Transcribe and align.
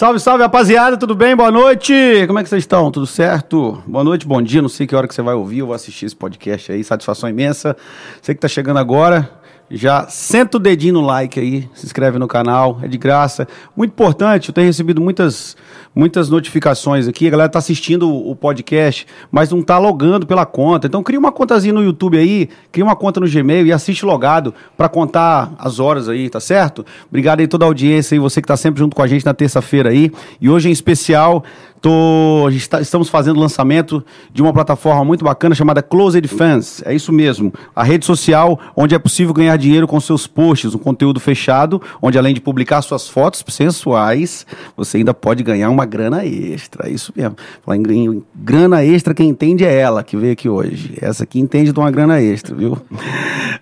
Salve, 0.00 0.18
salve, 0.18 0.42
rapaziada, 0.42 0.96
tudo 0.96 1.14
bem? 1.14 1.36
Boa 1.36 1.50
noite! 1.50 1.92
Como 2.26 2.38
é 2.38 2.42
que 2.42 2.48
vocês 2.48 2.62
estão? 2.62 2.90
Tudo 2.90 3.06
certo? 3.06 3.82
Boa 3.86 4.02
noite, 4.02 4.26
bom 4.26 4.40
dia, 4.40 4.62
não 4.62 4.68
sei 4.70 4.86
que 4.86 4.96
hora 4.96 5.06
que 5.06 5.14
você 5.14 5.20
vai 5.20 5.34
ouvir, 5.34 5.60
vou 5.60 5.74
assistir 5.74 6.06
esse 6.06 6.16
podcast 6.16 6.72
aí, 6.72 6.82
satisfação 6.82 7.28
imensa. 7.28 7.76
Você 8.18 8.34
que 8.34 8.40
tá 8.40 8.48
chegando 8.48 8.78
agora, 8.78 9.30
já 9.70 10.08
senta 10.08 10.56
o 10.56 10.60
dedinho 10.60 10.94
no 10.94 11.00
like 11.00 11.38
aí, 11.38 11.68
se 11.74 11.86
inscreve 11.86 12.18
no 12.18 12.26
canal, 12.26 12.80
é 12.82 12.88
de 12.88 12.98
graça. 12.98 13.46
Muito 13.76 13.92
importante, 13.92 14.48
eu 14.48 14.54
tenho 14.54 14.66
recebido 14.66 15.00
muitas, 15.00 15.56
muitas 15.94 16.28
notificações 16.28 17.06
aqui, 17.06 17.28
a 17.28 17.30
galera 17.30 17.48
tá 17.48 17.60
assistindo 17.60 18.12
o 18.12 18.34
podcast, 18.34 19.06
mas 19.30 19.50
não 19.50 19.62
tá 19.62 19.78
logando 19.78 20.26
pela 20.26 20.44
conta. 20.44 20.88
Então 20.88 21.02
cria 21.02 21.18
uma 21.18 21.30
contazinha 21.30 21.72
no 21.72 21.82
YouTube 21.82 22.18
aí, 22.18 22.48
cria 22.72 22.84
uma 22.84 22.96
conta 22.96 23.20
no 23.20 23.28
Gmail 23.28 23.66
e 23.66 23.72
assiste 23.72 24.04
logado 24.04 24.52
para 24.76 24.88
contar 24.88 25.52
as 25.58 25.78
horas 25.78 26.08
aí, 26.08 26.28
tá 26.28 26.40
certo? 26.40 26.84
Obrigado 27.08 27.38
aí 27.38 27.46
toda 27.46 27.64
a 27.64 27.68
audiência 27.68 28.16
aí, 28.16 28.18
você 28.18 28.42
que 28.42 28.48
tá 28.48 28.56
sempre 28.56 28.80
junto 28.80 28.96
com 28.96 29.02
a 29.02 29.06
gente 29.06 29.24
na 29.24 29.34
terça-feira 29.34 29.90
aí. 29.90 30.10
E 30.40 30.50
hoje 30.50 30.68
em 30.68 30.72
especial, 30.72 31.44
Tô, 31.80 32.46
está, 32.50 32.80
estamos 32.80 33.08
fazendo 33.08 33.38
o 33.38 33.40
lançamento 33.40 34.04
de 34.32 34.42
uma 34.42 34.52
plataforma 34.52 35.02
muito 35.02 35.24
bacana 35.24 35.54
chamada 35.54 35.82
Closed 35.82 36.26
Fans. 36.28 36.82
É 36.84 36.94
isso 36.94 37.10
mesmo. 37.10 37.52
A 37.74 37.82
rede 37.82 38.04
social 38.04 38.60
onde 38.76 38.94
é 38.94 38.98
possível 38.98 39.32
ganhar 39.32 39.56
dinheiro 39.56 39.88
com 39.88 39.98
seus 39.98 40.26
posts, 40.26 40.74
um 40.74 40.78
conteúdo 40.78 41.18
fechado, 41.18 41.80
onde 42.02 42.18
além 42.18 42.34
de 42.34 42.40
publicar 42.40 42.82
suas 42.82 43.08
fotos 43.08 43.42
sensuais, 43.48 44.46
você 44.76 44.98
ainda 44.98 45.14
pode 45.14 45.42
ganhar 45.42 45.70
uma 45.70 45.86
grana 45.86 46.24
extra. 46.24 46.86
É 46.86 46.92
isso 46.92 47.12
mesmo. 47.16 47.36
Falar 47.64 47.78
em, 47.78 48.06
em 48.06 48.22
grana 48.34 48.84
extra, 48.84 49.14
quem 49.14 49.30
entende 49.30 49.64
é 49.64 49.74
ela 49.74 50.02
que 50.02 50.18
veio 50.18 50.34
aqui 50.34 50.50
hoje. 50.50 50.98
Essa 51.00 51.24
aqui 51.24 51.40
entende 51.40 51.72
de 51.72 51.80
uma 51.80 51.90
grana 51.90 52.20
extra, 52.20 52.54
viu? 52.54 52.76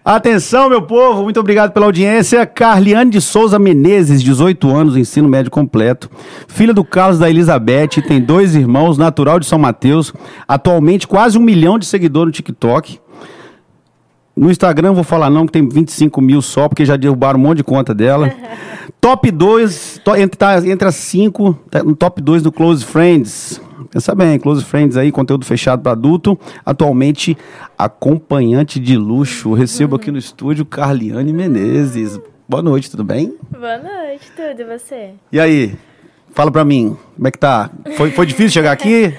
Atenção, 0.05 0.69
meu 0.69 0.83
povo, 0.83 1.23
muito 1.23 1.39
obrigado 1.39 1.71
pela 1.71 1.87
audiência. 1.87 2.45
Carliane 2.47 3.11
de 3.11 3.21
Souza 3.21 3.59
Menezes, 3.59 4.23
18 4.23 4.75
anos, 4.75 4.97
ensino 4.97 5.29
médio 5.29 5.51
completo. 5.51 6.11
Filha 6.49 6.75
do 6.75 6.83
Carlos 6.83 7.19
da 7.19 7.31
Elizabeth 7.31 8.08
tem 8.09 8.23
dois 8.23 8.57
irmãos, 8.57 8.97
natural 8.97 9.39
de 9.39 9.45
São 9.45 9.59
Mateus, 9.59 10.15
atualmente 10.49 11.07
quase 11.07 11.37
um 11.37 11.43
milhão 11.43 11.79
de 11.79 11.85
seguidores 11.85 12.29
no 12.29 12.33
TikTok. 12.33 12.99
No 14.35 14.51
Instagram, 14.51 14.95
vou 14.95 15.05
falar 15.05 15.29
não, 15.29 15.45
que 15.45 15.53
tem 15.53 15.69
25 15.69 16.19
mil 16.23 16.41
só, 16.41 16.71
porque 16.71 16.87
já 16.87 16.97
derrubaram 16.97 17.39
um 17.39 17.43
monte 17.43 17.59
de 17.59 17.65
conta 17.65 17.95
dela. 17.95 18.33
top 18.99 19.31
2, 19.31 20.01
to, 20.03 20.17
entre, 20.17 20.39
tá, 20.39 20.57
entre 20.67 20.89
as 20.89 20.95
5, 20.95 21.53
tá 21.71 21.83
no 21.83 21.95
top 21.95 22.23
2 22.23 22.43
do 22.43 22.51
Close 22.51 22.83
Friends. 22.83 23.61
Pensa 23.91 24.15
bem, 24.15 24.39
Close 24.39 24.65
Friends 24.65 24.97
aí, 24.97 25.13
conteúdo 25.13 25.45
fechado 25.45 25.83
para 25.83 25.93
adulto. 25.93 26.39
Atualmente, 26.65 27.37
acompanhante 27.77 28.81
de 28.81 28.97
luxo. 28.97 29.53
Recebo 29.53 29.97
aqui 29.97 30.11
no 30.11 30.17
estúdio 30.17 30.65
Carliane 30.65 31.31
Menezes. 31.31 32.19
Boa 32.49 32.63
noite, 32.63 32.91
tudo 32.91 33.05
bem? 33.05 33.37
Boa 33.51 33.77
noite, 33.77 34.33
tudo, 34.35 34.63
e 34.63 34.65
você? 34.65 35.11
E 35.31 35.39
aí? 35.39 35.77
Fala 36.39 36.53
pra 36.53 36.65
mim, 36.65 36.97
como 37.17 37.27
é 37.27 37.33
que 37.33 37.39
tá? 37.39 37.69
Foi, 37.97 38.13
foi 38.13 38.25
difícil 38.25 38.51
chegar 38.51 38.71
aqui? 38.71 39.13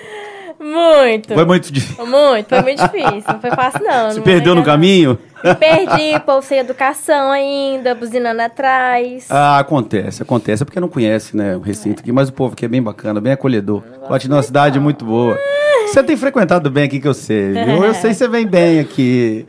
Muito. 0.58 1.34
Foi 1.34 1.44
muito 1.44 1.70
difícil. 1.70 2.06
Muito, 2.06 2.48
foi 2.48 2.62
muito 2.62 2.81
difícil. 2.81 3.23
Não 3.28 3.42
foi 3.42 3.50
fácil, 3.50 3.81
não. 3.84 4.12
Se 4.16 4.17
não 4.20 4.23
perdeu 4.23 4.56
no 4.56 4.62
não. 4.62 4.66
caminho? 4.66 5.20
Me 5.44 5.53
perdi, 5.53 6.17
povo 6.25 6.42
sem 6.42 6.59
educação 6.59 7.30
ainda, 7.30 7.94
buzinando 7.94 8.42
atrás. 8.42 9.25
Ah, 9.30 9.59
acontece, 9.59 10.23
acontece. 10.23 10.64
É 10.64 10.66
porque 10.66 10.80
não 10.80 10.88
conhece, 10.88 11.36
né, 11.36 11.58
o 11.58 11.59
recinto 11.59 12.02
aqui, 12.02 12.09
mas 12.09 12.30
o 12.30 12.34
povo 12.34 12.53
aqui 12.53 12.64
é 12.64 12.70
bem 12.70 12.81
bacana, 12.81 13.20
bem 13.20 13.34
acolhedor. 13.34 13.81
Platina 14.08 14.36
é 14.36 14.38
uma 14.38 14.44
cidade 14.44 14.80
muito 14.80 15.03
boa. 15.03 15.38
Você 15.88 16.02
tem 16.02 16.16
frequentado 16.16 16.72
bem 16.72 16.86
aqui 16.86 17.02
que 17.02 17.08
eu 17.08 17.14
sei, 17.14 17.52
viu? 17.52 17.84
Eu 17.84 17.94
sei 17.95 18.12
que 18.12 18.16
você 18.16 18.30
vem 18.30 18.47
bem 18.47 18.80
aqui. 18.80 19.45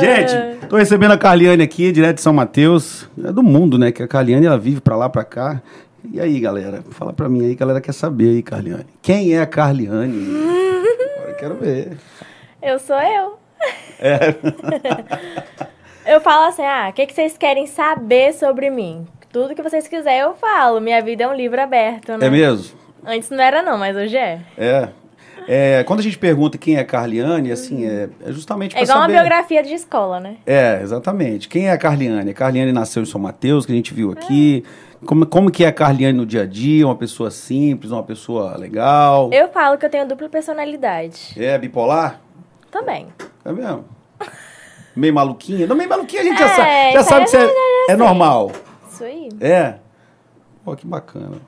Gente, 0.00 0.66
tô 0.68 0.76
recebendo 0.76 1.12
a 1.12 1.18
Carliane 1.18 1.62
aqui, 1.62 1.92
direto 1.92 2.16
de 2.16 2.22
São 2.22 2.32
Mateus. 2.32 3.08
É 3.24 3.30
do 3.30 3.44
mundo, 3.44 3.78
né? 3.78 3.92
Que 3.92 4.02
a 4.02 4.08
Carliane, 4.08 4.46
ela 4.46 4.58
vive 4.58 4.80
pra 4.80 4.96
lá, 4.96 5.08
pra 5.08 5.22
cá. 5.22 5.62
E 6.10 6.20
aí, 6.20 6.40
galera? 6.40 6.82
Fala 6.90 7.12
pra 7.12 7.28
mim 7.28 7.44
aí, 7.44 7.54
galera 7.54 7.80
quer 7.80 7.92
saber 7.92 8.30
aí, 8.30 8.42
Carliane. 8.42 8.86
Quem 9.00 9.34
é 9.34 9.40
a 9.40 9.46
Carliane? 9.46 10.26
Agora 11.16 11.30
eu 11.30 11.36
quero 11.36 11.54
ver. 11.56 11.96
Eu 12.60 12.78
sou 12.78 13.00
eu. 13.00 13.38
É. 14.00 14.34
Eu 16.04 16.20
falo 16.20 16.48
assim, 16.48 16.62
ah, 16.62 16.88
o 16.90 16.92
que, 16.92 17.06
que 17.06 17.14
vocês 17.14 17.38
querem 17.38 17.66
saber 17.66 18.34
sobre 18.34 18.68
mim? 18.70 19.06
Tudo 19.32 19.54
que 19.54 19.62
vocês 19.62 19.86
quiserem 19.86 20.20
eu 20.20 20.34
falo. 20.34 20.80
Minha 20.80 21.00
vida 21.00 21.24
é 21.24 21.28
um 21.28 21.34
livro 21.34 21.60
aberto, 21.60 22.16
né? 22.16 22.26
É 22.26 22.30
mesmo? 22.30 22.76
Antes 23.06 23.30
não 23.30 23.40
era 23.40 23.62
não, 23.62 23.78
mas 23.78 23.96
hoje 23.96 24.16
é. 24.16 24.40
É. 24.58 24.88
É, 25.48 25.84
quando 25.84 26.00
a 26.00 26.02
gente 26.02 26.18
pergunta 26.18 26.58
quem 26.58 26.76
é 26.76 26.84
Carliane, 26.84 27.50
assim, 27.50 27.86
é, 27.86 28.08
é 28.24 28.32
justamente 28.32 28.72
É 28.72 28.80
para 28.80 28.84
igual 28.84 28.98
saber... 28.98 29.12
uma 29.12 29.20
biografia 29.20 29.62
de 29.62 29.74
escola, 29.74 30.20
né? 30.20 30.36
É, 30.46 30.80
exatamente. 30.82 31.48
Quem 31.48 31.68
é 31.68 31.72
a 31.72 31.78
Carliane? 31.78 32.30
A 32.30 32.34
Carliane 32.34 32.72
nasceu 32.72 33.02
em 33.02 33.06
São 33.06 33.20
Mateus, 33.20 33.64
que 33.64 33.72
a 33.72 33.74
gente 33.74 33.94
viu 33.94 34.12
aqui. 34.12 34.64
Como, 35.04 35.26
como 35.26 35.50
que 35.50 35.64
é 35.64 35.68
a 35.68 35.72
Carliane 35.72 36.16
no 36.16 36.24
dia 36.26 36.42
a 36.42 36.46
dia? 36.46 36.86
Uma 36.86 36.94
pessoa 36.96 37.30
simples, 37.30 37.90
uma 37.90 38.02
pessoa 38.02 38.56
legal? 38.56 39.30
Eu 39.32 39.48
falo 39.48 39.76
que 39.76 39.84
eu 39.86 39.90
tenho 39.90 40.06
dupla 40.06 40.28
personalidade. 40.28 41.34
É 41.36 41.58
bipolar? 41.58 42.20
Também. 42.70 43.08
É 43.44 43.52
mesmo? 43.52 43.84
Meio 44.94 45.14
maluquinha? 45.14 45.66
Não, 45.66 45.74
meio 45.74 45.88
maluquinha 45.88 46.20
a 46.20 46.24
gente 46.24 46.38
já 46.38 46.44
É, 46.44 46.48
sabe. 46.54 46.92
Já 46.92 47.02
sabe 47.02 47.24
que 47.30 47.36
é, 47.36 47.40
já- 47.40 47.46
já 47.46 47.52
é 47.52 47.86
sei. 47.86 47.96
normal. 47.96 48.52
Isso 48.90 49.04
aí. 49.04 49.28
É? 49.40 49.76
Pô, 50.64 50.76
que 50.76 50.86
bacana. 50.86 51.38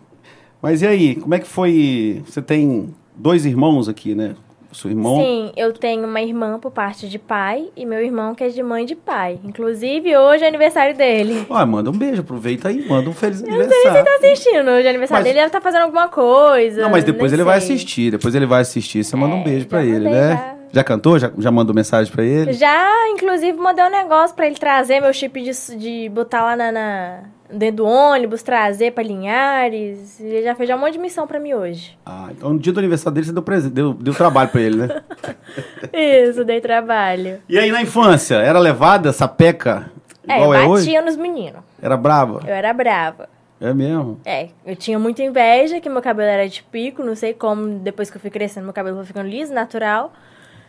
Mas 0.63 0.81
e 0.81 0.87
aí, 0.87 1.15
como 1.17 1.35
é 1.35 1.39
que 1.39 1.47
foi... 1.47 2.23
Você 2.27 2.41
tem 2.41 2.95
dois 3.15 3.45
irmãos 3.45 3.87
aqui, 3.87 4.15
né? 4.15 4.35
Seu 4.75 4.91
irmão... 4.91 5.17
Sim, 5.17 5.53
eu 5.57 5.73
tenho 5.73 6.05
uma 6.07 6.21
irmã 6.21 6.59
por 6.59 6.71
parte 6.71 7.09
de 7.09 7.19
pai 7.19 7.69
e 7.77 7.87
meu 7.87 8.01
irmão 8.05 8.35
que 8.35 8.43
é 8.45 8.49
de 8.49 8.63
mãe 8.63 8.85
de 8.85 8.95
pai. 8.95 9.39
Inclusive, 9.45 10.17
hoje 10.17 10.45
é 10.45 10.49
aniversário 10.49 10.97
dele. 10.97 11.47
Ó, 11.49 11.65
manda 11.67 11.91
um 11.91 11.97
beijo, 11.97 12.21
aproveita 12.23 12.69
aí, 12.69 12.85
manda 12.89 13.09
um 13.09 13.13
feliz 13.15 13.41
Não 13.41 13.47
sei 13.49 13.57
se 13.57 13.63
aniversário. 13.63 13.99
ele 13.99 14.05
tá 14.05 14.15
assistindo 14.17 14.71
hoje 14.71 14.87
é 14.87 14.91
aniversário 14.91 15.23
Mas- 15.23 15.25
dele, 15.25 15.29
ele 15.39 15.39
deve 15.39 15.47
estar 15.47 15.61
fazendo 15.61 15.83
alguma 15.83 16.09
coisa. 16.09 16.83
Não, 16.83 16.91
mas 16.91 17.05
depois 17.05 17.33
ele 17.33 17.45
vai 17.45 17.61
sei. 17.61 17.77
assistir, 17.77 18.11
depois 18.11 18.35
ele 18.35 18.47
vai 18.47 18.61
assistir, 18.63 19.05
você 19.05 19.17
manda 19.17 19.35
um 19.35 19.41
É, 19.41 19.45
beijo 19.45 19.67
pra 19.67 19.81
já 19.83 19.87
ele, 19.89 20.11
né? 20.11 20.57
Já. 20.73 20.83
cantou? 20.83 21.19
Já, 21.19 21.31
já 21.39 21.51
mandou 21.53 21.73
mensagem 21.75 22.13
pra 22.13 22.25
ele? 22.25 22.53
Já, 22.53 22.91
inclusive, 23.11 23.57
mandei 23.57 23.85
um 23.85 23.91
negócio 23.91 24.35
pra 24.35 24.47
ele 24.47 24.57
trazer 24.57 25.01
meu 25.01 25.13
chip 25.13 25.41
de, 25.41 25.77
de 25.77 26.09
botar 26.09 26.43
lá 26.45 26.57
na, 26.57 26.73
na- 26.73 27.21
dentro 27.53 27.77
do 27.77 27.87
ônibus, 27.87 28.43
trazer 28.43 28.93
pra 28.93 29.03
Linhares. 29.03 30.19
Ele 30.21 30.43
já 30.43 30.55
fez 30.55 30.69
já 30.69 30.77
um 30.77 30.79
monte 30.81 30.95
de 30.95 30.99
missão 30.99 31.27
pra 31.27 31.39
mim 31.39 31.55
hoje. 31.55 31.97
Ah, 32.05 32.29
então 32.31 32.53
no 32.53 32.59
dia 32.59 32.73
do 32.73 32.79
aniversário 32.79 33.15
dele 33.15 33.27
você 33.27 33.33
deu, 33.33 33.43
presente, 33.43 33.73
deu, 33.73 33.93
deu 33.95 34.15
trabalho 34.15 34.49
pra 34.51 34.61
ele, 34.61 34.77
né? 34.77 35.03
Isso, 35.93 36.45
dei 36.45 36.61
trabalho. 36.61 37.41
e 37.49 37.59
aí 37.59 37.71
na 37.71 37.83
infância, 37.83 38.37
era 38.37 38.59
levada, 38.59 39.13
sapeca, 39.13 39.91
É, 40.27 40.35
eu 40.39 40.43
igual 40.45 40.55
é 40.55 40.67
hoje? 40.67 40.87
batia 40.87 41.03
nos 41.03 41.17
meninos. 41.17 41.61
Era 41.81 41.97
brava? 41.97 42.41
Eu 42.47 42.55
era 42.55 42.73
brava. 42.73 43.29
É 43.61 43.73
mesmo? 43.73 44.21
É, 44.25 44.49
eu 44.67 44.75
tinha 44.77 44.99
muita 44.99 45.23
inveja 45.23 45.81
que 45.81 45.89
meu 45.89 46.03
cabelo 46.03 46.29
era 46.29 46.49
de 46.49 46.63
pico, 46.63 47.03
não 47.03 47.15
sei 47.15 47.33
como, 47.33 47.79
depois 47.79 48.11
que 48.11 48.17
eu 48.17 48.21
fui 48.21 48.31
crescendo, 48.31 48.65
meu 48.65 48.73
cabelo 48.75 48.97
foi 48.97 49.07
ficando 49.07 49.29
liso, 49.29 49.53
natural. 49.55 50.13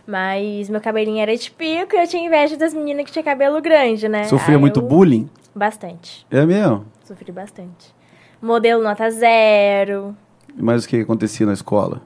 Mas 0.07 0.69
meu 0.69 0.79
cabelinho 0.79 1.19
era 1.19 1.35
de 1.35 1.49
pico 1.49 1.95
e 1.95 1.99
eu 1.99 2.07
tinha 2.07 2.23
inveja 2.25 2.55
das 2.55 2.73
meninas 2.75 3.05
que 3.05 3.11
tinha 3.11 3.23
cabelo 3.23 3.59
grande, 3.59 4.07
né? 4.07 4.25
Sofria 4.25 4.55
Aí 4.55 4.61
muito 4.61 4.79
eu- 4.79 4.83
bullying? 4.85 5.27
Bastante. 5.55 6.27
É 6.29 6.45
mesmo? 6.45 6.85
Sofri 7.05 7.31
bastante. 7.31 7.95
Modelo 8.41 8.83
nota 8.83 9.09
zero. 9.09 10.16
Mas 10.53 10.83
o 10.83 10.88
que 10.88 10.99
acontecia 10.99 11.45
na 11.45 11.53
escola? 11.53 12.01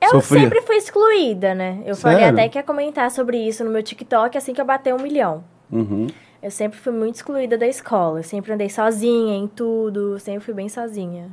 Eu 0.00 0.10
Sofria? 0.10 0.42
sempre 0.42 0.60
fui 0.62 0.76
excluída, 0.76 1.54
né? 1.54 1.82
Eu 1.84 1.96
falei 1.96 2.18
Sério? 2.18 2.38
até 2.38 2.48
que 2.48 2.58
ia 2.58 2.62
comentar 2.62 3.10
sobre 3.10 3.36
isso 3.38 3.64
no 3.64 3.70
meu 3.70 3.82
TikTok 3.82 4.36
assim 4.36 4.52
que 4.52 4.60
eu 4.60 4.64
bater 4.64 4.94
um 4.94 5.02
milhão. 5.02 5.42
Uhum. 5.72 6.06
Eu 6.42 6.50
sempre 6.50 6.78
fui 6.78 6.92
muito 6.92 7.16
excluída 7.16 7.58
da 7.58 7.66
escola. 7.66 8.20
Eu 8.20 8.22
sempre 8.22 8.52
andei 8.52 8.68
sozinha 8.68 9.34
em 9.36 9.48
tudo. 9.48 10.18
Sempre 10.20 10.40
fui 10.44 10.54
bem 10.54 10.68
sozinha. 10.68 11.28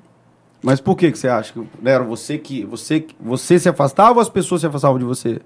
Mas 0.64 0.82
por 0.82 0.96
que 0.96 1.12
que 1.12 1.20
você 1.20 1.28
acha? 1.28 1.54
que 1.54 1.60
né, 1.80 1.92
Era 1.92 2.04
você 2.04 2.40
que 2.40 2.66
você, 2.66 3.06
você 3.20 3.60
se 3.60 3.70
afastava 3.70 4.16
ou 4.16 4.20
as 4.22 4.30
pessoas 4.30 4.62
se 4.62 4.68
afastavam 4.68 4.98
de 4.98 5.06
você? 5.06 5.40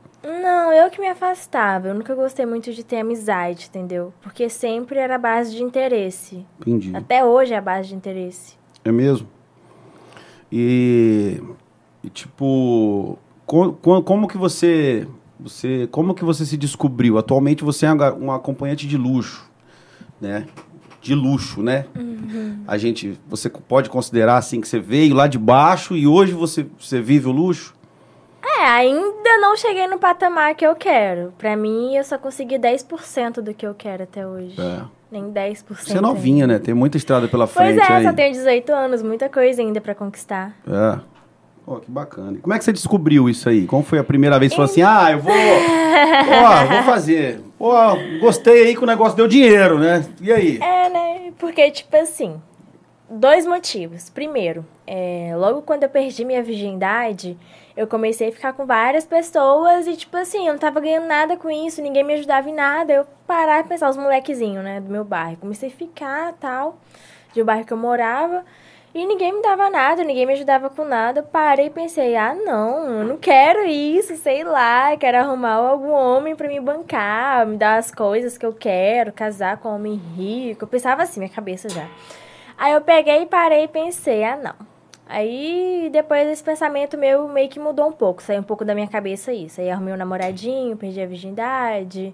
Não, 0.70 0.76
eu 0.76 0.88
que 0.92 1.02
me 1.02 1.08
afastava. 1.08 1.88
Eu 1.88 1.96
nunca 1.96 2.14
gostei 2.14 2.46
muito 2.46 2.72
de 2.72 2.84
ter 2.84 2.98
amizade, 2.98 3.66
entendeu? 3.70 4.14
Porque 4.22 4.48
sempre 4.50 5.00
era 5.00 5.16
a 5.16 5.18
base 5.18 5.56
de 5.56 5.64
interesse. 5.64 6.46
Entendi. 6.62 6.96
Até 6.96 7.26
hoje 7.26 7.54
é 7.56 7.58
a 7.58 7.62
base 7.62 7.90
de 7.90 7.96
interesse. 7.96 8.56
É 8.86 8.92
mesmo? 8.92 9.28
E, 10.52 11.42
e, 12.04 12.10
tipo, 12.12 13.18
co- 13.48 13.74
co- 13.74 14.04
como 14.04 14.28
que 14.28 14.38
você, 14.38 15.08
você, 15.40 15.88
como 15.92 16.14
que 16.14 16.24
você 16.24 16.46
se 16.46 16.56
descobriu? 16.56 17.18
Atualmente 17.18 17.64
você 17.64 17.88
é 17.88 17.92
uma 17.92 18.36
acompanhante 18.36 18.86
de 18.86 18.96
luxo, 18.96 19.50
né? 20.22 20.46
De 21.02 21.16
luxo, 21.16 21.64
né? 21.64 21.88
A 22.68 22.78
gente, 22.78 23.20
você 23.28 23.50
pode 23.50 23.90
considerar 23.90 24.38
assim 24.38 24.62
que 24.62 24.68
você 24.68 24.80
veio 24.80 25.16
lá 25.16 25.26
de 25.26 25.40
baixo 25.40 25.96
e 25.98 26.06
hoje 26.06 26.34
você, 26.34 26.68
você 26.80 27.02
vive 27.02 27.28
o 27.28 27.32
luxo? 27.32 27.74
É, 28.42 28.64
ainda 28.64 29.38
não 29.40 29.56
cheguei 29.58 29.88
no 29.88 29.98
patamar 29.98 30.56
que 30.56 30.66
eu 30.66 30.76
quero. 30.76 31.34
Pra 31.38 31.56
mim, 31.56 31.96
eu 31.96 32.04
só 32.04 32.18
consegui 32.18 32.58
10% 32.58 33.42
do 33.42 33.54
que 33.54 33.66
eu 33.66 33.74
quero 33.74 34.04
até 34.04 34.26
hoje. 34.26 34.56
É. 34.60 34.82
Nem 35.12 35.32
10%. 35.32 35.64
Você 35.76 35.98
é 35.98 36.02
novinha, 36.02 36.46
né? 36.46 36.60
Tem 36.60 36.74
muita 36.74 36.98
estrada 36.98 37.28
pela 37.28 37.48
Pois 37.48 37.76
frente 37.76 37.92
é, 37.92 37.96
aí. 37.96 38.04
só 38.04 38.14
tenho 38.14 38.32
18 38.32 38.72
anos, 38.72 39.02
muita 39.02 39.28
coisa 39.28 39.62
ainda 39.62 39.82
pra 39.82 39.96
conquistar. 39.96 40.54
É. 40.68 41.00
Pô, 41.66 41.78
que 41.78 41.92
bacana. 41.92 42.38
E 42.38 42.42
como 42.42 42.54
é 42.54 42.58
que 42.58 42.64
você 42.64 42.72
descobriu 42.74 43.30
isso 43.30 43.50
aí? 43.50 43.66
Como 43.66 43.84
foi 43.84 44.00
a 44.00 44.04
primeira 44.04 44.40
vez 44.40 44.52
que 44.52 44.56
você 44.56 44.82
falou 44.82 44.92
assim, 44.92 45.06
ah, 45.06 45.12
eu 45.12 45.20
vou, 45.20 45.34
ó, 46.44 46.66
vou 46.66 46.84
fazer. 46.84 47.42
Pô, 47.58 47.72
gostei 48.20 48.68
aí 48.68 48.76
que 48.76 48.84
o 48.84 48.88
negócio 48.88 49.18
deu 49.18 49.28
dinheiro, 49.28 49.78
né? 49.78 50.06
E 50.22 50.32
aí? 50.32 50.58
É, 50.62 50.90
né? 50.90 51.32
Porque, 51.38 51.70
tipo 51.72 51.96
assim, 51.96 52.42
dois 53.10 53.46
motivos. 53.46 54.10
Primeiro, 54.10 54.66
é, 54.86 55.34
logo 55.36 55.62
quando 55.62 55.84
eu 55.84 55.90
perdi 55.90 56.24
minha 56.24 56.42
virgindade, 56.44 57.38
eu 57.80 57.88
comecei 57.88 58.28
a 58.28 58.32
ficar 58.34 58.52
com 58.52 58.66
várias 58.66 59.06
pessoas 59.06 59.88
e, 59.88 59.96
tipo 59.96 60.18
assim, 60.18 60.46
eu 60.46 60.52
não 60.52 60.60
tava 60.60 60.82
ganhando 60.82 61.08
nada 61.08 61.38
com 61.38 61.50
isso, 61.50 61.82
ninguém 61.82 62.04
me 62.04 62.14
ajudava 62.16 62.50
em 62.50 62.54
nada. 62.54 62.92
Eu 62.92 63.08
parar 63.26 63.62
e 63.62 63.64
pensar, 63.64 63.90
os 63.90 63.96
molequezinhos, 63.96 64.62
né, 64.62 64.82
do 64.82 64.92
meu 64.92 65.06
bairro. 65.06 65.38
Comecei 65.38 65.70
a 65.70 65.72
ficar 65.72 66.34
tal, 66.34 66.78
de 67.34 67.42
um 67.42 67.46
bairro 67.46 67.64
que 67.64 67.72
eu 67.72 67.78
morava. 67.78 68.44
E 68.94 69.06
ninguém 69.06 69.32
me 69.32 69.42
dava 69.42 69.70
nada, 69.70 70.04
ninguém 70.04 70.26
me 70.26 70.34
ajudava 70.34 70.70
com 70.70 70.84
nada. 70.84 71.22
Eu 71.22 71.24
parei 71.24 71.68
e 71.68 71.70
pensei, 71.70 72.18
ah, 72.18 72.36
não, 72.36 73.00
eu 73.00 73.06
não 73.06 73.16
quero 73.16 73.66
isso, 73.66 74.14
sei 74.18 74.44
lá, 74.44 74.98
quero 74.98 75.18
arrumar 75.18 75.54
algum 75.54 75.92
homem 75.92 76.36
para 76.36 76.50
me 76.50 76.60
bancar, 76.60 77.48
me 77.48 77.56
dar 77.56 77.78
as 77.78 77.92
coisas 77.92 78.38
que 78.38 78.46
eu 78.46 78.52
quero, 78.52 79.14
casar 79.14 79.56
com 79.56 79.70
um 79.70 79.76
homem 79.76 79.96
rico. 80.18 80.66
Eu 80.66 80.68
pensava 80.68 81.04
assim, 81.04 81.22
minha 81.22 81.32
cabeça 81.32 81.70
já. 81.70 81.88
Aí 82.58 82.74
eu 82.74 82.82
peguei 82.82 83.22
e 83.22 83.26
parei 83.26 83.64
e 83.64 83.68
pensei, 83.70 84.26
ah, 84.26 84.36
não. 84.36 84.79
Aí 85.10 85.90
depois 85.92 86.28
esse 86.28 86.44
pensamento 86.44 86.96
meu 86.96 87.28
meio 87.28 87.50
que 87.50 87.60
mudou 87.60 87.88
um 87.88 87.92
pouco, 87.92 88.22
saiu 88.22 88.42
um 88.42 88.44
pouco 88.44 88.64
da 88.64 88.76
minha 88.76 88.88
cabeça 88.88 89.34
isso. 89.34 89.60
Aí 89.60 89.70
arrumei 89.70 89.92
um 89.92 89.98
namoradinho, 89.98 90.78
perdi 90.78 91.02
a 91.02 91.08
virgindade, 91.08 92.14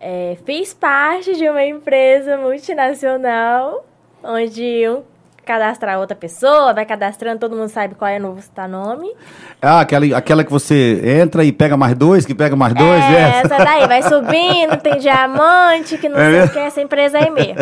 é, 0.00 0.38
fiz 0.46 0.72
parte 0.72 1.36
de 1.36 1.46
uma 1.46 1.62
empresa 1.62 2.38
multinacional 2.38 3.84
onde 4.24 4.88
um 4.88 5.02
cadastrar 5.44 5.98
outra 5.98 6.16
pessoa, 6.16 6.72
vai 6.72 6.86
cadastrando, 6.86 7.40
todo 7.40 7.56
mundo 7.56 7.68
sabe 7.68 7.94
qual 7.94 8.08
é 8.08 8.18
o 8.18 8.22
novo 8.22 8.40
nome. 8.68 9.12
Ah, 9.60 9.80
aquela, 9.80 10.16
aquela 10.16 10.44
que 10.44 10.50
você 10.50 11.00
entra 11.20 11.44
e 11.44 11.50
pega 11.50 11.76
mais 11.76 11.94
dois, 11.94 12.24
que 12.24 12.34
pega 12.34 12.54
mais 12.54 12.72
dois, 12.72 13.02
é, 13.04 13.14
é. 13.14 13.40
essa 13.40 13.58
daí, 13.58 13.86
vai 13.88 14.02
subindo, 14.02 14.76
tem 14.80 14.98
diamante, 14.98 15.98
que 15.98 16.08
não 16.08 16.18
é 16.18 16.30
sei 16.30 16.44
o 16.44 16.48
que, 16.50 16.58
essa 16.58 16.80
empresa 16.80 17.18
aí 17.18 17.30
mesmo. 17.30 17.56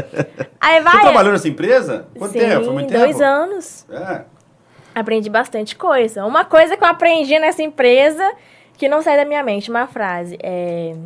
Aí 0.60 0.80
vai... 0.82 0.92
Você 0.92 1.00
trabalhou 1.00 1.32
nessa 1.32 1.48
empresa? 1.48 2.06
Quanto 2.18 2.32
Sim, 2.32 2.40
tempo? 2.40 2.64
Foi 2.64 2.74
muito 2.74 2.88
tempo? 2.88 3.04
dois 3.04 3.20
anos. 3.20 3.86
É. 3.90 4.37
Aprendi 4.98 5.30
bastante 5.30 5.76
coisa. 5.76 6.24
Uma 6.24 6.44
coisa 6.44 6.76
que 6.76 6.82
eu 6.82 6.88
aprendi 6.88 7.38
nessa 7.38 7.62
empresa, 7.62 8.32
que 8.76 8.88
não 8.88 9.00
sai 9.02 9.16
da 9.16 9.24
minha 9.24 9.42
mente, 9.42 9.70
uma 9.70 9.86
frase, 9.86 10.36
é... 10.42 10.96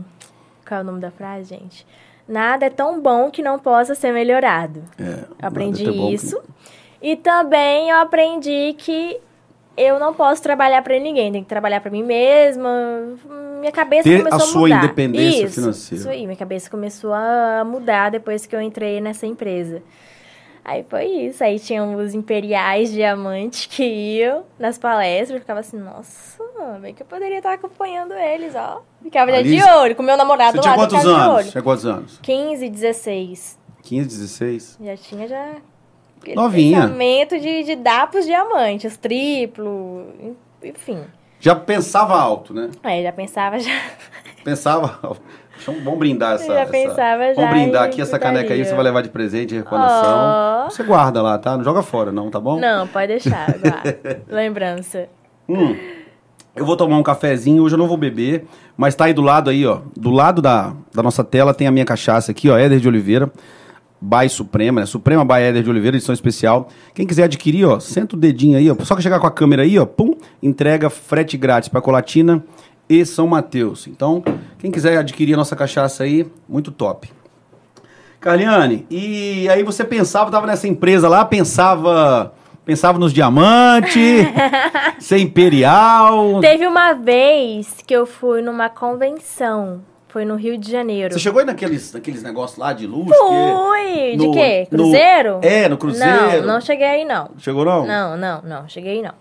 Qual 0.66 0.80
é 0.80 0.82
o 0.82 0.86
nome 0.86 1.00
da 1.00 1.10
frase, 1.10 1.50
gente? 1.50 1.86
Nada 2.26 2.66
é 2.66 2.70
tão 2.70 3.00
bom 3.00 3.30
que 3.30 3.42
não 3.42 3.58
possa 3.58 3.94
ser 3.94 4.12
melhorado. 4.12 4.82
É, 4.98 5.24
aprendi 5.44 5.86
é 5.86 5.92
isso. 6.12 6.40
Que... 6.40 7.10
E 7.10 7.16
também 7.16 7.90
eu 7.90 7.96
aprendi 7.98 8.74
que 8.78 9.20
eu 9.76 9.98
não 9.98 10.14
posso 10.14 10.42
trabalhar 10.42 10.82
para 10.82 10.98
ninguém, 10.98 11.32
tem 11.32 11.42
que 11.42 11.48
trabalhar 11.48 11.80
para 11.80 11.90
mim 11.90 12.02
mesma. 12.02 12.70
Minha 13.58 13.72
cabeça 13.72 14.04
Ter 14.04 14.18
começou 14.18 14.38
a 14.38 14.40
sua 14.40 14.60
mudar. 14.62 14.84
independência 14.84 15.44
isso, 15.44 15.54
financeira. 15.54 16.00
Isso 16.00 16.08
aí, 16.10 16.26
minha 16.26 16.36
cabeça 16.36 16.70
começou 16.70 17.12
a 17.12 17.64
mudar 17.66 18.10
depois 18.10 18.46
que 18.46 18.54
eu 18.54 18.62
entrei 18.62 19.00
nessa 19.00 19.26
empresa. 19.26 19.82
Aí 20.64 20.84
foi 20.88 21.06
isso. 21.06 21.42
Aí 21.42 21.58
tinham 21.58 21.94
os 21.96 22.14
imperiais 22.14 22.90
diamantes 22.92 23.66
que 23.66 23.82
iam 23.82 24.44
nas 24.58 24.78
palestras. 24.78 25.30
Eu 25.30 25.40
ficava 25.40 25.60
assim, 25.60 25.78
nossa, 25.78 26.42
bem 26.80 26.94
que 26.94 27.02
eu 27.02 27.06
poderia 27.06 27.38
estar 27.38 27.54
acompanhando 27.54 28.12
eles, 28.14 28.54
ó. 28.54 28.82
Ficava 29.02 29.32
já 29.32 29.42
de 29.42 29.62
olho, 29.62 29.96
com 29.96 30.02
meu 30.02 30.16
namorado 30.16 30.52
Você 30.52 30.68
lá. 30.68 30.74
Tinha 30.74 30.86
quantos 30.86 31.06
anos? 31.06 31.50
Tinha 31.50 31.62
quantos 31.62 31.86
anos? 31.86 32.18
15, 32.22 32.68
16. 32.68 33.58
15, 33.82 34.08
16? 34.08 34.78
Já 34.80 34.96
tinha 34.96 35.28
já. 35.28 35.56
Novinha. 36.36 36.82
Pensamento 36.82 37.40
de, 37.40 37.64
de 37.64 37.74
dar 37.74 38.08
pros 38.08 38.24
diamantes, 38.24 38.96
triplo, 38.96 40.06
enfim. 40.62 41.02
Já 41.40 41.56
pensava 41.56 42.16
alto, 42.16 42.54
né? 42.54 42.70
É, 42.84 43.02
já 43.02 43.12
pensava 43.12 43.58
já. 43.58 43.72
Pensava 44.44 45.00
alto. 45.02 45.20
Vamos 45.66 45.98
brindar 45.98 46.34
essa. 46.34 46.44
Eu 46.44 46.54
já 46.54 46.66
pensava 46.66 47.24
essa... 47.24 47.40
já. 47.40 47.46
Vamos 47.46 47.60
brindar 47.60 47.84
aqui 47.84 48.00
essa 48.00 48.18
caneca 48.18 48.52
aí, 48.52 48.64
você 48.64 48.74
vai 48.74 48.84
levar 48.84 49.02
de 49.02 49.08
presente, 49.08 49.50
de 49.50 49.56
recordação. 49.56 50.66
Oh. 50.66 50.70
Você 50.70 50.82
guarda 50.82 51.22
lá, 51.22 51.38
tá? 51.38 51.56
Não 51.56 51.64
joga 51.64 51.82
fora, 51.82 52.10
não, 52.10 52.30
tá 52.30 52.40
bom? 52.40 52.58
Não, 52.58 52.86
pode 52.88 53.08
deixar, 53.08 53.54
Lembrança. 54.28 55.08
Hum. 55.48 55.76
Eu 56.54 56.66
vou 56.66 56.76
tomar 56.76 56.98
um 56.98 57.02
cafezinho, 57.02 57.62
hoje 57.62 57.74
eu 57.74 57.78
não 57.78 57.88
vou 57.88 57.96
beber, 57.96 58.44
mas 58.76 58.94
tá 58.94 59.06
aí 59.06 59.14
do 59.14 59.22
lado 59.22 59.48
aí, 59.48 59.64
ó. 59.64 59.80
Do 59.96 60.10
lado 60.10 60.42
da, 60.42 60.74
da 60.92 61.02
nossa 61.02 61.24
tela 61.24 61.54
tem 61.54 61.66
a 61.66 61.70
minha 61.70 61.84
cachaça 61.84 62.30
aqui, 62.30 62.50
ó, 62.50 62.58
Éder 62.58 62.78
de 62.78 62.88
Oliveira. 62.88 63.30
By 64.04 64.28
Suprema, 64.28 64.80
né? 64.80 64.86
Suprema 64.86 65.24
by 65.24 65.40
Éder 65.40 65.62
de 65.62 65.70
Oliveira, 65.70 65.96
edição 65.96 66.12
especial. 66.12 66.68
Quem 66.92 67.06
quiser 67.06 67.22
adquirir, 67.22 67.64
ó, 67.64 67.78
senta 67.78 68.16
o 68.16 68.18
dedinho 68.18 68.58
aí, 68.58 68.68
ó. 68.68 68.76
Só 68.80 68.96
que 68.96 69.02
chegar 69.02 69.20
com 69.20 69.28
a 69.28 69.30
câmera 69.30 69.62
aí, 69.62 69.78
ó, 69.78 69.86
pum, 69.86 70.14
entrega 70.42 70.90
frete 70.90 71.36
grátis 71.36 71.68
para 71.68 71.80
Colatina 71.80 72.44
e 72.92 73.06
São 73.06 73.26
Mateus. 73.26 73.86
Então, 73.86 74.22
quem 74.58 74.70
quiser 74.70 74.98
adquirir 74.98 75.34
a 75.34 75.36
nossa 75.36 75.56
cachaça 75.56 76.04
aí, 76.04 76.26
muito 76.48 76.70
top. 76.70 77.10
Carliane, 78.20 78.86
e 78.90 79.48
aí 79.48 79.62
você 79.64 79.84
pensava, 79.84 80.30
tava 80.30 80.46
nessa 80.46 80.68
empresa 80.68 81.08
lá, 81.08 81.24
pensava 81.24 82.32
pensava 82.64 82.96
nos 82.98 83.12
diamantes, 83.12 84.26
ser 85.00 85.18
imperial. 85.18 86.40
Teve 86.40 86.66
uma 86.66 86.92
vez 86.92 87.78
que 87.84 87.92
eu 87.94 88.06
fui 88.06 88.40
numa 88.40 88.68
convenção. 88.68 89.82
Foi 90.06 90.26
no 90.26 90.36
Rio 90.36 90.58
de 90.58 90.70
Janeiro. 90.70 91.14
Você 91.14 91.20
chegou 91.20 91.40
aí 91.40 91.46
naqueles, 91.46 91.90
naqueles 91.94 92.22
negócios 92.22 92.58
lá 92.58 92.74
de 92.74 92.86
luz? 92.86 93.08
Fui! 93.16 94.16
de 94.18 94.30
quê? 94.30 94.66
Cruzeiro? 94.68 95.38
No, 95.38 95.40
é, 95.42 95.68
no 95.70 95.78
Cruzeiro. 95.78 96.42
Não, 96.42 96.54
não 96.54 96.60
cheguei 96.60 96.86
aí 96.86 97.04
não. 97.04 97.30
Chegou 97.38 97.64
não? 97.64 97.86
Não, 97.86 98.16
não, 98.16 98.42
não. 98.42 98.68
Cheguei 98.68 98.96
aí 98.96 99.02
não. 99.02 99.14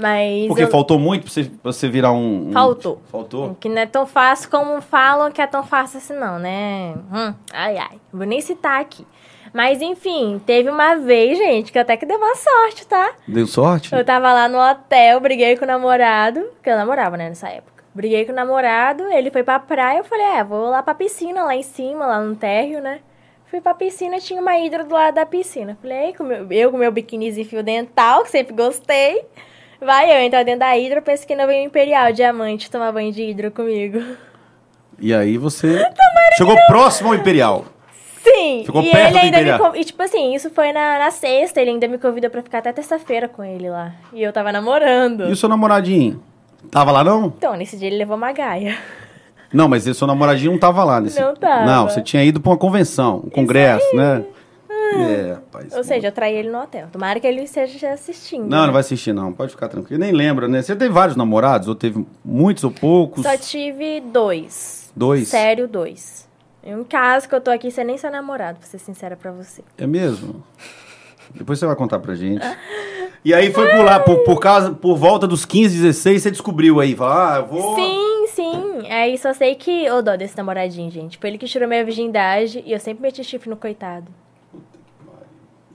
Mas 0.00 0.46
Porque 0.48 0.62
eu... 0.62 0.68
faltou 0.68 0.98
muito 0.98 1.24
pra 1.24 1.30
você, 1.30 1.44
pra 1.44 1.72
você 1.72 1.88
virar 1.88 2.12
um, 2.12 2.48
um, 2.48 2.52
Faltou. 2.52 3.02
Faltou? 3.10 3.56
Que 3.60 3.68
não 3.68 3.82
é 3.82 3.86
tão 3.86 4.06
fácil 4.06 4.50
como 4.50 4.80
falam 4.80 5.30
que 5.30 5.42
é 5.42 5.46
tão 5.46 5.62
fácil 5.62 5.98
assim 5.98 6.14
não, 6.14 6.38
né? 6.38 6.94
Hum, 7.12 7.34
ai, 7.52 7.76
ai. 7.76 8.00
Vou 8.12 8.26
nem 8.26 8.40
citar 8.40 8.80
aqui. 8.80 9.06
Mas 9.52 9.82
enfim, 9.82 10.40
teve 10.46 10.70
uma 10.70 10.94
vez, 10.96 11.36
gente, 11.36 11.72
que 11.72 11.78
até 11.78 11.96
que 11.96 12.06
deu 12.06 12.16
uma 12.16 12.34
sorte, 12.36 12.86
tá? 12.86 13.12
Deu 13.26 13.46
sorte? 13.46 13.92
Eu 13.94 14.04
tava 14.04 14.32
lá 14.32 14.48
no 14.48 14.58
hotel, 14.58 15.20
briguei 15.20 15.56
com 15.56 15.64
o 15.64 15.68
namorado, 15.68 16.46
que 16.62 16.70
eu 16.70 16.76
namorava, 16.76 17.16
né, 17.16 17.28
nessa 17.28 17.48
época. 17.48 17.84
Briguei 17.92 18.24
com 18.24 18.32
o 18.32 18.34
namorado, 18.34 19.02
ele 19.12 19.30
foi 19.30 19.42
pra 19.42 19.58
praia, 19.58 19.98
eu 19.98 20.04
falei, 20.04 20.24
é, 20.24 20.44
vou 20.44 20.70
lá 20.70 20.82
pra 20.82 20.94
piscina, 20.94 21.44
lá 21.44 21.56
em 21.56 21.64
cima, 21.64 22.06
lá 22.06 22.20
no 22.20 22.36
térreo, 22.36 22.80
né? 22.80 23.00
Fui 23.46 23.60
pra 23.60 23.74
piscina, 23.74 24.20
tinha 24.20 24.40
uma 24.40 24.56
hidra 24.56 24.84
do 24.84 24.94
lado 24.94 25.16
da 25.16 25.26
piscina. 25.26 25.76
Falei, 25.82 26.14
com 26.14 26.22
meu, 26.22 26.52
eu 26.52 26.70
com 26.70 26.78
meu 26.78 26.92
biquínizinho 26.92 27.44
fio 27.44 27.64
dental, 27.64 28.22
que 28.22 28.30
sempre 28.30 28.54
gostei. 28.54 29.24
Vai 29.80 30.12
eu 30.12 30.18
entrar 30.24 30.42
dentro 30.42 30.60
da 30.60 30.76
hidra, 30.76 31.00
penso 31.00 31.26
que 31.26 31.34
não 31.34 31.46
veio 31.46 31.64
Imperial 31.64 32.12
Diamante 32.12 32.70
tomar 32.70 32.92
banho 32.92 33.12
de 33.12 33.22
hidra 33.22 33.50
comigo. 33.50 33.98
E 34.98 35.14
aí 35.14 35.38
você 35.38 35.82
chegou 36.36 36.54
próximo 36.66 37.08
ao 37.08 37.14
Imperial. 37.14 37.64
Sim. 38.22 38.62
Ficou 38.66 38.82
e 38.82 38.90
perto 38.90 39.08
ele 39.10 39.18
ainda 39.18 39.40
Imperial. 39.40 39.72
me 39.72 39.80
E 39.80 39.84
tipo 39.84 40.02
assim, 40.02 40.34
isso 40.34 40.50
foi 40.50 40.72
na, 40.72 40.98
na 40.98 41.10
sexta, 41.10 41.60
ele 41.60 41.70
ainda 41.70 41.88
me 41.88 41.96
convidou 41.96 42.28
pra 42.28 42.42
ficar 42.42 42.58
até 42.58 42.72
terça-feira 42.72 43.26
com 43.26 43.42
ele 43.42 43.70
lá. 43.70 43.92
E 44.12 44.22
eu 44.22 44.32
tava 44.32 44.52
namorando. 44.52 45.28
E 45.28 45.32
o 45.32 45.36
seu 45.36 45.48
namoradinho? 45.48 46.22
Tava 46.70 46.92
lá 46.92 47.02
não? 47.02 47.32
Então, 47.38 47.56
nesse 47.56 47.78
dia 47.78 47.88
ele 47.88 47.96
levou 47.96 48.16
uma 48.16 48.32
gaia. 48.32 48.76
Não, 49.52 49.66
mas 49.66 49.84
seu 49.84 50.06
namoradinho 50.06 50.52
não 50.52 50.58
tava 50.58 50.84
lá 50.84 51.00
nesse. 51.00 51.18
Não 51.18 51.34
tava. 51.34 51.64
Não, 51.64 51.88
você 51.88 52.02
tinha 52.02 52.22
ido 52.22 52.40
pra 52.40 52.50
uma 52.50 52.58
convenção, 52.58 53.22
um 53.24 53.30
congresso, 53.30 53.96
né? 53.96 54.22
É, 54.70 55.32
rapaz. 55.34 55.74
Ou 55.74 55.84
seja, 55.84 56.08
eu 56.08 56.12
traí 56.12 56.34
ele 56.34 56.50
no 56.50 56.60
hotel. 56.60 56.88
Tomara 56.92 57.18
que 57.18 57.26
ele 57.26 57.42
esteja 57.42 57.92
assistindo. 57.92 58.42
Não, 58.42 58.60
né? 58.60 58.66
não 58.66 58.72
vai 58.72 58.80
assistir, 58.80 59.12
não. 59.12 59.32
Pode 59.32 59.52
ficar 59.52 59.68
tranquilo. 59.68 60.00
Nem 60.00 60.12
lembra, 60.12 60.48
né? 60.48 60.62
Você 60.62 60.74
teve 60.74 60.92
vários 60.92 61.16
namorados? 61.16 61.68
Ou 61.68 61.74
teve 61.74 62.04
muitos 62.24 62.64
ou 62.64 62.70
poucos? 62.70 63.22
Só 63.22 63.36
tive 63.36 64.00
dois. 64.00 64.90
Dois? 64.94 65.28
Sério, 65.28 65.68
dois. 65.68 66.28
Em 66.62 66.74
um 66.74 66.84
caso 66.84 67.28
que 67.28 67.34
eu 67.34 67.40
tô 67.40 67.50
aqui, 67.50 67.70
você 67.70 67.82
nem 67.82 67.96
seu 67.96 68.10
namorado, 68.10 68.58
pra 68.58 68.66
ser 68.66 68.78
sincera 68.78 69.16
pra 69.16 69.32
você. 69.32 69.62
É 69.78 69.86
mesmo? 69.86 70.42
Depois 71.34 71.58
você 71.58 71.66
vai 71.66 71.76
contar 71.76 71.98
pra 72.00 72.14
gente. 72.14 72.44
E 73.22 73.34
aí 73.34 73.52
foi 73.52 73.68
por 73.68 73.84
lá, 73.84 74.00
por, 74.00 74.20
por, 74.20 74.40
causa, 74.40 74.70
por 74.70 74.96
volta 74.96 75.26
dos 75.26 75.44
15, 75.44 75.76
16, 75.76 76.22
você 76.22 76.30
descobriu 76.30 76.80
aí. 76.80 76.96
Falou, 76.96 77.12
ah, 77.12 77.36
eu 77.36 77.46
vou... 77.46 77.74
Sim, 77.74 78.26
sim. 78.28 78.90
Aí 78.90 79.18
só 79.18 79.34
sei 79.34 79.54
que... 79.56 79.90
Ô, 79.90 80.00
dó 80.00 80.16
desse 80.16 80.34
namoradinho, 80.38 80.90
gente. 80.90 81.18
Foi 81.18 81.28
ele 81.28 81.36
que 81.36 81.44
tirou 81.44 81.68
minha 81.68 81.84
virgindade 81.84 82.62
e 82.64 82.72
eu 82.72 82.80
sempre 82.80 83.02
meti 83.02 83.22
chifre 83.22 83.50
no 83.50 83.58
coitado. 83.58 84.10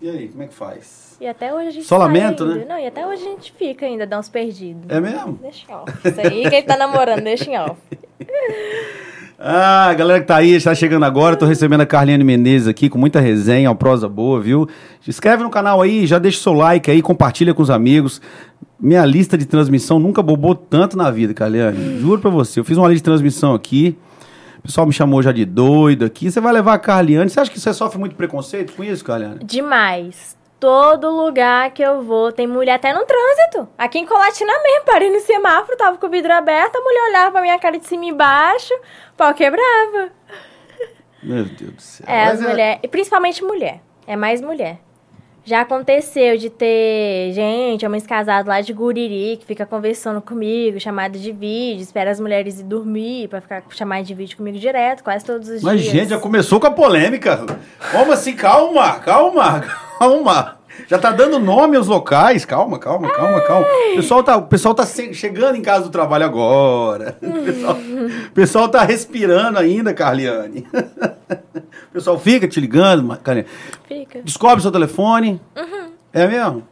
E 0.05 0.09
aí, 0.09 0.27
como 0.27 0.43
é 0.43 0.45
que 0.45 0.53
faz? 0.53 1.17
E 1.19 1.25
até 1.25 1.51
hoje 1.51 1.67
a 1.67 1.71
gente 1.71 1.87
Só 1.87 1.97
sai 1.97 2.05
lamento, 2.05 2.45
né? 2.45 2.63
Não, 2.69 2.77
e 2.77 2.85
até 2.85 3.07
hoje 3.07 3.23
a 3.23 3.25
gente 3.25 3.51
fica 3.51 3.87
ainda, 3.87 4.05
dá 4.05 4.19
uns 4.19 4.29
perdidos. 4.29 4.83
É 4.87 5.01
mesmo? 5.01 5.39
Deixa 5.41 5.65
em 5.67 5.73
off. 5.73 5.91
Isso 6.07 6.21
aí, 6.21 6.47
quem 6.47 6.61
tá 6.61 6.77
namorando, 6.77 7.23
deixa 7.23 7.49
em 7.49 7.57
off. 7.57 7.75
Ah, 9.37 9.93
galera 9.93 10.21
que 10.21 10.27
tá 10.27 10.37
aí, 10.37 10.51
está 10.51 10.73
chegando 10.73 11.03
agora, 11.03 11.35
tô 11.35 11.45
recebendo 11.45 11.81
a 11.81 11.85
Carliane 11.85 12.23
Menezes 12.23 12.69
aqui 12.69 12.87
com 12.87 12.97
muita 12.97 13.19
resenha, 13.19 13.69
uma 13.69 13.75
prosa 13.75 14.07
boa, 14.07 14.39
viu? 14.39 14.65
Se 15.01 15.09
inscreve 15.09 15.43
no 15.43 15.49
canal 15.49 15.81
aí, 15.81 16.07
já 16.07 16.17
deixa 16.17 16.39
o 16.39 16.41
seu 16.41 16.53
like 16.53 16.89
aí, 16.89 17.01
compartilha 17.01 17.53
com 17.53 17.61
os 17.61 17.69
amigos. 17.69 18.21
Minha 18.79 19.05
lista 19.05 19.37
de 19.37 19.45
transmissão 19.45 19.99
nunca 19.99 20.23
bobou 20.23 20.55
tanto 20.55 20.95
na 20.95 21.11
vida, 21.11 21.33
Carliane. 21.33 21.99
Juro 21.99 22.21
pra 22.21 22.29
você, 22.29 22.61
eu 22.61 22.63
fiz 22.63 22.77
uma 22.77 22.87
lista 22.87 23.01
de 23.01 23.03
transmissão 23.03 23.53
aqui. 23.53 23.97
O 24.65 24.67
pessoal 24.67 24.87
me 24.87 24.93
chamou 24.93 25.21
já 25.21 25.31
de 25.31 25.45
doido 25.45 26.05
aqui. 26.05 26.31
Você 26.31 26.41
vai 26.41 26.51
levar 26.51 26.73
a 26.73 26.79
Carliane. 26.79 27.29
Você 27.29 27.39
acha 27.39 27.51
que 27.51 27.59
você 27.59 27.71
sofre 27.71 27.99
muito 27.99 28.15
preconceito 28.15 28.73
com 28.73 28.83
isso, 28.83 29.05
Carliane? 29.05 29.37
Demais. 29.43 30.35
Todo 30.59 31.11
lugar 31.11 31.69
que 31.69 31.83
eu 31.83 32.01
vou 32.01 32.31
tem 32.31 32.47
mulher 32.47 32.73
até 32.73 32.91
no 32.91 33.05
trânsito. 33.05 33.69
Aqui 33.77 33.99
em 33.99 34.07
Colatina 34.07 34.51
mesmo, 34.63 34.85
parei 34.85 35.11
no 35.11 35.19
semáforo, 35.19 35.77
tava 35.77 35.97
com 35.97 36.07
o 36.07 36.09
vidro 36.09 36.33
aberto, 36.33 36.77
a 36.77 36.81
mulher 36.81 37.09
olhava 37.09 37.31
pra 37.33 37.41
minha 37.41 37.59
cara 37.59 37.77
de 37.77 37.85
cima 37.85 38.05
e 38.05 38.07
embaixo, 38.07 38.73
pau 39.15 39.31
quebrava. 39.35 40.09
Meu 41.21 41.45
Deus 41.45 41.73
do 41.73 41.81
céu. 41.81 42.05
É, 42.09 42.25
Mas 42.25 42.41
as 42.41 42.49
mulheres. 42.49 42.79
E 42.81 42.87
principalmente 42.87 43.43
mulher. 43.43 43.81
É 44.07 44.15
mais 44.15 44.41
mulher. 44.41 44.79
Já 45.45 45.61
aconteceu 45.61 46.37
de 46.37 46.49
ter 46.49 47.31
gente, 47.31 47.85
homens 47.85 48.07
casados 48.07 48.47
lá 48.49 48.61
de 48.61 48.73
Guriri, 48.73 49.37
que 49.37 49.45
fica 49.45 49.63
conversando 49.63 50.19
comigo, 50.19 50.79
chamada 50.79 51.19
de 51.19 51.31
vídeo, 51.31 51.83
espera 51.83 52.09
as 52.09 52.19
mulheres 52.19 52.59
ir 52.59 52.63
dormir 52.63 53.27
pra 53.27 53.39
ficar 53.39 53.63
chamada 53.69 54.01
de 54.01 54.13
vídeo 54.15 54.35
comigo 54.35 54.57
direto, 54.57 55.03
quase 55.03 55.23
todos 55.23 55.47
os 55.47 55.61
Mas, 55.61 55.81
dias. 55.81 55.93
gente, 55.93 56.09
já 56.09 56.17
começou 56.17 56.59
com 56.59 56.65
a 56.65 56.71
polêmica. 56.71 57.45
Como 57.91 58.11
assim? 58.11 58.35
Calma, 58.35 58.93
calma, 58.99 59.61
calma. 59.99 60.57
Já 60.87 60.97
tá 60.97 61.11
dando 61.11 61.39
nome 61.39 61.77
aos 61.77 61.87
locais. 61.87 62.45
Calma, 62.45 62.77
calma, 62.77 63.09
calma, 63.11 63.41
calma. 63.41 63.67
O 63.93 63.95
pessoal 63.95 64.23
tá, 64.23 64.37
o 64.37 64.43
pessoal 64.43 64.75
tá 64.75 64.85
chegando 64.85 65.55
em 65.55 65.61
casa 65.61 65.85
do 65.85 65.89
trabalho 65.89 66.25
agora. 66.25 67.17
O 67.25 67.43
pessoal, 67.45 67.77
o 67.77 68.31
pessoal 68.31 68.69
tá 68.69 68.83
respirando 68.83 69.59
ainda, 69.59 69.93
Carliane. 69.93 70.67
O 71.89 71.93
pessoal 71.95 72.19
fica 72.19 72.45
te 72.45 72.59
ligando, 72.59 73.17
Carliane. 73.19 73.47
Fica. 73.87 74.21
Descobre 74.21 74.61
seu 74.61 74.71
telefone. 74.71 75.39
Uhum. 75.55 75.91
É 76.11 76.27
mesmo? 76.27 76.67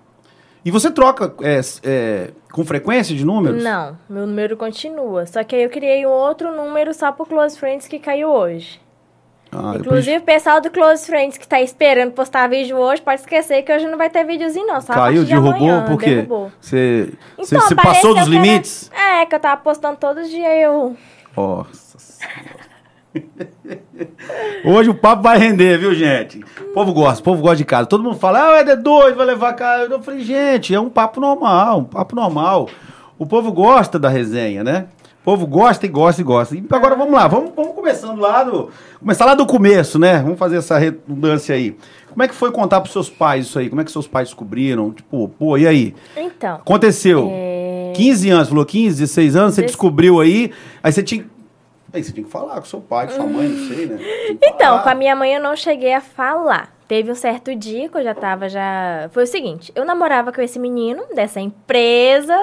E 0.66 0.72
você 0.72 0.92
troca 0.92 1.34
é, 1.42 1.60
é, 1.84 2.32
com 2.52 2.64
frequência 2.66 3.16
de 3.16 3.26
números? 3.26 3.64
Não, 3.64 3.98
meu 4.10 4.26
número 4.28 4.56
continua. 4.56 5.26
Só 5.26 5.44
que 5.44 5.56
aí 5.56 5.64
eu 5.64 5.70
criei 5.70 6.06
um 6.06 6.10
outro 6.10 6.56
número 6.56 6.94
só 6.94 7.12
pro 7.12 7.26
Close 7.26 7.58
Friends 7.58 7.88
que 7.88 8.00
caiu 8.00 8.30
hoje. 8.30 8.80
Ah, 9.56 9.62
depois- 9.74 9.80
Inclusive, 9.82 10.18
o 10.18 10.22
pessoal 10.22 10.60
do 10.62 10.70
Close 10.72 11.06
Friends 11.06 11.38
que 11.38 11.48
tá 11.48 11.62
esperando 11.62 12.12
postar 12.12 12.48
vídeo 12.50 12.76
hoje, 12.78 13.02
pode 13.02 13.22
esquecer 13.22 13.62
que 13.64 13.72
hoje 13.74 13.86
não 13.88 13.98
vai 13.98 14.10
ter 14.10 14.24
videozinho, 14.26 14.66
não. 14.68 14.82
Só 14.82 14.94
Caiu, 14.94 15.24
de 15.24 15.30
derrubou, 15.30 15.54
amanhã, 15.54 15.86
por 15.86 16.00
quê? 16.00 16.26
Você, 16.60 17.14
Então, 17.38 17.62
passou 17.76 18.16
dos 18.16 18.24
que 18.28 18.36
era- 18.36 18.46
limites? 18.46 18.92
É, 18.92 19.26
que 19.26 19.36
eu 19.36 19.40
tava 19.40 19.62
postando 19.62 19.98
todo 19.98 20.24
dia 20.24 20.56
eu. 20.58 20.96
Nossa. 21.38 21.94
Hoje 24.66 24.90
o 24.90 24.96
papo 24.96 25.22
vai 25.24 25.38
render, 25.38 25.78
viu, 25.78 25.94
gente? 25.94 26.44
O 26.60 26.74
povo 26.74 26.94
gosta, 26.94 27.20
o 27.22 27.24
povo 27.24 27.42
gosta 27.42 27.58
de 27.58 27.66
casa. 27.66 27.86
Todo 27.86 28.04
mundo 28.04 28.16
fala, 28.18 28.40
ah, 28.58 28.60
é 28.60 28.76
doido, 28.76 29.16
vai 29.18 29.26
levar 29.26 29.54
casa. 29.54 29.92
Eu 29.94 30.02
falei, 30.02 30.22
gente, 30.22 30.74
é 30.74 30.80
um 30.80 30.90
papo 30.90 31.20
normal, 31.20 31.80
um 31.80 31.84
papo 31.84 32.16
normal. 32.16 32.68
O 33.20 33.26
povo 33.26 33.52
gosta 33.52 34.00
da 34.00 34.10
resenha, 34.10 34.64
né? 34.64 34.88
O 35.24 35.26
povo 35.26 35.48
gosta 35.48 35.86
e 35.86 35.90
gosta 35.90 36.20
e 36.20 36.24
gosta. 36.24 36.54
E 36.54 36.64
agora 36.70 36.96
vamos 36.96 37.14
lá, 37.14 37.30
vamos, 37.30 37.52
vamos 37.56 37.74
começando 37.74 38.20
lá 38.20 38.44
do. 38.44 38.70
Começar 39.00 39.24
lá 39.24 39.34
do 39.34 39.46
começo, 39.46 39.98
né? 39.98 40.20
Vamos 40.22 40.38
fazer 40.38 40.58
essa 40.58 40.78
redundância 40.78 41.56
aí. 41.56 41.78
Como 42.10 42.22
é 42.22 42.28
que 42.28 42.36
foi 42.36 42.52
contar 42.52 42.82
pros 42.82 42.92
seus 42.92 43.10
pais 43.10 43.46
isso 43.46 43.58
aí? 43.58 43.70
Como 43.70 43.80
é 43.80 43.86
que 43.86 43.92
seus 43.92 44.06
pais 44.06 44.28
descobriram? 44.28 44.92
Tipo, 44.92 45.30
pô, 45.30 45.58
e 45.58 45.66
aí? 45.66 45.96
Então. 46.18 46.56
Aconteceu. 46.56 47.30
É... 47.32 47.94
15 47.96 48.30
anos, 48.32 48.50
falou 48.50 48.66
15, 48.66 49.00
16 49.00 49.36
anos, 49.38 49.56
você 49.56 49.62
descobriu 49.62 50.20
aí, 50.20 50.52
aí 50.84 50.92
você 50.92 51.02
tinha. 51.02 51.26
Aí 51.94 52.04
você 52.04 52.12
tinha 52.12 52.26
que 52.26 52.32
falar 52.32 52.56
com 52.56 52.66
seu 52.66 52.82
pai, 52.82 53.08
com 53.08 53.14
sua 53.14 53.26
mãe, 53.26 53.48
não 53.48 53.68
sei, 53.68 53.86
né? 53.86 54.00
Então, 54.42 54.58
falar. 54.58 54.84
com 54.84 54.90
a 54.90 54.96
minha 54.96 55.16
mãe 55.16 55.36
eu 55.36 55.42
não 55.42 55.56
cheguei 55.56 55.94
a 55.94 56.02
falar. 56.02 56.76
Teve 56.88 57.12
um 57.12 57.16
certo 57.16 57.56
dia 57.56 57.88
que 57.88 57.98
eu 57.98 58.04
já 58.04 58.14
tava 58.14 58.50
já. 58.50 59.10
Foi 59.12 59.24
o 59.24 59.28
seguinte, 59.28 59.72
eu 59.74 59.86
namorava 59.86 60.34
com 60.34 60.42
esse 60.42 60.60
menino 60.60 61.04
dessa 61.16 61.40
empresa. 61.40 62.36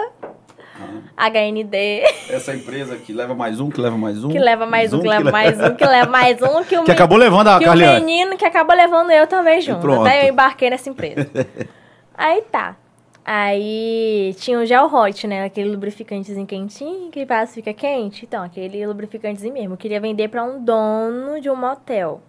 HND, 1.16 2.02
Essa 2.30 2.54
empresa 2.54 2.96
que 2.96 3.12
leva 3.12 3.34
mais 3.34 3.60
um, 3.60 3.68
que 3.70 3.80
leva 3.80 3.96
mais 3.96 4.22
um. 4.25 4.28
que 4.28 4.38
leva 4.38 4.66
mais 4.66 4.92
um, 4.92 5.00
que 5.00 5.08
leva 5.08 5.25
le- 5.25 5.30
mais 5.32 5.60
um, 5.60 5.75
que 5.75 5.84
leva 5.87 6.10
mais 6.10 6.42
um, 6.42 6.64
que 6.64 6.76
o 6.78 6.84
Que 6.84 6.92
acabou 6.92 7.18
levando 7.18 7.49
a 7.49 7.58
que 7.58 7.68
o 7.68 7.75
menino 7.76 8.37
que 8.37 8.44
acabou 8.44 8.75
levando 8.75 9.10
eu 9.10 9.26
também 9.26 9.60
junto. 9.60 9.80
pronto. 9.80 10.06
Até 10.06 10.25
eu 10.26 10.32
embarquei 10.32 10.70
nessa 10.70 10.88
empresa. 10.88 11.28
Aí 12.16 12.42
tá. 12.50 12.76
Aí 13.25 14.34
tinha 14.38 14.58
o 14.58 14.66
gel 14.66 14.87
hot, 14.92 15.26
né? 15.26 15.44
Aquele 15.44 15.70
lubrificantezinho 15.70 16.46
quentinho 16.46 17.10
que 17.10 17.25
faz 17.26 17.54
fica 17.54 17.72
quente. 17.72 18.25
Então, 18.25 18.42
aquele 18.42 18.84
lubrificantezinho 18.87 19.52
mesmo. 19.54 19.75
Eu 19.75 19.78
queria 19.78 20.00
vender 20.00 20.28
pra 20.28 20.42
um 20.42 20.62
dono 20.64 21.40
de 21.40 21.49
um 21.50 21.54
motel. 21.56 22.20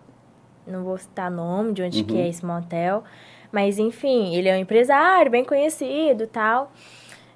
Não 0.67 0.83
vou 0.83 0.97
citar 0.97 1.31
nome 1.31 1.73
de 1.73 1.81
onde 1.81 2.03
que 2.03 2.13
Uhum. 2.13 2.19
é 2.21 2.27
esse 2.29 2.45
motel. 2.45 3.03
Mas 3.51 3.79
enfim, 3.79 4.35
ele 4.35 4.47
é 4.47 4.53
um 4.55 4.59
empresário 4.59 5.31
bem 5.31 5.43
conhecido 5.43 6.23
e 6.23 6.27
tal. 6.27 6.71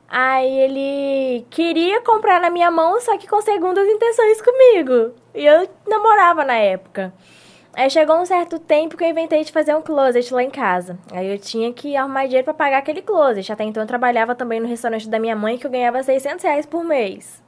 Aí 0.08 0.60
ele 0.60 1.46
queria 1.50 2.02
comprar 2.02 2.40
na 2.40 2.50
minha 2.50 2.70
mão, 2.70 3.00
só 3.02 3.18
que 3.18 3.28
com 3.28 3.42
segundas 3.42 3.88
intenções 3.88 4.42
comigo. 4.42 5.14
E 5.34 5.46
eu 5.46 5.68
namorava 5.88 6.46
na 6.46 6.56
época. 6.56 7.14
Aí 7.74 7.90
chegou 7.90 8.16
um 8.16 8.26
certo 8.26 8.58
tempo 8.58 8.96
que 8.96 9.04
eu 9.04 9.10
inventei 9.10 9.44
de 9.44 9.52
fazer 9.52 9.76
um 9.76 9.82
closet 9.82 10.34
lá 10.34 10.42
em 10.42 10.50
casa. 10.50 10.98
Aí 11.12 11.30
eu 11.30 11.38
tinha 11.38 11.74
que 11.74 11.96
arrumar 11.98 12.26
dinheiro 12.26 12.46
pra 12.46 12.54
pagar 12.54 12.78
aquele 12.78 13.02
closet. 13.02 13.52
Até 13.52 13.66
então 13.66 13.84
eu 13.84 13.88
trabalhava 13.88 14.34
também 14.34 14.62
no 14.62 14.68
restaurante 14.68 15.10
da 15.10 15.20
minha 15.20 15.36
mãe, 15.36 15.58
que 15.58 15.68
eu 15.68 15.72
ganhava 15.72 16.02
600 16.02 16.44
reais 16.44 16.66
por 16.66 16.86
mês. 16.86 17.44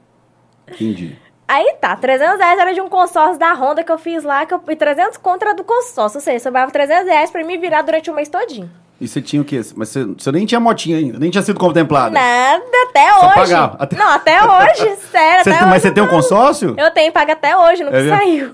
Entendi. 0.68 1.16
Aí 1.46 1.76
tá, 1.80 1.96
300 1.96 2.38
reais 2.38 2.60
era 2.60 2.74
de 2.74 2.80
um 2.82 2.90
consórcio 2.90 3.38
da 3.38 3.54
Honda 3.54 3.82
que 3.82 3.90
eu 3.90 3.96
fiz 3.96 4.22
lá, 4.22 4.44
que 4.44 4.52
eu, 4.52 4.60
e 4.68 4.76
300 4.76 5.16
contra 5.16 5.54
do 5.54 5.64
consórcio. 5.64 6.18
Ou 6.18 6.22
seja, 6.22 6.40
sobrava 6.40 6.70
300 6.70 7.06
reais 7.06 7.30
pra 7.30 7.42
me 7.42 7.56
virar 7.56 7.80
durante 7.80 8.10
o 8.10 8.14
mês 8.14 8.28
todinho. 8.28 8.70
E 9.00 9.06
você 9.06 9.22
tinha 9.22 9.40
o 9.40 9.44
quê? 9.44 9.60
Mas 9.76 9.88
você, 9.90 10.04
você 10.04 10.32
nem 10.32 10.44
tinha 10.44 10.58
motinha 10.60 10.98
ainda, 10.98 11.18
nem 11.18 11.30
tinha 11.30 11.42
sido 11.42 11.58
contemplada. 11.60 12.10
Nada, 12.10 12.62
até 12.88 13.12
Só 13.12 13.26
hoje. 13.26 13.34
pagava, 13.34 13.76
até- 13.78 13.96
Não, 13.96 14.08
até 14.08 14.42
hoje, 14.42 14.96
sério, 15.12 15.44
Você 15.44 15.50
até 15.50 15.58
tem- 15.58 15.68
mas 15.68 15.72
hoje 15.74 15.80
você 15.82 15.90
tem 15.92 16.02
um 16.02 16.08
consórcio? 16.08 16.74
Eu 16.76 16.90
tenho, 16.90 17.12
paga 17.12 17.32
até 17.34 17.56
hoje, 17.56 17.84
nunca 17.84 17.96
É 17.96 18.08
saiu. 18.08 18.52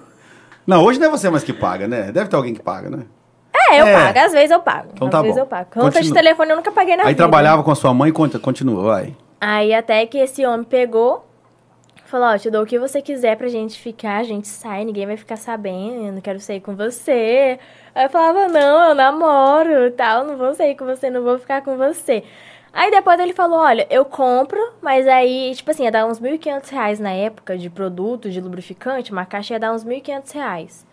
Não, 0.66 0.82
hoje 0.84 0.98
não 0.98 1.06
é 1.06 1.10
você 1.10 1.30
mais 1.30 1.42
que 1.44 1.52
paga, 1.52 1.88
né? 1.88 2.12
Deve 2.12 2.28
ter 2.28 2.36
alguém 2.36 2.52
que 2.54 2.62
paga, 2.62 2.90
né? 2.90 3.04
É, 3.70 3.80
eu 3.80 3.86
É. 3.86 3.94
pago, 4.06 4.18
às 4.18 4.32
vezes 4.32 4.50
eu 4.50 4.60
pago. 4.60 4.88
Então 4.94 5.08
às 5.08 5.12
tá 5.12 5.20
vezes 5.22 5.36
bom. 5.36 5.42
eu 5.42 5.46
pago. 5.46 5.66
Conta 5.72 6.02
de 6.02 6.12
telefone 6.12 6.50
eu 6.50 6.56
nunca 6.56 6.72
paguei 6.72 6.96
na 6.96 7.04
Aí 7.04 7.08
vida. 7.10 7.18
trabalhava 7.18 7.62
com 7.62 7.70
a 7.70 7.74
sua 7.74 7.94
mãe, 7.94 8.12
conta, 8.12 8.38
continua, 8.38 8.82
vai. 8.82 9.14
Aí 9.40 9.72
até 9.72 10.04
que 10.06 10.18
esse 10.18 10.44
homem 10.44 10.64
pegou, 10.64 11.24
falou, 12.14 12.28
ó, 12.28 12.38
te 12.38 12.48
dou 12.48 12.62
o 12.62 12.66
que 12.66 12.78
você 12.78 13.02
quiser 13.02 13.36
pra 13.36 13.48
gente 13.48 13.76
ficar, 13.76 14.18
a 14.18 14.22
gente 14.22 14.46
sai, 14.46 14.84
ninguém 14.84 15.04
vai 15.04 15.16
ficar 15.16 15.34
sabendo, 15.34 16.22
quero 16.22 16.38
sair 16.38 16.60
com 16.60 16.76
você. 16.76 17.58
Aí 17.92 18.04
eu 18.04 18.10
falava, 18.10 18.46
não, 18.46 18.90
eu 18.90 18.94
namoro, 18.94 19.90
tal, 19.96 20.24
não 20.24 20.36
vou 20.36 20.54
sair 20.54 20.76
com 20.76 20.84
você, 20.84 21.10
não 21.10 21.24
vou 21.24 21.40
ficar 21.40 21.62
com 21.62 21.76
você. 21.76 22.22
Aí 22.72 22.88
depois 22.90 23.18
ele 23.18 23.32
falou, 23.32 23.58
olha, 23.58 23.84
eu 23.90 24.04
compro, 24.04 24.60
mas 24.80 25.08
aí, 25.08 25.52
tipo 25.56 25.72
assim, 25.72 25.84
ia 25.84 25.90
dar 25.90 26.06
uns 26.06 26.20
1.500 26.20 26.70
reais 26.70 27.00
na 27.00 27.10
época 27.10 27.58
de 27.58 27.68
produto, 27.68 28.30
de 28.30 28.40
lubrificante, 28.40 29.10
uma 29.10 29.26
caixa 29.26 29.54
ia 29.54 29.60
dar 29.60 29.72
uns 29.72 29.84
1.500 29.84 30.34
reais. 30.34 30.86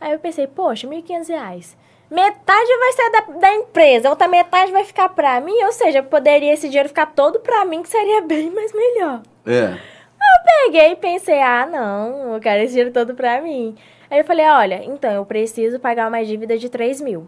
Aí 0.00 0.12
eu 0.12 0.20
pensei, 0.20 0.46
poxa, 0.46 0.86
1.500 0.86 1.28
reais. 1.28 1.76
Metade 2.08 2.78
vai 2.78 2.92
ser 2.92 3.10
da, 3.10 3.20
da 3.40 3.54
empresa, 3.54 4.08
outra 4.08 4.28
metade 4.28 4.70
vai 4.70 4.84
ficar 4.84 5.08
pra 5.08 5.40
mim, 5.40 5.64
ou 5.64 5.72
seja, 5.72 6.00
poderia 6.00 6.52
esse 6.52 6.68
dinheiro 6.68 6.88
ficar 6.88 7.06
todo 7.06 7.40
pra 7.40 7.64
mim, 7.64 7.82
que 7.82 7.88
seria 7.88 8.22
bem 8.26 8.50
mais 8.50 8.72
melhor. 8.72 9.22
É. 9.44 9.89
Peguei 10.44 10.92
e 10.92 10.96
pensei, 10.96 11.40
ah, 11.40 11.66
não, 11.70 12.34
eu 12.34 12.40
quero 12.40 12.62
esse 12.62 12.72
dinheiro 12.72 12.92
todo 12.92 13.14
pra 13.14 13.40
mim. 13.40 13.74
Aí 14.10 14.18
eu 14.18 14.24
falei, 14.24 14.46
olha, 14.46 14.84
então 14.84 15.10
eu 15.10 15.24
preciso 15.24 15.78
pagar 15.78 16.08
uma 16.08 16.24
dívida 16.24 16.56
de 16.58 16.68
3 16.68 17.00
mil. 17.00 17.26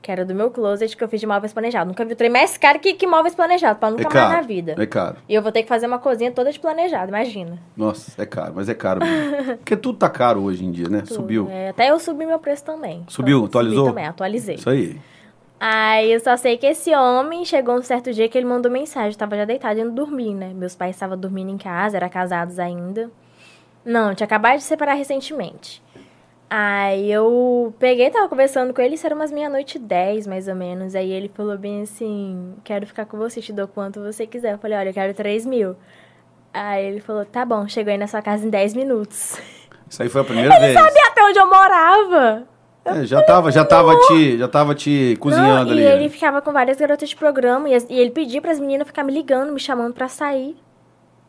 Que 0.00 0.10
era 0.10 0.24
do 0.24 0.34
meu 0.34 0.50
closet 0.50 0.96
que 0.96 1.04
eu 1.04 1.08
fiz 1.08 1.20
de 1.20 1.26
móveis 1.28 1.52
planejados. 1.52 1.86
Nunca 1.86 2.04
vi 2.04 2.14
o 2.14 2.16
trem 2.16 2.28
mais 2.28 2.58
caro 2.58 2.80
que, 2.80 2.94
que 2.94 3.06
móveis 3.06 3.36
planejados, 3.36 3.78
pra 3.78 3.88
nunca 3.88 4.02
é 4.02 4.04
mais 4.06 4.14
caro. 4.14 4.34
na 4.34 4.40
vida. 4.40 4.74
É 4.76 4.84
caro. 4.84 5.16
E 5.28 5.34
eu 5.34 5.40
vou 5.40 5.52
ter 5.52 5.62
que 5.62 5.68
fazer 5.68 5.86
uma 5.86 6.00
cozinha 6.00 6.32
toda 6.32 6.50
de 6.50 6.58
planejado, 6.58 7.08
imagina. 7.08 7.56
Nossa, 7.76 8.20
é 8.20 8.26
caro, 8.26 8.52
mas 8.56 8.68
é 8.68 8.74
caro 8.74 8.98
mesmo. 8.98 9.58
Porque 9.62 9.76
tudo 9.76 9.98
tá 9.98 10.10
caro 10.10 10.42
hoje 10.42 10.64
em 10.64 10.72
dia, 10.72 10.88
né? 10.88 11.02
Tudo. 11.02 11.14
Subiu. 11.14 11.48
É, 11.48 11.68
até 11.68 11.88
eu 11.90 12.00
subi 12.00 12.26
meu 12.26 12.40
preço 12.40 12.64
também. 12.64 13.04
Subiu? 13.06 13.38
Subi 13.38 13.48
Atualizou? 13.50 13.86
também, 13.86 14.06
atualizei. 14.06 14.56
Isso 14.56 14.68
aí. 14.68 15.00
Aí 15.64 16.10
eu 16.10 16.18
só 16.18 16.36
sei 16.36 16.56
que 16.58 16.66
esse 16.66 16.92
homem 16.92 17.44
chegou 17.44 17.76
um 17.76 17.82
certo 17.82 18.12
dia 18.12 18.28
que 18.28 18.36
ele 18.36 18.48
mandou 18.48 18.68
mensagem. 18.68 19.12
Eu 19.12 19.16
tava 19.16 19.36
já 19.36 19.44
deitado 19.44 19.78
indo 19.78 19.92
dormir, 19.92 20.34
né? 20.34 20.50
Meus 20.52 20.74
pais 20.74 20.96
estavam 20.96 21.16
dormindo 21.16 21.52
em 21.52 21.56
casa, 21.56 21.98
eram 21.98 22.08
casados 22.08 22.58
ainda. 22.58 23.08
Não, 23.84 24.12
tinha 24.12 24.24
acabado 24.24 24.56
de 24.56 24.64
separar 24.64 24.94
recentemente. 24.94 25.80
Aí 26.50 27.12
eu 27.12 27.72
peguei, 27.78 28.10
tava 28.10 28.28
conversando 28.28 28.74
com 28.74 28.82
ele, 28.82 28.96
isso 28.96 29.06
era 29.06 29.14
umas 29.14 29.30
meia-noite 29.30 29.78
dez, 29.78 30.26
mais 30.26 30.48
ou 30.48 30.56
menos. 30.56 30.96
Aí 30.96 31.12
ele 31.12 31.28
falou 31.28 31.56
bem 31.56 31.82
assim: 31.82 32.56
quero 32.64 32.84
ficar 32.84 33.06
com 33.06 33.16
você, 33.16 33.40
te 33.40 33.52
dou 33.52 33.68
quanto 33.68 34.02
você 34.02 34.26
quiser. 34.26 34.54
Eu 34.54 34.58
falei, 34.58 34.76
olha, 34.76 34.88
eu 34.88 34.94
quero 34.94 35.14
3 35.14 35.46
mil. 35.46 35.76
Aí 36.52 36.84
ele 36.86 36.98
falou, 36.98 37.24
tá 37.24 37.44
bom, 37.44 37.68
chegou 37.68 37.92
aí 37.92 37.98
na 37.98 38.08
sua 38.08 38.20
casa 38.20 38.44
em 38.44 38.50
10 38.50 38.74
minutos. 38.74 39.40
Isso 39.88 40.02
aí 40.02 40.08
foi 40.08 40.22
a 40.22 40.24
primeira 40.24 40.58
vez. 40.58 40.74
Sabia 40.74 41.06
até 41.06 41.22
onde 41.22 41.38
eu 41.38 41.46
morava. 41.46 42.48
É, 42.84 43.04
já 43.04 43.22
tava, 43.22 43.52
já 43.52 43.64
tava 43.64 43.94
te, 44.08 44.38
já 44.38 44.48
tava 44.48 44.74
te 44.74 45.16
cozinhando 45.20 45.66
Não, 45.66 45.72
ali. 45.72 45.82
E 45.82 45.84
né? 45.84 45.94
ele 45.96 46.08
ficava 46.08 46.42
com 46.42 46.52
várias 46.52 46.78
garotas 46.78 47.08
de 47.08 47.14
programa 47.16 47.68
e, 47.68 47.74
as- 47.74 47.86
e 47.88 47.94
ele 47.94 48.10
pedia 48.10 48.40
pras 48.40 48.58
meninas 48.58 48.86
ficar 48.88 49.04
me 49.04 49.12
ligando, 49.12 49.52
me 49.52 49.60
chamando 49.60 49.94
pra 49.94 50.08
sair. 50.08 50.56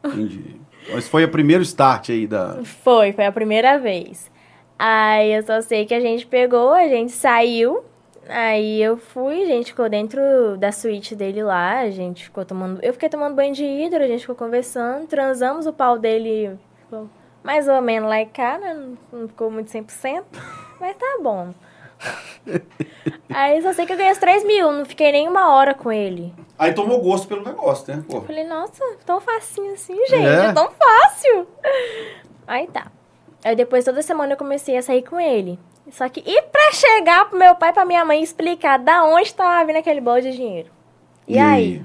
Entendi. 0.03 0.59
Mas 0.91 1.07
foi 1.07 1.23
o 1.23 1.29
primeiro 1.29 1.63
start 1.63 2.09
aí 2.09 2.27
da. 2.27 2.59
Foi, 2.63 3.13
foi 3.13 3.25
a 3.25 3.31
primeira 3.31 3.77
vez. 3.77 4.29
Aí 4.77 5.31
eu 5.33 5.43
só 5.43 5.61
sei 5.61 5.85
que 5.85 5.93
a 5.93 5.99
gente 5.99 6.25
pegou, 6.25 6.73
a 6.73 6.87
gente 6.87 7.11
saiu. 7.11 7.83
Aí 8.27 8.81
eu 8.81 8.97
fui, 8.97 9.43
a 9.43 9.45
gente 9.47 9.67
ficou 9.67 9.87
dentro 9.89 10.19
da 10.57 10.71
suíte 10.71 11.15
dele 11.15 11.43
lá, 11.43 11.81
a 11.81 11.89
gente 11.91 12.23
ficou 12.25 12.43
tomando. 12.43 12.79
Eu 12.81 12.93
fiquei 12.93 13.09
tomando 13.09 13.35
banho 13.35 13.53
de 13.53 13.63
hidro, 13.63 14.01
a 14.03 14.07
gente 14.07 14.21
ficou 14.21 14.35
conversando, 14.35 15.05
transamos, 15.07 15.67
o 15.67 15.73
pau 15.73 15.99
dele 15.99 16.51
mais 17.43 17.67
ou 17.67 17.81
menos 17.81 18.09
lá 18.09 18.21
e 18.21 18.25
cá, 18.25 18.57
né? 18.57 18.73
Não- 18.73 19.19
Não 19.21 19.27
ficou 19.27 19.51
muito 19.51 19.69
100%, 19.69 20.23
mas 20.83 20.97
tá 20.97 21.17
bom. 21.21 21.53
Aí 23.33 23.61
só 23.61 23.71
sei 23.71 23.85
que 23.85 23.93
eu 23.93 23.97
ganhei 23.97 24.11
os 24.11 24.17
3 24.17 24.43
mil, 24.43 24.69
não 24.71 24.85
fiquei 24.85 25.11
nem 25.13 25.27
uma 25.29 25.55
hora 25.55 25.73
com 25.73 25.89
ele. 25.91 26.33
Aí 26.59 26.73
tomou 26.73 27.01
gosto 27.01 27.25
pelo 27.27 27.43
negócio, 27.43 27.95
né? 27.95 28.03
Pô. 28.09 28.21
Falei, 28.21 28.43
nossa, 28.43 28.83
tão 29.05 29.21
facinho 29.21 29.73
assim, 29.73 29.95
gente, 30.07 30.25
É? 30.25 30.45
é 30.47 30.53
tão 30.53 30.69
fácil. 30.71 31.47
Aí 32.45 32.67
tá. 32.67 32.87
Aí 33.43 33.55
depois 33.55 33.85
toda 33.85 34.01
semana 34.01 34.33
eu 34.33 34.37
comecei 34.37 34.75
a 34.77 34.81
sair 34.81 35.03
com 35.03 35.19
ele. 35.19 35.57
Só 35.91 36.07
que, 36.09 36.21
e 36.25 36.41
pra 36.43 36.71
chegar 36.73 37.29
pro 37.29 37.39
meu 37.39 37.55
pai 37.55 37.69
e 37.69 37.73
pra 37.73 37.85
minha 37.85 38.03
mãe 38.05 38.21
explicar 38.21 38.77
da 38.79 39.03
onde 39.05 39.33
tava 39.33 39.65
vindo 39.65 39.77
aquele 39.77 40.01
bolo 40.01 40.21
de 40.21 40.31
dinheiro? 40.33 40.69
E, 41.27 41.39
aí? 41.39 41.81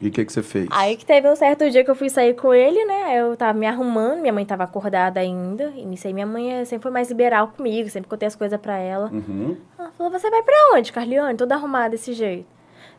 E 0.00 0.08
o 0.08 0.10
que, 0.12 0.24
que 0.24 0.32
você 0.32 0.42
fez? 0.42 0.68
Aí 0.70 0.96
que 0.96 1.04
teve 1.04 1.28
um 1.28 1.34
certo 1.34 1.68
dia 1.70 1.82
que 1.84 1.90
eu 1.90 1.94
fui 1.94 2.08
sair 2.08 2.34
com 2.34 2.54
ele, 2.54 2.84
né? 2.84 3.18
Eu 3.20 3.36
tava 3.36 3.58
me 3.58 3.66
arrumando, 3.66 4.20
minha 4.20 4.32
mãe 4.32 4.44
tava 4.46 4.62
acordada 4.64 5.18
ainda. 5.18 5.72
E 5.74 5.84
nisso 5.84 6.06
aí 6.06 6.12
minha 6.12 6.26
mãe 6.26 6.52
é- 6.60 6.64
sempre 6.64 6.84
foi 6.84 6.92
mais 6.92 7.08
liberal 7.08 7.48
comigo, 7.48 7.88
sempre 7.90 8.08
contei 8.08 8.28
as 8.28 8.36
coisas 8.36 8.60
pra 8.60 8.78
ela. 8.78 9.10
Uhum. 9.12 9.56
Ela 9.78 9.90
falou, 9.90 10.12
você 10.12 10.30
vai 10.30 10.42
pra 10.42 10.54
onde, 10.74 10.92
Carliane? 10.92 11.36
Toda 11.36 11.56
arrumada 11.56 11.90
desse 11.90 12.12
jeito. 12.12 12.46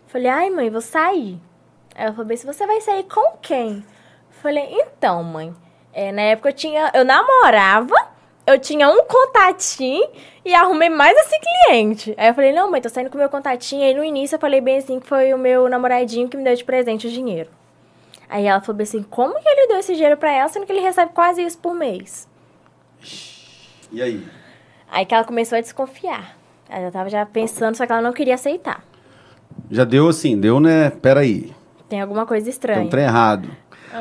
Eu 0.03 0.09
falei, 0.09 0.27
ai, 0.27 0.49
mãe, 0.49 0.69
vou 0.69 0.81
sair. 0.81 1.39
Ela 1.95 2.11
falou, 2.11 2.25
bem, 2.25 2.35
se 2.37 2.45
você 2.45 2.67
vai 2.67 2.81
sair 2.81 3.03
com 3.03 3.37
quem? 3.41 3.77
Eu 3.77 4.41
falei, 4.41 4.67
então, 4.69 5.23
mãe, 5.23 5.53
é, 5.93 6.11
na 6.11 6.21
época 6.23 6.49
eu 6.49 6.53
tinha. 6.53 6.91
Eu 6.93 7.05
namorava, 7.05 7.95
eu 8.49 8.59
tinha 8.59 8.89
um 8.89 9.03
contatinho 9.03 10.07
e 10.43 10.53
arrumei 10.53 10.89
mais 10.89 11.15
esse 11.17 11.35
cliente. 11.39 12.15
Aí 12.17 12.29
eu 12.29 12.33
falei, 12.33 12.51
não, 12.51 12.71
mãe, 12.71 12.81
tô 12.81 12.89
saindo 12.89 13.09
com 13.09 13.15
o 13.15 13.19
meu 13.19 13.29
contatinho. 13.29 13.83
Aí 13.83 13.93
no 13.93 14.03
início 14.03 14.35
eu 14.35 14.39
falei 14.39 14.59
bem 14.59 14.77
assim 14.77 14.99
que 14.99 15.07
foi 15.07 15.33
o 15.33 15.37
meu 15.37 15.69
namoradinho 15.69 16.27
que 16.27 16.35
me 16.35 16.43
deu 16.43 16.55
de 16.55 16.63
presente 16.63 17.07
o 17.07 17.11
dinheiro. 17.11 17.49
Aí 18.27 18.45
ela 18.45 18.59
falou 18.59 18.77
bem 18.77 18.83
assim, 18.83 19.03
como 19.03 19.39
que 19.39 19.47
ele 19.47 19.67
deu 19.67 19.77
esse 19.77 19.93
dinheiro 19.93 20.17
pra 20.17 20.31
ela, 20.31 20.49
sendo 20.49 20.65
que 20.65 20.71
ele 20.71 20.81
recebe 20.81 21.11
quase 21.13 21.43
isso 21.43 21.57
por 21.59 21.75
mês? 21.75 22.27
E 23.91 24.01
aí? 24.01 24.25
Aí 24.89 25.05
que 25.05 25.13
ela 25.13 25.23
começou 25.23 25.57
a 25.57 25.61
desconfiar. 25.61 26.35
Ela 26.67 26.91
tava 26.91 27.09
já 27.09 27.25
pensando, 27.25 27.75
só 27.75 27.85
que 27.85 27.91
ela 27.91 28.01
não 28.01 28.13
queria 28.13 28.35
aceitar. 28.35 28.83
Já 29.69 29.83
deu 29.83 30.07
assim, 30.07 30.39
deu, 30.39 30.59
né? 30.59 30.89
Peraí. 30.89 31.53
Tem 31.87 32.01
alguma 32.01 32.25
coisa 32.25 32.45
Tem 32.45 32.51
estranha. 32.51 32.81
um 32.81 32.87
trem 32.87 33.05
errado. 33.05 33.49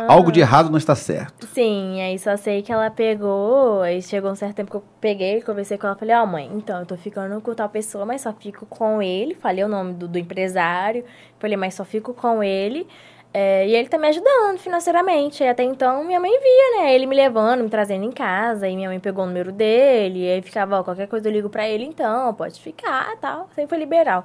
Algo 0.09 0.30
de 0.30 0.40
errado 0.40 0.71
não 0.71 0.78
está 0.78 0.95
certo. 0.95 1.47
Sim, 1.47 2.00
aí 2.00 2.18
só 2.18 2.37
sei 2.37 2.62
que 2.62 2.73
ela 2.73 2.90
pegou, 2.90 3.83
aí 3.83 4.02
chegou 4.02 4.30
um 4.30 4.35
certo 4.35 4.57
tempo 4.57 4.71
que 4.71 4.76
eu 4.76 4.85
peguei, 5.00 5.40
conversei 5.42 5.78
com 5.78 5.87
ela, 5.87 5.97
falei, 5.97 6.14
ó 6.14 6.26
mãe, 6.26 6.50
então, 6.52 6.80
eu 6.80 6.87
tô 6.87 6.97
ficando 6.97 7.40
com 7.40 7.54
tal 7.54 7.68
pessoa, 7.68 8.04
mas 8.04 8.23
só 8.23 8.33
fico 8.33 8.66
com 8.66 9.02
ele, 9.02 9.35
falei 9.35 9.64
o 9.64 9.68
nome 9.68 9.95
do, 9.95 10.07
do 10.09 10.18
empresário, 10.18 11.04
falei, 11.38 11.57
mas 11.57 11.75
só 11.75 11.85
fico 11.85 12.12
com 12.12 12.42
ele, 12.42 12.87
é, 13.33 13.66
e 13.68 13.75
ele 13.75 13.88
tá 13.88 13.99
me 13.99 14.09
ajudando 14.09 14.59
financeiramente, 14.59 15.42
e 15.42 15.49
até 15.49 15.62
então 15.62 16.04
minha 16.04 16.21
mãe 16.21 16.30
via, 16.30 16.83
né, 16.83 16.95
ele 16.95 17.07
me 17.07 17.14
levando, 17.14 17.62
me 17.62 17.71
trazendo 17.71 18.04
em 18.04 18.12
casa, 18.12 18.66
aí 18.66 18.75
minha 18.76 18.88
mãe 18.88 19.00
pegou 19.00 19.25
o 19.25 19.26
número 19.26 19.52
dele, 19.52 20.25
e 20.25 20.33
aí 20.33 20.42
ficava, 20.42 20.80
ó, 20.80 20.85
qualquer 20.85 21.07
coisa 21.07 21.28
eu 21.28 21.33
ligo 21.33 21.49
pra 21.49 21.68
ele 21.68 21.85
então, 21.85 22.35
pode 22.35 22.61
ficar, 22.61 23.16
tal, 23.21 23.49
sempre 23.54 23.68
foi 23.68 23.78
liberal. 23.78 24.25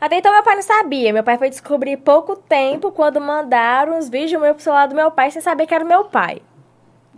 Até 0.00 0.18
então 0.18 0.32
meu 0.32 0.42
pai 0.42 0.54
não 0.56 0.62
sabia. 0.62 1.12
Meu 1.12 1.24
pai 1.24 1.38
foi 1.38 1.48
descobrir 1.48 1.96
pouco 1.96 2.36
tempo 2.36 2.90
quando 2.90 3.20
mandaram 3.20 3.98
os 3.98 4.08
vídeos 4.08 4.40
meu 4.40 4.54
pro 4.54 4.62
celular 4.62 4.86
do 4.86 4.94
meu 4.94 5.10
pai 5.10 5.30
sem 5.30 5.40
saber 5.40 5.66
que 5.66 5.74
era 5.74 5.84
o 5.84 5.88
meu 5.88 6.04
pai. 6.04 6.42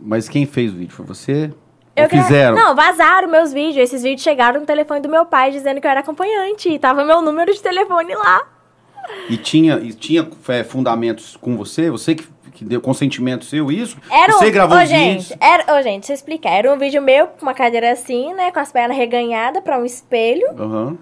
Mas 0.00 0.28
quem 0.28 0.47
fez 0.47 0.73
o 0.73 0.76
vídeo? 0.76 0.94
Foi 0.94 1.04
você? 1.04 1.52
Eu 1.97 2.08
fizeram? 2.08 2.56
Não, 2.56 2.76
vazaram 2.76 3.28
meus 3.28 3.52
vídeos. 3.52 3.76
Esses 3.76 4.02
vídeos 4.02 4.23
chegaram 4.23 4.61
no 4.61 4.66
telefone 4.66 5.00
do 5.00 5.08
meu 5.08 5.26
pai 5.26 5.50
dizendo 5.50 5.80
que 5.80 5.87
eu 5.87 5.90
era 5.90 6.00
acompanhante. 6.00 6.68
E 6.68 6.78
tava 6.78 7.04
meu 7.04 7.20
número 7.20 7.52
de 7.52 7.61
telefone 7.61 8.14
lá. 8.14 8.47
E 9.28 9.37
tinha, 9.37 9.78
e 9.78 9.92
tinha 9.92 10.28
é, 10.49 10.62
fundamentos 10.62 11.37
com 11.37 11.56
você? 11.56 11.90
Você 11.90 12.14
que, 12.14 12.28
que 12.52 12.64
deu 12.64 12.80
consentimento 12.80 13.44
seu, 13.44 13.73
isso? 13.73 13.97
Era 14.11 14.37
um... 14.37 14.38
você 14.38 14.50
gravou 14.50 14.78
Ô, 14.78 14.82
os 14.82 14.88
vídeos? 14.88 15.25
gente, 15.25 15.38
era... 15.40 15.76
Ô, 15.76 15.82
gente, 15.82 16.00
deixa 16.02 16.12
eu 16.12 16.14
explicar. 16.14 16.50
Era 16.50 16.73
um 16.73 16.78
vídeo 16.78 17.02
meu 17.02 17.26
com 17.26 17.42
uma 17.42 17.54
cadeira 17.54 17.90
assim, 17.90 18.32
né? 18.35 18.52
Com 18.52 18.61
as 18.61 18.70
pernas 18.70 18.97
reganhadas 18.97 19.62
pra 19.64 19.78
um 19.78 19.85
espelho. 19.85 20.47
Aham. 20.56 20.99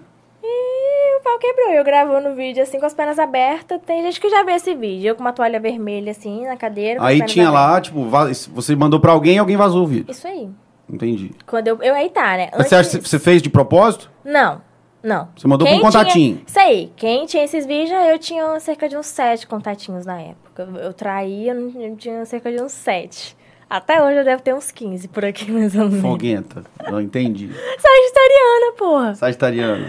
E 0.49 1.17
o 1.19 1.23
pau 1.23 1.37
quebrou. 1.39 1.73
Eu 1.73 1.83
gravando 1.83 2.29
o 2.29 2.35
vídeo 2.35 2.63
assim 2.63 2.79
com 2.79 2.85
as 2.85 2.93
pernas 2.93 3.19
abertas. 3.19 3.79
Tem 3.85 4.01
gente 4.03 4.19
que 4.21 4.29
já 4.29 4.43
viu 4.43 4.55
esse 4.55 4.73
vídeo. 4.73 5.09
Eu 5.09 5.15
com 5.15 5.21
uma 5.21 5.33
toalha 5.33 5.59
vermelha 5.59 6.11
assim 6.11 6.45
na 6.45 6.55
cadeira. 6.55 7.03
Aí 7.03 7.23
tinha 7.25 7.49
abertas. 7.49 7.71
lá, 7.71 7.81
tipo, 7.81 8.51
você 8.53 8.75
mandou 8.75 8.99
pra 8.99 9.11
alguém 9.11 9.35
e 9.35 9.39
alguém 9.39 9.57
vazou 9.57 9.83
o 9.83 9.87
vídeo. 9.87 10.09
Isso 10.11 10.27
aí. 10.27 10.49
Entendi. 10.89 11.31
Quando 11.45 11.67
eu, 11.67 11.83
eu 11.83 11.93
aí 11.93 12.09
tá, 12.09 12.37
né? 12.37 12.49
Mas 12.57 12.67
você 12.69 12.75
acha 12.75 12.97
que 12.99 13.07
você 13.09 13.19
fez 13.19 13.41
de 13.41 13.49
propósito? 13.49 14.09
Não, 14.23 14.61
não. 15.03 15.27
Você 15.35 15.45
mandou 15.47 15.67
pra 15.67 15.75
um 15.75 15.79
tinha- 15.79 15.91
contatinho. 15.91 16.41
Isso 16.47 16.59
aí. 16.59 16.91
Quem 16.95 17.25
tinha 17.25 17.43
esses 17.43 17.65
vídeos, 17.65 17.91
eu 18.09 18.17
tinha 18.17 18.57
cerca 18.61 18.87
de 18.87 18.95
uns 18.95 19.07
sete 19.07 19.45
contatinhos 19.45 20.05
na 20.05 20.21
época. 20.21 20.63
Eu, 20.63 20.75
eu 20.77 20.93
traía, 20.93 21.53
eu 21.53 21.95
tinha 21.97 22.25
cerca 22.25 22.49
de 22.51 22.61
uns 22.61 22.71
sete. 22.71 23.35
Até 23.69 24.01
hoje 24.01 24.19
eu 24.19 24.23
devo 24.23 24.41
ter 24.41 24.55
uns 24.55 24.71
15 24.71 25.09
por 25.09 25.25
aqui, 25.25 25.51
mais 25.51 25.75
ou 25.75 25.89
menos. 25.89 25.99
Foguenta. 26.01 26.63
Eu 26.85 27.01
entendi. 27.01 27.49
Sagitariana, 27.51 28.71
porra. 28.77 29.15
Sagitariano. 29.15 29.87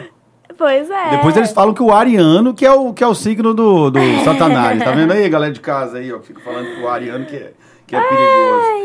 Pois 0.58 0.90
é. 0.90 1.10
Depois 1.10 1.36
eles 1.36 1.52
falam 1.52 1.72
que 1.72 1.82
o 1.82 1.92
ariano 1.92 2.52
que 2.52 2.66
é 2.66 2.72
o, 2.72 2.92
que 2.92 3.04
é 3.04 3.06
o 3.06 3.14
signo 3.14 3.54
do, 3.54 3.90
do 3.90 4.00
satanás. 4.24 4.82
Tá 4.82 4.90
vendo 4.90 5.12
aí, 5.12 5.28
galera 5.28 5.52
de 5.52 5.60
casa 5.60 5.98
aí, 5.98 6.12
ó? 6.12 6.18
Fico 6.18 6.40
falando 6.40 6.66
que 6.74 6.82
o 6.82 6.88
ariano 6.88 7.24
que 7.24 7.36
é, 7.36 7.52
que 7.86 7.94
é 7.94 8.00
perigoso. 8.00 8.78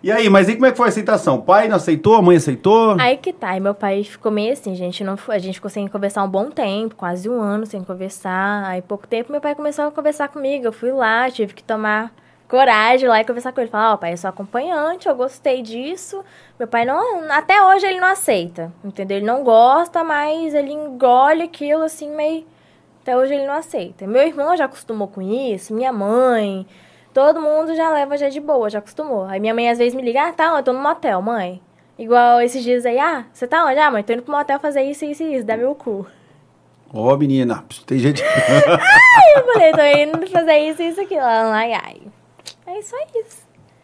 E 0.00 0.12
aí, 0.12 0.30
mas 0.30 0.48
aí 0.48 0.54
como 0.54 0.64
é 0.64 0.70
que 0.70 0.76
foi 0.76 0.86
a 0.86 0.88
aceitação? 0.88 1.36
O 1.36 1.42
pai 1.42 1.68
não 1.68 1.76
aceitou? 1.76 2.14
A 2.14 2.22
mãe 2.22 2.36
aceitou? 2.36 2.96
Aí 3.00 3.16
que 3.16 3.32
tá, 3.32 3.56
e 3.56 3.60
meu 3.60 3.74
pai 3.74 4.04
ficou 4.04 4.30
meio 4.30 4.52
assim, 4.52 4.74
gente, 4.74 5.02
não, 5.02 5.18
a 5.28 5.38
gente 5.38 5.56
ficou 5.56 5.68
sem 5.68 5.86
conversar 5.88 6.22
um 6.22 6.28
bom 6.28 6.50
tempo, 6.50 6.94
quase 6.94 7.28
um 7.28 7.40
ano 7.40 7.66
sem 7.66 7.82
conversar. 7.82 8.64
Aí 8.64 8.80
pouco 8.80 9.06
tempo 9.06 9.30
meu 9.32 9.40
pai 9.40 9.54
começou 9.54 9.86
a 9.86 9.90
conversar 9.90 10.28
comigo, 10.28 10.64
eu 10.64 10.72
fui 10.72 10.92
lá, 10.92 11.28
tive 11.30 11.52
que 11.52 11.64
tomar 11.64 12.12
coragem 12.48 13.08
lá 13.08 13.20
e 13.20 13.24
conversar 13.24 13.52
com 13.52 13.60
ele. 13.60 13.70
Falar, 13.70 13.94
ó, 13.94 13.96
pai, 13.96 14.12
eu 14.12 14.16
sou 14.16 14.30
acompanhante, 14.30 15.08
eu 15.08 15.14
gostei 15.14 15.62
disso. 15.62 16.24
Meu 16.58 16.66
pai 16.66 16.84
não, 16.84 17.30
até 17.30 17.62
hoje 17.62 17.86
ele 17.86 18.00
não 18.00 18.08
aceita, 18.08 18.72
entendeu? 18.82 19.18
Ele 19.18 19.26
não 19.26 19.44
gosta, 19.44 20.02
mas 20.02 20.54
ele 20.54 20.72
engole 20.72 21.42
aquilo 21.42 21.82
assim 21.84 22.10
meio... 22.10 22.46
Até 23.02 23.16
hoje 23.16 23.34
ele 23.34 23.46
não 23.46 23.54
aceita. 23.54 24.06
Meu 24.06 24.22
irmão 24.22 24.56
já 24.56 24.64
acostumou 24.64 25.08
com 25.08 25.22
isso, 25.22 25.74
minha 25.74 25.92
mãe... 25.92 26.66
Todo 27.14 27.40
mundo 27.40 27.74
já 27.74 27.90
leva 27.90 28.16
já 28.16 28.28
de 28.28 28.38
boa, 28.38 28.70
já 28.70 28.78
acostumou. 28.78 29.24
Aí 29.24 29.40
minha 29.40 29.52
mãe 29.52 29.68
às 29.68 29.78
vezes 29.78 29.94
me 29.94 30.02
liga, 30.02 30.28
ah, 30.28 30.32
tá, 30.32 30.56
eu 30.56 30.62
tô 30.62 30.72
no 30.72 30.80
motel, 30.80 31.20
mãe. 31.20 31.60
Igual 31.98 32.40
esses 32.40 32.62
dias 32.62 32.86
aí, 32.86 32.96
ah, 32.96 33.24
você 33.32 33.44
tá 33.44 33.64
onde? 33.64 33.78
Ah, 33.78 33.90
mãe, 33.90 34.04
tô 34.04 34.12
indo 34.12 34.22
pro 34.22 34.36
motel 34.36 34.60
fazer 34.60 34.82
isso, 34.82 35.04
isso 35.04 35.24
e 35.24 35.34
isso, 35.34 35.44
dá 35.44 35.56
meu 35.56 35.74
cu. 35.74 36.06
Ó, 36.94 37.16
menina, 37.16 37.64
tem 37.86 37.98
gente. 37.98 38.22
Aí 38.24 39.32
eu 39.36 39.52
falei, 39.52 39.72
tô 39.72 39.82
indo 39.82 40.26
fazer 40.28 40.58
isso, 40.58 40.80
isso, 40.80 41.00
aquilo. 41.00 41.20
Ela, 41.20 41.54
ai, 41.54 41.72
ai. 41.72 42.00
É 42.66 42.78
isso. 42.78 42.94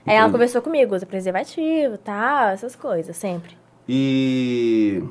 Aí 0.07 0.15
ela 0.15 0.21
Entendi. 0.21 0.33
conversou 0.33 0.61
comigo, 0.63 0.95
usa 0.95 1.07
preservativo, 1.07 1.97
tal, 1.99 2.49
essas 2.49 2.77
coisas, 2.77 3.17
sempre. 3.17 3.57
E 3.89 5.03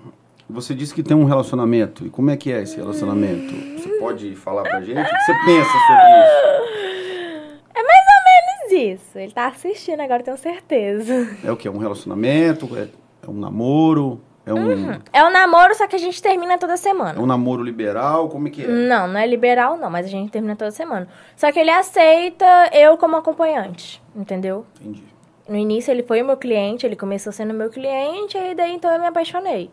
você 0.49 0.75
disse 0.75 0.93
que 0.93 1.01
tem 1.01 1.15
um 1.17 1.25
relacionamento. 1.25 2.05
E 2.05 2.09
como 2.09 2.29
é 2.29 2.37
que 2.37 2.51
é 2.51 2.61
esse 2.61 2.75
relacionamento? 2.77 3.53
Você 3.79 3.89
pode 3.99 4.35
falar 4.35 4.63
pra 4.63 4.81
gente? 4.81 4.99
O 4.99 5.03
que 5.03 5.19
você 5.21 5.33
pensa 5.45 5.71
sobre 5.87 6.03
isso? 6.21 7.63
É 7.75 7.81
mais 7.81 8.05
ou 8.07 8.71
menos 8.75 9.01
isso. 9.01 9.17
Ele 9.17 9.31
tá 9.31 9.47
assistindo 9.47 9.99
agora, 10.01 10.21
eu 10.21 10.25
tenho 10.25 10.37
certeza. 10.37 11.37
É 11.43 11.51
o 11.51 11.57
que? 11.57 11.67
É 11.67 11.71
um 11.71 11.77
relacionamento? 11.77 12.69
É, 12.77 12.87
é 13.25 13.29
um 13.29 13.39
namoro? 13.39 14.21
É 14.45 14.53
um, 14.53 14.99
É 15.13 15.23
um 15.23 15.31
namoro, 15.31 15.73
só 15.73 15.87
que 15.87 15.95
a 15.95 15.99
gente 15.99 16.21
termina 16.21 16.57
toda 16.57 16.73
é 16.73 16.77
semana. 16.77 17.19
um 17.19 17.25
namoro 17.25 17.63
liberal? 17.63 18.27
Como 18.27 18.47
é 18.47 18.51
que 18.51 18.63
é? 18.63 18.67
Não, 18.67 19.07
não 19.07 19.17
é 19.19 19.25
liberal, 19.25 19.77
não, 19.77 19.89
mas 19.89 20.05
a 20.05 20.09
gente 20.09 20.31
termina 20.31 20.55
toda 20.55 20.69
semana. 20.71 21.07
Só 21.35 21.49
que 21.51 21.59
ele 21.59 21.69
aceita 21.71 22.69
eu 22.73 22.97
como 22.97 23.15
acompanhante, 23.15 24.01
entendeu? 24.13 24.65
Entendi. 24.81 25.03
No 25.47 25.55
início 25.55 25.91
ele 25.91 26.03
foi 26.03 26.21
o 26.21 26.25
meu 26.25 26.35
cliente, 26.37 26.85
ele 26.85 26.95
começou 26.95 27.31
sendo 27.31 27.53
meu 27.53 27.69
cliente, 27.69 28.37
e 28.37 28.53
daí 28.53 28.73
então 28.73 28.91
eu 28.93 28.99
me 28.99 29.07
apaixonei 29.07 29.69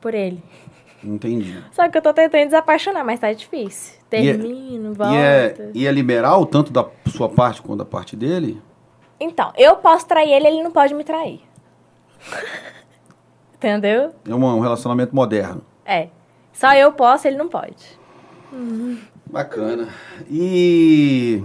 por 0.00 0.14
ele. 0.14 0.42
Entendi. 1.02 1.62
Só 1.72 1.88
que 1.88 1.98
eu 1.98 2.02
tô 2.02 2.12
tentando 2.14 2.44
desapaixonar, 2.46 3.04
mas 3.04 3.18
tá 3.20 3.32
difícil. 3.32 3.94
E 4.12 4.16
é- 4.16 4.20
Termino, 4.32 4.94
volta. 4.94 5.14
E 5.14 5.16
é, 5.18 5.54
e 5.74 5.86
é 5.88 5.90
liberal, 5.92 6.46
tanto 6.46 6.72
da 6.72 6.86
sua 7.08 7.28
parte 7.28 7.60
quanto 7.60 7.78
da 7.78 7.84
parte 7.84 8.14
dele? 8.14 8.62
Então, 9.18 9.52
eu 9.56 9.76
posso 9.76 10.06
trair 10.06 10.30
ele, 10.32 10.46
ele 10.46 10.62
não 10.62 10.70
pode 10.70 10.94
me 10.94 11.02
trair. 11.02 11.40
Entendeu? 13.64 14.12
É 14.28 14.34
um 14.34 14.60
relacionamento 14.60 15.16
moderno. 15.16 15.62
É. 15.86 16.08
Só 16.52 16.74
eu 16.74 16.92
posso, 16.92 17.26
ele 17.26 17.38
não 17.38 17.48
pode. 17.48 17.98
Bacana. 19.24 19.88
E 20.30 21.42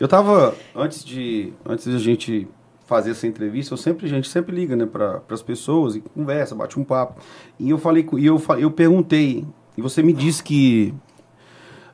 eu 0.00 0.08
tava 0.08 0.54
antes 0.74 1.04
de 1.04 1.52
antes 1.66 1.84
de 1.84 1.94
a 1.94 1.98
gente 1.98 2.48
fazer 2.86 3.10
essa 3.10 3.26
entrevista, 3.26 3.74
eu 3.74 3.78
sempre 3.78 4.06
a 4.06 4.08
gente 4.08 4.30
sempre 4.30 4.56
liga, 4.56 4.74
né, 4.74 4.86
para 4.86 5.20
as 5.30 5.42
pessoas 5.42 5.94
e 5.94 6.00
conversa, 6.00 6.54
bate 6.54 6.80
um 6.80 6.84
papo. 6.84 7.20
E 7.60 7.68
eu 7.68 7.76
falei 7.76 8.08
e 8.16 8.26
eu 8.26 8.42
eu 8.58 8.70
perguntei 8.70 9.44
e 9.76 9.82
você 9.82 10.02
me 10.02 10.14
disse 10.14 10.42
que 10.42 10.94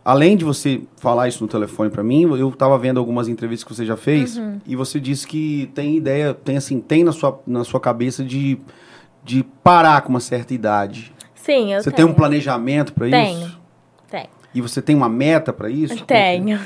além 0.04 0.36
de 0.36 0.44
você 0.44 0.82
falar 0.96 1.26
isso 1.26 1.42
no 1.42 1.48
telefone 1.48 1.90
pra 1.90 2.04
mim, 2.04 2.22
eu 2.38 2.52
tava 2.52 2.78
vendo 2.78 2.98
algumas 3.00 3.26
entrevistas 3.26 3.64
que 3.66 3.74
você 3.74 3.84
já 3.84 3.96
fez 3.96 4.40
e 4.64 4.76
você 4.76 5.00
disse 5.00 5.26
que 5.26 5.68
tem 5.74 5.96
ideia, 5.96 6.32
tem 6.32 6.56
assim, 6.56 6.80
tem 6.80 7.02
na 7.02 7.10
sua 7.10 7.42
na 7.44 7.64
sua 7.64 7.80
cabeça 7.80 8.22
de 8.22 8.58
de 9.24 9.42
parar 9.42 10.02
com 10.02 10.10
uma 10.10 10.20
certa 10.20 10.52
idade. 10.54 11.12
Sim, 11.34 11.72
eu 11.74 11.82
você 11.82 11.90
tenho. 11.90 11.96
tem 12.08 12.14
um 12.14 12.16
planejamento 12.16 12.92
pra 12.92 13.08
Tenho. 13.08 13.46
isso? 13.46 13.60
Tenho. 14.10 14.28
E 14.54 14.60
você 14.60 14.80
tem 14.80 14.94
uma 14.94 15.08
meta 15.08 15.52
pra 15.52 15.68
isso? 15.68 16.04
Tenho. 16.06 16.60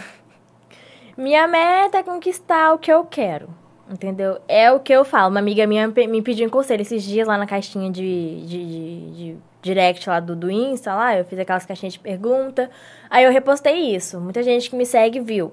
Minha 1.16 1.48
meta 1.48 1.98
é 1.98 2.02
conquistar 2.02 2.72
o 2.74 2.78
que 2.78 2.92
eu 2.92 3.04
quero. 3.04 3.48
Entendeu? 3.90 4.38
É 4.46 4.70
o 4.70 4.78
que 4.80 4.92
eu 4.92 5.02
falo. 5.04 5.30
Uma 5.30 5.40
amiga 5.40 5.66
minha 5.66 5.88
me 5.88 6.20
pediu 6.22 6.46
um 6.46 6.50
conselho 6.50 6.82
esses 6.82 7.02
dias 7.02 7.26
lá 7.26 7.38
na 7.38 7.46
caixinha 7.46 7.90
de, 7.90 8.42
de, 8.46 8.64
de- 8.66 9.10
de 9.12 9.36
direct 9.62 10.08
lá 10.08 10.20
do, 10.20 10.36
do 10.36 10.50
Insta, 10.50 10.94
lá, 10.94 11.16
eu 11.16 11.24
fiz 11.24 11.38
aquelas 11.38 11.64
caixinhas 11.64 11.94
de 11.94 11.98
pergunta. 11.98 12.70
Aí 13.08 13.24
eu 13.24 13.32
repostei 13.32 13.94
isso. 13.96 14.20
Muita 14.20 14.42
gente 14.42 14.68
que 14.68 14.76
me 14.76 14.84
segue 14.84 15.20
viu. 15.20 15.52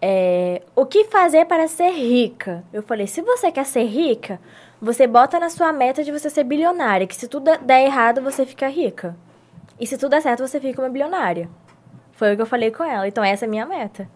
É, 0.00 0.62
o 0.76 0.86
que 0.86 1.04
fazer 1.06 1.44
para 1.46 1.66
ser 1.66 1.90
rica? 1.90 2.62
Eu 2.72 2.82
falei, 2.82 3.06
se 3.08 3.20
você 3.20 3.50
quer 3.50 3.66
ser 3.66 3.84
rica, 3.84 4.40
você 4.80 5.06
bota 5.06 5.38
na 5.40 5.48
sua 5.48 5.72
meta 5.72 6.04
de 6.04 6.12
você 6.12 6.28
ser 6.28 6.44
bilionária, 6.44 7.06
que 7.06 7.14
se 7.14 7.28
tudo 7.28 7.50
der 7.62 7.84
errado, 7.84 8.20
você 8.20 8.44
fica 8.44 8.68
rica. 8.68 9.16
E 9.78 9.86
se 9.86 9.96
tudo 9.96 10.10
der 10.10 10.22
certo, 10.22 10.46
você 10.46 10.58
fica 10.60 10.80
uma 10.80 10.88
bilionária. 10.88 11.48
Foi 12.12 12.32
o 12.32 12.36
que 12.36 12.42
eu 12.42 12.46
falei 12.46 12.70
com 12.70 12.82
ela. 12.82 13.06
Então, 13.06 13.22
essa 13.22 13.44
é 13.44 13.46
a 13.46 13.50
minha 13.50 13.66
meta. 13.66 14.08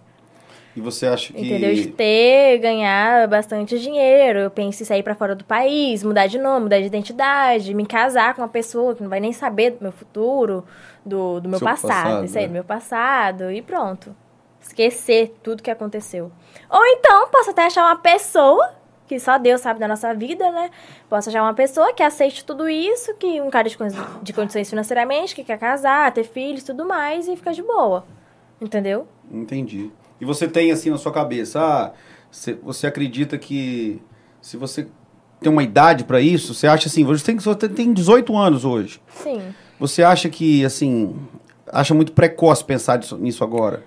E 0.75 0.81
você 0.81 1.07
acha 1.07 1.33
que. 1.33 1.41
Entendeu? 1.41 1.75
De 1.75 1.89
ter, 1.89 2.59
ganhar 2.59 3.27
bastante 3.29 3.79
dinheiro. 3.79 4.39
Eu 4.39 4.51
penso 4.51 4.83
em 4.83 4.87
sair 4.87 5.03
para 5.03 5.15
fora 5.15 5.35
do 5.35 5.45
país, 5.45 6.03
mudar 6.03 6.27
de 6.27 6.39
nome, 6.39 6.65
mudar 6.65 6.79
de 6.79 6.87
identidade, 6.87 7.75
me 7.75 7.85
casar 7.85 8.35
com 8.35 8.43
uma 8.43 8.49
pessoa 8.49 8.95
que 8.95 9.03
não 9.03 9.11
vai 9.11 9.21
nem 9.21 9.33
saber 9.33 9.73
do 9.73 9.83
meu 9.83 9.93
futuro, 9.93 10.65
do, 11.05 11.41
do 11.41 11.49
meu 11.49 11.59
Seu 11.59 11.67
passado. 11.67 11.89
passado, 11.91 12.25
isso 12.25 12.39
aí, 12.39 12.45
né? 12.45 12.49
do 12.49 12.53
meu 12.53 12.65
passado. 12.65 13.51
E 13.51 13.61
pronto. 13.61 14.15
Esquecer 14.61 15.35
tudo 15.43 15.63
que 15.63 15.71
aconteceu. 15.71 16.31
Ou 16.69 16.87
então, 16.87 17.29
posso 17.29 17.51
até 17.51 17.67
achar 17.67 17.85
uma 17.85 17.97
pessoa, 17.97 18.73
que 19.11 19.19
só 19.19 19.39
Deus 19.39 19.61
sabe 19.61 19.81
da 19.81 19.89
nossa 19.89 20.15
vida, 20.15 20.53
né? 20.53 20.71
Posso 21.09 21.29
achar 21.31 21.43
uma 21.43 21.53
pessoa 21.53 21.93
que 21.93 22.01
aceite 22.01 22.45
tudo 22.45 22.69
isso, 22.69 23.13
que 23.15 23.41
um 23.41 23.51
cara 23.51 23.69
de, 23.69 23.77
de 24.23 24.33
condições 24.33 24.71
financeiramente, 24.71 25.35
que 25.35 25.43
quer 25.43 25.59
casar, 25.59 26.13
ter 26.13 26.23
filhos, 26.23 26.63
tudo 26.63 26.87
mais, 26.87 27.27
e 27.27 27.35
fica 27.35 27.53
de 27.53 27.61
boa. 27.61 28.05
Entendeu? 28.61 29.09
Entendi. 29.29 29.91
E 30.21 30.25
você 30.25 30.47
tem 30.47 30.71
assim 30.71 30.91
na 30.91 30.97
sua 30.97 31.11
cabeça, 31.11 31.61
ah, 31.61 31.91
cê- 32.31 32.57
você 32.63 32.87
acredita 32.87 33.37
que 33.37 34.01
se 34.41 34.57
você 34.57 34.87
tem 35.41 35.51
uma 35.51 35.65
idade 35.65 36.05
pra 36.05 36.21
isso, 36.21 36.55
você 36.55 36.69
acha 36.69 36.87
assim, 36.87 37.03
você 37.03 37.25
tem, 37.25 37.37
você 37.37 37.69
tem 37.69 37.93
18 37.93 38.37
anos 38.37 38.65
hoje. 38.65 39.03
Sim. 39.09 39.43
Você 39.81 40.05
acha 40.05 40.29
que, 40.29 40.65
assim, 40.65 41.17
acha 41.67 41.95
muito 41.95 42.13
precoce 42.13 42.65
pensar 42.65 43.01
nisso 43.19 43.43
agora? 43.43 43.83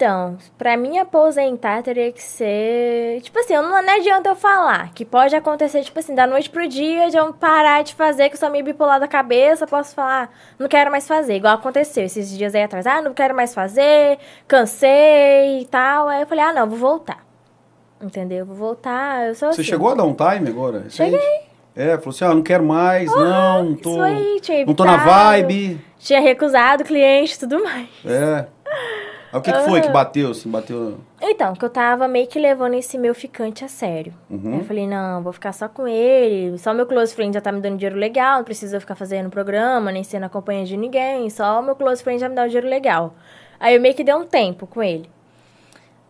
Então, 0.00 0.38
pra 0.56 0.78
mim 0.78 0.96
aposentar 0.96 1.82
teria 1.82 2.10
que 2.10 2.22
ser. 2.22 3.20
Tipo 3.20 3.38
assim, 3.38 3.52
eu 3.52 3.62
não, 3.62 3.82
não 3.82 3.94
adianta 3.96 4.30
eu 4.30 4.34
falar 4.34 4.94
que 4.94 5.04
pode 5.04 5.36
acontecer, 5.36 5.82
tipo 5.82 5.98
assim, 5.98 6.14
da 6.14 6.26
noite 6.26 6.48
pro 6.48 6.66
dia, 6.66 7.10
de 7.10 7.18
eu 7.18 7.34
parar 7.34 7.84
de 7.84 7.94
fazer, 7.94 8.30
que 8.30 8.34
eu 8.34 8.38
sou 8.40 8.48
meio 8.48 8.64
bipolar 8.64 8.98
da 8.98 9.06
cabeça, 9.06 9.66
posso 9.66 9.94
falar, 9.94 10.30
não 10.58 10.68
quero 10.68 10.90
mais 10.90 11.06
fazer, 11.06 11.34
igual 11.34 11.52
aconteceu 11.52 12.02
esses 12.02 12.30
dias 12.30 12.54
aí 12.54 12.62
atrás. 12.62 12.86
Ah, 12.86 13.02
não 13.02 13.12
quero 13.12 13.36
mais 13.36 13.52
fazer, 13.52 14.18
cansei 14.48 15.60
e 15.60 15.66
tal. 15.66 16.08
Aí 16.08 16.22
eu 16.22 16.26
falei, 16.26 16.44
ah, 16.44 16.52
não, 16.54 16.66
vou 16.66 16.78
voltar. 16.78 17.18
Entendeu? 18.00 18.46
Vou 18.46 18.56
voltar. 18.56 19.26
Eu 19.28 19.34
sou 19.34 19.52
Você 19.52 19.60
assim. 19.60 19.68
chegou 19.68 19.90
a 19.90 19.94
dar 19.96 20.04
um 20.04 20.14
time 20.14 20.48
agora? 20.48 20.88
Cheguei. 20.88 21.20
É, 21.76 21.98
falou 21.98 22.08
assim, 22.08 22.24
ah, 22.24 22.34
não 22.34 22.42
quero 22.42 22.64
mais, 22.64 23.14
não, 23.14 23.64
não 23.64 23.74
tô, 23.74 23.90
Isso 23.90 24.00
aí, 24.00 24.40
tinha 24.40 24.64
não 24.64 24.72
tô 24.72 24.82
na 24.86 24.96
vibe. 24.96 25.78
Tinha 25.98 26.22
recusado 26.22 26.84
cliente 26.84 27.34
e 27.34 27.38
tudo 27.38 27.62
mais. 27.62 27.86
É. 28.06 28.46
O 29.32 29.40
que, 29.40 29.52
que 29.52 29.60
foi 29.60 29.80
que 29.80 29.88
bateu, 29.88 30.32
assim, 30.32 30.50
bateu... 30.50 30.98
Então, 31.20 31.54
que 31.54 31.64
eu 31.64 31.70
tava 31.70 32.08
meio 32.08 32.26
que 32.26 32.38
levando 32.38 32.74
esse 32.74 32.98
meu 32.98 33.14
ficante 33.14 33.64
a 33.64 33.68
sério. 33.68 34.12
Uhum. 34.28 34.58
Eu 34.58 34.64
falei, 34.64 34.88
não, 34.88 35.22
vou 35.22 35.32
ficar 35.32 35.52
só 35.52 35.68
com 35.68 35.86
ele. 35.86 36.58
Só 36.58 36.74
meu 36.74 36.84
close 36.84 37.14
friend 37.14 37.32
já 37.34 37.40
tá 37.40 37.52
me 37.52 37.60
dando 37.60 37.76
dinheiro 37.76 37.96
legal. 37.96 38.38
Não 38.38 38.44
precisa 38.44 38.80
ficar 38.80 38.96
fazendo 38.96 39.30
programa, 39.30 39.92
nem 39.92 40.02
sendo 40.02 40.24
a 40.24 40.28
companhia 40.28 40.64
de 40.64 40.76
ninguém. 40.76 41.30
Só 41.30 41.60
o 41.60 41.62
meu 41.62 41.76
close 41.76 42.02
friend 42.02 42.20
já 42.20 42.28
me 42.28 42.34
dá 42.34 42.42
um 42.42 42.46
dinheiro 42.48 42.66
legal. 42.66 43.14
Aí 43.60 43.76
eu 43.76 43.80
meio 43.80 43.94
que 43.94 44.02
dei 44.02 44.14
um 44.14 44.26
tempo 44.26 44.66
com 44.66 44.82
ele. 44.82 45.08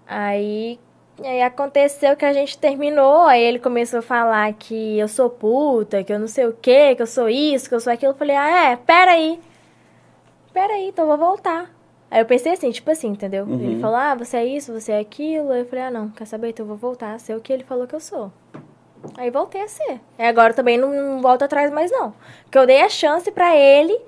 Aí, 0.06 0.80
aí 1.22 1.42
aconteceu 1.42 2.16
que 2.16 2.24
a 2.24 2.32
gente 2.32 2.56
terminou. 2.56 3.24
Aí 3.24 3.42
ele 3.42 3.58
começou 3.58 3.98
a 3.98 4.02
falar 4.02 4.50
que 4.54 4.98
eu 4.98 5.08
sou 5.08 5.28
puta, 5.28 6.02
que 6.02 6.12
eu 6.12 6.18
não 6.18 6.28
sei 6.28 6.46
o 6.46 6.54
quê, 6.54 6.94
que 6.94 7.02
eu 7.02 7.06
sou 7.06 7.28
isso, 7.28 7.68
que 7.68 7.74
eu 7.74 7.80
sou 7.80 7.92
aquilo. 7.92 8.12
Eu 8.12 8.16
falei, 8.16 8.36
ah, 8.36 8.70
é, 8.70 8.76
peraí. 8.76 9.38
Peraí, 10.54 10.88
então 10.88 11.04
eu 11.04 11.16
vou 11.18 11.28
voltar. 11.28 11.70
Aí 12.10 12.20
eu 12.20 12.26
pensei 12.26 12.52
assim, 12.52 12.70
tipo 12.70 12.90
assim, 12.90 13.08
entendeu? 13.08 13.44
Uhum. 13.44 13.60
Ele 13.60 13.80
falou, 13.80 13.96
ah, 13.96 14.14
você 14.14 14.38
é 14.38 14.44
isso, 14.44 14.72
você 14.72 14.92
é 14.92 14.98
aquilo. 14.98 15.52
Aí 15.52 15.60
eu 15.60 15.66
falei, 15.66 15.84
ah, 15.84 15.90
não, 15.90 16.08
quer 16.08 16.24
saber? 16.26 16.48
Então 16.48 16.64
eu 16.64 16.68
vou 16.68 16.76
voltar 16.76 17.14
a 17.14 17.18
ser 17.18 17.36
o 17.36 17.40
que 17.40 17.52
ele 17.52 17.62
falou 17.62 17.86
que 17.86 17.94
eu 17.94 18.00
sou. 18.00 18.32
Aí 19.16 19.30
voltei 19.30 19.62
a 19.62 19.68
ser. 19.68 20.00
Aí 20.18 20.26
agora 20.26 20.52
também 20.52 20.76
não, 20.76 20.92
não 20.92 21.22
volto 21.22 21.42
atrás 21.42 21.70
mais, 21.72 21.90
não. 21.90 22.12
Porque 22.42 22.58
eu 22.58 22.66
dei 22.66 22.82
a 22.82 22.88
chance 22.88 23.30
pra 23.30 23.56
ele 23.56 23.98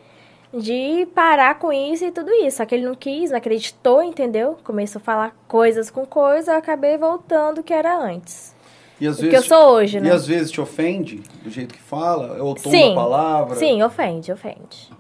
de 0.53 1.07
parar 1.15 1.59
com 1.59 1.73
isso 1.73 2.05
e 2.05 2.11
tudo 2.11 2.31
isso. 2.31 2.59
Só 2.59 2.67
que 2.67 2.75
ele 2.75 2.85
não 2.85 2.95
quis, 2.95 3.31
não 3.31 3.39
acreditou, 3.39 4.03
entendeu? 4.03 4.59
Começou 4.65 4.99
a 5.01 5.03
falar 5.03 5.37
coisas 5.49 5.91
com 5.91 6.05
coisas, 6.05 6.49
eu 6.49 6.57
acabei 6.57 6.99
voltando 6.99 7.59
o 7.59 7.63
que 7.63 7.73
era 7.73 7.97
antes. 7.97 8.55
E 9.01 9.07
às 9.07 9.19
O 9.19 9.29
que 9.29 9.37
eu 9.37 9.43
sou 9.43 9.73
hoje, 9.73 9.99
E 9.99 10.01
né? 10.01 10.11
às 10.13 10.27
vezes 10.27 10.51
te 10.51 10.61
ofende 10.61 11.23
do 11.43 11.51
jeito 11.51 11.75
que 11.75 11.81
fala, 11.81 12.43
ou 12.43 12.55
tom 12.55 12.71
Sim, 12.71 12.91
da 12.91 12.95
palavra. 12.95 13.57
Sim, 13.57 13.83
ofende, 13.83 14.31
ofende. 14.31 14.91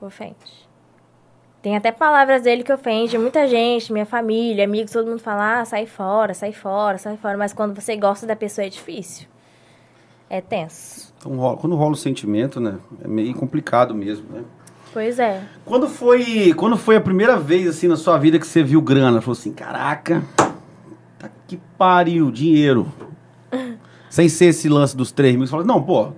Ofende. 0.00 0.61
Tem 1.62 1.76
até 1.76 1.92
palavras 1.92 2.42
dele 2.42 2.64
que 2.64 2.72
ofende 2.72 3.16
muita 3.16 3.46
gente, 3.46 3.92
minha 3.92 4.04
família, 4.04 4.64
amigos, 4.64 4.90
todo 4.92 5.06
mundo 5.06 5.20
fala, 5.20 5.60
ah, 5.60 5.64
sai 5.64 5.86
fora, 5.86 6.34
sai 6.34 6.52
fora, 6.52 6.98
sai 6.98 7.16
fora. 7.16 7.38
Mas 7.38 7.52
quando 7.52 7.72
você 7.80 7.96
gosta 7.96 8.26
da 8.26 8.34
pessoa 8.34 8.66
é 8.66 8.68
difícil. 8.68 9.28
É 10.28 10.40
tenso. 10.40 11.14
Então, 11.18 11.36
rola- 11.36 11.56
quando 11.56 11.76
rola 11.76 11.92
o 11.92 11.96
sentimento, 11.96 12.58
né? 12.58 12.78
É 13.04 13.06
meio 13.06 13.32
complicado 13.34 13.94
mesmo, 13.94 14.26
né? 14.32 14.42
Pois 14.92 15.18
é. 15.20 15.40
Quando 15.64 15.88
foi, 15.88 16.52
quando 16.54 16.76
foi 16.76 16.96
a 16.96 17.00
primeira 17.00 17.36
vez, 17.38 17.68
assim, 17.68 17.86
na 17.86 17.96
sua 17.96 18.18
vida 18.18 18.38
que 18.40 18.46
você 18.46 18.62
viu 18.62 18.82
grana? 18.82 19.20
Falou 19.20 19.38
assim, 19.38 19.52
caraca, 19.52 20.22
tá 21.18 21.30
que 21.46 21.56
pariu, 21.78 22.30
dinheiro. 22.30 22.92
Sem 24.10 24.28
ser 24.28 24.46
esse 24.46 24.68
lance 24.68 24.96
dos 24.96 25.12
3 25.12 25.36
mil. 25.36 25.46
Você 25.46 25.50
fala, 25.52 25.64
não, 25.64 25.80
pô, 25.82 26.12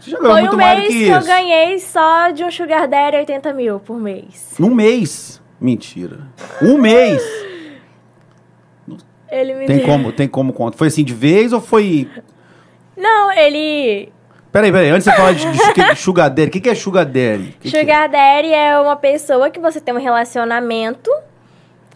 você 0.00 0.10
já 0.10 0.18
ganhou 0.18 0.32
Foi 0.32 0.40
muito 0.42 0.54
um 0.54 0.58
mais 0.58 0.78
mês 0.78 0.92
que 0.92 1.04
que, 1.04 1.10
eu 1.10 1.22
ganhei 1.24 1.78
só 1.78 2.30
de 2.30 2.44
um 2.44 2.50
Sugar 2.50 2.88
Daddy 2.88 3.16
80 3.18 3.52
mil 3.52 3.80
por 3.80 3.98
mês. 3.98 4.54
Num 4.58 4.74
mês. 4.74 5.40
Mentira. 5.60 6.20
Um 6.62 6.78
mês. 6.78 7.22
Ele 9.30 9.54
me 9.54 9.66
Tem 9.66 9.76
deu- 9.78 9.86
como, 9.86 10.12
tem 10.12 10.26
como 10.26 10.52
conta. 10.52 10.76
Foi 10.76 10.88
assim 10.88 11.04
de 11.04 11.14
vez 11.14 11.52
ou 11.52 11.60
foi... 11.60 12.08
Não, 12.96 13.30
ele. 13.32 14.12
Peraí, 14.50 14.72
peraí, 14.72 14.90
antes 14.90 15.04
de 15.04 15.10
você 15.10 15.16
falar 15.16 15.32
de, 15.32 15.46
de, 15.50 15.84
de 15.94 15.96
Sugar 15.96 16.28
Daddy, 16.28 16.48
o 16.48 16.50
que, 16.50 16.60
que 16.60 16.68
é 16.68 16.74
Sugar 16.74 17.04
Daddy? 17.06 17.56
Que 17.60 17.70
que 17.70 17.76
é? 17.76 17.80
Sugar 17.80 18.08
Daddy 18.08 18.52
é 18.52 18.78
uma 18.80 18.96
pessoa 18.96 19.48
que 19.48 19.60
você 19.60 19.80
tem 19.80 19.94
um 19.94 20.00
relacionamento. 20.00 21.10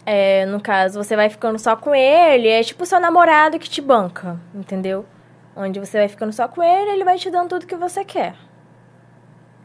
É, 0.05 0.45
no 0.45 0.61
caso, 0.61 1.03
você 1.03 1.15
vai 1.15 1.29
ficando 1.29 1.59
só 1.59 1.75
com 1.75 1.93
ele. 1.93 2.47
É 2.47 2.63
tipo 2.63 2.83
o 2.83 2.85
seu 2.85 2.99
namorado 2.99 3.59
que 3.59 3.69
te 3.69 3.81
banca, 3.81 4.39
entendeu? 4.53 5.05
Onde 5.55 5.79
você 5.79 5.97
vai 5.99 6.07
ficando 6.07 6.33
só 6.33 6.47
com 6.47 6.61
ele, 6.61 6.91
ele 6.91 7.03
vai 7.05 7.17
te 7.17 7.29
dando 7.29 7.49
tudo 7.49 7.65
que 7.65 7.75
você 7.75 8.03
quer. 8.03 8.35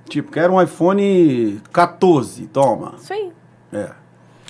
Tipo, 0.09 0.31
quero 0.31 0.53
um 0.55 0.63
iPhone 0.63 1.61
14, 1.73 2.47
toma. 2.49 2.95
Isso 2.97 3.13
aí. 3.13 3.33
É. 3.73 3.91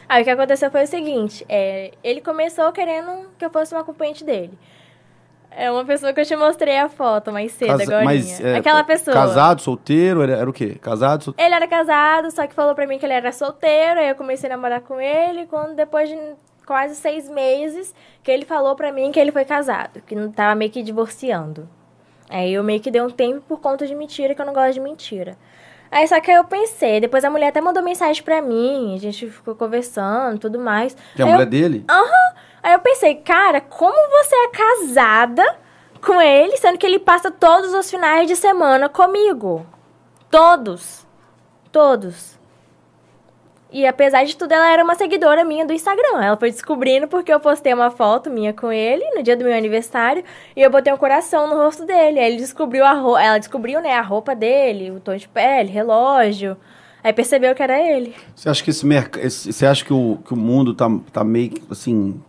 Aí 0.08 0.22
o 0.22 0.24
que 0.24 0.30
aconteceu 0.30 0.70
foi 0.70 0.84
o 0.84 0.86
seguinte: 0.86 1.44
é, 1.48 1.92
ele 2.02 2.20
começou 2.20 2.70
querendo 2.72 3.28
que 3.38 3.44
eu 3.44 3.50
fosse 3.50 3.74
uma 3.74 3.80
acompanhante 3.82 4.24
dele. 4.24 4.58
É 5.52 5.70
uma 5.70 5.84
pessoa 5.84 6.12
que 6.12 6.20
eu 6.20 6.24
te 6.24 6.36
mostrei 6.36 6.78
a 6.78 6.88
foto 6.88 7.32
mais 7.32 7.50
cedo, 7.52 7.70
Casa- 7.70 7.82
agora. 7.82 8.04
mas, 8.04 8.40
é, 8.40 8.56
Aquela 8.56 8.84
pessoa. 8.84 9.12
Casado, 9.14 9.60
solteiro, 9.60 10.22
era, 10.22 10.36
era 10.36 10.48
o 10.48 10.52
quê? 10.52 10.76
Casado, 10.80 11.24
solteiro? 11.24 11.48
Ele 11.48 11.54
era 11.56 11.66
casado, 11.66 12.30
só 12.30 12.46
que 12.46 12.54
falou 12.54 12.74
pra 12.74 12.86
mim 12.86 12.98
que 12.98 13.04
ele 13.06 13.12
era 13.14 13.32
solteiro, 13.32 13.98
aí 13.98 14.08
eu 14.08 14.14
comecei 14.14 14.48
a 14.48 14.54
namorar 14.56 14.80
com 14.82 15.00
ele, 15.00 15.46
quando 15.46 15.74
depois 15.74 16.08
de 16.08 16.16
quase 16.70 16.94
seis 16.94 17.28
meses, 17.28 17.92
que 18.22 18.30
ele 18.30 18.44
falou 18.44 18.76
pra 18.76 18.92
mim 18.92 19.10
que 19.10 19.18
ele 19.18 19.32
foi 19.32 19.44
casado, 19.44 20.00
que 20.06 20.14
não 20.14 20.30
tava 20.30 20.54
meio 20.54 20.70
que 20.70 20.84
divorciando. 20.84 21.68
Aí 22.28 22.54
eu 22.54 22.62
meio 22.62 22.78
que 22.80 22.92
dei 22.92 23.02
um 23.02 23.10
tempo 23.10 23.40
por 23.48 23.58
conta 23.60 23.88
de 23.88 23.92
mentira, 23.96 24.36
que 24.36 24.40
eu 24.40 24.46
não 24.46 24.52
gosto 24.52 24.74
de 24.74 24.80
mentira. 24.80 25.36
Aí 25.90 26.06
só 26.06 26.20
que 26.20 26.30
aí 26.30 26.36
eu 26.36 26.44
pensei, 26.44 27.00
depois 27.00 27.24
a 27.24 27.30
mulher 27.30 27.48
até 27.48 27.60
mandou 27.60 27.82
mensagem 27.82 28.22
pra 28.22 28.40
mim, 28.40 28.94
a 28.94 28.98
gente 29.00 29.28
ficou 29.28 29.56
conversando 29.56 30.38
tudo 30.38 30.60
mais. 30.60 30.96
Que 31.16 31.22
é 31.22 31.24
a 31.24 31.26
Aí 31.26 31.32
eu- 31.32 31.38
mulher 31.38 31.50
dele? 31.50 31.84
Aham. 31.90 32.34
Aí 32.62 32.72
eu 32.72 32.78
pensei, 32.78 33.16
cara, 33.16 33.60
como 33.60 33.96
você 34.22 34.36
é 34.36 34.48
casada 34.50 35.58
com 36.00 36.20
ele, 36.20 36.56
sendo 36.56 36.78
que 36.78 36.86
ele 36.86 37.00
passa 37.00 37.32
todos 37.32 37.74
os 37.74 37.90
finais 37.90 38.28
de 38.28 38.36
semana 38.36 38.88
comigo? 38.88 39.66
Todos. 40.30 41.04
Todos. 41.72 42.38
E 43.72 43.86
apesar 43.86 44.24
de 44.24 44.36
tudo, 44.36 44.52
ela 44.52 44.68
era 44.72 44.82
uma 44.82 44.94
seguidora 44.96 45.44
minha 45.44 45.64
do 45.64 45.72
Instagram. 45.72 46.20
Ela 46.22 46.36
foi 46.36 46.50
descobrindo 46.50 47.06
porque 47.06 47.32
eu 47.32 47.38
postei 47.38 47.72
uma 47.72 47.90
foto 47.90 48.28
minha 48.28 48.52
com 48.52 48.72
ele 48.72 49.04
no 49.14 49.22
dia 49.22 49.36
do 49.36 49.44
meu 49.44 49.56
aniversário 49.56 50.24
e 50.56 50.60
eu 50.62 50.68
botei 50.70 50.92
um 50.92 50.96
coração 50.96 51.48
no 51.48 51.54
rosto 51.54 51.86
dele. 51.86 52.18
Aí 52.18 52.32
ele 52.32 52.36
descobriu 52.38 52.84
a 52.84 52.92
ro- 52.92 53.16
ela 53.16 53.38
descobriu, 53.38 53.80
né, 53.80 53.92
a 53.94 54.02
roupa 54.02 54.34
dele, 54.34 54.90
o 54.90 54.98
tom 54.98 55.14
de 55.14 55.28
pele, 55.28 55.70
relógio. 55.70 56.56
Aí 57.02 57.12
percebeu 57.12 57.54
que 57.54 57.62
era 57.62 57.78
ele. 57.80 58.14
Você 58.34 58.48
acha 58.48 58.62
que 58.62 58.70
esse 58.70 58.84
mercado. 58.84 59.22
Você 59.30 59.64
acha 59.66 59.84
que 59.84 59.92
o, 59.92 60.18
que 60.26 60.34
o 60.34 60.36
mundo 60.36 60.74
tá, 60.74 60.86
tá 61.12 61.22
meio 61.24 61.52
assim. 61.70 62.20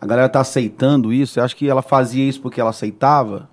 A 0.00 0.06
galera 0.06 0.28
tá 0.28 0.40
aceitando 0.40 1.12
isso? 1.12 1.34
Você 1.34 1.40
acha 1.40 1.56
que 1.56 1.68
ela 1.68 1.80
fazia 1.82 2.28
isso 2.28 2.40
porque 2.40 2.60
ela 2.60 2.70
aceitava? 2.70 3.48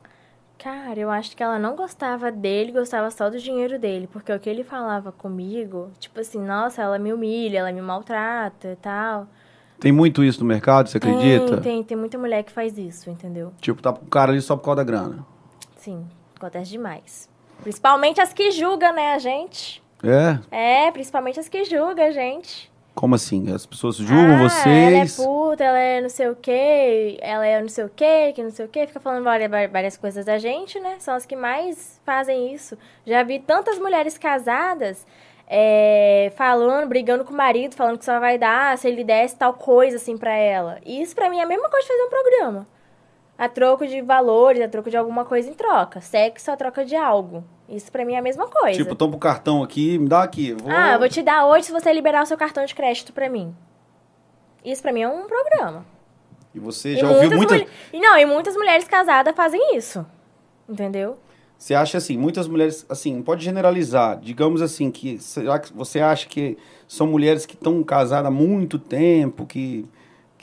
Cara, 0.66 1.00
eu 1.00 1.12
acho 1.12 1.38
que 1.38 1.44
ela 1.44 1.60
não 1.60 1.76
gostava 1.76 2.32
dele, 2.32 2.72
gostava 2.72 3.12
só 3.12 3.30
do 3.30 3.38
dinheiro 3.38 3.78
dele. 3.78 4.10
Porque 4.12 4.34
o 4.34 4.40
que 4.40 4.50
ele 4.50 4.64
falava 4.64 5.12
comigo, 5.12 5.92
tipo 6.00 6.20
assim, 6.20 6.42
nossa, 6.42 6.82
ela 6.82 6.98
me 6.98 7.14
humilha, 7.14 7.60
ela 7.60 7.72
me 7.72 7.82
maltrata 7.84 8.70
e 8.70 8.76
tal. 8.78 9.28
Tem 9.80 9.92
muito 9.92 10.24
isso 10.24 10.40
no 10.40 10.46
mercado, 10.48 10.90
você 10.90 10.98
acredita? 10.98 11.58
Tem, 11.58 11.62
tem, 11.62 11.84
tem 11.84 11.96
muita 11.96 12.18
mulher 12.18 12.42
que 12.42 12.52
faz 12.52 12.80
isso, 12.80 13.12
entendeu? 13.12 13.54
Tipo, 13.62 13.80
tá 13.80 13.94
com 13.94 14.06
o 14.06 14.10
cara 14.10 14.32
ali 14.32 14.42
só 14.42 14.56
por 14.56 14.64
causa 14.64 14.78
da 14.78 14.84
grana. 14.84 15.24
Sim, 15.78 16.04
acontece 16.36 16.72
demais. 16.72 17.30
Principalmente 17.62 18.20
as 18.20 18.34
que 18.34 18.50
julgam, 18.50 18.92
né, 18.92 19.14
a 19.14 19.20
gente? 19.20 19.84
É? 20.02 20.88
É, 20.88 20.92
principalmente 20.92 21.40
as 21.40 21.48
que 21.48 21.64
julgam 21.64 22.08
a 22.08 22.10
gente. 22.10 22.74
Como 22.96 23.14
assim? 23.14 23.54
As 23.54 23.66
pessoas 23.66 23.98
julgam 23.98 24.38
ah, 24.38 24.50
vocês? 24.50 25.20
Ela 25.20 25.26
é 25.26 25.28
puta, 25.28 25.64
ela 25.66 25.78
é 25.78 26.02
não 26.02 26.08
sei 26.08 26.30
o 26.30 26.36
quê, 26.36 27.18
ela 27.22 27.46
é 27.46 27.62
não 27.62 27.68
sei 27.68 27.84
o 27.84 27.90
quê, 27.90 28.32
que 28.34 28.42
não 28.42 28.52
sei 28.52 28.66
o 28.66 28.70
quê, 28.70 28.88
fica 28.88 29.02
falando 29.02 29.22
várias, 29.22 29.52
várias 29.70 29.98
coisas 29.98 30.26
da 30.26 30.38
gente, 30.38 30.80
né? 30.80 30.96
São 31.00 31.14
as 31.14 31.26
que 31.26 31.36
mais 31.36 32.00
fazem 32.06 32.54
isso. 32.54 32.78
Já 33.06 33.22
vi 33.22 33.40
tantas 33.40 33.78
mulheres 33.78 34.18
casadas 34.18 35.06
é, 35.46 36.32
falando, 36.38 36.88
brigando 36.88 37.26
com 37.26 37.34
o 37.34 37.38
marido, 37.38 37.76
falando 37.76 38.00
que 38.00 38.06
só 38.06 38.18
vai 38.18 38.38
dar 38.38 38.78
se 38.78 38.88
ele 38.88 39.04
desse 39.04 39.36
tal 39.36 39.54
coisa 39.54 39.98
assim 39.98 40.18
pra 40.18 40.34
ela. 40.34 40.80
E 40.86 41.02
isso 41.02 41.14
pra 41.14 41.30
mim 41.30 41.40
é 41.40 41.44
a 41.44 41.48
mesma 41.48 41.70
coisa 41.70 41.86
de 41.86 41.92
fazer 41.92 42.04
um 42.04 42.10
programa. 42.10 42.68
A 43.38 43.50
troco 43.50 43.86
de 43.86 44.02
valores, 44.02 44.62
a 44.62 44.68
troco 44.68 44.90
de 44.90 44.96
alguma 44.96 45.26
coisa 45.26 45.50
em 45.50 45.54
troca. 45.54 46.00
Sexo 46.00 46.52
a 46.52 46.56
troca 46.56 46.86
de 46.86 46.96
algo. 46.96 47.44
Isso 47.68 47.92
pra 47.92 48.06
mim 48.06 48.14
é 48.14 48.20
a 48.20 48.22
mesma 48.22 48.48
coisa. 48.48 48.78
Tipo, 48.78 48.96
toma 48.96 49.16
o 49.16 49.20
cartão 49.20 49.62
aqui, 49.62 49.98
me 49.98 50.08
dá 50.08 50.24
aqui. 50.24 50.54
Vou... 50.54 50.72
Ah, 50.72 50.98
vou 50.98 51.10
te 51.10 51.22
dar 51.22 51.46
hoje 51.46 51.66
se 51.66 51.72
você 51.72 51.92
liberar 51.92 52.24
o 52.24 52.26
seu 52.26 52.38
cartão 52.38 52.64
de 52.64 52.74
crédito 52.74 53.12
pra 53.12 53.30
mim. 53.30 53.54
Isso 54.64 54.82
pra 54.82 54.94
mim 54.94 55.02
é 55.02 55.08
um 55.10 55.28
programa. 55.28 55.86
E 56.54 56.60
você 56.60 56.94
e 56.94 56.98
já 56.98 57.10
ouviu 57.10 57.32
muitas... 57.32 57.62
Mulher... 57.62 57.68
Não, 57.94 58.18
e 58.18 58.26
muitas 58.26 58.56
mulheres 58.56 58.88
casadas 58.88 59.36
fazem 59.36 59.76
isso. 59.76 60.06
Entendeu? 60.70 61.18
Você 61.58 61.74
acha 61.74 61.98
assim, 61.98 62.18
muitas 62.18 62.48
mulheres, 62.48 62.86
assim, 62.90 63.22
pode 63.22 63.44
generalizar, 63.44 64.20
digamos 64.20 64.62
assim, 64.62 64.92
que 64.92 65.18
será 65.20 65.58
que 65.58 65.74
você 65.74 66.00
acha 66.00 66.28
que 66.28 66.58
são 66.88 67.08
mulheres 67.08 67.46
que 67.46 67.54
estão 67.56 67.82
casadas 67.84 68.28
há 68.28 68.32
muito 68.32 68.78
tempo, 68.78 69.46
que, 69.46 69.86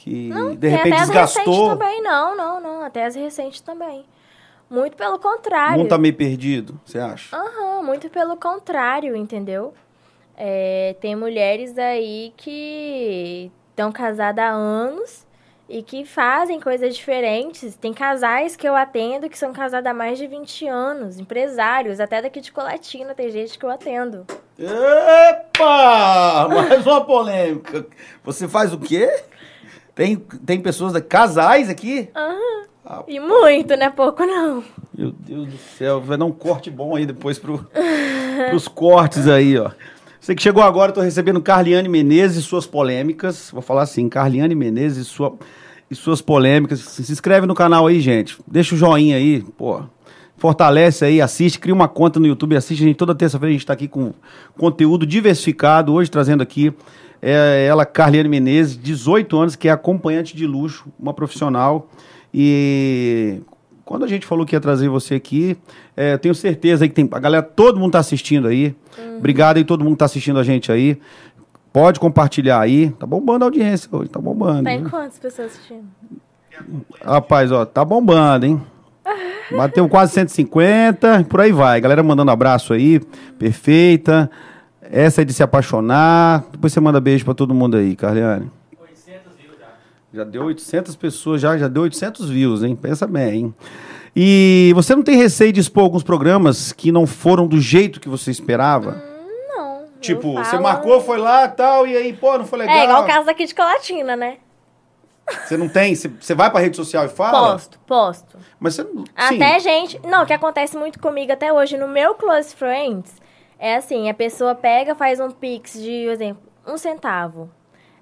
que 0.02 0.28
não, 0.28 0.56
de 0.56 0.68
repente 0.68 0.94
até 0.94 1.04
desgastou? 1.04 1.70
As 1.70 1.78
também, 1.78 2.02
não, 2.02 2.36
não, 2.36 2.60
não, 2.60 2.82
até 2.82 3.04
as 3.04 3.14
recentes 3.14 3.60
também. 3.60 4.04
Muito 4.68 4.96
pelo 4.96 5.16
contrário. 5.18 5.78
Não 5.78 5.86
tá 5.86 5.96
meio 5.96 6.14
perdido, 6.14 6.80
você 6.84 6.98
acha? 6.98 7.36
Aham, 7.36 7.76
uhum, 7.76 7.84
muito 7.84 8.10
pelo 8.10 8.36
contrário, 8.36 9.14
entendeu? 9.14 9.72
É, 10.36 10.96
tem 11.00 11.14
mulheres 11.14 11.78
aí 11.78 12.32
que 12.36 13.52
estão 13.70 13.92
casadas 13.92 14.44
há 14.44 14.48
anos 14.48 15.24
e 15.68 15.84
que 15.84 16.04
fazem 16.04 16.58
coisas 16.58 16.96
diferentes. 16.96 17.76
Tem 17.76 17.94
casais 17.94 18.56
que 18.56 18.68
eu 18.68 18.74
atendo 18.74 19.28
que 19.28 19.38
são 19.38 19.52
casados 19.52 19.88
há 19.88 19.94
mais 19.94 20.18
de 20.18 20.26
20 20.26 20.66
anos, 20.66 21.20
empresários, 21.20 22.00
até 22.00 22.20
daqui 22.20 22.40
de 22.40 22.50
Colatina 22.50 23.14
tem 23.14 23.30
gente 23.30 23.56
que 23.56 23.64
eu 23.64 23.70
atendo. 23.70 24.26
Epa! 24.58 26.48
Mais 26.50 26.84
uma 26.84 27.04
polêmica. 27.04 27.86
Você 28.24 28.48
faz 28.48 28.72
o 28.72 28.78
quê? 28.78 29.22
Tem, 29.94 30.16
tem 30.16 30.60
pessoas, 30.60 30.94
casais 31.08 31.68
aqui? 31.68 32.08
Aham. 32.14 32.62
Ah, 32.84 33.04
e 33.06 33.20
muito, 33.20 33.76
né? 33.76 33.90
Pouco 33.90 34.24
não. 34.26 34.62
Meu 34.92 35.12
Deus 35.12 35.48
do 35.48 35.56
céu, 35.78 36.00
vai 36.00 36.18
dar 36.18 36.24
um 36.24 36.32
corte 36.32 36.68
bom 36.68 36.96
aí 36.96 37.06
depois 37.06 37.38
pro, 37.38 37.64
pros 38.50 38.66
cortes 38.66 39.28
aí, 39.28 39.56
ó. 39.56 39.70
Você 40.20 40.34
que 40.34 40.42
chegou 40.42 40.62
agora, 40.62 40.90
eu 40.90 40.94
tô 40.94 41.00
recebendo 41.00 41.40
Carliane 41.40 41.88
Menezes 41.88 42.36
e 42.38 42.42
suas 42.42 42.66
polêmicas. 42.66 43.50
Vou 43.52 43.62
falar 43.62 43.82
assim, 43.82 44.08
Carliane 44.08 44.54
Menezes 44.54 45.06
e, 45.06 45.08
sua, 45.08 45.36
e 45.90 45.94
suas 45.94 46.20
polêmicas. 46.20 46.80
Se 46.80 47.10
inscreve 47.10 47.46
no 47.46 47.54
canal 47.54 47.86
aí, 47.86 48.00
gente. 48.00 48.38
Deixa 48.46 48.74
o 48.74 48.78
joinha 48.78 49.16
aí, 49.16 49.42
pô. 49.56 49.82
Fortalece 50.36 51.04
aí, 51.04 51.20
assiste, 51.20 51.58
cria 51.58 51.74
uma 51.74 51.88
conta 51.88 52.18
no 52.18 52.26
YouTube, 52.26 52.56
assiste 52.56 52.82
a 52.82 52.86
gente 52.86 52.96
toda 52.96 53.14
terça-feira. 53.14 53.50
A 53.50 53.52
gente 53.52 53.62
está 53.62 53.72
aqui 53.72 53.86
com 53.86 54.12
conteúdo 54.56 55.06
diversificado. 55.06 55.92
Hoje 55.92 56.10
trazendo 56.10 56.42
aqui 56.42 56.72
é, 57.22 57.64
ela, 57.66 57.86
Carliane 57.86 58.28
Menezes, 58.28 58.76
18 58.76 59.38
anos, 59.38 59.56
que 59.56 59.68
é 59.68 59.70
acompanhante 59.70 60.36
de 60.36 60.46
luxo, 60.46 60.86
uma 60.98 61.14
profissional 61.14 61.88
e 62.34 63.40
quando 63.84 64.04
a 64.04 64.08
gente 64.08 64.26
falou 64.26 64.46
que 64.46 64.56
ia 64.56 64.60
trazer 64.60 64.88
você 64.88 65.14
aqui, 65.14 65.56
é, 65.96 66.16
tenho 66.16 66.34
certeza 66.34 66.84
aí 66.84 66.88
que 66.88 66.94
tem 66.94 67.08
a 67.10 67.18
galera, 67.18 67.42
todo 67.42 67.78
mundo 67.78 67.90
está 67.90 67.98
assistindo 67.98 68.48
aí. 68.48 68.74
Uhum. 68.98 69.18
Obrigado 69.18 69.58
aí 69.58 69.64
todo 69.64 69.84
mundo 69.84 69.94
está 69.94 70.06
assistindo 70.06 70.38
a 70.38 70.42
gente 70.42 70.72
aí. 70.72 70.98
Pode 71.72 72.00
compartilhar 72.00 72.60
aí. 72.60 72.90
Tá 72.90 73.06
bombando 73.06 73.44
a 73.44 73.46
audiência 73.46 73.88
hoje, 73.92 74.08
tá 74.08 74.18
bombando. 74.18 74.64
Tem 74.64 74.82
quantas 74.84 75.18
pessoas 75.18 75.52
assistindo? 75.52 75.84
Rapaz, 77.04 77.52
ó, 77.52 77.64
tá 77.64 77.84
bombando, 77.84 78.46
hein? 78.46 78.62
Bateu 79.50 79.86
quase 79.88 80.12
150, 80.12 81.24
por 81.28 81.40
aí 81.40 81.52
vai. 81.52 81.80
Galera 81.80 82.02
mandando 82.02 82.30
abraço 82.30 82.72
aí, 82.72 83.00
perfeita. 83.38 84.30
Essa 84.90 85.22
é 85.22 85.24
de 85.24 85.32
se 85.32 85.42
apaixonar. 85.42 86.44
Depois 86.50 86.72
você 86.72 86.80
manda 86.80 87.00
beijo 87.00 87.24
para 87.24 87.34
todo 87.34 87.54
mundo 87.54 87.76
aí, 87.76 87.94
Carliane. 87.94 88.50
Já 90.12 90.24
deu 90.24 90.44
800 90.44 90.94
pessoas, 90.96 91.40
já, 91.40 91.56
já 91.56 91.68
deu 91.68 91.84
800 91.84 92.28
views, 92.28 92.62
hein? 92.62 92.76
Pensa 92.76 93.06
bem, 93.06 93.34
hein? 93.34 93.54
E 94.14 94.70
você 94.74 94.94
não 94.94 95.02
tem 95.02 95.16
receio 95.16 95.52
de 95.52 95.60
expor 95.60 95.84
alguns 95.84 96.02
programas 96.02 96.70
que 96.70 96.92
não 96.92 97.06
foram 97.06 97.46
do 97.46 97.58
jeito 97.58 97.98
que 97.98 98.10
você 98.10 98.30
esperava? 98.30 99.02
Hum, 99.02 99.56
não. 99.56 99.84
Tipo, 100.02 100.34
você 100.34 100.58
marcou, 100.58 101.00
foi 101.00 101.16
lá 101.16 101.48
tal, 101.48 101.86
e 101.86 101.96
aí, 101.96 102.12
pô, 102.12 102.36
não 102.36 102.44
foi 102.44 102.58
legal. 102.58 102.76
É 102.76 102.84
igual 102.84 103.04
o 103.04 103.06
caso 103.06 103.24
daqui 103.24 103.46
de 103.46 103.54
Colatina, 103.54 104.14
né? 104.14 104.36
Você 105.46 105.56
não 105.56 105.66
tem? 105.68 105.94
Você 105.94 106.34
vai 106.34 106.50
pra 106.50 106.60
rede 106.60 106.76
social 106.76 107.06
e 107.06 107.08
fala? 107.08 107.52
Posto, 107.52 107.78
posto. 107.86 108.38
Mas 108.60 108.74
você 108.74 108.86
Até 109.16 109.60
gente. 109.60 109.98
Não, 110.04 110.24
o 110.24 110.26
que 110.26 110.32
acontece 110.34 110.76
muito 110.76 110.98
comigo 110.98 111.32
até 111.32 111.50
hoje 111.50 111.78
no 111.78 111.88
meu 111.88 112.14
Close 112.14 112.54
Friends 112.54 113.21
é 113.62 113.76
assim: 113.76 114.10
a 114.10 114.14
pessoa 114.14 114.54
pega, 114.54 114.94
faz 114.94 115.20
um 115.20 115.30
pix 115.30 115.74
de, 115.74 116.04
por 116.04 116.12
exemplo, 116.12 116.42
um 116.66 116.76
centavo. 116.76 117.48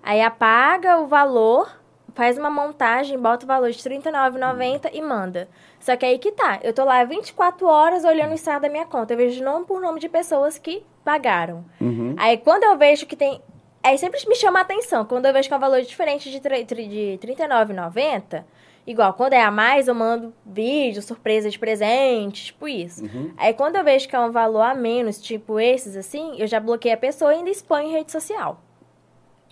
Aí 0.03 0.23
apaga 0.23 0.99
o 0.99 1.07
valor 1.07 1.81
faz 2.15 2.37
uma 2.37 2.51
montagem, 2.51 3.19
bota 3.19 3.45
o 3.45 3.49
valor 3.49 3.71
de 3.71 3.89
R$39,90 3.89 4.91
e 4.93 5.01
manda. 5.01 5.49
Só 5.79 5.97
que 5.97 6.05
aí 6.05 6.19
que 6.19 6.33
tá, 6.33 6.61
eu 6.63 6.73
tô 6.73 6.85
lá 6.85 7.03
24 7.05 7.67
horas 7.67 8.05
olhando 8.05 8.33
o 8.33 8.35
estado 8.35 8.63
da 8.63 8.69
minha 8.69 8.87
conta. 8.87 9.15
Eu 9.15 9.17
vejo 9.17 9.43
nome 9.43 9.65
por 9.65 9.81
nome 9.81 10.01
de 10.01 10.09
pessoas 10.09 10.59
que 10.59 10.85
pagaram. 11.05 11.65
Uhum. 11.81 12.15
Aí 12.19 12.37
quando 12.37 12.65
eu 12.65 12.77
vejo 12.77 13.07
que 13.07 13.17
tem. 13.17 13.41
Aí 13.83 13.97
sempre 13.97 14.21
me 14.29 14.35
chama 14.35 14.59
a 14.59 14.63
atenção. 14.63 15.07
Quando 15.07 15.25
eu 15.27 15.33
vejo 15.33 15.49
que 15.49 15.55
é 15.55 15.57
um 15.57 15.61
valor 15.61 15.81
diferente 15.81 16.31
de, 16.31 16.39
de 16.39 17.19
R$39,90, 17.23 18.45
igual, 18.91 19.15
quando 19.15 19.33
é 19.33 19.43
a 19.43 19.51
mais, 19.51 19.89
eu 19.89 19.95
mando 19.95 20.35
vídeo, 20.45 21.03
surpresa 21.03 21.49
de 21.49 21.59
presente, 21.59 22.47
tipo 22.47 22.69
isso. 22.69 23.05
Uhum. 23.05 23.33
Aí 23.37 23.55
quando 23.55 23.77
eu 23.77 23.85
vejo 23.85 24.09
que 24.09 24.17
é 24.17 24.21
um 24.21 24.31
valor 24.31 24.63
a 24.63 24.75
menos, 24.75 25.21
tipo 25.21 25.59
esses 25.61 25.97
assim, 25.97 26.35
eu 26.39 26.47
já 26.47 26.61
bloqueio 26.61 26.95
a 26.95 26.99
pessoa 26.99 27.33
e 27.33 27.39
ainda 27.39 27.51
exponho 27.51 27.89
em 27.89 27.93
rede 27.93 28.13
social. 28.13 28.61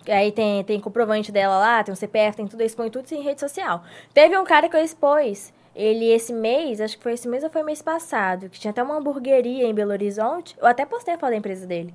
Aí 0.06 0.32
tem, 0.32 0.64
tem 0.64 0.80
comprovante 0.80 1.30
dela 1.30 1.58
lá, 1.58 1.84
tem 1.84 1.92
um 1.92 1.96
CPF, 1.96 2.36
tem 2.36 2.46
tudo, 2.46 2.60
eu 2.60 2.66
exponho 2.66 2.90
tudo 2.90 3.10
em 3.12 3.22
rede 3.22 3.40
social. 3.40 3.82
Teve 4.14 4.38
um 4.38 4.44
cara 4.44 4.68
que 4.68 4.76
eu 4.76 4.82
expus, 4.82 5.52
ele 5.74 6.10
esse 6.10 6.32
mês, 6.32 6.80
acho 6.80 6.96
que 6.96 7.02
foi 7.02 7.12
esse 7.12 7.28
mês 7.28 7.44
ou 7.44 7.50
foi 7.50 7.62
mês 7.62 7.82
passado, 7.82 8.48
que 8.48 8.58
tinha 8.58 8.70
até 8.70 8.82
uma 8.82 8.96
hamburgueria 8.96 9.66
em 9.66 9.74
Belo 9.74 9.92
Horizonte. 9.92 10.56
Eu 10.58 10.66
até 10.66 10.86
postei 10.86 11.14
a 11.14 11.18
foto 11.18 11.30
da 11.30 11.36
empresa 11.36 11.66
dele. 11.66 11.94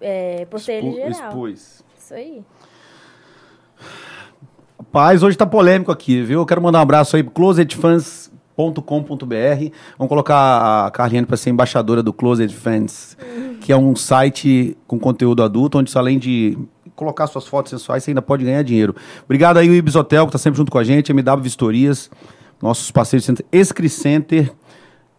É, 0.00 0.46
postei 0.46 0.78
Expo, 0.78 0.88
ele 0.88 1.12
geral. 1.12 1.28
Expus. 1.28 1.84
Isso 1.98 2.14
aí. 2.14 2.44
Rapaz, 4.80 5.22
hoje 5.22 5.36
tá 5.36 5.44
polêmico 5.44 5.92
aqui, 5.92 6.22
viu? 6.22 6.40
Eu 6.40 6.46
quero 6.46 6.62
mandar 6.62 6.78
um 6.78 6.82
abraço 6.82 7.14
aí 7.14 7.22
pro 7.22 7.32
closetfans.com.br. 7.32 9.74
Vamos 9.98 10.08
colocar 10.08 10.86
a 10.86 10.90
Carliane 10.90 11.26
para 11.26 11.36
ser 11.36 11.50
embaixadora 11.50 12.02
do 12.02 12.14
Closet 12.14 12.54
Fans. 12.54 13.14
Que 13.60 13.72
é 13.72 13.76
um 13.76 13.94
site 13.94 14.74
com 14.86 14.98
conteúdo 14.98 15.42
adulto, 15.42 15.78
onde 15.78 15.92
além 15.98 16.18
de 16.18 16.56
colocar 16.96 17.26
suas 17.26 17.46
fotos 17.46 17.68
sensuais, 17.68 18.02
você 18.02 18.12
ainda 18.12 18.22
pode 18.22 18.42
ganhar 18.42 18.62
dinheiro. 18.62 18.96
Obrigado 19.22 19.58
aí, 19.58 19.68
o 19.68 19.74
Ibis 19.74 19.96
Hotel, 19.96 20.24
que 20.24 20.30
está 20.30 20.38
sempre 20.38 20.56
junto 20.56 20.72
com 20.72 20.78
a 20.78 20.84
gente, 20.84 21.12
MW 21.12 21.42
Vistorias, 21.42 22.10
nossos 22.60 22.90
parceiros 22.90 23.26
do 23.26 23.44
Escri 23.52 23.90
Center, 23.90 24.50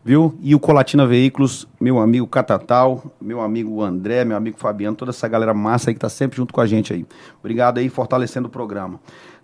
viu? 0.04 0.36
E 0.42 0.56
o 0.56 0.60
Colatina 0.60 1.06
Veículos, 1.06 1.68
meu 1.80 2.00
amigo 2.00 2.26
Catatal, 2.26 3.04
meu 3.22 3.40
amigo 3.40 3.84
André, 3.84 4.26
meu 4.26 4.36
amigo 4.36 4.58
Fabiano, 4.58 4.98
toda 4.98 5.12
essa 5.12 5.28
galera 5.28 5.54
massa 5.54 5.92
aí 5.92 5.94
que 5.94 6.00
está 6.00 6.10
sempre 6.10 6.38
junto 6.38 6.52
com 6.52 6.62
a 6.62 6.66
gente 6.66 6.92
aí. 6.92 7.06
Obrigado 7.40 7.78
aí, 7.78 7.90
fortalecendo 7.90 8.48
o 8.48 8.52
programa. 8.52 9.00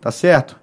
Tá 0.07 0.11
certo? 0.11 0.57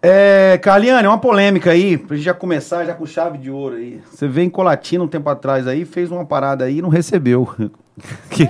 É, 0.00 0.58
Carliane, 0.62 1.06
uma 1.06 1.18
polêmica 1.18 1.72
aí, 1.72 1.98
pra 1.98 2.16
gente 2.16 2.24
já 2.24 2.32
começar 2.32 2.86
já 2.86 2.94
com 2.94 3.04
chave 3.04 3.36
de 3.36 3.50
ouro 3.50 3.76
aí. 3.76 4.00
Você 4.10 4.26
veio 4.26 4.46
em 4.46 4.48
Colatina 4.48 5.04
um 5.04 5.06
tempo 5.06 5.28
atrás 5.28 5.68
aí, 5.68 5.84
fez 5.84 6.10
uma 6.10 6.24
parada 6.24 6.64
aí 6.64 6.78
e 6.78 6.80
não 6.80 6.88
recebeu. 6.88 7.46
que, 8.30 8.48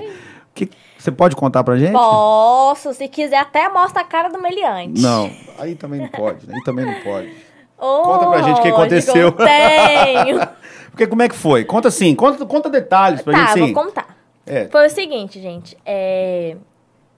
que, 0.55 0.71
você 0.97 1.11
pode 1.11 1.35
contar 1.35 1.65
pra 1.65 1.77
gente? 1.77 1.91
Posso, 1.91 2.95
se 2.95 3.09
quiser 3.09 3.41
até 3.41 3.69
mostra 3.69 4.03
a 4.03 4.05
cara 4.05 4.29
do 4.29 4.41
meliante. 4.41 5.03
Não, 5.03 5.29
aí 5.59 5.75
também 5.75 6.03
não 6.03 6.09
pode, 6.09 6.47
aí 6.49 6.63
também 6.63 6.87
não 6.87 7.01
pode. 7.01 7.35
Oh, 7.77 8.03
conta 8.03 8.27
pra 8.29 8.43
gente 8.43 8.61
o 8.61 8.63
que 8.63 8.69
aconteceu. 8.69 9.33
Tenho. 9.33 10.39
Porque 10.93 11.09
como 11.09 11.23
é 11.23 11.29
que 11.29 11.35
foi? 11.35 11.65
Conta 11.65 11.89
assim, 11.89 12.15
conta, 12.15 12.47
conta 12.47 12.71
detalhes 12.71 13.23
pra 13.23 13.33
tá, 13.33 13.47
gente. 13.47 13.75
Tá, 13.75 13.81
vou 13.81 13.87
contar. 13.87 14.17
É. 14.47 14.69
Foi 14.69 14.87
o 14.87 14.91
seguinte, 14.91 15.43
gente, 15.43 15.77
é... 15.85 16.57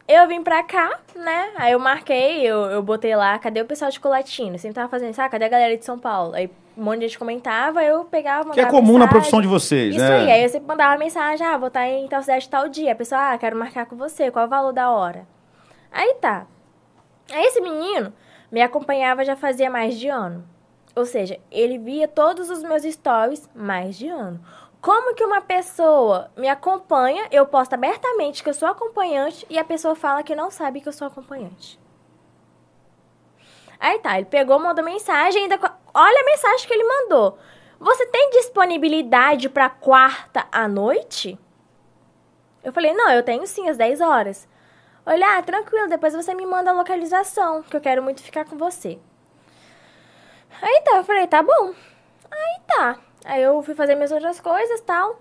Eu 0.08 0.26
vim 0.26 0.42
pra 0.42 0.62
cá, 0.62 0.98
né? 1.14 1.52
Aí 1.56 1.72
eu 1.72 1.78
marquei, 1.78 2.40
eu, 2.40 2.56
eu 2.64 2.82
botei 2.82 3.14
lá, 3.14 3.38
cadê 3.38 3.60
o 3.60 3.66
pessoal 3.66 3.90
de 3.90 4.00
Colatina? 4.00 4.56
Sempre 4.56 4.76
tava 4.76 4.88
fazendo 4.88 5.10
isso, 5.10 5.20
ah, 5.20 5.28
cadê 5.28 5.44
a 5.44 5.48
galera 5.48 5.76
de 5.76 5.84
São 5.84 5.98
Paulo? 5.98 6.34
Aí 6.34 6.50
um 6.74 6.82
monte 6.82 7.00
de 7.00 7.08
gente 7.08 7.18
comentava, 7.18 7.82
eu 7.84 8.04
pegava, 8.04 8.52
Que 8.52 8.60
é 8.60 8.64
comum 8.64 8.80
mensagem. 8.80 8.98
na 9.00 9.08
profissão 9.08 9.42
de 9.42 9.46
vocês, 9.48 9.94
isso 9.94 10.02
né? 10.02 10.18
Isso 10.18 10.24
aí, 10.24 10.32
aí 10.32 10.42
eu 10.44 10.48
sempre 10.48 10.66
mandava 10.66 10.96
mensagem, 10.96 11.46
ah, 11.46 11.58
vou 11.58 11.68
estar 11.68 11.86
em 11.86 12.08
tal 12.08 12.22
cidade 12.22 12.48
tal 12.48 12.68
dia. 12.68 12.92
A 12.92 12.94
pessoa, 12.94 13.32
ah, 13.32 13.38
quero 13.38 13.54
marcar 13.56 13.84
com 13.84 13.96
você, 13.96 14.30
qual 14.30 14.44
é 14.44 14.46
o 14.46 14.50
valor 14.50 14.72
da 14.72 14.90
hora? 14.90 15.26
Aí 15.92 16.14
tá. 16.20 16.46
Aí 17.30 17.44
esse 17.44 17.60
menino 17.60 18.10
me 18.50 18.62
acompanhava 18.62 19.24
já 19.24 19.36
fazia 19.36 19.68
mais 19.68 19.98
de 19.98 20.08
ano. 20.08 20.42
Ou 20.96 21.04
seja, 21.04 21.38
ele 21.50 21.78
via 21.78 22.08
todos 22.08 22.48
os 22.48 22.62
meus 22.62 22.82
stories 22.82 23.48
mais 23.54 23.98
de 23.98 24.08
ano. 24.08 24.40
Como 24.88 25.14
que 25.14 25.22
uma 25.22 25.42
pessoa 25.42 26.30
me 26.34 26.48
acompanha, 26.48 27.28
eu 27.30 27.44
posto 27.44 27.74
abertamente 27.74 28.42
que 28.42 28.48
eu 28.48 28.54
sou 28.54 28.66
acompanhante 28.66 29.44
e 29.50 29.58
a 29.58 29.62
pessoa 29.62 29.94
fala 29.94 30.22
que 30.22 30.34
não 30.34 30.50
sabe 30.50 30.80
que 30.80 30.88
eu 30.88 30.94
sou 30.94 31.06
acompanhante? 31.06 31.78
Aí 33.78 33.98
tá, 33.98 34.16
ele 34.16 34.24
pegou, 34.24 34.58
mandou 34.58 34.82
mensagem, 34.82 35.42
ainda. 35.42 35.56
Olha 35.92 36.20
a 36.22 36.24
mensagem 36.24 36.66
que 36.66 36.72
ele 36.72 36.84
mandou. 36.84 37.38
Você 37.78 38.06
tem 38.06 38.30
disponibilidade 38.30 39.50
para 39.50 39.68
quarta 39.68 40.48
à 40.50 40.66
noite? 40.66 41.38
Eu 42.64 42.72
falei, 42.72 42.94
não, 42.94 43.10
eu 43.10 43.22
tenho 43.22 43.46
sim, 43.46 43.68
às 43.68 43.76
10 43.76 44.00
horas. 44.00 44.48
Olha, 45.04 45.36
ah, 45.36 45.42
tranquilo, 45.42 45.90
depois 45.90 46.14
você 46.14 46.32
me 46.32 46.46
manda 46.46 46.70
a 46.70 46.74
localização, 46.74 47.62
que 47.62 47.76
eu 47.76 47.80
quero 47.82 48.02
muito 48.02 48.22
ficar 48.22 48.46
com 48.46 48.56
você. 48.56 48.98
Aí 50.62 50.80
tá, 50.82 50.96
eu 50.96 51.04
falei, 51.04 51.26
tá 51.26 51.42
bom. 51.42 51.74
Aí 52.30 52.60
tá. 52.66 53.07
Aí 53.28 53.42
eu 53.42 53.62
fui 53.62 53.74
fazer 53.74 53.94
minhas 53.94 54.10
outras 54.10 54.40
coisas 54.40 54.80
tal. 54.80 55.20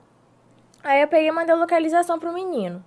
Aí 0.81 1.01
eu 1.01 1.09
peguei 1.09 1.27
e 1.27 1.31
mandei 1.31 1.53
a 1.53 1.57
localização 1.57 2.17
pro 2.17 2.31
menino. 2.31 2.81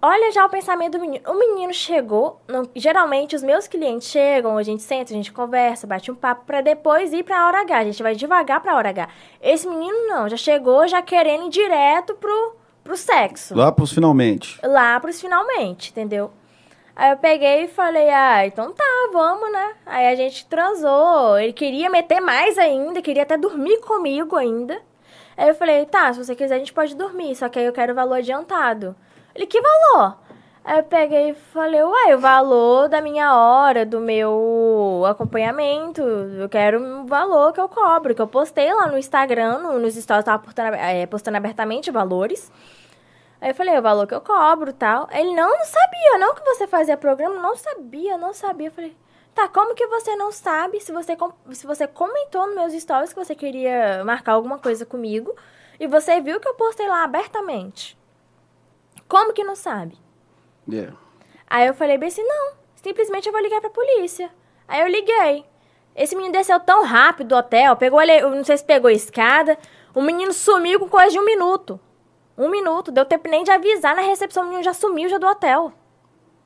Olha 0.00 0.30
já 0.30 0.46
o 0.46 0.48
pensamento 0.48 0.92
do 0.92 1.00
menino. 1.00 1.28
O 1.28 1.36
menino 1.36 1.74
chegou. 1.74 2.40
Não, 2.46 2.62
geralmente 2.76 3.34
os 3.34 3.42
meus 3.42 3.66
clientes 3.66 4.06
chegam, 4.06 4.56
a 4.56 4.62
gente 4.62 4.80
senta, 4.80 5.12
a 5.12 5.16
gente 5.16 5.32
conversa, 5.32 5.88
bate 5.88 6.08
um 6.12 6.14
papo 6.14 6.44
para 6.46 6.60
depois 6.60 7.12
ir 7.12 7.24
pra 7.24 7.48
hora 7.48 7.62
H. 7.62 7.78
A 7.78 7.84
gente 7.84 8.00
vai 8.00 8.14
devagar 8.14 8.60
pra 8.60 8.76
hora 8.76 8.90
H. 8.90 9.08
Esse 9.42 9.68
menino 9.68 10.06
não, 10.06 10.28
já 10.28 10.36
chegou 10.36 10.86
já 10.86 11.02
querendo 11.02 11.46
ir 11.46 11.50
direto 11.50 12.14
pro, 12.14 12.54
pro 12.84 12.96
sexo. 12.96 13.56
Lá 13.56 13.72
pros 13.72 13.90
finalmente. 13.92 14.60
Lá 14.62 15.00
pros 15.00 15.20
finalmente, 15.20 15.90
entendeu? 15.90 16.30
Aí 16.98 17.12
eu 17.12 17.16
peguei 17.16 17.62
e 17.62 17.68
falei, 17.68 18.10
ah, 18.10 18.44
então 18.44 18.72
tá, 18.72 18.84
vamos, 19.12 19.52
né? 19.52 19.74
Aí 19.86 20.08
a 20.08 20.16
gente 20.16 20.44
transou. 20.46 21.38
Ele 21.38 21.52
queria 21.52 21.88
meter 21.88 22.18
mais 22.20 22.58
ainda, 22.58 23.00
queria 23.00 23.22
até 23.22 23.36
dormir 23.36 23.78
comigo 23.82 24.34
ainda. 24.34 24.82
Aí 25.36 25.48
eu 25.48 25.54
falei, 25.54 25.86
tá, 25.86 26.12
se 26.12 26.24
você 26.24 26.34
quiser 26.34 26.56
a 26.56 26.58
gente 26.58 26.72
pode 26.72 26.96
dormir, 26.96 27.36
só 27.36 27.48
que 27.48 27.56
aí 27.56 27.66
eu 27.66 27.72
quero 27.72 27.94
valor 27.94 28.14
adiantado. 28.14 28.96
Ele, 29.32 29.46
que 29.46 29.60
valor? 29.60 30.18
Aí 30.64 30.80
eu 30.80 30.82
peguei 30.82 31.30
e 31.30 31.34
falei, 31.34 31.80
uai, 31.84 32.16
o 32.16 32.18
valor 32.18 32.88
da 32.88 33.00
minha 33.00 33.32
hora, 33.32 33.86
do 33.86 34.00
meu 34.00 35.04
acompanhamento, 35.08 36.02
eu 36.02 36.48
quero 36.48 36.82
um 36.82 37.06
valor 37.06 37.52
que 37.52 37.60
eu 37.60 37.68
cobro, 37.68 38.12
que 38.12 38.20
eu 38.20 38.26
postei 38.26 38.74
lá 38.74 38.88
no 38.88 38.98
Instagram, 38.98 39.60
no, 39.60 39.78
nos 39.78 39.94
stories, 39.94 40.24
tava 40.24 40.42
postando, 40.42 40.74
é, 40.74 41.06
postando 41.06 41.36
abertamente 41.36 41.92
valores. 41.92 42.50
Aí 43.40 43.50
eu 43.50 43.54
falei, 43.54 43.78
o 43.78 43.82
valor 43.82 44.06
que 44.06 44.14
eu 44.14 44.20
cobro 44.20 44.72
tal. 44.72 45.08
Ele, 45.12 45.34
não, 45.34 45.48
não 45.48 45.64
sabia, 45.64 46.18
não 46.18 46.34
que 46.34 46.44
você 46.44 46.66
fazia 46.66 46.96
programa, 46.96 47.40
não 47.40 47.56
sabia, 47.56 48.18
não 48.18 48.32
sabia. 48.32 48.68
Eu 48.68 48.72
falei, 48.72 48.96
tá, 49.34 49.48
como 49.48 49.74
que 49.74 49.86
você 49.86 50.16
não 50.16 50.32
sabe 50.32 50.80
se 50.80 50.92
você, 50.92 51.16
se 51.52 51.66
você 51.66 51.86
comentou 51.86 52.46
nos 52.46 52.54
meus 52.56 52.72
stories 52.82 53.12
que 53.12 53.24
você 53.24 53.34
queria 53.34 54.04
marcar 54.04 54.32
alguma 54.32 54.58
coisa 54.58 54.84
comigo 54.84 55.34
e 55.78 55.86
você 55.86 56.20
viu 56.20 56.40
que 56.40 56.48
eu 56.48 56.54
postei 56.54 56.88
lá 56.88 57.04
abertamente? 57.04 57.96
Como 59.08 59.32
que 59.32 59.44
não 59.44 59.54
sabe? 59.54 59.96
Yeah. 60.68 60.96
Aí 61.46 61.66
eu 61.66 61.74
falei 61.74 61.96
bem 61.96 62.08
assim, 62.08 62.24
não, 62.24 62.52
simplesmente 62.74 63.26
eu 63.26 63.32
vou 63.32 63.40
ligar 63.40 63.60
pra 63.60 63.70
polícia. 63.70 64.30
Aí 64.66 64.82
eu 64.82 64.88
liguei. 64.88 65.46
Esse 65.94 66.14
menino 66.14 66.32
desceu 66.32 66.60
tão 66.60 66.84
rápido 66.84 67.28
do 67.28 67.36
hotel, 67.36 67.76
pegou 67.76 68.02
ele, 68.02 68.20
não 68.20 68.44
sei 68.44 68.56
se 68.56 68.64
pegou 68.64 68.88
a 68.88 68.92
escada, 68.92 69.56
o 69.94 70.02
menino 70.02 70.32
sumiu 70.32 70.78
com 70.78 70.88
coisa 70.88 71.10
de 71.10 71.18
um 71.18 71.24
minuto. 71.24 71.80
Um 72.38 72.48
minuto, 72.48 72.92
deu 72.92 73.04
tempo 73.04 73.28
nem 73.28 73.42
de 73.42 73.50
avisar 73.50 73.96
na 73.96 74.02
recepção, 74.02 74.44
o 74.44 74.46
menino 74.46 74.62
já 74.62 74.72
sumiu 74.72 75.08
já 75.08 75.18
do 75.18 75.26
hotel. 75.26 75.72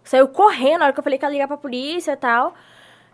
Saiu 0.02 0.26
correndo, 0.26 0.78
na 0.78 0.86
hora 0.86 0.92
que 0.94 0.98
eu 0.98 1.04
falei 1.04 1.18
que 1.18 1.24
ia 1.24 1.30
ligar 1.30 1.46
pra 1.46 1.56
polícia 1.58 2.12
e 2.12 2.16
tal. 2.16 2.54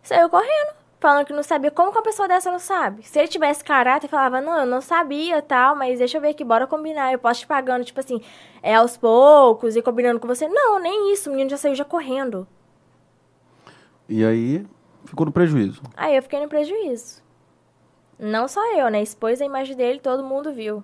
Saiu 0.00 0.28
correndo 0.30 0.78
falando 1.00 1.26
que 1.26 1.32
não 1.32 1.42
sabia. 1.42 1.70
Como 1.70 1.90
que 1.90 1.98
uma 1.98 2.02
pessoa 2.02 2.28
dessa 2.28 2.50
não 2.50 2.58
sabe? 2.58 3.02
Se 3.02 3.18
ele 3.18 3.28
tivesse 3.28 3.64
caráter, 3.64 4.08
falava, 4.08 4.40
não, 4.40 4.60
eu 4.60 4.66
não 4.66 4.80
sabia 4.80 5.42
tal, 5.42 5.76
mas 5.76 5.98
deixa 5.98 6.16
eu 6.16 6.20
ver 6.20 6.28
aqui, 6.28 6.44
bora 6.44 6.66
combinar. 6.66 7.12
Eu 7.12 7.18
posso 7.18 7.40
te 7.40 7.46
pagando, 7.46 7.84
tipo 7.84 8.00
assim, 8.00 8.20
é 8.62 8.74
aos 8.74 8.96
poucos 8.96 9.76
e 9.76 9.82
combinando 9.82 10.20
com 10.20 10.28
você. 10.28 10.48
Não, 10.48 10.78
nem 10.78 11.12
isso. 11.12 11.28
O 11.28 11.32
menino 11.32 11.50
já 11.50 11.56
saiu 11.56 11.74
já 11.74 11.84
correndo. 11.84 12.46
E 14.08 14.24
aí, 14.24 14.66
ficou 15.04 15.26
no 15.26 15.32
prejuízo. 15.32 15.82
Aí 15.96 16.16
eu 16.16 16.22
fiquei 16.22 16.40
no 16.40 16.48
prejuízo. 16.48 17.22
Não 18.18 18.48
só 18.48 18.74
eu, 18.74 18.88
né? 18.88 19.02
Expôs 19.02 19.40
a 19.40 19.44
imagem 19.44 19.76
dele, 19.76 20.00
todo 20.00 20.24
mundo 20.24 20.52
viu. 20.52 20.82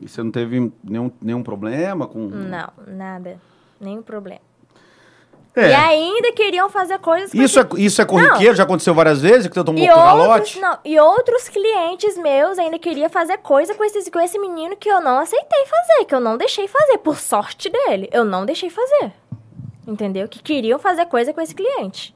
E 0.00 0.08
você 0.08 0.22
não 0.22 0.30
teve 0.30 0.72
nenhum, 0.82 1.10
nenhum 1.20 1.42
problema 1.42 2.06
com. 2.06 2.26
Não, 2.28 2.68
nada. 2.86 3.38
Nenhum 3.80 4.02
problema. 4.02 4.40
É. 5.56 5.70
E 5.70 5.72
ainda 5.72 6.32
queriam 6.32 6.68
fazer 6.68 6.98
coisas 6.98 7.30
com 7.30 7.40
Isso 7.40 7.60
é, 7.60 7.68
isso 7.76 8.02
é 8.02 8.04
corriqueiro, 8.04 8.56
já 8.56 8.64
aconteceu 8.64 8.92
várias 8.92 9.20
vezes, 9.20 9.46
que 9.46 9.54
você 9.54 9.62
tomou 9.62 9.80
E 9.80 9.88
outros, 9.88 10.04
calote. 10.04 10.60
não, 10.60 10.78
e 10.84 10.98
outros 10.98 11.48
clientes 11.48 12.18
meus 12.18 12.58
ainda 12.58 12.76
queriam 12.76 13.08
fazer 13.08 13.38
coisa 13.38 13.72
com 13.72 13.84
esse, 13.84 14.10
com 14.10 14.18
esse 14.18 14.36
menino 14.36 14.76
que 14.76 14.88
eu 14.88 15.00
não 15.00 15.16
aceitei 15.16 15.64
fazer, 15.66 16.06
que 16.06 16.14
eu 16.14 16.18
não 16.18 16.36
deixei 16.36 16.66
fazer, 16.66 16.98
por 16.98 17.18
sorte 17.18 17.70
dele. 17.70 18.08
Eu 18.12 18.24
não 18.24 18.44
deixei 18.44 18.68
fazer. 18.68 19.12
Entendeu? 19.86 20.26
Que 20.26 20.42
queriam 20.42 20.78
fazer 20.80 21.06
coisa 21.06 21.32
com 21.32 21.40
esse 21.40 21.54
cliente. 21.54 22.12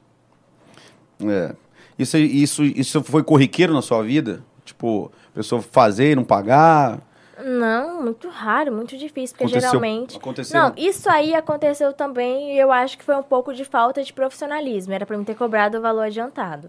É. 1.25 1.55
Isso, 1.97 2.17
isso, 2.17 2.63
isso 2.63 3.03
foi 3.03 3.23
corriqueiro 3.23 3.73
na 3.73 3.81
sua 3.81 4.03
vida? 4.03 4.43
Tipo, 4.65 5.11
a 5.31 5.35
pessoa 5.35 5.61
fazer 5.61 6.11
e 6.11 6.15
não 6.15 6.25
pagar? 6.25 6.99
Não, 7.43 8.01
muito 8.03 8.27
raro, 8.29 8.71
muito 8.71 8.97
difícil, 8.97 9.35
porque 9.35 9.45
Aconteceu- 9.45 9.69
geralmente. 9.69 10.17
aconteceu- 10.17 10.59
Não, 10.59 10.73
isso 10.77 11.09
aí 11.09 11.33
aconteceu 11.33 11.93
também 11.93 12.53
e 12.55 12.59
eu 12.59 12.71
acho 12.71 12.97
que 12.97 13.03
foi 13.03 13.15
um 13.15 13.23
pouco 13.23 13.53
de 13.53 13.63
falta 13.65 14.03
de 14.03 14.11
profissionalismo. 14.13 14.93
Era 14.93 15.05
pra 15.05 15.17
mim 15.17 15.23
ter 15.23 15.35
cobrado 15.35 15.77
o 15.77 15.81
valor 15.81 16.01
adiantado. 16.01 16.67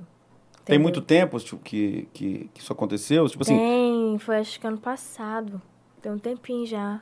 Tem 0.65 0.75
Entendeu? 0.77 0.83
muito 0.83 1.01
tempo 1.01 1.39
tipo, 1.41 1.61
que, 1.63 2.09
que, 2.13 2.51
que 2.55 2.61
isso 2.61 2.73
aconteceu? 2.73 3.27
Tipo 3.29 3.43
assim, 3.43 3.57
Tem, 3.59 4.19
foi 4.21 4.37
acho 4.39 4.61
que 4.61 4.67
ano 4.67 4.79
passado. 4.79 5.61
Tem 6.01 6.13
um 6.13 6.19
tempinho 6.19 6.67
já. 6.67 7.01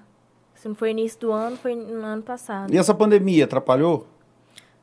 Se 0.54 0.66
não 0.66 0.74
foi 0.74 0.90
início 0.90 1.20
do 1.20 1.32
ano, 1.32 1.56
foi 1.56 1.74
no 1.74 2.04
ano 2.04 2.22
passado. 2.22 2.72
e 2.72 2.78
essa 2.78 2.94
pandemia 2.94 3.44
atrapalhou? 3.44 4.06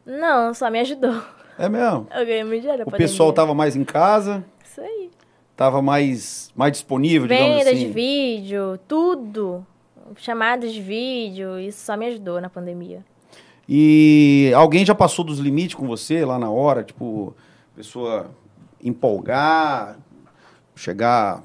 Não, 0.06 0.54
só 0.54 0.69
me 0.69 0.80
ajudou. 0.80 1.21
É 1.58 1.67
mesmo? 1.69 2.08
Eu 2.13 2.26
ganhei 2.26 2.43
muito 2.43 2.62
dinheiro. 2.62 2.84
O 2.86 2.91
pessoal 2.91 3.30
pandemia. 3.30 3.34
tava 3.34 3.54
mais 3.56 3.76
em 3.76 3.84
casa, 3.84 4.45
Isso 4.63 4.82
aí. 4.82 5.10
Tava 5.56 5.82
mais, 5.82 6.52
mais 6.56 6.72
disponível, 6.74 7.28
digamos 7.28 7.58
Venda 7.58 7.70
assim. 7.72 7.88
de 7.88 7.94
vídeo, 7.94 8.80
tudo. 8.88 9.65
Chamadas 10.18 10.72
de 10.72 10.82
vídeo, 10.82 11.60
isso 11.60 11.86
só 11.86 11.98
me 11.98 12.06
ajudou 12.08 12.39
na 12.39 12.50
pandemia. 12.50 13.04
E 13.68 14.52
alguém 14.56 14.86
já 14.86 14.94
passou 14.94 15.26
dos 15.26 15.39
limites 15.39 15.76
com 15.76 15.88
você 15.88 16.24
lá 16.24 16.38
na 16.38 16.50
hora? 16.50 16.84
Tipo, 16.84 17.36
pessoa 17.76 18.30
empolgar, 18.84 19.98
chegar, 20.76 21.41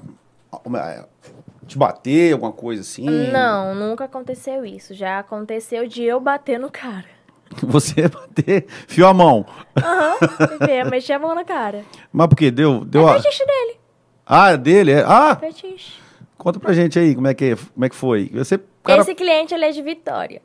te 1.65 1.77
bater, 1.77 2.33
alguma 2.33 2.51
coisa 2.51 2.81
assim? 2.81 3.05
Não, 3.31 3.73
nunca 3.73 4.05
aconteceu 4.05 4.63
isso. 4.63 4.93
Já 4.93 5.19
aconteceu 5.19 5.87
de 5.87 6.03
eu 6.03 6.19
bater 6.19 6.59
no 6.59 6.69
cara. 6.69 7.09
Você 7.63 8.07
bater, 8.07 8.67
fio 8.87 9.07
a 9.07 9.13
mão. 9.13 9.45
Aham, 9.75 10.15
uhum, 10.85 10.89
mexer 10.89 11.13
a 11.13 11.19
mão 11.19 11.33
na 11.33 11.43
cara. 11.43 11.83
Mas 12.11 12.27
por 12.27 12.35
quê? 12.35 12.51
Deu, 12.51 12.85
deu 12.85 13.09
é 13.09 13.11
a... 13.11 13.17
dele. 13.17 13.80
Ah, 14.25 14.51
é 14.51 14.57
dele? 14.57 14.91
É? 14.91 15.03
Ah, 15.05 15.35
Fetiche. 15.35 15.99
conta 16.37 16.59
pra 16.59 16.73
gente 16.73 16.97
aí 16.97 17.15
como 17.15 17.27
é 17.27 17.33
que, 17.33 17.55
como 17.55 17.85
é 17.85 17.89
que 17.89 17.95
foi. 17.95 18.29
Você, 18.33 18.59
cara... 18.83 19.01
Esse 19.01 19.15
cliente, 19.15 19.53
ele 19.53 19.65
é 19.65 19.71
de 19.71 19.81
Vitória. 19.81 20.41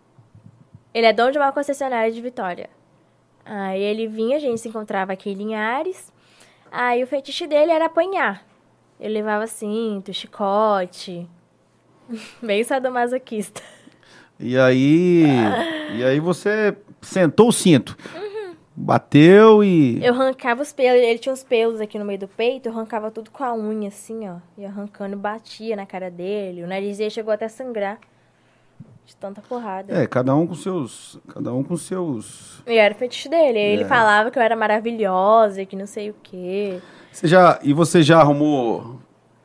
Ele 0.92 1.06
é 1.06 1.12
dono 1.12 1.32
de 1.32 1.38
uma 1.38 1.52
concessionária 1.52 2.10
de 2.10 2.20
Vitória. 2.20 2.70
Aí 3.44 3.80
ele 3.80 4.08
vinha, 4.08 4.36
a 4.36 4.40
gente 4.40 4.60
se 4.60 4.68
encontrava 4.68 5.12
aqui 5.12 5.30
em 5.30 5.34
Linhares. 5.34 6.12
Aí 6.70 7.02
o 7.02 7.06
fetiche 7.06 7.46
dele 7.46 7.70
era 7.70 7.86
apanhar. 7.86 8.44
Ele 8.98 9.14
levava 9.14 9.46
cinto, 9.46 10.12
chicote. 10.12 11.28
Bem 12.42 12.64
sadomasoquista. 12.64 13.62
E 14.38 14.58
aí, 14.58 15.24
e 15.96 16.04
aí 16.04 16.20
você 16.20 16.76
sentou 17.00 17.48
o 17.48 17.52
cinto, 17.52 17.96
bateu 18.76 19.64
e... 19.64 20.04
Eu 20.04 20.12
arrancava 20.12 20.62
os 20.62 20.72
pelos, 20.72 21.00
ele 21.00 21.18
tinha 21.18 21.32
uns 21.32 21.42
pelos 21.42 21.80
aqui 21.80 21.98
no 21.98 22.04
meio 22.04 22.18
do 22.18 22.28
peito, 22.28 22.68
eu 22.68 22.72
arrancava 22.72 23.10
tudo 23.10 23.30
com 23.30 23.42
a 23.42 23.54
unha, 23.54 23.88
assim, 23.88 24.28
ó. 24.28 24.36
E 24.58 24.64
arrancando, 24.66 25.16
batia 25.16 25.74
na 25.74 25.86
cara 25.86 26.10
dele. 26.10 26.62
O 26.62 26.66
nariz 26.66 26.98
dele 26.98 27.10
chegou 27.10 27.32
até 27.32 27.46
a 27.46 27.48
sangrar. 27.48 27.98
De 29.06 29.14
tanta 29.16 29.40
porrada. 29.40 29.94
É, 30.02 30.04
cada 30.06 30.34
um 30.34 30.46
com 30.48 30.54
seus, 30.56 31.16
cada 31.28 31.52
um 31.54 31.62
com 31.62 31.76
seus... 31.76 32.60
E 32.66 32.76
era 32.76 32.92
o 32.92 32.96
fetiche 32.96 33.28
dele. 33.28 33.56
Aí 33.56 33.72
ele 33.72 33.84
É. 33.84 33.86
falava 33.86 34.32
que 34.32 34.38
eu 34.38 34.42
era 34.42 34.56
maravilhosa, 34.56 35.64
que 35.64 35.76
não 35.76 35.86
sei 35.86 36.10
o 36.10 36.14
quê. 36.24 36.80
Você 37.12 37.28
já, 37.28 37.58
e 37.62 37.72
você 37.72 38.02
já 38.02 38.18
arrumou, 38.20 38.98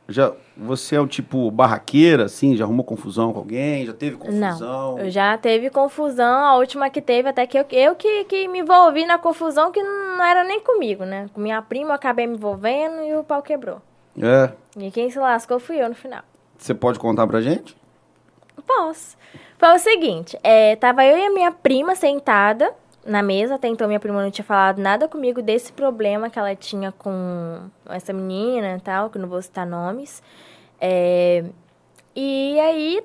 já, 0.08 0.32
você 0.56 0.96
é 0.96 1.00
o 1.00 1.06
tipo 1.06 1.50
barraqueira, 1.50 2.24
assim, 2.24 2.56
já 2.56 2.64
arrumou 2.64 2.84
confusão 2.84 3.32
com 3.32 3.38
alguém, 3.38 3.86
já 3.86 3.92
teve 3.92 4.16
confusão? 4.16 4.96
Não, 4.96 4.98
eu 4.98 5.10
já 5.10 5.36
teve 5.38 5.70
confusão, 5.70 6.44
a 6.44 6.56
última 6.56 6.90
que 6.90 7.00
teve, 7.00 7.28
até 7.28 7.46
que 7.46 7.58
eu, 7.58 7.64
eu 7.70 7.94
que, 7.94 8.24
que 8.24 8.48
me 8.48 8.60
envolvi 8.60 9.06
na 9.06 9.18
confusão, 9.18 9.70
que 9.72 9.82
não 9.82 10.22
era 10.24 10.44
nem 10.44 10.60
comigo, 10.60 11.04
né? 11.04 11.28
Com 11.32 11.40
minha 11.40 11.62
prima 11.62 11.90
eu 11.90 11.94
acabei 11.94 12.26
me 12.26 12.34
envolvendo 12.34 13.02
e 13.02 13.14
o 13.16 13.24
pau 13.24 13.42
quebrou. 13.42 13.80
É, 14.20 14.50
E 14.76 14.90
quem 14.90 15.08
se 15.10 15.18
lascou 15.18 15.58
fui 15.58 15.80
eu 15.80 15.88
no 15.88 15.94
final. 15.94 16.22
você 16.58 16.74
pode 16.74 16.98
contar 16.98 17.26
pra 17.26 17.40
gente? 17.40 17.76
Posso. 18.66 19.16
Foi 19.58 19.74
o 19.74 19.78
seguinte, 19.78 20.38
é, 20.42 20.76
tava 20.76 21.04
eu 21.04 21.16
e 21.16 21.26
a 21.26 21.30
minha 21.32 21.50
prima 21.52 21.94
sentada 21.94 22.74
na 23.04 23.22
mesa, 23.22 23.56
até 23.56 23.68
então 23.68 23.86
minha 23.88 23.98
prima 24.00 24.22
não 24.22 24.30
tinha 24.30 24.44
falado 24.44 24.78
nada 24.78 25.08
comigo 25.08 25.42
desse 25.42 25.72
problema 25.72 26.30
que 26.30 26.38
ela 26.38 26.54
tinha 26.54 26.92
com 26.92 27.58
essa 27.88 28.12
menina 28.12 28.76
e 28.76 28.80
tal, 28.80 29.10
que 29.10 29.18
eu 29.18 29.22
não 29.22 29.28
vou 29.28 29.40
citar 29.42 29.66
nomes. 29.66 30.22
É, 30.80 31.44
E 32.14 32.58
aí, 32.60 33.02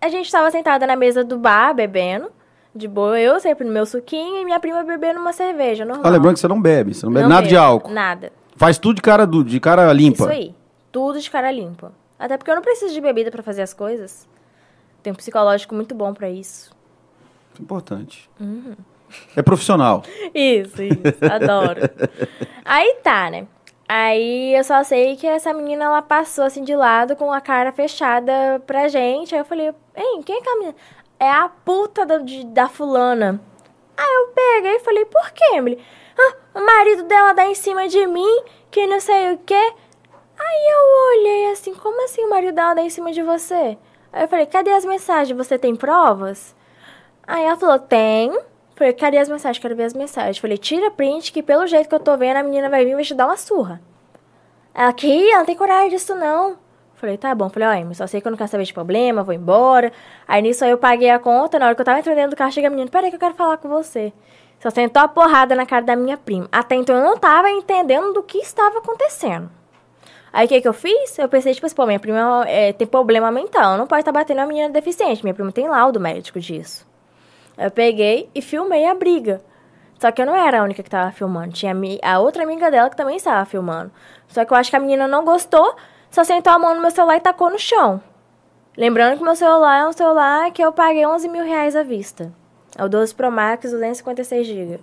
a 0.00 0.08
gente 0.08 0.30
tava 0.30 0.50
sentada 0.50 0.86
na 0.86 0.94
mesa 0.96 1.24
do 1.24 1.38
bar, 1.38 1.72
bebendo. 1.74 2.30
De 2.74 2.86
boa, 2.86 3.18
eu 3.18 3.40
sempre 3.40 3.64
no 3.66 3.72
meu 3.72 3.86
suquinho 3.86 4.36
e 4.38 4.44
minha 4.44 4.60
prima 4.60 4.84
bebendo 4.84 5.18
uma 5.18 5.32
cerveja, 5.32 5.84
normal. 5.84 6.06
Ah, 6.06 6.10
lembrando 6.10 6.34
que 6.34 6.40
você 6.40 6.46
não 6.48 6.60
bebe, 6.60 6.94
você 6.94 7.04
não 7.06 7.12
bebe 7.12 7.22
Não 7.24 7.30
nada 7.30 7.46
de 7.48 7.54
bebo, 7.54 7.64
álcool. 7.64 7.90
Nada. 7.90 8.30
Faz 8.54 8.78
tudo 8.78 8.96
de 8.96 9.02
cara, 9.02 9.26
du- 9.26 9.42
de 9.42 9.58
cara 9.58 9.90
limpa. 9.92 10.24
Isso 10.24 10.28
aí. 10.32 10.54
Tudo 10.92 11.18
de 11.20 11.28
cara 11.30 11.50
limpa. 11.50 11.92
Até 12.18 12.36
porque 12.36 12.50
eu 12.50 12.54
não 12.54 12.62
preciso 12.62 12.92
de 12.92 13.00
bebida 13.00 13.30
pra 13.30 13.42
fazer 13.42 13.62
as 13.62 13.72
coisas. 13.74 14.28
Tem 15.02 15.12
um 15.12 15.16
psicológico 15.16 15.74
muito 15.74 15.94
bom 15.94 16.12
pra 16.12 16.28
isso. 16.28 16.70
Isso 17.52 17.60
é 17.60 17.62
importante. 17.62 18.30
Uhum. 18.38 18.74
É 19.36 19.42
profissional. 19.42 20.02
Isso, 20.34 20.82
isso. 20.82 20.98
Adoro. 21.32 21.80
Aí 22.64 22.96
tá, 23.02 23.30
né? 23.30 23.46
Aí 23.88 24.54
eu 24.54 24.62
só 24.64 24.82
sei 24.84 25.16
que 25.16 25.26
essa 25.26 25.52
menina, 25.54 25.86
ela 25.86 26.02
passou 26.02 26.44
assim 26.44 26.62
de 26.62 26.76
lado 26.76 27.16
com 27.16 27.32
a 27.32 27.40
cara 27.40 27.72
fechada 27.72 28.62
pra 28.66 28.88
gente. 28.88 29.34
Aí 29.34 29.40
eu 29.40 29.44
falei, 29.44 29.72
hein, 29.96 30.22
quem 30.24 30.36
é 30.36 30.40
que 30.42 30.48
é 30.48 30.52
a 30.52 30.56
menina? 30.56 30.74
É 31.18 31.30
a 31.30 31.48
puta 31.48 32.04
da, 32.04 32.18
de- 32.18 32.44
da 32.46 32.68
fulana. 32.68 33.40
Aí 33.96 34.06
eu 34.14 34.28
peguei 34.34 34.76
e 34.76 34.80
falei, 34.80 35.04
por 35.06 35.30
quê, 35.32 35.44
Emily? 35.54 35.78
Ah, 36.18 36.34
o 36.60 36.64
marido 36.66 37.04
dela 37.04 37.32
dá 37.32 37.46
em 37.46 37.54
cima 37.54 37.88
de 37.88 38.06
mim, 38.06 38.42
que 38.70 38.86
não 38.86 39.00
sei 39.00 39.32
o 39.32 39.38
quê. 39.38 39.72
Aí 40.38 40.70
eu 40.70 41.18
olhei 41.20 41.50
assim, 41.52 41.74
como 41.74 42.04
assim 42.04 42.22
o 42.24 42.30
marido 42.30 42.54
dela 42.54 42.74
dá 42.74 42.82
em 42.82 42.90
cima 42.90 43.10
de 43.10 43.22
você? 43.22 43.76
Aí 44.12 44.22
eu 44.24 44.28
falei, 44.28 44.46
cadê 44.46 44.70
as 44.70 44.84
mensagens? 44.84 45.36
Você 45.36 45.58
tem 45.58 45.74
provas? 45.74 46.54
Aí 47.26 47.44
ela 47.44 47.56
falou, 47.56 47.78
tenho. 47.78 48.38
Falei, 48.78 48.92
cadê 48.92 49.18
as 49.18 49.28
mensagens? 49.28 49.60
Quero 49.60 49.74
ver 49.74 49.86
as 49.86 49.92
mensagens. 49.92 50.38
Falei, 50.38 50.56
tira 50.56 50.88
print, 50.88 51.32
que 51.32 51.42
pelo 51.42 51.66
jeito 51.66 51.88
que 51.88 51.94
eu 51.96 51.98
tô 51.98 52.16
vendo, 52.16 52.36
a 52.36 52.44
menina 52.44 52.70
vai 52.70 52.84
vir 52.84 52.92
e 52.92 52.94
vai 52.94 53.02
te 53.02 53.12
dar 53.12 53.26
uma 53.26 53.36
surra. 53.36 53.80
Ela, 54.72 54.92
que? 54.92 55.32
Ela 55.32 55.44
tem 55.44 55.56
coragem 55.56 55.90
disso, 55.90 56.14
não. 56.14 56.56
Falei, 56.94 57.18
tá 57.18 57.34
bom. 57.34 57.48
Falei, 57.48 57.82
Amy, 57.82 57.92
só 57.96 58.06
sei 58.06 58.20
que 58.20 58.28
eu 58.28 58.30
não 58.30 58.38
quero 58.38 58.48
saber 58.48 58.62
de 58.62 58.72
problema, 58.72 59.24
vou 59.24 59.34
embora. 59.34 59.92
Aí 60.28 60.40
nisso 60.40 60.64
aí 60.64 60.70
eu 60.70 60.78
paguei 60.78 61.10
a 61.10 61.18
conta, 61.18 61.58
na 61.58 61.66
hora 61.66 61.74
que 61.74 61.80
eu 61.80 61.84
tava 61.84 61.98
entrando 61.98 62.14
dentro 62.14 62.30
do 62.30 62.36
carro, 62.36 62.52
chega 62.52 62.68
a 62.68 62.70
menina, 62.70 62.88
peraí 62.88 63.10
que 63.10 63.16
eu 63.16 63.20
quero 63.20 63.34
falar 63.34 63.56
com 63.56 63.68
você. 63.68 64.12
Só 64.60 64.70
sentou 64.70 65.02
a 65.02 65.08
porrada 65.08 65.56
na 65.56 65.66
cara 65.66 65.84
da 65.84 65.96
minha 65.96 66.16
prima. 66.16 66.48
Até 66.52 66.76
então 66.76 66.96
eu 66.96 67.02
não 67.02 67.18
tava 67.18 67.50
entendendo 67.50 68.12
do 68.12 68.22
que 68.22 68.38
estava 68.38 68.78
acontecendo. 68.78 69.50
Aí 70.32 70.46
o 70.46 70.48
que 70.48 70.60
que 70.60 70.68
eu 70.68 70.72
fiz? 70.72 71.18
Eu 71.18 71.28
pensei, 71.28 71.52
tipo 71.52 71.66
assim, 71.66 71.74
pô, 71.74 71.84
minha 71.84 71.98
prima 71.98 72.44
é, 72.46 72.72
tem 72.72 72.86
problema 72.86 73.28
mental, 73.32 73.76
não 73.76 73.88
pode 73.88 74.02
estar 74.02 74.12
batendo 74.12 74.38
a 74.38 74.46
menina 74.46 74.70
deficiente. 74.70 75.24
Minha 75.24 75.34
prima 75.34 75.50
tem 75.50 75.68
laudo 75.68 75.98
médico 75.98 76.38
disso. 76.38 76.87
Eu 77.58 77.70
peguei 77.70 78.30
e 78.34 78.40
filmei 78.40 78.86
a 78.86 78.94
briga. 78.94 79.42
Só 79.98 80.12
que 80.12 80.22
eu 80.22 80.26
não 80.26 80.36
era 80.36 80.60
a 80.60 80.62
única 80.62 80.82
que 80.82 80.88
tava 80.88 81.10
filmando. 81.10 81.52
Tinha 81.52 81.74
a 82.02 82.20
outra 82.20 82.44
amiga 82.44 82.70
dela 82.70 82.88
que 82.88 82.96
também 82.96 83.16
estava 83.16 83.44
filmando. 83.44 83.90
Só 84.28 84.44
que 84.44 84.52
eu 84.52 84.56
acho 84.56 84.70
que 84.70 84.76
a 84.76 84.80
menina 84.80 85.08
não 85.08 85.24
gostou, 85.24 85.74
só 86.10 86.22
sentou 86.22 86.52
a 86.52 86.58
mão 86.58 86.74
no 86.74 86.80
meu 86.80 86.90
celular 86.92 87.16
e 87.16 87.20
tacou 87.20 87.50
no 87.50 87.58
chão. 87.58 88.00
Lembrando 88.76 89.18
que 89.18 89.24
meu 89.24 89.34
celular 89.34 89.80
é 89.80 89.88
um 89.88 89.92
celular 89.92 90.52
que 90.52 90.62
eu 90.62 90.72
paguei 90.72 91.04
11 91.04 91.28
mil 91.28 91.42
reais 91.44 91.74
à 91.74 91.82
vista. 91.82 92.32
É 92.76 92.84
o 92.84 92.88
12 92.88 93.12
Pro 93.12 93.32
Max 93.32 93.72
256 93.72 94.46
GB. 94.46 94.80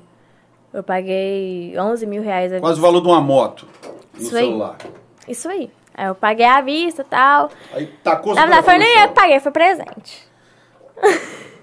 Eu 0.74 0.84
paguei 0.84 1.74
11 1.80 2.06
mil 2.06 2.22
reais 2.22 2.52
à 2.52 2.60
Quase 2.60 2.74
o 2.74 2.76
vista. 2.76 2.82
valor 2.88 3.02
de 3.02 3.08
uma 3.08 3.22
moto 3.22 3.66
no 4.14 4.20
Isso 4.22 4.36
aí. 4.36 4.46
celular. 4.48 4.78
Isso 5.26 5.48
aí. 5.48 5.72
Aí 5.94 6.08
eu 6.08 6.16
paguei 6.16 6.46
à 6.46 6.60
vista 6.60 7.04
e 7.04 7.06
tal. 7.06 7.50
Aí 7.72 7.88
tacou 8.04 8.36
Na 8.36 8.42
verdade, 8.42 8.66
foi 8.66 8.78
nem 8.78 9.00
eu 9.00 9.08
que 9.08 9.14
paguei, 9.14 9.40
foi 9.40 9.52
presente. 9.54 10.28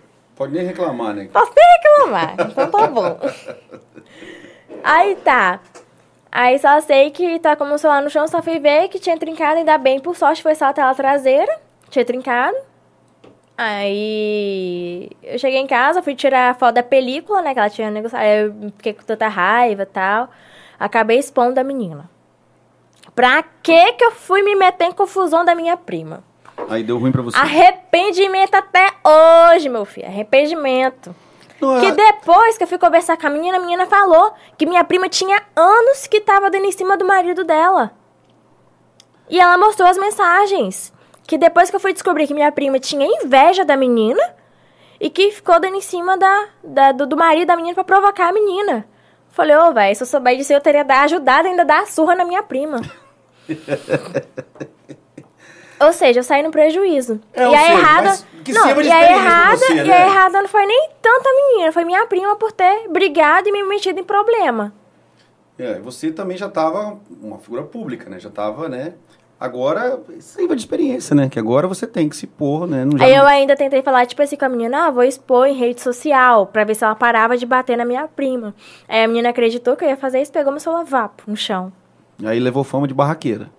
Pode 0.42 0.54
nem 0.54 0.66
reclamar, 0.66 1.14
né? 1.14 1.28
Posso 1.32 1.52
nem 1.54 1.64
reclamar, 1.78 2.34
então 2.50 2.68
tá 2.68 2.86
bom. 2.88 3.16
Aí 4.82 5.14
tá. 5.14 5.60
Aí 6.32 6.58
só 6.58 6.80
sei 6.80 7.12
que 7.12 7.38
tá 7.38 7.54
como 7.54 7.78
celular 7.78 8.02
no 8.02 8.10
chão, 8.10 8.26
só 8.26 8.42
fui 8.42 8.58
ver 8.58 8.88
que 8.88 8.98
tinha 8.98 9.16
trincado, 9.16 9.58
ainda 9.58 9.78
bem, 9.78 10.00
por 10.00 10.16
sorte 10.16 10.42
foi 10.42 10.56
só 10.56 10.64
a 10.64 10.72
tela 10.72 10.92
traseira, 10.96 11.60
tinha 11.90 12.04
trincado. 12.04 12.56
Aí 13.56 15.10
eu 15.22 15.38
cheguei 15.38 15.60
em 15.60 15.66
casa, 15.68 16.02
fui 16.02 16.16
tirar 16.16 16.50
a 16.50 16.54
foto 16.54 16.74
da 16.74 16.82
película, 16.82 17.40
né, 17.40 17.52
que 17.52 17.60
ela 17.60 17.70
tinha 17.70 17.88
negociado, 17.88 18.22
aí 18.22 18.42
eu 18.42 18.72
fiquei 18.72 18.94
com 18.94 19.04
tanta 19.04 19.28
raiva 19.28 19.84
e 19.84 19.86
tal. 19.86 20.28
Acabei 20.76 21.20
expondo 21.20 21.60
a 21.60 21.62
menina. 21.62 22.10
Pra 23.14 23.44
que 23.62 23.92
que 23.92 24.04
eu 24.04 24.10
fui 24.10 24.42
me 24.42 24.56
meter 24.56 24.86
em 24.86 24.92
confusão 24.92 25.44
da 25.44 25.54
minha 25.54 25.76
prima? 25.76 26.24
Aí 26.72 26.82
deu 26.82 26.98
ruim 26.98 27.12
pra 27.12 27.20
você. 27.22 27.36
Arrependimento 27.36 28.54
até 28.54 28.88
hoje, 29.04 29.68
meu 29.68 29.84
filho. 29.84 30.06
Arrependimento. 30.06 31.14
Não, 31.60 31.78
Que 31.80 31.86
é- 31.86 31.92
depois 31.92 32.56
que 32.56 32.64
eu 32.64 32.68
fui 32.68 32.78
conversar 32.78 33.16
com 33.16 33.26
a 33.26 33.30
menina, 33.30 33.58
a 33.58 33.60
menina 33.60 33.86
falou 33.86 34.32
que 34.56 34.64
minha 34.66 34.82
prima 34.82 35.08
tinha 35.08 35.42
anos 35.54 36.06
que 36.06 36.20
tava 36.20 36.50
dando 36.50 36.64
em 36.64 36.72
cima 36.72 36.96
do 36.96 37.04
marido 37.04 37.44
dela. 37.44 37.92
E 39.28 39.38
ela 39.38 39.56
mostrou 39.58 39.88
as 39.88 39.98
mensagens. 39.98 40.92
Que 41.26 41.38
depois 41.38 41.70
que 41.70 41.76
eu 41.76 41.80
fui 41.80 41.92
descobrir 41.92 42.26
que 42.26 42.34
minha 42.34 42.50
prima 42.50 42.78
tinha 42.80 43.06
inveja 43.06 43.64
da 43.64 43.76
menina 43.76 44.22
e 45.00 45.08
que 45.08 45.30
ficou 45.30 45.60
dando 45.60 45.76
em 45.76 45.80
cima 45.80 46.16
da, 46.18 46.48
da- 46.64 46.92
do, 46.92 47.06
do 47.06 47.16
marido 47.16 47.46
da 47.48 47.56
menina 47.56 47.74
pra 47.74 47.84
provocar 47.84 48.28
a 48.28 48.32
menina. 48.32 48.86
Falei, 49.30 49.54
ô, 49.56 49.72
velho, 49.72 49.94
se 49.94 50.02
eu 50.02 50.06
souber 50.06 50.36
disso, 50.36 50.52
eu 50.52 50.60
teria 50.60 50.84
ajudado 51.02 51.48
ainda 51.48 51.62
a 51.62 51.64
dar 51.66 51.82
a 51.82 51.86
surra 51.86 52.14
na 52.14 52.24
minha 52.24 52.42
prima. 52.42 52.80
Ou 55.82 55.92
seja, 55.92 56.20
eu 56.20 56.24
saí 56.24 56.42
no 56.42 56.50
prejuízo. 56.50 57.20
É, 57.32 57.42
e 57.42 57.54
a 57.54 57.58
seja, 57.58 57.72
errada. 57.72 58.18
não, 58.48 58.82
e 58.82 58.90
a 58.90 59.12
errada, 59.12 59.56
você, 59.56 59.72
e 59.72 59.84
né? 59.84 59.92
a 59.92 60.06
errada 60.06 60.42
não 60.42 60.48
foi 60.48 60.66
nem 60.66 60.90
tanto 61.00 61.28
a 61.28 61.32
menina, 61.32 61.72
foi 61.72 61.84
minha 61.84 62.06
prima 62.06 62.36
por 62.36 62.52
ter 62.52 62.88
brigado 62.88 63.48
e 63.48 63.52
me 63.52 63.62
metido 63.64 63.98
em 64.00 64.04
problema. 64.04 64.72
É, 65.58 65.78
você 65.78 66.10
também 66.10 66.36
já 66.36 66.48
tava 66.48 66.98
uma 67.22 67.38
figura 67.38 67.62
pública, 67.62 68.08
né? 68.08 68.18
Já 68.18 68.30
tava, 68.30 68.68
né? 68.68 68.94
Agora, 69.42 70.00
saiba 70.20 70.54
de 70.54 70.62
experiência, 70.62 71.16
né? 71.16 71.28
Que 71.28 71.36
agora 71.36 71.66
você 71.66 71.84
tem 71.84 72.08
que 72.08 72.16
se 72.16 72.28
pôr, 72.28 72.64
né? 72.68 72.84
Não 72.84 73.04
Aí 73.04 73.12
eu 73.12 73.26
ainda 73.26 73.56
tentei 73.56 73.82
falar, 73.82 74.06
tipo 74.06 74.22
assim, 74.22 74.36
com 74.36 74.44
a 74.44 74.48
menina, 74.48 74.86
ah, 74.86 74.90
vou 74.92 75.02
expor 75.02 75.48
em 75.48 75.54
rede 75.54 75.80
social, 75.80 76.46
pra 76.46 76.62
ver 76.62 76.76
se 76.76 76.84
ela 76.84 76.94
parava 76.94 77.36
de 77.36 77.44
bater 77.44 77.76
na 77.76 77.84
minha 77.84 78.06
prima. 78.06 78.54
Aí 78.88 79.02
a 79.02 79.08
menina 79.08 79.30
acreditou 79.30 79.74
que 79.74 79.84
eu 79.84 79.88
ia 79.88 79.96
fazer 79.96 80.22
isso, 80.22 80.30
pegou 80.30 80.52
meu 80.52 80.60
celular 80.60 80.84
vapo 80.84 81.24
no 81.26 81.36
chão. 81.36 81.72
Aí 82.24 82.38
levou 82.38 82.62
fama 82.62 82.86
de 82.86 82.94
barraqueira. 82.94 83.50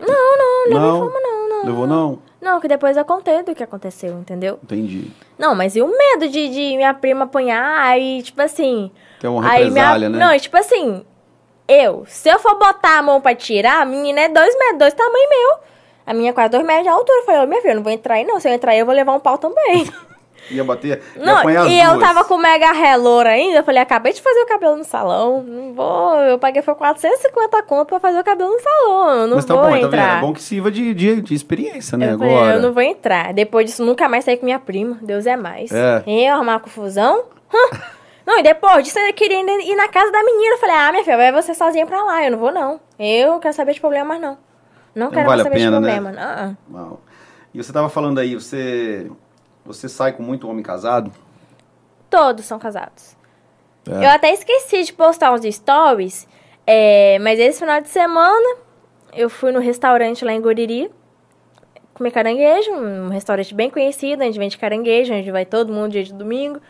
Não, 0.00 0.38
não, 0.38 0.51
não 0.68 0.80
Não? 0.80 0.92
levou 0.92 1.10
fama 1.10 1.20
não, 1.20 1.48
não. 1.48 1.64
Levou 1.64 1.86
não? 1.86 2.18
Não, 2.40 2.60
que 2.60 2.66
depois 2.68 2.96
eu 2.96 3.04
contei 3.04 3.42
do 3.42 3.54
que 3.54 3.62
aconteceu, 3.62 4.12
entendeu? 4.18 4.58
Entendi. 4.64 5.10
Não, 5.38 5.54
mas 5.54 5.76
e 5.76 5.82
o 5.82 5.86
medo 5.86 6.28
de, 6.28 6.48
de 6.48 6.76
minha 6.76 6.92
prima 6.92 7.24
apanhar, 7.24 7.80
aí, 7.82 8.22
tipo 8.22 8.42
assim... 8.42 8.90
É 9.22 9.28
uma 9.28 9.40
Aí 9.48 9.70
minha, 9.70 9.82
represália, 9.84 10.08
né? 10.08 10.18
Não, 10.18 10.38
tipo 10.38 10.56
assim, 10.56 11.04
eu, 11.68 12.04
se 12.06 12.28
eu 12.28 12.38
for 12.40 12.58
botar 12.58 12.98
a 12.98 13.02
mão 13.02 13.20
pra 13.20 13.34
tirar, 13.34 13.80
a 13.82 13.84
menina 13.84 14.22
é 14.22 14.28
dois 14.28 14.52
metros, 14.58 14.78
dois 14.78 14.94
tamanho 14.94 15.28
meu. 15.30 15.58
A 16.04 16.12
minha 16.12 16.30
é 16.30 16.32
quase 16.32 16.50
dois 16.50 16.64
metros 16.66 16.82
de 16.82 16.88
altura. 16.88 17.18
Eu 17.20 17.24
falei, 17.24 17.40
ô, 17.42 17.46
minha 17.46 17.60
filha, 17.60 17.70
eu 17.72 17.76
não 17.76 17.82
vou 17.84 17.92
entrar 17.92 18.14
aí 18.16 18.24
não. 18.24 18.40
Se 18.40 18.48
eu 18.48 18.52
entrar 18.52 18.72
aí, 18.72 18.80
eu 18.80 18.86
vou 18.86 18.94
levar 18.94 19.12
um 19.14 19.20
pau 19.20 19.38
também. 19.38 19.88
Ia 20.50 20.64
bater, 20.64 21.02
ia 21.16 21.24
não, 21.24 21.38
apanhar 21.38 21.66
e 21.68 21.80
eu 21.80 21.94
duas. 21.94 22.00
tava 22.00 22.24
com 22.24 22.36
mega 22.36 22.72
relora 22.72 23.30
ainda. 23.30 23.58
Eu 23.58 23.64
falei, 23.64 23.80
acabei 23.80 24.12
de 24.12 24.20
fazer 24.20 24.40
o 24.40 24.46
cabelo 24.46 24.76
no 24.76 24.84
salão. 24.84 25.42
Não 25.42 25.72
vou. 25.72 26.14
Eu 26.18 26.38
paguei 26.38 26.60
foi 26.62 26.74
450 26.74 27.62
conto 27.62 27.88
pra 27.88 28.00
fazer 28.00 28.18
o 28.18 28.24
cabelo 28.24 28.50
no 28.50 28.60
salão. 28.60 29.26
Não 29.28 29.36
Mas 29.36 29.44
tá 29.44 29.54
vou 29.54 29.62
bom, 29.62 29.70
tá 29.70 29.76
vendo? 29.76 29.86
entrar. 29.86 30.18
É 30.18 30.20
bom 30.20 30.32
que 30.32 30.42
sirva 30.42 30.70
de, 30.70 30.92
de, 30.92 31.20
de 31.22 31.34
experiência, 31.34 31.96
né? 31.96 32.12
eu 32.12 32.18
falei, 32.18 32.34
agora. 32.34 32.54
eu 32.56 32.60
não 32.62 32.72
vou 32.72 32.82
entrar. 32.82 33.32
Depois 33.32 33.66
disso, 33.66 33.84
nunca 33.84 34.08
mais 34.08 34.24
saí 34.24 34.36
com 34.36 34.44
minha 34.44 34.58
prima. 34.58 34.98
Deus 35.00 35.26
é 35.26 35.36
mais. 35.36 35.70
É. 35.72 36.02
Eu 36.06 36.34
arrumar 36.34 36.58
confusão? 36.60 37.24
Não, 38.24 38.38
e 38.38 38.42
depois 38.42 38.84
disso, 38.84 38.98
eu 39.00 39.12
queria 39.14 39.40
ir 39.40 39.74
na 39.74 39.88
casa 39.88 40.12
da 40.12 40.22
menina. 40.22 40.54
Eu 40.54 40.58
falei, 40.58 40.76
ah, 40.76 40.92
minha 40.92 41.04
filha, 41.04 41.16
vai 41.16 41.32
você 41.32 41.54
sozinha 41.54 41.84
pra 41.84 42.04
lá. 42.04 42.24
Eu 42.24 42.30
não 42.30 42.38
vou, 42.38 42.52
não. 42.52 42.80
Eu 42.96 43.32
não 43.32 43.40
quero 43.40 43.52
saber 43.52 43.74
de 43.74 43.80
problema 43.80 44.04
mais, 44.04 44.20
não. 44.20 44.38
Não 44.94 45.10
quero 45.10 45.26
vale 45.26 45.42
saber 45.42 45.56
pena, 45.56 45.80
de 45.80 45.86
né? 45.86 45.94
problema. 45.94 46.12
Não. 46.12 46.56
Não. 46.68 46.98
E 47.52 47.62
você 47.62 47.72
tava 47.72 47.88
falando 47.88 48.18
aí, 48.18 48.34
você, 48.34 49.10
você 49.64 49.88
sai 49.88 50.12
com 50.12 50.22
muito 50.22 50.48
homem 50.48 50.62
casado? 50.62 51.12
Todos 52.10 52.44
são 52.44 52.58
casados. 52.58 53.16
É. 53.88 54.04
Eu 54.04 54.10
até 54.10 54.32
esqueci 54.32 54.84
de 54.84 54.92
postar 54.92 55.32
uns 55.32 55.42
stories, 55.54 56.28
é, 56.66 57.18
mas 57.20 57.38
esse 57.38 57.58
final 57.58 57.80
de 57.80 57.88
semana 57.88 58.56
eu 59.12 59.28
fui 59.28 59.52
no 59.52 59.60
restaurante 59.60 60.24
lá 60.24 60.32
em 60.32 60.40
Guriri 60.40 60.90
comer 61.94 62.10
caranguejo, 62.10 62.72
um 62.72 63.08
restaurante 63.08 63.54
bem 63.54 63.70
conhecido, 63.70 64.24
onde 64.24 64.38
vende 64.38 64.58
caranguejo, 64.58 65.14
onde 65.14 65.30
vai 65.30 65.44
todo 65.44 65.72
mundo 65.72 65.92
dia 65.92 66.02
de 66.02 66.12
domingo. 66.12 66.60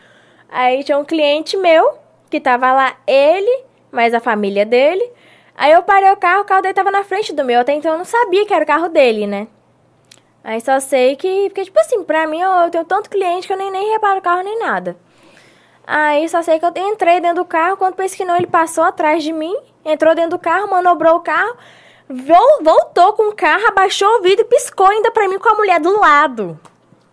Aí 0.49 0.83
tinha 0.83 0.97
um 0.97 1.05
cliente 1.05 1.57
meu, 1.57 1.97
que 2.29 2.39
tava 2.39 2.71
lá, 2.71 2.97
ele, 3.07 3.63
mais 3.91 4.13
a 4.13 4.19
família 4.19 4.65
dele. 4.65 5.09
Aí 5.55 5.71
eu 5.71 5.83
parei 5.83 6.11
o 6.11 6.17
carro, 6.17 6.41
o 6.41 6.45
carro 6.45 6.61
dele 6.61 6.73
tava 6.73 6.91
na 6.91 7.03
frente 7.03 7.33
do 7.33 7.43
meu, 7.43 7.61
até 7.61 7.73
então 7.73 7.93
eu 7.93 7.97
não 7.97 8.05
sabia 8.05 8.45
que 8.45 8.53
era 8.53 8.63
o 8.63 8.67
carro 8.67 8.89
dele, 8.89 9.25
né? 9.25 9.47
Aí 10.43 10.59
só 10.59 10.79
sei 10.79 11.15
que, 11.15 11.49
porque 11.49 11.63
tipo 11.63 11.79
assim, 11.79 12.03
pra 12.03 12.27
mim 12.27 12.41
eu, 12.41 12.51
eu 12.51 12.69
tenho 12.69 12.83
tanto 12.85 13.09
cliente 13.09 13.47
que 13.47 13.53
eu 13.53 13.57
nem, 13.57 13.71
nem 13.71 13.91
reparo 13.91 14.19
o 14.19 14.21
carro 14.21 14.43
nem 14.43 14.59
nada. 14.59 14.97
Aí 15.87 16.27
só 16.27 16.41
sei 16.41 16.59
que 16.59 16.65
eu 16.65 16.73
entrei 16.91 17.19
dentro 17.21 17.43
do 17.43 17.45
carro, 17.45 17.77
quando 17.77 17.95
pensei 17.95 18.17
que 18.17 18.25
não, 18.25 18.35
ele 18.35 18.47
passou 18.47 18.83
atrás 18.83 19.23
de 19.23 19.31
mim, 19.33 19.55
entrou 19.85 20.13
dentro 20.15 20.31
do 20.31 20.39
carro, 20.39 20.69
manobrou 20.69 21.15
o 21.15 21.19
carro, 21.21 21.55
vol- 22.09 22.61
voltou 22.61 23.13
com 23.13 23.29
o 23.29 23.35
carro, 23.35 23.67
abaixou 23.67 24.07
o 24.19 24.21
vidro 24.21 24.41
e 24.45 24.49
piscou 24.49 24.87
ainda 24.87 25.11
pra 25.11 25.27
mim 25.29 25.39
com 25.39 25.49
a 25.49 25.55
mulher 25.55 25.79
do 25.79 25.97
lado. 25.99 26.59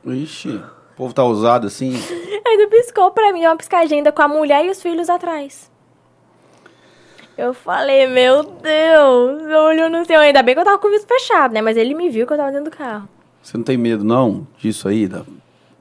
Ixi, 0.05 0.57
o 0.93 0.97
povo 0.97 1.15
tá 1.15 1.23
ousado 1.23 1.67
assim. 1.67 1.93
Ainda 2.47 2.67
piscou 2.69 3.11
pra 3.13 3.33
mim, 3.33 3.45
uma 3.47 3.57
piscadinha 3.57 3.99
ainda 3.99 4.11
com 4.13 4.23
a 4.23 4.29
mulher 4.29 4.65
e 4.65 4.71
os 4.71 4.83
filhos 4.83 5.09
atrás. 5.11 5.71
Eu 7.37 7.55
falei, 7.55 8.07
meu 8.07 8.43
Deus, 8.43 9.43
eu 9.43 9.61
olhando 9.63 9.99
no 9.99 10.05
céu. 10.05 10.21
Ainda 10.21 10.43
bem 10.43 10.55
que 10.55 10.61
eu 10.61 10.65
tava 10.65 10.79
com 10.79 10.89
o 10.89 10.91
vidro 10.91 11.07
fechado, 11.07 11.53
né? 11.55 11.63
Mas 11.63 11.77
ele 11.77 11.95
me 11.95 12.09
viu 12.11 12.27
que 12.27 12.33
eu 12.33 12.37
tava 12.37 12.51
dentro 12.51 12.71
do 12.71 12.77
carro. 12.77 13.09
Você 13.43 13.57
não 13.57 13.65
tem 13.65 13.77
medo, 13.77 14.05
não, 14.05 14.47
disso 14.59 14.89
aí? 14.89 15.09
Da, 15.09 15.23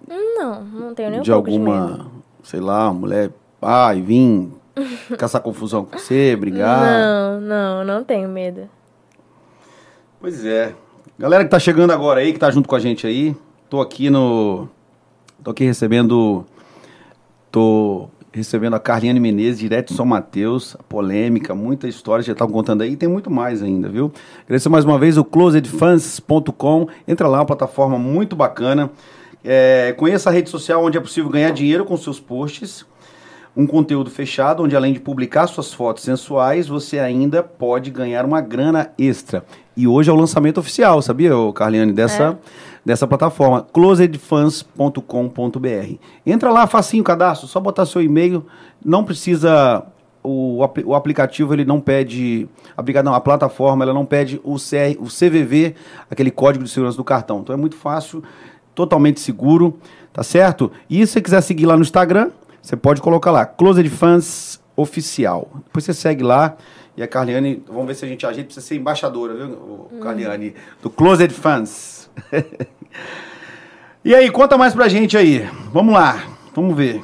Não, 0.07 0.63
não 0.63 0.93
tenho 0.93 1.11
nem 1.11 1.19
um 1.19 1.23
de 1.23 1.31
alguma, 1.31 2.09
de 2.41 2.49
sei 2.49 2.59
lá, 2.59 2.91
mulher, 2.93 3.31
ai, 3.61 4.01
vim 4.01 4.51
caçar 5.17 5.41
confusão 5.41 5.85
com 5.85 5.97
você, 5.97 6.35
brigar? 6.35 6.81
Não, 6.81 7.41
não, 7.41 7.83
não 7.83 8.03
tenho 8.03 8.29
medo. 8.29 8.69
Pois 10.19 10.45
é. 10.45 10.73
Galera 11.17 11.43
que 11.43 11.49
tá 11.49 11.59
chegando 11.59 11.91
agora 11.91 12.21
aí, 12.21 12.31
que 12.31 12.39
tá 12.39 12.49
junto 12.49 12.67
com 12.67 12.75
a 12.75 12.79
gente 12.79 13.05
aí, 13.05 13.35
tô 13.69 13.81
aqui 13.81 14.09
no. 14.09 14.67
Tô 15.43 15.51
aqui 15.51 15.65
recebendo. 15.65 16.45
Tô 17.51 18.09
recebendo 18.31 18.75
a 18.75 18.79
Carliane 18.79 19.19
Menezes, 19.19 19.59
direto 19.59 19.89
de 19.89 19.95
São 19.95 20.05
Mateus, 20.05 20.77
polêmica, 20.87 21.55
muita 21.55 21.87
história, 21.87 22.23
já 22.23 22.33
estavam 22.33 22.53
contando 22.53 22.81
aí, 22.81 22.91
e 22.91 22.95
tem 22.95 23.09
muito 23.09 23.29
mais 23.31 23.63
ainda, 23.63 23.89
viu? 23.89 24.11
Agradecer 24.45 24.69
mais 24.69 24.85
uma 24.85 24.99
vez 24.99 25.17
o 25.17 25.23
closedfans.com, 25.23 26.87
entra 27.07 27.27
lá, 27.27 27.39
uma 27.39 27.45
plataforma 27.45 27.97
muito 27.97 28.35
bacana. 28.35 28.91
É, 29.43 29.93
conheça 29.97 30.29
a 30.29 30.33
rede 30.33 30.49
social 30.49 30.83
onde 30.83 30.97
é 30.97 31.01
possível 31.01 31.29
ganhar 31.29 31.51
dinheiro 31.51 31.85
com 31.85 31.97
seus 31.97 32.19
posts. 32.19 32.85
Um 33.57 33.65
conteúdo 33.65 34.11
fechado, 34.11 34.63
onde 34.63 34.75
além 34.75 34.93
de 34.93 34.99
publicar 34.99 35.47
suas 35.47 35.73
fotos 35.73 36.03
sensuais, 36.03 36.67
você 36.67 36.99
ainda 36.99 37.41
pode 37.41 37.89
ganhar 37.89 38.23
uma 38.23 38.41
grana 38.41 38.91
extra. 38.97 39.43
E 39.75 39.87
hoje 39.87 40.09
é 40.09 40.13
o 40.13 40.15
lançamento 40.15 40.59
oficial, 40.59 41.01
sabia, 41.01 41.31
Carliane, 41.55 41.91
dessa, 41.91 42.37
dessa 42.89 43.05
plataforma, 43.05 43.61
closedfans.com.br. 43.71 45.93
Entra 46.25 46.49
lá, 46.49 46.65
facinho 46.65 47.01
o 47.01 47.05
cadastro, 47.05 47.47
só 47.47 47.59
botar 47.59 47.85
seu 47.85 48.01
e-mail, 48.01 48.43
não 48.83 49.03
precisa 49.03 49.85
o, 50.23 50.65
o 50.85 50.95
aplicativo 50.95 51.53
ele 51.53 51.63
não 51.63 51.79
pede, 51.79 52.49
não, 53.03 53.13
a 53.13 53.21
plataforma 53.21 53.85
ela 53.85 53.93
não 53.93 54.07
pede 54.07 54.41
o, 54.43 54.55
CR, 54.55 54.99
o 54.99 55.05
CVV, 55.05 55.75
aquele 56.09 56.31
código 56.31 56.63
de 56.63 56.69
segurança 56.71 56.97
do 56.97 57.03
cartão. 57.03 57.41
Então 57.41 57.53
é 57.53 57.57
muito 57.57 57.75
fácil, 57.75 58.23
totalmente 58.73 59.19
seguro, 59.19 59.77
tá 60.11 60.23
certo? 60.23 60.71
E 60.89 61.05
se 61.05 61.13
você 61.13 61.21
quiser 61.21 61.41
seguir 61.41 61.67
lá 61.67 61.75
no 61.75 61.83
Instagram, 61.83 62.31
você 62.59 62.75
pode 62.75 63.01
colocar 63.01 63.29
lá, 63.29 63.45
Closed 63.45 63.87
Fans 63.87 64.59
Oficial. 64.75 65.47
Depois 65.65 65.85
você 65.85 65.93
segue 65.93 66.23
lá 66.23 66.57
e 66.97 67.03
a 67.03 67.07
Carliane, 67.07 67.61
vamos 67.67 67.85
ver 67.85 67.93
se 67.93 68.03
a 68.03 68.07
gente 68.07 68.25
ajeita 68.25 68.51
você 68.51 68.61
ser 68.61 68.77
embaixadora, 68.77 69.35
viu, 69.35 69.53
ô, 69.53 69.89
Carliane, 70.01 70.55
do 70.81 70.89
Closed 70.89 71.31
Fans. 71.31 71.99
e 74.03 74.15
aí, 74.15 74.29
conta 74.31 74.57
mais 74.57 74.73
pra 74.73 74.87
gente 74.87 75.17
aí. 75.17 75.39
Vamos 75.71 75.93
lá, 75.93 76.23
vamos 76.55 76.75
ver. 76.75 77.03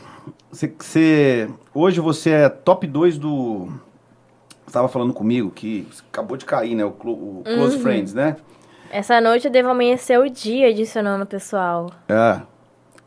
Você, 0.51 0.73
você- 0.77 1.49
hoje 1.73 1.99
você 1.99 2.29
é 2.31 2.49
top 2.49 2.87
2 2.87 3.17
do. 3.17 3.65
Você 4.63 4.69
estava 4.69 4.87
falando 4.87 5.13
comigo 5.13 5.51
que 5.51 5.87
acabou 6.11 6.37
de 6.37 6.45
cair, 6.45 6.75
né? 6.75 6.83
O, 6.85 6.91
Clo- 6.91 7.13
o 7.39 7.43
Close 7.43 7.77
Friends, 7.79 8.13
né? 8.13 8.35
Essa 8.89 9.19
noite 9.19 9.45
eu 9.45 9.51
devo 9.51 9.69
amanhecer 9.69 10.17
o 10.19 10.29
dia 10.29 10.69
adicionando 10.69 11.23
o 11.23 11.27
pessoal. 11.27 11.91
É. 12.07 12.39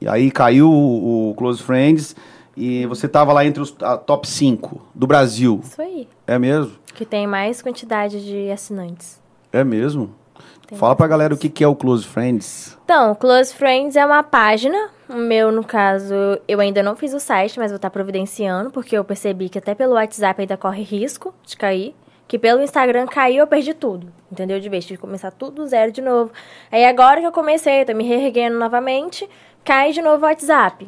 E 0.01 0.07
aí 0.09 0.31
caiu 0.31 0.71
o, 0.71 1.31
o 1.31 1.35
Close 1.35 1.63
Friends 1.63 2.15
e 2.57 2.87
você 2.87 3.09
tava 3.09 3.33
lá 3.33 3.45
entre 3.45 3.61
os 3.63 3.75
a 3.83 3.97
top 3.97 4.29
5 4.29 4.81
do 4.95 5.07
Brasil. 5.07 5.61
Isso 5.65 5.81
aí. 5.83 6.07
É 6.27 6.39
mesmo? 6.39 6.73
Que 6.95 7.05
tem 7.05 7.27
mais 7.27 7.63
quantidade 7.63 8.25
de 8.25 8.51
assinantes. 8.51 9.21
É 9.53 9.65
mesmo? 9.65 10.15
Tem 10.69 10.77
Fala 10.77 10.95
pra 10.95 11.07
galera 11.07 11.33
o 11.33 11.39
que, 11.39 11.49
que 11.49 11.65
é 11.65 11.67
o 11.67 11.75
Close 11.75 12.07
Friends. 12.07 12.77
Então, 12.85 13.15
Close 13.15 13.55
Friends 13.55 13.97
é 13.97 14.05
uma 14.05 14.23
página. 14.23 14.91
O 15.09 15.15
meu, 15.15 15.51
no 15.51 15.65
caso, 15.65 16.15
eu 16.47 16.61
ainda 16.61 16.83
não 16.83 16.95
fiz 16.95 17.15
o 17.15 17.19
site, 17.19 17.59
mas 17.59 17.71
vou 17.71 17.77
estar 17.77 17.89
providenciando, 17.89 18.71
porque 18.71 18.95
eu 18.95 19.03
percebi 19.03 19.49
que 19.49 19.57
até 19.57 19.75
pelo 19.75 19.95
WhatsApp 19.95 20.43
ainda 20.43 20.59
corre 20.59 20.83
risco 20.83 21.35
de 21.43 21.57
cair. 21.57 21.95
Que 22.29 22.39
pelo 22.39 22.63
Instagram 22.63 23.07
caiu, 23.07 23.39
eu 23.39 23.47
perdi 23.47 23.73
tudo. 23.73 24.13
Entendeu? 24.31 24.61
De 24.61 24.69
vez, 24.69 24.85
tive 24.85 24.99
que 24.99 25.01
começar 25.01 25.31
tudo 25.31 25.63
do 25.63 25.67
zero 25.67 25.91
de 25.91 26.03
novo. 26.03 26.31
Aí 26.71 26.85
agora 26.85 27.23
que 27.23 27.27
eu 27.27 27.33
comecei, 27.33 27.87
tô 27.87 27.95
me 27.95 28.05
reerguendo 28.05 28.59
novamente, 28.59 29.27
cai 29.65 29.93
de 29.93 30.03
novo 30.03 30.27
o 30.27 30.29
WhatsApp. 30.29 30.87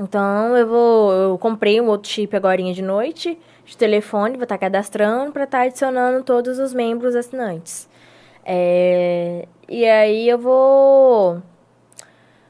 Então 0.00 0.56
eu 0.56 0.68
vou. 0.68 1.12
Eu 1.12 1.38
comprei 1.38 1.80
um 1.80 1.88
outro 1.88 2.08
chip 2.08 2.36
agora 2.36 2.62
de 2.62 2.82
noite, 2.82 3.36
de 3.64 3.76
telefone, 3.76 4.36
vou 4.36 4.44
estar 4.44 4.58
cadastrando 4.58 5.32
para 5.32 5.42
estar 5.42 5.62
adicionando 5.62 6.22
todos 6.22 6.60
os 6.60 6.72
membros 6.72 7.16
assinantes. 7.16 7.88
É, 8.50 9.46
e 9.68 9.84
aí 9.84 10.26
eu 10.26 10.38
vou. 10.38 11.42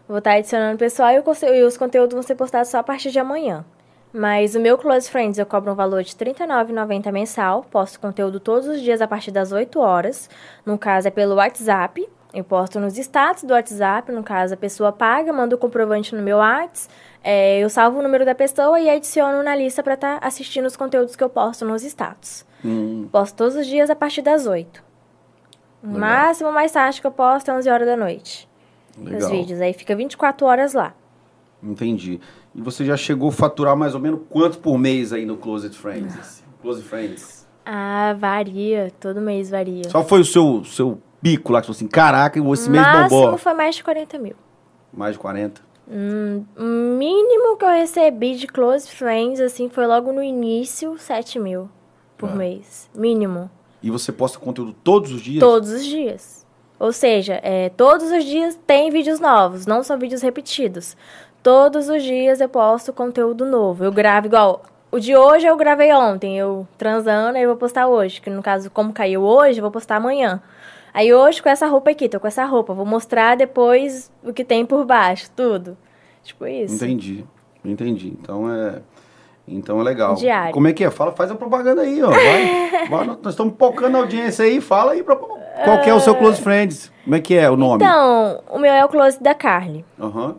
Vou 0.07 0.18
estar 0.18 0.34
adicionando 0.34 0.76
o 0.76 0.78
pessoal 0.78 1.11
e, 1.11 1.18
o 1.18 1.55
e 1.55 1.64
os 1.64 1.76
conteúdos 1.76 2.14
vão 2.14 2.22
ser 2.22 2.36
postados 2.36 2.68
só 2.70 2.78
a 2.78 2.82
partir 2.84 3.11
de 3.11 3.18
amanhã. 3.18 3.64
Mas 4.12 4.55
o 4.55 4.61
meu 4.61 4.78
Close 4.78 5.11
Friends 5.11 5.38
eu 5.38 5.44
cobro 5.44 5.72
um 5.72 5.74
valor 5.74 6.03
de 6.05 6.14
R$ 6.16 6.32
39,90 6.32 7.11
mensal. 7.11 7.64
Posto 7.68 7.99
conteúdo 7.99 8.38
todos 8.38 8.68
os 8.68 8.80
dias 8.80 9.03
a 9.03 9.09
partir 9.09 9.32
das 9.32 9.51
8 9.51 9.78
horas. 9.80 10.30
No 10.64 10.78
caso 10.78 11.09
é 11.09 11.11
pelo 11.11 11.34
WhatsApp. 11.34 12.09
Eu 12.32 12.44
posto 12.44 12.78
nos 12.78 12.96
status 12.96 13.42
do 13.42 13.53
WhatsApp. 13.53 14.12
No 14.12 14.22
caso, 14.22 14.55
a 14.55 14.57
pessoa 14.57 14.92
paga, 14.92 15.32
manda 15.32 15.57
o 15.57 15.59
comprovante 15.59 16.14
no 16.14 16.22
meu 16.22 16.38
WhatsApp. 16.38 16.94
É, 17.24 17.59
eu 17.59 17.68
salvo 17.68 17.99
o 17.99 18.03
número 18.03 18.24
da 18.24 18.36
pessoa 18.36 18.80
e 18.80 18.88
adiciono 18.88 19.42
na 19.42 19.57
lista 19.57 19.82
para 19.82 19.94
estar 19.94 20.18
assistindo 20.22 20.66
os 20.66 20.76
conteúdos 20.76 21.16
que 21.16 21.24
eu 21.24 21.28
posto 21.28 21.64
nos 21.64 21.82
status. 21.82 22.46
Hum, 22.64 23.09
Posto 23.11 23.36
todos 23.36 23.57
os 23.57 23.66
dias 23.66 23.90
a 23.90 23.96
partir 23.96 24.22
das 24.22 24.46
8. 24.46 24.88
O 25.83 25.87
Legal. 25.87 26.01
máximo 26.01 26.53
mais 26.53 26.72
tarde 26.72 27.01
que 27.01 27.07
eu 27.07 27.11
posto 27.11 27.51
é 27.51 27.55
11 27.55 27.70
horas 27.70 27.87
da 27.87 27.97
noite. 27.97 28.49
Os 28.99 29.05
legal. 29.05 29.31
vídeos. 29.31 29.61
Aí 29.61 29.72
fica 29.72 29.95
24 29.95 30.47
horas 30.47 30.74
lá. 30.74 30.93
Entendi. 31.62 32.20
E 32.55 32.61
você 32.61 32.85
já 32.85 32.97
chegou 32.97 33.29
a 33.29 33.33
faturar 33.33 33.76
mais 33.76 33.95
ou 33.95 34.01
menos 34.01 34.20
quanto 34.29 34.59
por 34.59 34.79
mês 34.79 35.12
aí 35.12 35.24
no 35.24 35.37
Closed 35.37 35.74
Friends? 35.76 36.18
assim? 36.18 36.45
Close 36.62 36.83
Friends. 36.83 37.47
Ah, 37.64 38.14
varia. 38.18 38.93
Todo 38.99 39.20
mês 39.20 39.51
varia. 39.51 39.89
Só 39.89 40.03
foi 40.05 40.20
o 40.20 40.24
seu, 40.24 40.64
seu 40.64 41.01
pico 41.22 41.53
lá 41.53 41.61
que 41.61 41.66
você 41.66 41.72
falou 41.72 41.76
assim, 41.79 41.89
caraca, 41.89 42.39
esse 42.39 42.70
mês 42.70 42.83
máximo 42.85 43.20
bombou. 43.20 43.39
foi 43.39 43.55
mais 43.55 43.76
de 43.76 43.85
40 43.85 44.18
mil. 44.18 44.35
Mais 44.93 45.12
de 45.12 45.18
40. 45.18 45.61
Hum, 45.91 46.45
o 46.57 46.62
mínimo 46.99 47.57
que 47.57 47.64
eu 47.64 47.70
recebi 47.70 48.37
de 48.37 48.47
Close 48.47 48.91
Friends, 48.91 49.41
assim, 49.41 49.68
foi 49.68 49.87
logo 49.87 50.12
no 50.12 50.22
início, 50.22 50.99
7 50.99 51.39
mil 51.39 51.68
por 52.16 52.31
Ah. 52.31 52.35
mês. 52.35 52.91
Mínimo. 52.95 53.51
E 53.83 53.91
você 53.91 54.12
posta 54.12 54.39
conteúdo 54.39 54.74
todos 54.85 55.12
os 55.12 55.20
dias? 55.20 55.41
Todos 55.41 55.70
os 55.70 55.85
dias. 55.85 56.47
Ou 56.79 56.93
seja, 56.93 57.41
é, 57.43 57.70
todos 57.70 58.11
os 58.11 58.24
dias 58.24 58.59
tem 58.66 58.91
vídeos 58.91 59.18
novos, 59.18 59.66
não 59.66 59.83
são 59.83 59.99
vídeos 59.99 60.22
repetidos. 60.22 60.97
Todos 61.43 61.89
os 61.89 62.03
dias 62.03 62.41
eu 62.41 62.49
posto 62.49 62.93
conteúdo 62.93 63.45
novo. 63.45 63.85
Eu 63.85 63.93
gravo 63.93 64.26
igual. 64.26 64.62
O 64.91 64.99
de 64.99 65.14
hoje 65.16 65.47
eu 65.47 65.57
gravei 65.57 65.93
ontem, 65.93 66.39
eu 66.39 66.66
transando, 66.76 67.37
aí 67.37 67.43
eu 67.43 67.51
vou 67.51 67.59
postar 67.59 67.87
hoje. 67.89 68.20
Que 68.20 68.31
no 68.31 68.43
caso, 68.43 68.70
como 68.70 68.93
caiu 68.93 69.22
hoje, 69.22 69.59
eu 69.59 69.62
vou 69.62 69.70
postar 69.70 69.97
amanhã. 69.97 70.43
Aí 70.93 71.12
hoje 71.12 71.43
com 71.43 71.49
essa 71.49 71.66
roupa 71.66 71.91
aqui, 71.91 72.09
tô 72.09 72.18
com 72.18 72.26
essa 72.26 72.45
roupa. 72.45 72.74
Vou 72.74 72.87
mostrar 72.87 73.37
depois 73.37 74.11
o 74.22 74.33
que 74.33 74.45
tem 74.45 74.64
por 74.64 74.85
baixo, 74.85 75.31
tudo. 75.37 75.76
Tipo 76.22 76.47
isso. 76.47 76.74
Entendi, 76.74 77.24
entendi. 77.64 78.16
Então 78.20 78.53
é, 78.53 78.83
então 79.51 79.80
é 79.80 79.84
legal. 79.84 80.14
Diário. 80.14 80.53
Como 80.53 80.68
é 80.68 80.72
que 80.72 80.84
é? 80.84 80.90
Fala, 80.90 81.12
faz 81.12 81.30
a 81.30 81.34
propaganda 81.34 81.82
aí, 81.82 82.03
ó. 82.03 82.11
Vai, 82.11 82.88
vai, 82.88 83.07
nós 83.07 83.26
estamos 83.26 83.55
pocando 83.55 83.96
a 83.96 84.01
audiência 84.01 84.44
aí. 84.44 84.61
Fala 84.61 84.92
aí 84.92 85.03
pra, 85.03 85.16
qual 85.16 85.80
que 85.80 85.90
é 85.90 85.94
o 85.94 86.01
seu 86.01 86.14
Close 86.14 86.40
Friends. 86.40 86.92
Como 87.05 87.16
é 87.16 87.20
que 87.20 87.34
é 87.34 87.51
o 87.51 87.57
nome? 87.57 87.84
Então, 87.84 88.42
o 88.51 88.59
meu 88.59 88.72
é 88.72 88.84
o 88.84 88.88
Close 88.88 89.22
da 89.22 89.34
Carly. 89.34 89.84
Aham. 89.99 90.36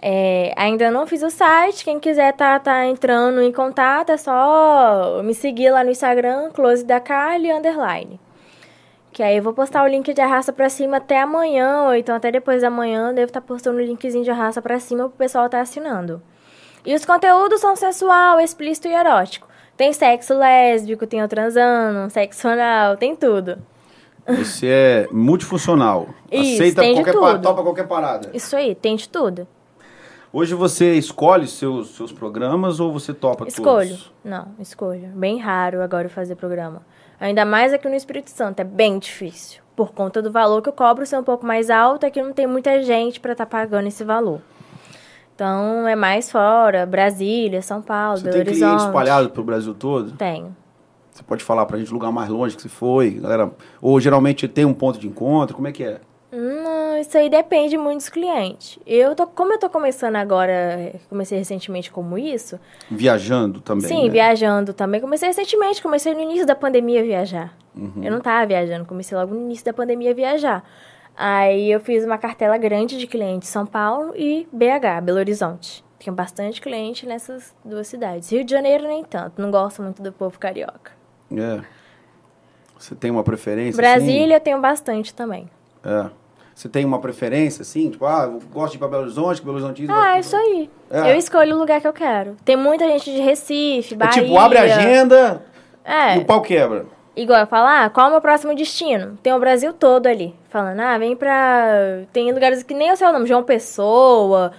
É, 0.00 0.52
ainda 0.56 0.90
não 0.90 1.06
fiz 1.06 1.22
o 1.22 1.30
site. 1.30 1.84
Quem 1.84 1.98
quiser 1.98 2.32
tá, 2.32 2.58
tá 2.58 2.86
entrando 2.86 3.40
em 3.40 3.52
contato, 3.52 4.10
é 4.10 4.16
só 4.16 5.20
me 5.24 5.34
seguir 5.34 5.70
lá 5.70 5.82
no 5.82 5.90
Instagram, 5.90 6.50
Close 6.50 6.84
da 6.84 7.00
Carly 7.00 7.50
Underline. 7.50 8.20
Que 9.12 9.22
aí 9.22 9.38
eu 9.38 9.42
vou 9.42 9.54
postar 9.54 9.82
o 9.82 9.86
link 9.86 10.12
de 10.12 10.20
arrasta 10.20 10.52
pra 10.52 10.68
cima 10.68 10.98
até 10.98 11.20
amanhã, 11.22 11.84
ou 11.84 11.94
então 11.94 12.14
até 12.14 12.30
depois 12.30 12.60
da 12.60 12.68
manhã, 12.68 13.14
devo 13.14 13.28
estar 13.28 13.40
postando 13.40 13.78
o 13.78 13.82
linkzinho 13.82 14.22
de 14.22 14.30
arrasta 14.30 14.60
pra 14.60 14.78
cima 14.78 15.08
pro 15.08 15.16
pessoal 15.16 15.48
tá 15.48 15.60
assinando. 15.60 16.20
E 16.86 16.94
os 16.94 17.04
conteúdos 17.04 17.60
são 17.60 17.74
sensual, 17.74 18.38
explícito 18.38 18.86
e 18.86 18.92
erótico. 18.92 19.48
Tem 19.76 19.92
sexo 19.92 20.34
lésbico, 20.38 21.04
tem 21.04 21.22
o 21.22 21.28
transando, 21.28 22.08
sexo 22.10 22.46
anal, 22.46 22.96
tem 22.96 23.16
tudo. 23.16 23.58
Você 24.26 24.66
é 24.68 25.08
multifuncional. 25.10 26.08
Isso, 26.30 26.54
Aceita 26.54 26.80
tem 26.80 26.94
qualquer 26.94 27.12
tudo. 27.12 27.42
topa 27.42 27.62
qualquer 27.62 27.88
parada. 27.88 28.30
Isso 28.32 28.54
aí, 28.56 28.74
tem 28.74 28.94
de 28.94 29.08
tudo. 29.08 29.48
Hoje 30.32 30.54
você 30.54 30.94
escolhe 30.94 31.48
seus, 31.48 31.90
seus 31.96 32.12
programas 32.12 32.78
ou 32.78 32.92
você 32.92 33.12
topa 33.12 33.46
Escolho. 33.48 33.88
todos? 33.88 34.12
Não, 34.24 34.48
escolho. 34.60 35.08
Bem 35.08 35.38
raro 35.38 35.82
agora 35.82 36.08
fazer 36.08 36.36
programa. 36.36 36.82
Ainda 37.18 37.44
mais 37.44 37.72
aqui 37.72 37.88
no 37.88 37.94
Espírito 37.94 38.30
Santo, 38.30 38.60
é 38.60 38.64
bem 38.64 38.98
difícil. 38.98 39.60
Por 39.74 39.92
conta 39.92 40.22
do 40.22 40.30
valor 40.30 40.62
que 40.62 40.68
eu 40.68 40.72
cobro 40.72 41.04
ser 41.04 41.18
um 41.18 41.24
pouco 41.24 41.44
mais 41.44 41.68
alto, 41.68 42.06
aqui 42.06 42.22
não 42.22 42.32
tem 42.32 42.46
muita 42.46 42.82
gente 42.82 43.18
para 43.18 43.32
estar 43.32 43.46
pagando 43.46 43.88
esse 43.88 44.04
valor. 44.04 44.40
Então 45.36 45.86
é 45.86 45.94
mais 45.94 46.32
fora, 46.32 46.86
Brasília, 46.86 47.60
São 47.60 47.82
Paulo, 47.82 48.16
Você 48.16 48.24
Belo 48.24 48.36
tem 48.36 48.54
cliente 48.54 48.82
espalhado 48.82 49.28
pelo 49.28 49.44
Brasil 49.44 49.74
todo? 49.74 50.12
Tenho. 50.12 50.56
Você 51.12 51.22
pode 51.22 51.44
falar 51.44 51.66
pra 51.66 51.78
gente 51.78 51.92
lugar 51.92 52.10
mais 52.10 52.30
longe 52.30 52.56
que 52.56 52.62
você 52.62 52.70
foi, 52.70 53.10
galera? 53.10 53.50
Ou 53.80 54.00
geralmente 54.00 54.48
tem 54.48 54.64
um 54.64 54.72
ponto 54.72 54.98
de 54.98 55.06
encontro? 55.06 55.54
Como 55.54 55.68
é 55.68 55.72
que 55.72 55.84
é? 55.84 56.00
Não, 56.32 56.98
isso 56.98 57.16
aí 57.16 57.28
depende 57.28 57.76
muito 57.76 57.98
dos 57.98 58.08
clientes. 58.08 58.78
Eu 58.86 59.14
tô, 59.14 59.26
como 59.26 59.52
eu 59.52 59.58
tô 59.58 59.68
começando 59.68 60.16
agora, 60.16 60.92
comecei 61.08 61.38
recentemente 61.38 61.90
como 61.90 62.18
isso, 62.18 62.58
Viajando 62.90 63.60
também. 63.60 63.88
Sim, 63.88 64.04
né? 64.04 64.10
viajando 64.10 64.72
também. 64.72 65.00
Comecei 65.00 65.28
recentemente, 65.28 65.82
comecei 65.82 66.14
no 66.14 66.20
início 66.20 66.46
da 66.46 66.54
pandemia 66.54 67.00
a 67.00 67.04
viajar. 67.04 67.56
Uhum. 67.76 68.02
Eu 68.02 68.10
não 68.10 68.20
tava 68.20 68.46
viajando, 68.46 68.86
comecei 68.86 69.16
logo 69.16 69.34
no 69.34 69.40
início 69.42 69.64
da 69.64 69.72
pandemia 69.72 70.10
a 70.10 70.14
viajar. 70.14 70.64
Aí 71.16 71.70
eu 71.70 71.80
fiz 71.80 72.04
uma 72.04 72.18
cartela 72.18 72.58
grande 72.58 72.98
de 72.98 73.06
clientes 73.06 73.48
São 73.48 73.64
Paulo 73.64 74.12
e 74.14 74.46
BH, 74.52 75.02
Belo 75.02 75.18
Horizonte. 75.18 75.84
Tenho 75.98 76.14
bastante 76.14 76.60
cliente 76.60 77.06
nessas 77.06 77.54
duas 77.64 77.86
cidades. 77.88 78.30
Rio 78.30 78.44
de 78.44 78.50
Janeiro 78.50 78.86
nem 78.86 79.02
tanto, 79.02 79.40
não 79.40 79.50
gosto 79.50 79.82
muito 79.82 80.02
do 80.02 80.12
povo 80.12 80.38
carioca. 80.38 80.92
É. 81.34 81.60
Você 82.78 82.94
tem 82.94 83.10
uma 83.10 83.24
preferência? 83.24 83.76
Brasília 83.80 84.36
eu 84.36 84.40
tenho 84.40 84.60
bastante 84.60 85.14
também. 85.14 85.48
Assim? 85.82 86.06
É. 86.10 86.10
Você 86.54 86.68
tem 86.68 86.84
uma 86.84 86.98
preferência, 86.98 87.62
assim? 87.62 87.90
Tipo, 87.90 88.06
ah, 88.06 88.24
eu 88.24 88.40
gosto 88.50 88.72
de 88.72 88.76
ir 88.76 88.78
pra 88.78 88.88
Belo 88.88 89.02
Horizonte, 89.02 89.40
que 89.40 89.46
Belo 89.46 89.58
Horizonte... 89.58 89.86
Ah, 89.90 90.18
isso 90.18 90.36
aí. 90.36 90.70
É. 90.90 91.12
Eu 91.12 91.16
escolho 91.16 91.54
o 91.54 91.58
lugar 91.58 91.80
que 91.80 91.88
eu 91.88 91.92
quero. 91.92 92.36
Tem 92.44 92.56
muita 92.56 92.86
gente 92.88 93.12
de 93.12 93.20
Recife, 93.20 93.94
Bahia... 93.94 94.20
É 94.20 94.24
tipo, 94.24 94.38
abre 94.38 94.58
a 94.58 94.62
agenda 94.62 95.42
é. 95.84 96.16
e 96.16 96.20
o 96.20 96.24
pau 96.24 96.40
quebra. 96.40 96.86
Igual 97.16 97.40
eu 97.40 97.46
falar, 97.46 97.84
ah, 97.86 97.90
qual 97.90 98.06
é 98.06 98.08
o 98.08 98.12
meu 98.12 98.20
próximo 98.20 98.54
destino? 98.54 99.18
Tem 99.22 99.32
o 99.32 99.40
Brasil 99.40 99.72
todo 99.72 100.06
ali. 100.06 100.34
Falando, 100.50 100.80
ah, 100.80 100.98
vem 100.98 101.16
pra... 101.16 102.02
Tem 102.12 102.30
lugares 102.30 102.62
que 102.62 102.74
nem 102.74 102.88
eu 102.88 102.96
sei 102.96 103.06
o 103.06 103.12
nome, 103.12 103.26
João 103.26 103.42
Pessoa... 103.42 104.52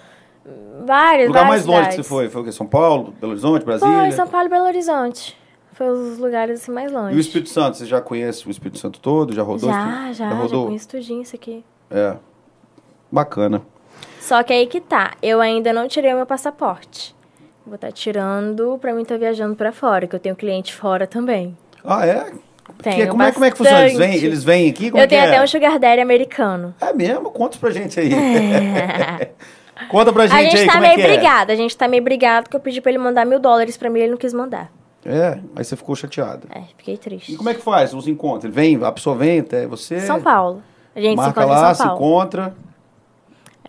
Vários, 0.86 1.26
O 1.26 1.28
lugar 1.28 1.46
mais 1.46 1.66
longe 1.66 1.90
que 1.90 1.96
você 1.96 2.04
foi? 2.04 2.30
Foi 2.30 2.42
o 2.42 2.46
quê? 2.46 2.52
São 2.54 2.66
Paulo, 2.66 3.14
Belo 3.20 3.34
Horizonte, 3.34 3.66
Brasília? 3.66 4.00
Foi, 4.00 4.12
São 4.12 4.28
Paulo 4.28 4.48
e 4.48 4.50
Belo 4.50 4.66
Horizonte. 4.66 5.38
Foi 5.74 5.90
os 5.90 6.18
lugares 6.18 6.62
assim 6.62 6.72
mais 6.72 6.92
longe. 6.92 7.14
E 7.14 7.18
o 7.18 7.20
Espírito 7.20 7.50
Santo, 7.50 7.78
você 7.78 7.86
já 7.86 8.02
conhece 8.02 8.48
o 8.48 8.50
Espírito 8.50 8.80
Santo 8.80 9.00
todo? 9.00 9.34
Já 9.34 9.44
rodou? 9.44 9.70
Já, 9.70 10.08
já, 10.08 10.14
já, 10.14 10.30
rodou? 10.30 10.62
já 10.62 10.66
conheço 10.68 10.88
tudinho 10.88 11.22
isso 11.22 11.36
aqui. 11.36 11.64
É. 11.92 12.16
Bacana. 13.12 13.62
Só 14.20 14.42
que 14.42 14.54
aí 14.54 14.66
que 14.68 14.82
tá, 14.82 15.14
eu 15.22 15.40
ainda 15.40 15.72
não 15.72 15.88
tirei 15.88 16.14
o 16.14 16.16
meu 16.16 16.26
passaporte. 16.26 17.16
Vou 17.66 17.76
estar 17.76 17.88
tá 17.88 17.94
tirando 17.94 18.78
pra 18.80 18.94
mim 18.94 19.02
estar 19.02 19.16
tá 19.16 19.20
viajando 19.20 19.56
pra 19.56 19.72
fora, 19.72 20.08
que 20.08 20.16
eu 20.16 20.20
tenho 20.20 20.36
cliente 20.36 20.74
fora 20.74 21.06
também. 21.06 21.56
Ah, 21.84 22.06
é? 22.06 22.32
Tenho 22.82 23.08
como, 23.10 23.24
é, 23.24 23.32
como 23.32 23.46
é 23.46 23.52
que 23.52 23.58
funciona? 23.58 23.86
Eles 23.86 23.98
vêm, 23.98 24.16
eles 24.16 24.44
vêm 24.44 24.70
aqui? 24.70 24.92
Como 24.92 25.02
eu 25.02 25.06
é 25.06 25.08
tenho 25.08 25.22
é? 25.22 25.28
até 25.28 25.44
um 25.44 25.48
sugar 25.48 25.80
daddy 25.80 26.02
americano. 26.02 26.76
É 26.80 26.94
mesmo? 26.94 27.32
Conta 27.32 27.58
pra 27.58 27.72
gente 27.72 28.00
aí. 28.00 28.14
É. 28.14 29.32
Conta 29.90 30.12
pra 30.12 30.28
gente 30.28 30.36
aí. 30.36 30.48
A 30.48 30.50
gente 30.50 30.62
aí, 30.62 30.68
tá 30.68 30.80
meio 30.80 31.00
é 31.00 31.08
brigado, 31.08 31.52
a 31.52 31.56
gente 31.56 31.78
tá 31.78 31.88
meio 31.88 32.04
brigado 32.04 32.50
que 32.50 32.56
eu 32.56 32.60
pedi 32.60 32.82
pra 32.82 32.92
ele 32.92 33.00
mandar 33.00 33.26
mil 33.26 33.40
dólares 33.40 33.78
pra 33.78 33.90
mim 33.90 34.00
e 34.00 34.04
ele 34.04 34.12
não 34.12 34.18
quis 34.18 34.34
mandar. 34.34 34.72
É, 35.06 35.40
aí 35.56 35.64
você 35.64 35.76
ficou 35.76 35.96
chateada. 35.96 36.48
É, 36.50 36.64
fiquei 36.78 36.98
triste. 36.98 37.34
E 37.34 37.38
como 37.38 37.50
é 37.50 37.54
que 37.54 37.62
faz 37.62 37.94
os 37.94 38.08
encontros? 38.08 38.46
Ele 38.46 38.54
vem, 38.54 38.84
a 38.84 38.92
pessoa 38.92 39.16
vem 39.16 39.40
até 39.40 39.66
você? 39.66 40.02
São 40.02 40.22
Paulo. 40.22 40.62
A 40.96 41.00
gente 41.00 41.16
Marca 41.16 41.40
se 41.42 41.46
encontra 41.46 41.62
lá, 41.62 41.72
em 41.72 41.76
São 41.76 41.86
Paulo. 41.86 42.00
se 42.00 42.06
encontra. 42.06 42.56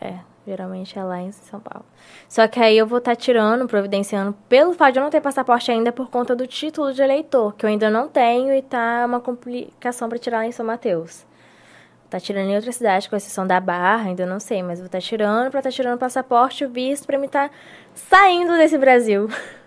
É, 0.00 0.14
geralmente 0.46 0.98
é 0.98 1.04
lá 1.04 1.20
em 1.20 1.30
São 1.32 1.60
Paulo. 1.60 1.84
Só 2.28 2.46
que 2.46 2.60
aí 2.60 2.76
eu 2.76 2.86
vou 2.86 2.98
estar 2.98 3.12
tá 3.12 3.16
tirando, 3.16 3.66
providenciando, 3.66 4.36
pelo 4.48 4.74
fato 4.74 4.92
de 4.92 4.98
eu 4.98 5.02
não 5.02 5.10
ter 5.10 5.20
passaporte 5.20 5.70
ainda 5.70 5.90
por 5.90 6.10
conta 6.10 6.36
do 6.36 6.46
título 6.46 6.92
de 6.92 7.00
eleitor, 7.00 7.54
que 7.56 7.64
eu 7.64 7.70
ainda 7.70 7.90
não 7.90 8.06
tenho 8.06 8.52
e 8.52 8.60
tá 8.60 9.04
uma 9.06 9.18
complicação 9.18 10.08
para 10.08 10.18
tirar 10.18 10.38
lá 10.38 10.46
em 10.46 10.52
São 10.52 10.66
Mateus. 10.66 11.26
Tá 12.10 12.20
tirando 12.20 12.50
em 12.50 12.56
outra 12.56 12.70
cidade, 12.70 13.08
com 13.08 13.16
exceção 13.16 13.46
da 13.46 13.58
Barra, 13.58 14.08
ainda 14.08 14.26
não 14.26 14.38
sei, 14.40 14.62
mas 14.62 14.78
vou 14.78 14.86
estar 14.86 14.98
tá 14.98 15.02
tirando 15.02 15.50
para 15.50 15.60
estar 15.60 15.70
tá 15.70 15.76
tirando 15.76 15.94
o 15.96 15.98
passaporte, 15.98 16.64
o 16.64 16.68
visto, 16.68 17.06
para 17.06 17.18
me 17.18 17.26
estar 17.26 17.48
tá 17.48 17.54
saindo 17.94 18.56
desse 18.56 18.76
Brasil. 18.76 19.28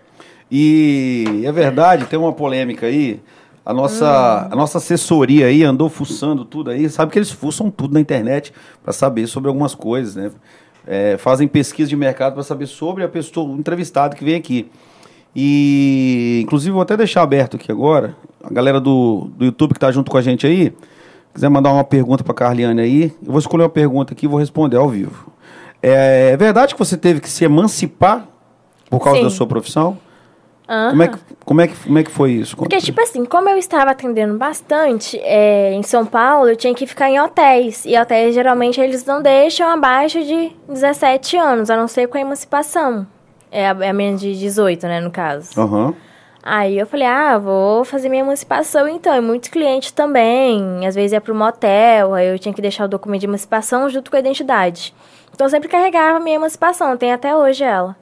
E 0.54 1.44
é 1.46 1.52
verdade, 1.54 2.06
tem 2.08 2.20
uma 2.20 2.34
polêmica 2.34 2.86
aí. 2.86 3.22
A 3.66 3.74
nossa, 3.74 4.48
hum. 4.50 4.50
a 4.52 4.56
nossa 4.58 4.80
assessoria 4.80 5.46
aí 5.46 5.64
andou 5.64 5.88
fuçando 5.88 6.44
tudo 6.44 6.72
aí. 6.72 6.90
Sabe 6.90 7.10
que 7.10 7.18
eles 7.18 7.32
fuçam 7.32 7.72
tudo 7.72 7.94
na 7.94 8.02
internet 8.02 8.52
para 8.84 8.92
saber 8.92 9.28
sobre 9.28 9.48
algumas 9.48 9.74
coisas, 9.74 10.18
né? 10.18 10.30
É, 10.86 11.18
fazem 11.18 11.48
pesquisa 11.48 11.90
de 11.90 11.96
mercado 11.96 12.34
para 12.34 12.44
saber 12.44 12.66
sobre 12.66 13.04
a 13.04 13.10
pessoa, 13.10 13.50
o 13.50 13.58
entrevistado 13.58 14.16
que 14.16 14.24
vem 14.24 14.36
aqui. 14.36 14.70
E, 15.36 16.42
inclusive, 16.44 16.72
vou 16.72 16.82
até 16.82 16.98
deixar 16.98 17.22
aberto 17.22 17.56
aqui 17.56 17.72
agora. 17.72 18.16
A 18.44 18.52
galera 18.52 18.80
do, 18.80 19.30
do 19.38 19.46
YouTube 19.46 19.72
que 19.72 19.78
está 19.78 19.92
junto 19.92 20.12
com 20.12 20.18
a 20.18 20.22
gente 20.22 20.46
aí, 20.46 20.74
quiser 21.34 21.50
mandar 21.50 21.72
uma 21.72 21.84
pergunta 21.84 22.24
para 22.24 22.34
Carliane 22.34 22.82
aí, 22.82 23.14
eu 23.26 23.32
vou 23.32 23.40
escolher 23.40 23.64
uma 23.64 23.70
pergunta 23.70 24.14
aqui 24.14 24.26
e 24.26 24.30
vou 24.30 24.40
responder 24.40 24.78
ao 24.78 24.90
vivo. 24.90 25.32
É, 25.82 26.32
é 26.34 26.38
verdade 26.38 26.74
que 26.74 26.80
você 26.80 26.98
teve 26.98 27.22
que 27.22 27.30
se 27.30 27.46
emancipar 27.46 28.28
por 28.90 29.00
causa 29.00 29.20
Sim. 29.20 29.24
da 29.24 29.30
sua 29.30 29.48
profissão? 29.48 29.98
Uhum. 30.72 30.90
Como, 30.90 31.04
é 31.04 31.08
que, 31.10 31.18
como, 31.44 31.62
é 31.62 31.68
que, 31.68 31.76
como 31.84 32.00
é 32.00 32.04
que 32.04 32.12
foi 32.12 32.32
isso? 32.32 32.56
Porque, 32.56 32.78
tipo 32.78 33.02
assim, 33.02 33.26
como 33.26 33.50
eu 33.50 33.58
estava 33.58 33.92
atendendo 33.92 34.38
bastante 34.38 35.20
é, 35.22 35.74
em 35.74 35.84
São 35.84 36.06
Paulo, 36.06 36.48
eu 36.48 36.56
tinha 36.56 36.74
que 36.74 36.88
ficar 36.88 37.10
em 37.10 37.20
hotéis. 37.20 37.84
E 37.86 37.98
hotéis, 37.98 38.34
geralmente, 38.34 38.80
eles 38.80 39.04
não 39.04 39.22
deixam 39.22 39.70
abaixo 39.70 40.24
de 40.24 40.54
17 40.70 41.36
anos, 41.36 41.70
a 41.70 41.76
não 41.76 41.90
ser 41.90 42.08
com 42.08 42.18
a 42.18 42.22
emancipação. 42.22 43.06
É 43.52 43.68
a, 43.68 43.78
é 43.82 43.90
a 43.90 43.94
menos 43.94 44.22
de 44.22 44.34
18, 44.40 44.88
né, 44.88 45.02
no 45.02 45.12
caso. 45.12 45.60
Uhum. 45.60 45.94
Aí 46.42 46.80
eu 46.80 46.88
falei, 46.88 47.06
ah, 47.06 47.38
vou 47.38 47.84
fazer 47.84 48.08
minha 48.08 48.24
emancipação 48.24 48.88
então. 48.88 49.14
E 49.14 49.20
muitos 49.20 49.50
clientes 49.50 49.92
também. 49.92 50.88
Às 50.88 50.96
vezes 50.96 51.12
ia 51.12 51.20
para 51.20 51.34
um 51.34 51.38
motel, 51.38 52.14
aí 52.14 52.28
eu 52.30 52.40
tinha 52.40 52.54
que 52.54 52.62
deixar 52.62 52.86
o 52.86 52.88
documento 52.88 53.20
de 53.20 53.28
emancipação 53.28 53.90
junto 53.90 54.10
com 54.10 54.16
a 54.16 54.22
identidade. 54.22 54.96
Então 55.34 55.46
eu 55.46 55.52
sempre 55.52 55.68
carregava 55.68 56.20
minha 56.20 56.38
emancipação, 56.38 56.96
tem 56.96 57.12
até 57.12 57.36
hoje 57.36 57.64
ela. 57.64 57.96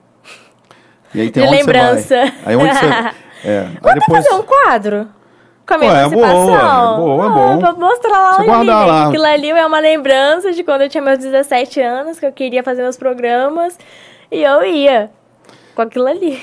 E 1.14 1.22
aí 1.22 1.32
tem 1.32 1.43
de 1.43 1.49
onde 1.49 1.57
lembrança. 1.57 2.01
Você 2.01 2.16
vai? 2.16 2.34
Aí 2.45 2.55
onde 2.55 2.74
você. 2.74 2.86
É. 3.41 3.68
Aí 3.82 3.93
depois... 3.93 4.22
fazer 4.22 4.36
um 4.36 4.41
quadro 4.41 5.07
com 5.70 5.76
a 5.76 5.78
minha 5.78 5.91
Ué, 5.93 6.03
é 6.03 6.10
boa, 6.10 6.28
é 6.28 6.34
boa, 6.97 7.26
é 7.26 7.30
bom. 7.30 7.60
Pra 7.60 7.74
mostrar 7.74 8.12
lá 8.12 8.34
Você 8.38 8.49
o 8.49 8.64
lá. 8.64 9.07
Aquilo 9.07 9.26
ali 9.26 9.49
é 9.49 9.66
uma 9.66 9.80
lembrança 9.80 10.51
de 10.51 10.64
quando 10.64 10.82
eu 10.82 10.89
tinha 10.89 11.01
meus 11.01 11.20
17 11.20 11.80
anos, 11.80 12.20
que 12.20 12.26
eu 12.26 12.32
queria 12.32 12.64
fazer 12.64 12.82
meus 12.82 12.97
programas. 12.97 13.78
E 14.32 14.41
eu 14.41 14.66
ia 14.66 15.12
com 15.76 15.84
aquilo 15.84 16.07
ali. 16.07 16.39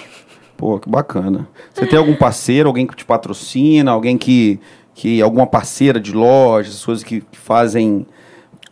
Pô, 0.56 0.78
que 0.78 0.88
bacana. 0.88 1.46
Você 1.74 1.86
tem 1.86 1.98
algum 1.98 2.14
parceiro, 2.14 2.68
alguém 2.68 2.86
que 2.86 2.96
te 2.96 3.04
patrocina, 3.04 3.90
alguém 3.90 4.16
que. 4.16 4.60
que 4.94 5.20
alguma 5.20 5.46
parceira 5.46 6.00
de 6.00 6.12
loja, 6.12 6.70
essas 6.70 6.84
coisas 6.84 7.04
que 7.04 7.22
fazem. 7.32 8.06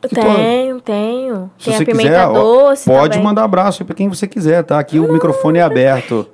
Que 0.09 0.15
Tenho, 0.15 0.81
tenho. 0.81 1.51
Se 1.59 1.67
Tem 1.67 1.75
você 1.77 1.83
a 1.83 1.87
pimenta 1.87 2.09
quiser, 2.09 2.27
ó, 2.29 2.33
doce 2.33 2.85
pode 2.91 3.09
também. 3.11 3.25
mandar 3.25 3.45
abraço 3.45 3.83
aí 3.83 3.87
pra 3.87 3.95
quem 3.95 4.09
você 4.09 4.27
quiser, 4.27 4.63
tá? 4.65 4.79
Aqui 4.79 4.99
o 4.99 5.13
microfone 5.13 5.59
é 5.59 5.63
aberto. 5.63 6.27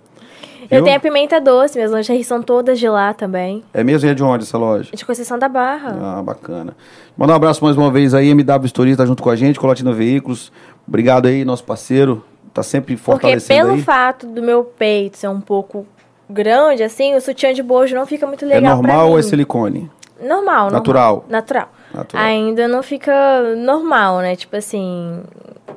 Eu 0.71 0.77
Viu? 0.79 0.85
tenho 0.85 0.97
a 0.97 1.01
pimenta 1.01 1.41
doce, 1.41 1.77
minhas 1.77 1.91
lingeries 1.91 2.29
são 2.29 2.41
todas 2.41 2.79
de 2.79 2.89
lá 2.89 3.13
também. 3.13 3.65
É 3.75 3.83
mesmo? 3.83 4.09
E 4.09 4.13
é 4.13 4.15
de 4.15 4.23
onde 4.23 4.45
essa 4.45 4.57
loja? 4.57 4.91
De 4.95 5.05
Conceição 5.05 5.37
da 5.37 5.49
Barra. 5.49 5.99
Ah, 6.01 6.23
bacana. 6.23 6.77
Mandar 7.17 7.33
um 7.33 7.37
abraço 7.37 7.65
mais 7.65 7.77
uma 7.77 7.91
vez 7.91 8.15
aí, 8.15 8.29
MW 8.31 8.69
Stories 8.69 8.97
tá 8.97 9.05
junto 9.05 9.21
com 9.21 9.31
a 9.31 9.35
gente, 9.37 9.59
Colatina 9.59 9.93
Veículos. 9.93 10.53
Obrigado 10.87 11.27
aí, 11.27 11.45
nosso 11.45 11.65
parceiro. 11.65 12.25
Tá 12.55 12.63
sempre 12.63 12.95
Porque 12.97 13.05
fortalecendo 13.05 13.61
pelo 13.63 13.73
aí. 13.75 13.83
fato 13.83 14.27
do 14.27 14.43
meu 14.43 14.63
peito 14.63 15.17
ser 15.19 15.29
um 15.29 15.41
pouco 15.41 15.85
grande, 16.29 16.85
assim, 16.85 17.17
o 17.17 17.21
sutiã 17.21 17.53
de 17.53 17.63
bojo 17.65 17.95
não 17.97 18.07
fica 18.07 18.25
muito 18.27 18.45
É 18.45 18.49
legal 18.49 18.79
pra 18.81 18.87
normal 18.89 19.11
ou 19.11 19.19
é 19.19 19.23
silicone? 19.23 19.91
Normal, 20.21 20.71
normal. 20.71 21.25
Natural? 21.29 21.69
Natural. 21.93 22.25
Ainda 22.25 22.69
não 22.69 22.83
fica 22.83 23.13
normal, 23.57 24.19
né? 24.21 24.37
Tipo 24.37 24.57
assim, 24.57 25.23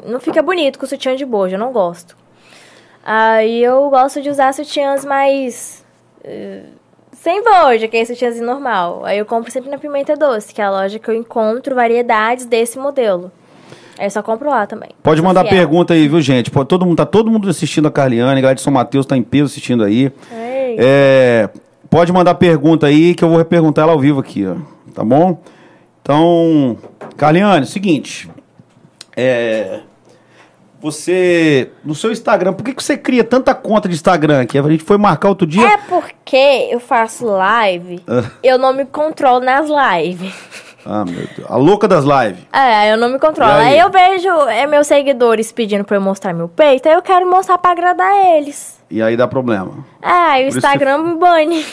não 0.05 0.19
fica 0.19 0.41
bonito 0.41 0.77
com 0.77 0.85
sutiã 0.85 1.15
de 1.15 1.25
bojo, 1.25 1.55
eu 1.55 1.59
não 1.59 1.71
gosto. 1.71 2.15
Aí 3.05 3.61
eu 3.63 3.89
gosto 3.89 4.21
de 4.21 4.29
usar 4.29 4.53
sutiãs 4.53 5.03
mais... 5.03 5.83
eh, 6.23 6.61
sem 7.11 7.43
bojo, 7.43 7.87
que 7.87 7.97
é 7.97 8.05
sutiãzinho 8.05 8.45
normal. 8.45 9.01
Aí 9.05 9.17
eu 9.17 9.25
compro 9.25 9.51
sempre 9.51 9.69
na 9.69 9.77
Pimenta 9.77 10.15
Doce, 10.15 10.53
que 10.53 10.61
é 10.61 10.65
a 10.65 10.71
loja 10.71 10.99
que 10.99 11.09
eu 11.09 11.13
encontro 11.13 11.73
variedades 11.75 12.45
desse 12.45 12.77
modelo. 12.77 13.31
Aí 13.97 14.05
eu 14.07 14.11
só 14.11 14.23
compro 14.23 14.49
lá 14.49 14.65
também. 14.65 14.89
Pode 15.03 15.21
mandar 15.21 15.41
fiel. 15.43 15.53
pergunta 15.53 15.93
aí, 15.93 16.07
viu, 16.07 16.19
gente? 16.21 16.49
Pô, 16.49 16.65
todo 16.65 16.85
mundo, 16.85 16.97
tá 16.97 17.05
todo 17.05 17.29
mundo 17.29 17.47
assistindo 17.49 17.87
a 17.87 17.91
Carliane, 17.91 18.39
a 18.39 18.41
galera 18.41 18.55
de 18.55 18.61
São 18.61 18.73
Mateus 18.73 19.05
tá 19.05 19.15
em 19.15 19.21
peso 19.23 19.45
assistindo 19.45 19.83
aí. 19.83 20.11
É, 20.77 21.49
pode 21.89 22.11
mandar 22.11 22.35
pergunta 22.35 22.87
aí 22.87 23.13
que 23.13 23.23
eu 23.23 23.29
vou 23.29 23.37
reperguntar 23.37 23.83
ela 23.83 23.91
ao 23.91 23.99
vivo 23.99 24.19
aqui, 24.19 24.45
ó. 24.47 24.55
Tá 24.93 25.03
bom? 25.03 25.37
Então, 26.03 26.77
Carliane, 27.15 27.65
seguinte. 27.65 28.29
É, 29.15 29.79
você, 30.81 31.71
no 31.83 31.95
seu 31.95 32.11
Instagram, 32.11 32.51
por 32.51 32.63
que, 32.65 32.73
que 32.73 32.83
você 32.83 32.97
cria 32.97 33.23
tanta 33.23 33.55
conta 33.55 33.87
de 33.87 33.95
Instagram? 33.95 34.45
Que 34.45 34.57
a 34.59 34.63
gente 34.63 34.83
foi 34.83 34.97
marcar 34.97 35.29
outro 35.29 35.47
dia. 35.47 35.65
É 35.65 35.77
porque 35.77 36.67
eu 36.69 36.79
faço 36.81 37.25
live, 37.25 38.03
Ah. 38.05 38.29
eu 38.43 38.57
não 38.59 38.73
me 38.73 38.83
controlo 38.85 39.39
nas 39.39 39.67
lives. 39.69 40.33
Ah, 40.85 41.05
meu 41.05 41.25
Deus. 41.37 41.49
A 41.49 41.55
louca 41.55 41.87
das 41.87 42.03
lives. 42.03 42.43
É, 42.51 42.91
eu 42.91 42.97
não 42.97 43.07
me 43.07 43.17
controlo. 43.17 43.53
E 43.53 43.55
aí? 43.55 43.67
Aí? 43.75 43.79
eu 43.79 43.89
vejo 43.89 44.27
é, 44.49 44.67
meus 44.67 44.85
seguidores 44.87 45.53
pedindo 45.53 45.85
pra 45.85 45.95
eu 45.95 46.01
mostrar 46.01 46.33
meu 46.33 46.49
peito, 46.49 46.89
aí 46.89 46.95
eu 46.95 47.01
quero 47.01 47.25
mostrar 47.29 47.57
pra 47.57 47.71
agradar 47.71 48.13
eles. 48.35 48.77
E 48.91 49.01
aí 49.01 49.15
dá 49.15 49.25
problema. 49.25 49.85
É, 50.01 50.09
aí 50.09 50.45
o 50.47 50.49
Por 50.49 50.57
Instagram 50.57 50.97
me 50.97 51.15
bane. 51.15 51.65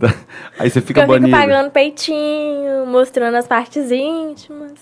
Aí 0.58 0.70
você 0.70 0.80
fica 0.80 1.02
eu 1.02 1.12
fico 1.12 1.30
pagando 1.30 1.70
peitinho, 1.70 2.86
mostrando 2.86 3.36
as 3.36 3.46
partes 3.46 3.90
íntimas. 3.90 4.72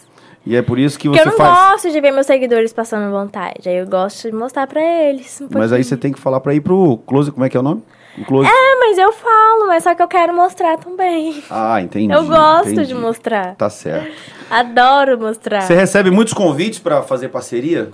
E 0.46 0.56
é 0.56 0.62
por 0.62 0.78
isso 0.78 0.98
que 0.98 1.08
Porque 1.08 1.22
você 1.22 1.28
eu 1.28 1.32
não 1.32 1.36
faz. 1.36 1.72
gosto 1.72 1.90
de 1.90 2.00
ver 2.00 2.10
meus 2.10 2.26
seguidores 2.26 2.72
passando 2.72 3.10
vontade. 3.10 3.68
Aí 3.68 3.76
eu 3.76 3.86
gosto 3.86 4.30
de 4.30 4.34
mostrar 4.34 4.66
pra 4.66 4.80
eles. 4.80 5.40
um 5.42 5.48
Mas 5.50 5.72
aí 5.72 5.84
você 5.84 5.96
tem 5.96 6.10
que 6.12 6.18
falar 6.18 6.40
pra 6.40 6.54
ir 6.54 6.60
pro 6.60 6.98
Close, 7.06 7.30
como 7.30 7.44
é 7.44 7.50
que 7.50 7.56
é 7.56 7.60
o 7.60 7.62
nome? 7.62 7.82
O 8.16 8.24
Close. 8.24 8.48
É, 8.48 8.78
mas 8.80 8.96
eu 8.96 9.12
falo, 9.12 9.66
mas 9.66 9.82
só 9.82 9.94
que 9.94 10.02
eu 10.02 10.08
quero 10.08 10.34
mostrar 10.34 10.78
também. 10.78 11.42
Ah, 11.50 11.82
entendi. 11.82 12.12
Eu 12.12 12.24
gosto 12.24 12.70
entendi. 12.70 12.88
de 12.88 12.94
mostrar. 12.94 13.56
Tá 13.56 13.68
certo. 13.68 14.10
Adoro 14.50 15.18
mostrar. 15.18 15.60
Você 15.62 15.74
recebe 15.74 16.10
muitos 16.10 16.32
convites 16.32 16.78
pra 16.78 17.02
fazer 17.02 17.28
parceria? 17.28 17.90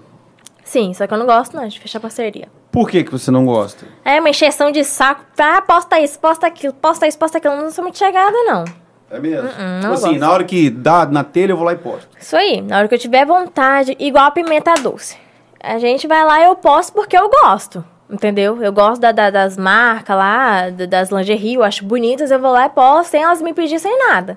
Sim, 0.63 0.95
só 0.95 1.07
que 1.07 1.13
eu 1.15 1.19
não 1.19 1.27
gosto 1.27 1.57
não 1.57 1.67
de 1.67 1.79
fechar 1.81 1.99
parceria. 2.01 2.49
Por 2.75 2.91
que, 2.91 3.05
que 3.05 3.13
você 3.13 3.31
não 3.31 3.47
gosta? 3.47 3.87
É 4.05 4.19
uma 4.19 4.29
encheção 4.31 4.73
de 4.73 4.83
saco. 4.83 5.25
Ah, 5.39 5.63
posta 5.63 6.01
isso, 6.01 6.19
posta 6.19 6.49
aquilo, 6.49 6.75
posta 6.75 7.07
isso, 7.07 7.17
posta 7.17 7.39
aquilo. 7.39 7.55
Eu 7.55 7.63
não 7.63 7.71
sou 7.71 7.85
muito 7.85 7.97
chegada, 7.97 8.37
não. 8.45 8.65
É 9.11 9.21
mesmo? 9.21 9.49
não 9.49 9.81
tipo 9.81 9.93
assim, 9.93 10.07
gosto. 10.09 10.19
na 10.19 10.33
hora 10.33 10.43
que 10.43 10.69
dá 10.71 11.07
na 11.07 11.23
telha, 11.23 11.53
eu 11.53 11.57
vou 11.57 11.65
lá 11.65 11.73
e 11.73 11.77
posto. 11.77 12.09
Isso 12.21 12.37
aí, 12.37 12.61
na 12.61 12.79
hora 12.79 12.89
que 12.89 12.95
eu 12.97 12.99
tiver 12.99 13.25
vontade, 13.25 13.95
igual 14.01 14.25
a 14.25 14.31
pimenta 14.33 14.75
doce. 14.75 15.17
A 15.63 15.79
gente 15.79 16.09
vai 16.09 16.25
lá 16.25 16.41
e 16.41 16.45
eu 16.47 16.57
posto 16.57 16.93
porque 16.93 17.17
eu 17.17 17.31
gosto. 17.31 17.85
Entendeu? 18.11 18.61
Eu 18.61 18.73
gosto 18.73 19.01
da- 19.01 19.13
da- 19.13 19.31
das 19.31 19.57
marcas 19.57 20.17
lá, 20.17 20.69
da- 20.71 20.87
das 20.87 21.11
lingerie, 21.11 21.55
eu 21.55 21.63
acho 21.63 21.85
bonitas, 21.85 22.33
eu 22.33 22.41
vou 22.41 22.51
lá 22.51 22.67
e 22.67 22.71
posto 22.71 23.11
sem 23.11 23.23
elas 23.23 23.41
me 23.41 23.55
pedir 23.55 23.79
sem 23.79 23.97
nada. 24.09 24.37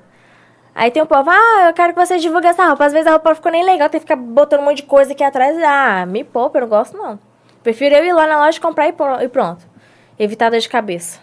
Aí 0.75 0.91
tem 0.91 1.01
o 1.01 1.07
povo, 1.07 1.27
ah, 1.31 1.65
eu 1.69 1.73
quero 1.73 1.91
que 1.93 1.99
você 2.05 2.17
divulgue 2.17 2.45
essa 2.45 2.67
roupa. 2.67 2.85
Às 2.85 2.93
vezes 2.93 3.07
a 3.07 3.11
roupa 3.13 3.33
ficou 3.33 3.51
nem 3.51 3.65
legal, 3.65 3.89
tem 3.89 3.99
que 3.99 4.05
ficar 4.07 4.15
botando 4.15 4.61
um 4.61 4.65
monte 4.65 4.77
de 4.77 4.83
coisa 4.83 5.11
aqui 5.11 5.23
atrás. 5.23 5.57
Ah, 5.63 6.05
me 6.05 6.23
poupa, 6.23 6.59
eu 6.59 6.61
não 6.61 6.67
gosto 6.69 6.95
não. 6.95 7.19
Prefiro 7.67 7.95
eu 7.95 8.05
ir 8.05 8.13
lá 8.13 8.25
na 8.25 8.39
loja 8.39 8.61
comprar 8.61 8.87
e 8.87 8.93
pro- 8.93 9.29
pronto. 9.29 9.65
Evitar 10.17 10.49
dor 10.49 10.57
de 10.61 10.69
cabeça. 10.69 11.19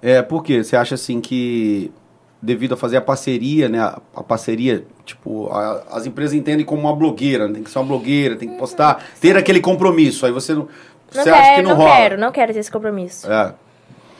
É, 0.00 0.22
por 0.22 0.42
quê? 0.42 0.64
Você 0.64 0.74
acha 0.74 0.94
assim 0.94 1.20
que 1.20 1.92
devido 2.40 2.72
a 2.72 2.76
fazer 2.78 2.96
a 2.96 3.00
parceria, 3.02 3.68
né? 3.68 3.78
A, 4.16 4.22
parceria, 4.22 4.86
tipo, 5.04 5.50
a- 5.52 5.82
as 5.90 6.06
empresas 6.06 6.32
entendem 6.32 6.64
como 6.64 6.80
uma 6.80 6.96
blogueira, 6.96 7.46
né? 7.46 7.52
tem 7.56 7.62
que 7.62 7.70
ser 7.70 7.78
uma 7.78 7.84
blogueira, 7.84 8.36
tem 8.36 8.48
que 8.48 8.56
postar, 8.56 9.04
ter 9.20 9.36
aquele 9.36 9.60
compromisso. 9.60 10.24
Aí 10.24 10.32
você 10.32 10.54
não. 10.54 10.62
Uhum. 10.62 10.68
Não 11.14 11.22
você 11.24 11.30
quero, 11.30 11.36
acha 11.42 11.54
que 11.56 11.62
não, 11.62 11.70
não 11.72 11.76
rola? 11.76 11.94
quero, 11.96 12.18
não 12.18 12.32
quero 12.32 12.52
ter 12.54 12.60
esse 12.60 12.70
compromisso. 12.72 13.30
É. 13.30 13.54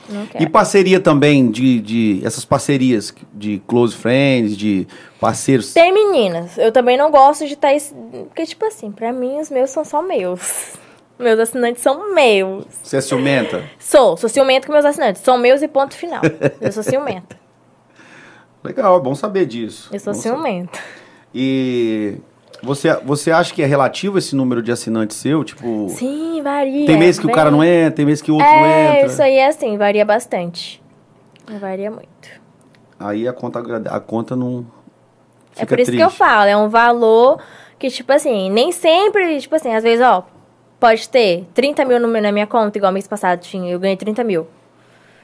Não 0.07 0.27
quero. 0.27 0.43
E 0.43 0.47
parceria 0.47 0.99
também 0.99 1.49
de, 1.49 1.79
de 1.79 2.21
essas 2.23 2.45
parcerias 2.45 3.11
de 3.33 3.59
close 3.67 3.95
friends, 3.95 4.55
de 4.55 4.87
parceiros. 5.19 5.73
Tem 5.73 5.91
meninas. 5.91 6.55
Eu 6.59 6.71
também 6.71 6.95
não 6.99 7.09
gosto 7.09 7.47
de 7.47 7.53
estar. 7.53 7.71
Porque, 8.27 8.45
tipo 8.45 8.63
assim, 8.67 8.91
pra 8.91 9.11
mim 9.11 9.39
os 9.39 9.49
meus 9.49 9.71
são 9.71 9.83
só 9.83 10.03
meus. 10.03 10.84
Meus 11.17 11.39
assinantes 11.39 11.81
são 11.81 12.13
meus. 12.13 12.65
Você 12.83 12.97
é 12.97 13.01
ciumenta? 13.01 13.63
Sou, 13.79 14.17
sou 14.17 14.27
ciumenta 14.29 14.67
com 14.67 14.73
meus 14.73 14.83
assinantes. 14.85 15.21
São 15.21 15.37
meus 15.37 15.61
e 15.61 15.67
ponto 15.67 15.95
final. 15.95 16.21
Eu 16.59 16.71
sou 16.71 16.83
ciumenta. 16.83 17.37
Legal, 18.63 18.97
é 18.97 18.99
bom 18.99 19.15
saber 19.15 19.45
disso. 19.45 19.89
Eu 19.93 19.99
sou 19.99 20.13
Bom 20.13 20.19
saber. 20.19 20.35
ciumenta. 20.37 20.79
E 21.33 22.17
você, 22.63 22.93
você 23.03 23.31
acha 23.31 23.53
que 23.53 23.61
é 23.61 23.65
relativo 23.65 24.17
esse 24.17 24.35
número 24.35 24.61
de 24.61 24.71
assinantes 24.71 25.17
seu? 25.17 25.43
Tipo, 25.43 25.87
Sim, 25.89 26.41
varia. 26.41 26.85
tem 26.85 26.97
mês 26.97 27.19
que 27.19 27.27
o 27.27 27.31
cara 27.31 27.51
não 27.51 27.61
é. 27.63 27.83
entra, 27.83 27.91
tem 27.97 28.05
mês 28.05 28.21
que 28.21 28.31
o 28.31 28.35
outro 28.35 28.49
não 28.49 28.65
É, 28.65 28.95
entra. 28.97 29.05
isso 29.07 29.21
aí 29.21 29.35
é 29.37 29.47
assim, 29.47 29.77
varia 29.77 30.03
bastante. 30.03 30.81
Varia 31.59 31.91
muito. 31.91 32.07
Aí 32.99 33.27
a 33.27 33.33
conta, 33.33 33.59
a 33.91 33.99
conta 33.99 34.35
não. 34.35 34.65
é 35.55 35.65
por 35.65 35.79
isso 35.79 35.91
triste. 35.91 35.97
que 35.97 36.03
eu 36.03 36.09
falo, 36.09 36.49
é 36.49 36.57
um 36.57 36.67
valor 36.69 37.39
que, 37.77 37.89
tipo 37.89 38.11
assim, 38.11 38.49
nem 38.49 38.71
sempre, 38.71 39.39
tipo 39.39 39.55
assim, 39.55 39.73
às 39.75 39.83
vezes, 39.83 40.03
ó, 40.03 40.23
pode 40.79 41.09
ter 41.09 41.45
30 41.53 41.85
mil 41.85 41.99
no 41.99 42.07
na 42.07 42.31
minha 42.31 42.47
conta, 42.47 42.77
igual 42.77 42.91
mês 42.91 43.07
passado 43.07 43.39
tinha, 43.39 43.71
eu 43.71 43.79
ganhei 43.79 43.97
30 43.97 44.23
mil. 44.23 44.47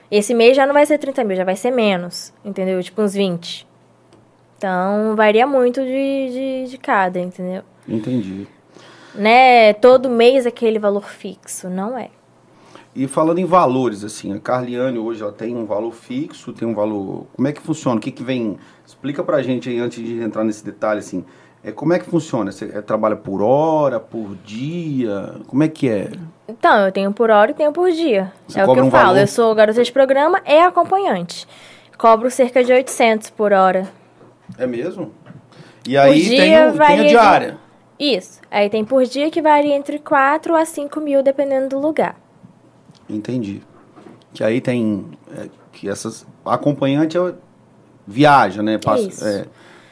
Esse 0.10 0.34
mês 0.34 0.58
já 0.58 0.66
não 0.66 0.74
vai 0.74 0.86
ser 0.86 0.98
30 0.98 1.24
mil, 1.24 1.38
já 1.38 1.44
vai 1.44 1.56
ser 1.56 1.72
menos, 1.72 2.34
entendeu? 2.44 2.82
Tipo 2.84 3.02
uns 3.02 3.14
20. 3.14 3.68
Então, 4.58 5.16
varia 5.16 5.48
muito 5.48 5.82
de, 5.82 6.66
de, 6.66 6.72
de 6.72 6.78
cada, 6.78 7.20
entendeu? 7.20 7.64
Entendi. 7.88 8.48
Né, 9.16 9.74
todo 9.74 10.10
mês 10.10 10.46
aquele 10.46 10.80
valor 10.80 11.10
fixo, 11.10 11.70
não 11.70 11.98
é. 11.98 12.10
E 12.94 13.08
falando 13.08 13.40
em 13.40 13.46
valores, 13.46 14.04
assim, 14.04 14.34
a 14.34 14.40
Carliane 14.40 15.00
hoje 15.00 15.22
ela 15.22 15.32
tem 15.32 15.56
um 15.56 15.66
valor 15.66 15.94
fixo, 15.94 16.52
tem 16.52 16.68
um 16.68 16.76
valor. 16.76 17.26
Como 17.34 17.48
é 17.48 17.54
que 17.54 17.62
funciona? 17.62 17.98
O 17.98 18.02
que, 18.02 18.12
que 18.12 18.24
vem. 18.24 18.58
Explica 18.86 19.24
pra 19.24 19.42
gente 19.42 19.70
aí 19.70 19.80
antes 19.80 20.04
de 20.04 20.22
entrar 20.22 20.44
nesse 20.44 20.64
detalhe, 20.64 21.00
assim. 21.00 21.24
É, 21.64 21.72
como 21.72 21.94
é 21.94 22.00
que 22.00 22.06
funciona? 22.06 22.52
Você 22.52 22.66
é, 22.74 22.82
trabalha 22.82 23.16
por 23.16 23.42
hora, 23.42 24.00
por 24.00 24.36
dia? 24.44 25.36
Como 25.48 25.62
é 25.64 25.68
que 25.68 25.88
é? 25.88 26.12
Então, 26.48 26.86
eu 26.86 26.92
tenho 26.92 27.12
por 27.14 27.30
hora 27.30 27.52
e 27.52 27.54
tenho 27.54 27.72
por 27.72 27.92
dia. 27.92 28.32
Você 28.48 28.60
é 28.60 28.66
o 28.66 28.74
que 28.74 28.80
eu 28.80 28.86
um 28.86 28.92
falo. 28.92 29.08
valor? 29.08 29.20
Eu 29.22 29.28
sou 29.28 29.54
garota 29.54 29.84
de 29.84 29.92
programa 29.92 30.42
e 30.46 30.60
acompanhante. 30.60 31.48
Cobro 31.98 32.32
cerca 32.32 32.64
de 32.64 32.74
800 32.74 33.30
por 33.30 33.54
hora. 33.54 33.88
É 34.58 34.66
mesmo? 34.66 35.12
E 35.88 35.96
aí 35.96 36.28
tem, 36.28 36.68
o, 36.68 36.74
tem 36.78 37.00
a 37.00 37.04
de- 37.04 37.10
diária. 37.10 37.58
Isso. 38.00 38.42
Aí 38.50 38.68
tem 38.70 38.84
por 38.84 39.04
dia 39.06 39.30
que 39.30 39.42
varia 39.42 39.76
entre 39.76 40.00
4 40.00 40.56
a 40.56 40.66
5 40.66 41.00
mil, 41.00 41.22
dependendo 41.22 41.70
do 41.70 41.80
lugar. 41.80 42.16
Entendi. 43.08 43.62
Que 44.34 44.44
aí 44.44 44.60
tem. 44.60 45.06
é, 45.38 45.48
que 45.72 45.88
essas. 45.88 46.26
Acompanhante 46.44 47.18
é- 47.18 47.34
viaja, 48.08 48.64
né? 48.64 48.80
Passa. 48.80 49.08
Isso. 49.08 49.26
é, 49.28 49.46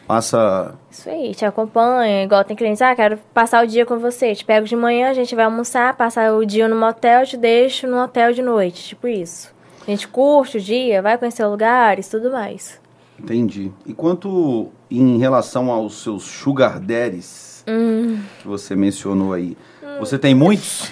passa. 0.09 0.73
Isso 0.89 1.07
aí, 1.07 1.35
te 1.35 1.45
acompanha. 1.45 2.23
Igual 2.23 2.43
tem 2.43 2.55
clientes, 2.55 2.81
ah, 2.81 2.95
quero 2.95 3.19
passar 3.31 3.63
o 3.63 3.67
dia 3.67 3.85
com 3.85 3.99
você. 3.99 4.33
Te 4.33 4.43
pego 4.43 4.65
de 4.65 4.75
manhã, 4.75 5.11
a 5.11 5.13
gente 5.13 5.35
vai 5.35 5.45
almoçar, 5.45 5.95
passar 5.95 6.33
o 6.33 6.43
dia 6.43 6.67
no 6.67 6.75
motel, 6.75 7.23
te 7.27 7.37
deixo 7.37 7.85
no 7.85 8.01
hotel 8.03 8.33
de 8.33 8.41
noite. 8.41 8.87
Tipo 8.89 9.07
isso. 9.07 9.53
A 9.87 9.91
gente 9.91 10.07
curte 10.07 10.57
o 10.57 10.59
dia, 10.59 10.99
vai 11.03 11.15
conhecer 11.15 11.45
lugares, 11.45 12.07
tudo 12.09 12.31
mais. 12.31 12.81
Entendi. 13.19 13.71
E 13.85 13.93
quanto 13.93 14.69
em 14.89 15.19
relação 15.19 15.69
aos 15.69 16.01
seus 16.01 16.23
sugar 16.23 16.79
daddies 16.79 17.63
Hum. 17.67 18.19
que 18.41 18.47
você 18.47 18.75
mencionou 18.75 19.33
aí? 19.33 19.55
Você 19.99 20.17
tem 20.17 20.33
muitos? 20.33 20.91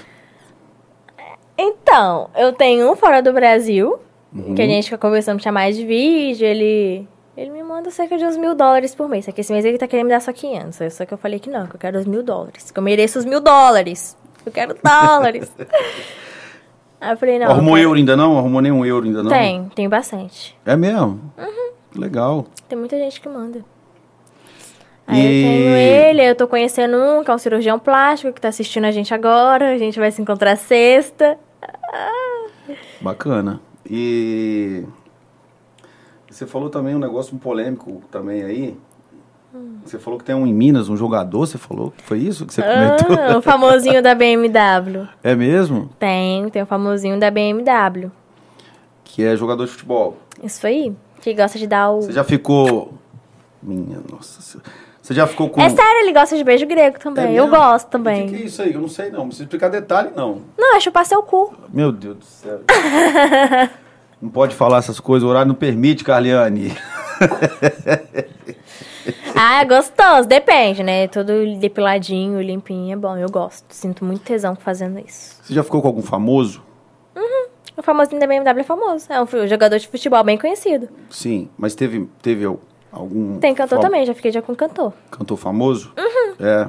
Então, 1.57 2.29
eu 2.35 2.53
tenho 2.53 2.91
um 2.91 2.95
fora 2.95 3.19
do 3.19 3.33
Brasil, 3.33 3.97
Uhum. 4.31 4.53
que 4.53 4.61
a 4.61 4.67
gente 4.67 4.83
fica 4.85 4.97
conversando, 4.99 5.41
chamar 5.41 5.71
de 5.71 5.83
vídeo, 5.83 6.45
ele... 6.45 7.07
Ele 7.37 7.51
me 7.51 7.61
manda 7.61 7.91
cerca 7.91 8.17
de 8.17 8.25
uns 8.25 8.35
mil 8.35 8.55
dólares 8.55 8.95
por 8.95 9.07
mês. 9.07 9.25
Só 9.25 9.31
que 9.31 9.41
esse 9.41 9.53
mês 9.53 9.63
ele 9.63 9.77
tá 9.77 9.87
querendo 9.87 10.07
me 10.07 10.11
dar 10.11 10.19
só 10.21 10.33
500. 10.33 10.91
Só 10.93 11.05
que 11.05 11.13
eu 11.13 11.17
falei 11.19 11.39
que 11.39 11.49
não, 11.51 11.67
que 11.67 11.75
eu 11.75 11.79
quero 11.79 11.99
os 11.99 12.05
mil 12.07 12.23
dólares. 12.23 12.71
Que 12.71 12.79
eu 12.79 12.83
mereço 12.83 13.19
os 13.19 13.25
mil 13.25 13.39
dólares. 13.39 14.17
Eu 14.43 14.51
quero 14.51 14.75
dólares. 14.83 15.51
Aí 16.99 17.11
eu 17.11 17.17
falei, 17.17 17.37
não. 17.37 17.51
Arrumou 17.51 17.77
eu 17.77 17.83
euro 17.83 17.99
ainda 17.99 18.17
não? 18.17 18.37
Arrumou 18.39 18.59
nenhum 18.59 18.83
euro 18.83 19.05
ainda 19.05 19.21
não? 19.21 19.29
quero- 19.29 19.41
Tem, 19.43 19.69
tem 19.75 19.87
bastante. 19.87 20.57
É 20.65 20.75
mesmo? 20.75 21.31
Uhum. 21.37 21.69
Legal. 21.95 22.47
Tem 22.67 22.75
muita 22.77 22.97
gente 22.97 23.21
que 23.21 23.29
manda. 23.29 23.63
Aí 25.05 25.21
E- 25.21 25.23
eu 25.43 25.47
tenho 25.47 25.75
ele, 26.09 26.29
eu 26.31 26.35
tô 26.35 26.47
conhecendo 26.47 26.97
um, 26.97 27.23
que 27.23 27.29
é 27.29 27.33
um 27.35 27.37
cirurgião 27.37 27.77
plástico, 27.77 28.33
que 28.33 28.41
tá 28.41 28.47
assistindo 28.49 28.85
a 28.85 28.91
gente 28.91 29.13
agora. 29.13 29.73
A 29.73 29.77
gente 29.77 29.99
vai 29.99 30.11
se 30.11 30.19
encontrar 30.21 30.55
sexta. 30.55 31.37
Bacana. 32.99 33.61
E 33.89 34.83
você 36.37 36.45
falou 36.45 36.69
também 36.69 36.95
um 36.95 36.99
negócio 36.99 37.35
um 37.35 37.39
polêmico 37.39 37.99
também 38.11 38.43
aí. 38.43 38.77
Hum. 39.55 39.77
Você 39.83 39.97
falou 39.97 40.19
que 40.19 40.25
tem 40.25 40.35
um 40.35 40.45
em 40.45 40.53
Minas, 40.53 40.87
um 40.87 40.95
jogador, 40.95 41.47
você 41.47 41.57
falou? 41.57 41.91
Foi 42.03 42.19
isso 42.19 42.45
que 42.45 42.53
você 42.53 42.61
comentou? 42.61 43.17
Ah, 43.19 43.37
o 43.39 43.41
famosinho 43.41 44.03
da 44.03 44.13
BMW. 44.13 45.07
É 45.23 45.33
mesmo? 45.33 45.89
Tem, 45.97 46.47
tem 46.49 46.61
o 46.61 46.65
famosinho 46.67 47.19
da 47.19 47.31
BMW. 47.31 48.11
Que 49.03 49.23
é 49.23 49.35
jogador 49.35 49.65
de 49.65 49.71
futebol. 49.71 50.17
Isso 50.43 50.67
aí. 50.67 50.93
Que 51.21 51.33
gosta 51.33 51.57
de 51.57 51.65
dar 51.65 51.89
o. 51.89 52.03
Você 52.03 52.11
já 52.11 52.23
ficou. 52.23 52.93
Minha 53.63 53.99
nossa 54.11 54.39
senhora. 54.39 54.69
Você 55.01 55.15
já 55.15 55.25
ficou 55.25 55.49
com. 55.49 55.59
É 55.59 55.69
sério, 55.69 56.01
ele 56.01 56.13
gosta 56.13 56.37
de 56.37 56.43
beijo 56.43 56.67
grego 56.67 56.99
também. 56.99 57.35
É 57.35 57.39
eu 57.39 57.47
gosto 57.47 57.87
O 57.87 57.89
também. 57.89 58.27
que, 58.27 58.35
que 58.35 58.43
é 58.43 58.45
isso 58.45 58.61
aí? 58.61 58.73
Eu 58.73 58.81
não 58.81 58.89
sei 58.89 59.09
não. 59.09 59.19
Não 59.19 59.27
precisa 59.29 59.45
explicar 59.45 59.69
detalhe, 59.69 60.11
não. 60.15 60.43
Não, 60.55 60.75
é 60.75 60.79
chupar 60.79 61.03
seu 61.03 61.23
cu. 61.23 61.51
Meu 61.73 61.91
Deus 61.91 62.17
do 62.17 62.25
céu. 62.25 62.59
não 64.21 64.29
pode 64.29 64.55
falar 64.55 64.77
essas 64.79 64.99
coisas, 64.99 65.25
o 65.25 65.29
horário 65.29 65.47
não 65.47 65.55
permite, 65.55 66.03
Carliane. 66.03 66.73
Ah, 69.35 69.61
é 69.61 69.65
gostoso. 69.65 70.27
Depende, 70.27 70.83
né? 70.83 71.07
Todo 71.07 71.31
depiladinho, 71.59 72.41
limpinho, 72.41 72.93
é 72.93 72.95
bom. 72.95 73.15
Eu 73.17 73.29
gosto. 73.29 73.65
Sinto 73.69 74.03
muito 74.03 74.21
tesão 74.23 74.55
fazendo 74.55 74.99
isso. 74.99 75.39
Você 75.43 75.53
já 75.53 75.63
ficou 75.63 75.81
com 75.81 75.87
algum 75.87 76.01
famoso? 76.01 76.61
O 77.77 77.83
famosinho 77.83 78.19
da 78.19 78.25
BMW 78.27 78.59
é 78.59 78.63
famoso. 78.63 79.05
É 79.09 79.21
um 79.21 79.47
jogador 79.47 79.77
de 79.77 79.87
futebol 79.87 80.23
bem 80.23 80.37
conhecido. 80.37 80.89
Sim, 81.09 81.47
mas 81.57 81.75
teve, 81.75 82.09
teve 82.21 82.43
algum. 82.91 83.37
Tem 83.39 83.53
cantor 83.53 83.75
fam- 83.77 83.81
também, 83.85 84.05
já 84.05 84.15
fiquei 84.15 84.31
já 84.31 84.41
com 84.41 84.55
cantor. 84.55 84.91
Cantor 85.11 85.37
famoso? 85.37 85.93
É. 86.39 86.67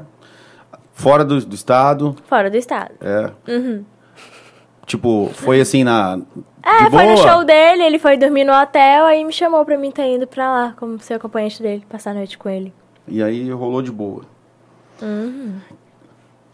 Fora 0.92 1.24
do, 1.24 1.40
do 1.44 1.55
estado? 1.55 2.14
Fora 2.28 2.51
do 2.51 2.57
estado. 2.59 2.92
É. 3.01 3.30
Tipo, 4.89 5.30
foi 5.34 5.61
assim 5.61 5.84
na. 5.84 6.18
É, 6.64 6.91
foi 6.91 7.05
no 7.05 7.16
show 7.18 7.45
dele, 7.45 7.82
ele 7.82 7.99
foi 7.99 8.16
dormir 8.16 8.45
no 8.45 8.53
hotel, 8.53 9.05
aí 9.05 9.22
me 9.22 9.32
chamou 9.32 9.62
pra 9.64 9.76
mim 9.76 9.91
estar 9.91 10.07
indo 10.07 10.26
pra 10.26 10.51
lá, 10.51 10.74
como 10.78 10.99
ser 10.99 11.14
acompanhante 11.14 11.62
dele, 11.62 11.84
passar 11.89 12.12
a 12.12 12.14
noite 12.14 12.39
com 12.39 12.49
ele. 12.49 12.72
E 13.07 13.22
aí 13.22 13.51
rolou 13.51 13.82
de 13.82 13.93
boa. 13.93 14.22
Uhum. 15.01 15.57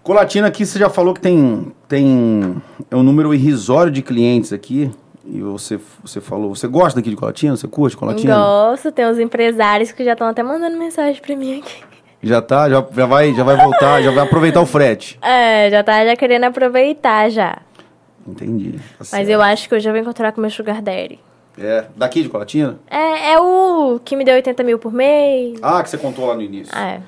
Colatina 0.02 0.48
aqui, 0.48 0.66
você 0.66 0.78
já 0.78 0.90
falou 0.90 1.14
que 1.14 1.20
tem, 1.20 1.72
tem 1.88 2.60
é 2.90 2.96
um 2.96 3.04
número 3.04 3.32
irrisório 3.32 3.90
de 3.90 4.02
clientes 4.02 4.52
aqui. 4.52 4.90
E 5.24 5.40
você, 5.40 5.80
você 6.02 6.20
falou, 6.20 6.54
você 6.54 6.66
gosta 6.66 6.98
daqui 6.98 7.08
de 7.08 7.16
Colatina? 7.16 7.56
Você 7.56 7.66
curte 7.66 7.96
Colatina? 7.96 8.34
Gosto, 8.34 8.92
tem 8.92 9.06
uns 9.06 9.18
empresários 9.18 9.92
que 9.92 10.04
já 10.04 10.12
estão 10.12 10.26
até 10.26 10.42
mandando 10.42 10.76
mensagem 10.76 11.22
pra 11.22 11.34
mim 11.34 11.60
aqui. 11.60 11.82
Já 12.20 12.42
tá, 12.42 12.68
já, 12.68 12.84
já, 12.94 13.06
vai, 13.06 13.32
já 13.32 13.44
vai 13.44 13.56
voltar, 13.56 14.02
já 14.02 14.10
vai 14.10 14.24
aproveitar 14.24 14.60
o 14.60 14.66
frete. 14.66 15.18
É, 15.22 15.70
já 15.70 15.82
tá 15.82 16.04
já 16.04 16.16
querendo 16.16 16.44
aproveitar 16.44 17.30
já. 17.30 17.58
Entendi. 18.26 18.72
tá 18.72 18.80
Mas 18.98 19.08
certo. 19.08 19.28
eu 19.28 19.42
acho 19.42 19.68
que 19.68 19.74
hoje 19.74 19.88
eu 19.88 19.92
vou 19.92 20.00
encontrar 20.00 20.32
com 20.32 20.38
o 20.38 20.42
meu 20.42 20.50
sugar 20.50 20.80
daddy. 20.80 21.20
É, 21.58 21.84
daqui 21.96 22.22
de 22.22 22.28
Colatina? 22.28 22.78
É, 22.90 23.32
é 23.32 23.40
o 23.40 24.00
que 24.04 24.16
me 24.16 24.24
deu 24.24 24.34
80 24.34 24.62
mil 24.64 24.78
por 24.78 24.92
mês. 24.92 25.58
Ah, 25.62 25.82
que 25.82 25.88
você 25.88 25.98
contou 25.98 26.26
lá 26.26 26.34
no 26.34 26.42
início. 26.42 26.76
É. 26.76 27.00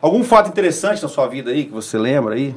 Algum 0.00 0.22
fato 0.22 0.50
interessante 0.50 1.02
na 1.02 1.08
sua 1.08 1.26
vida 1.26 1.50
aí, 1.50 1.64
que 1.64 1.72
você 1.72 1.96
lembra 1.96 2.34
aí? 2.34 2.54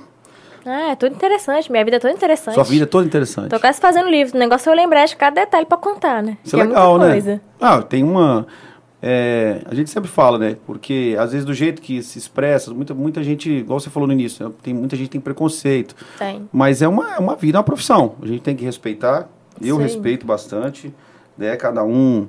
Ah, 0.66 0.92
é 0.92 0.96
tudo 0.96 1.16
interessante. 1.16 1.72
Minha 1.72 1.86
vida 1.86 1.96
é 1.96 2.00
toda 2.00 2.14
interessante. 2.14 2.56
Sua 2.56 2.64
vida 2.66 2.84
é 2.84 2.88
toda 2.88 3.06
interessante. 3.06 3.50
Tô 3.50 3.60
quase 3.60 3.80
fazendo 3.80 4.10
livro. 4.10 4.36
O 4.36 4.40
negócio 4.40 4.70
é 4.70 4.74
eu 4.74 4.76
lembrar 4.76 5.06
de 5.06 5.16
cada 5.16 5.40
detalhe 5.40 5.66
pra 5.66 5.78
contar, 5.78 6.22
né? 6.22 6.38
Isso 6.44 6.58
é 6.58 6.60
Que 6.60 6.66
legal, 6.66 6.98
né? 6.98 7.40
Ah, 7.62 7.82
tem 7.82 8.04
uma, 8.04 8.46
é, 9.02 9.62
a 9.66 9.76
gente 9.76 9.90
sempre 9.90 10.10
fala, 10.10 10.40
né? 10.40 10.58
Porque 10.66 11.16
às 11.20 11.32
vezes 11.32 11.46
do 11.46 11.54
jeito 11.54 11.82
que 11.82 12.02
se 12.02 12.18
expressa, 12.18 12.74
muita, 12.74 12.94
muita 12.94 13.24
gente, 13.24 13.50
igual 13.50 13.80
você 13.80 13.90
falou 13.90 14.08
no 14.08 14.14
início, 14.14 14.48
né? 14.48 14.54
tem 14.64 14.74
muita 14.74 14.96
gente 14.96 15.10
tem 15.10 15.22
preconceito. 15.22 15.96
Tem. 16.18 16.50
Mas 16.52 16.82
é 16.82 16.88
uma, 16.88 17.16
é 17.16 17.20
uma 17.20 17.36
vida, 17.36 17.58
é 17.58 17.60
uma 17.60 17.64
profissão. 17.64 18.16
A 18.22 18.26
gente 18.26 18.42
tem 18.42 18.56
que 18.56 18.66
respeitar. 18.66 19.30
Eu 19.62 19.78
Sim. 19.78 19.84
respeito 19.84 20.26
bastante, 20.26 20.94
né? 21.38 21.56
Cada 21.56 21.84
um 21.84 22.28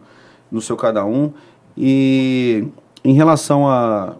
no 0.51 0.61
seu 0.61 0.77
cada 0.77 1.05
um. 1.05 1.33
E 1.77 2.69
em 3.05 3.15
relação 3.15 3.67
a, 3.67 4.17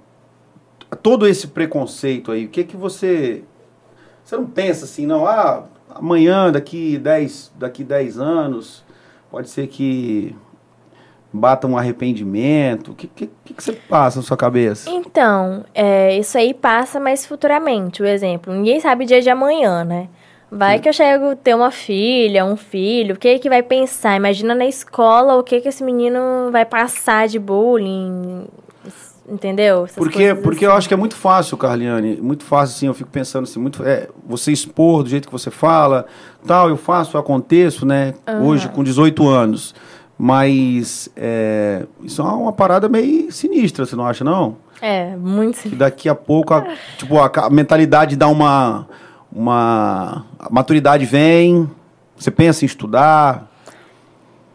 a 0.91 0.97
todo 0.97 1.27
esse 1.27 1.49
preconceito 1.49 2.33
aí, 2.33 2.47
o 2.47 2.49
que 2.49 2.65
que 2.65 2.77
você 2.77 3.43
você 4.25 4.37
não 4.37 4.47
pensa 4.47 4.85
assim, 4.85 5.07
não, 5.07 5.27
ah, 5.27 5.65
amanhã, 5.89 6.53
daqui 6.53 6.99
10, 6.99 7.53
daqui 7.59 7.83
10 7.83 8.19
anos, 8.19 8.85
pode 9.31 9.49
ser 9.49 9.67
que 9.69 10.37
bata 11.33 11.67
um 11.67 11.77
arrependimento. 11.77 12.93
O 12.93 12.95
que, 12.95 13.07
que, 13.07 13.27
que 13.27 13.63
você 13.63 13.73
passa 13.73 14.19
na 14.19 14.23
sua 14.23 14.37
cabeça? 14.37 14.91
Então, 14.91 15.65
é, 15.75 16.17
isso 16.19 16.37
aí 16.39 16.55
passa 16.55 16.99
mais 16.99 17.27
futuramente, 17.27 18.03
o 18.03 18.07
exemplo. 18.07 18.53
Ninguém 18.53 18.81
sabe 18.81 19.05
o 19.05 19.07
dia 19.07 19.21
de 19.21 19.31
amanhã, 19.31 19.85
né? 19.85 20.09
Vai 20.51 20.79
que 20.79 20.89
eu 20.89 20.93
chego 20.95 21.33
a 21.33 21.37
ter 21.37 21.55
uma 21.55 21.71
filha, 21.71 22.43
um 22.43 22.57
filho, 22.57 23.15
o 23.15 23.19
que 23.19 23.39
que 23.39 23.51
vai 23.51 23.63
pensar? 23.63 24.17
Imagina 24.17 24.55
na 24.55 24.65
escola 24.65 25.35
o 25.37 25.43
que 25.43 25.61
que 25.61 25.69
esse 25.69 25.85
menino 25.85 26.51
vai 26.51 26.65
passar 26.65 27.29
de 27.29 27.39
bullying, 27.39 28.47
entendeu? 29.29 29.85
Essas 29.85 29.97
Porque, 29.97 30.35
porque 30.35 30.65
eu 30.65 30.71
assim. 30.71 30.79
acho 30.79 30.89
que 30.89 30.95
é 30.95 30.97
muito 30.97 31.17
fácil, 31.17 31.57
Carliane, 31.59 32.19
muito 32.23 32.45
fácil 32.45 32.75
assim, 32.75 32.87
eu 32.87 32.95
fico 32.95 33.11
pensando 33.11 33.45
assim, 33.45 33.61
muito, 33.61 33.85
é, 33.85 34.09
você 34.27 34.51
expor 34.51 35.03
do 35.03 35.11
jeito 35.11 35.27
que 35.27 35.33
você 35.33 35.51
fala, 35.51 36.07
tal, 36.47 36.71
eu 36.71 36.79
faço, 36.79 37.17
eu 37.17 37.21
aconteço, 37.21 37.85
né, 37.85 38.15
hoje 38.43 38.69
com 38.71 38.83
18 38.83 39.29
anos, 39.29 39.75
mas 40.19 41.09
é, 41.17 41.87
isso 42.03 42.21
é 42.21 42.25
uma 42.25 42.53
parada 42.53 42.89
meio 42.89 43.31
sinistra, 43.31 43.87
você 43.87 43.95
não 43.95 44.05
acha 44.07 44.25
não? 44.25 44.57
É, 44.81 45.17
muito 45.17 45.61
Que 45.63 45.75
daqui 45.77 46.09
a 46.09 46.15
pouco, 46.15 46.53
a, 46.55 46.67
tipo, 46.97 47.19
a, 47.19 47.31
a 47.47 47.51
mentalidade 47.51 48.17
dá 48.17 48.27
uma, 48.29 48.89
uma, 49.33 50.25
a 50.39 50.51
maturidade 50.51 51.05
vem, 51.05 51.71
você 52.17 52.31
pensa 52.31 52.65
em 52.65 52.67
estudar, 52.67 53.49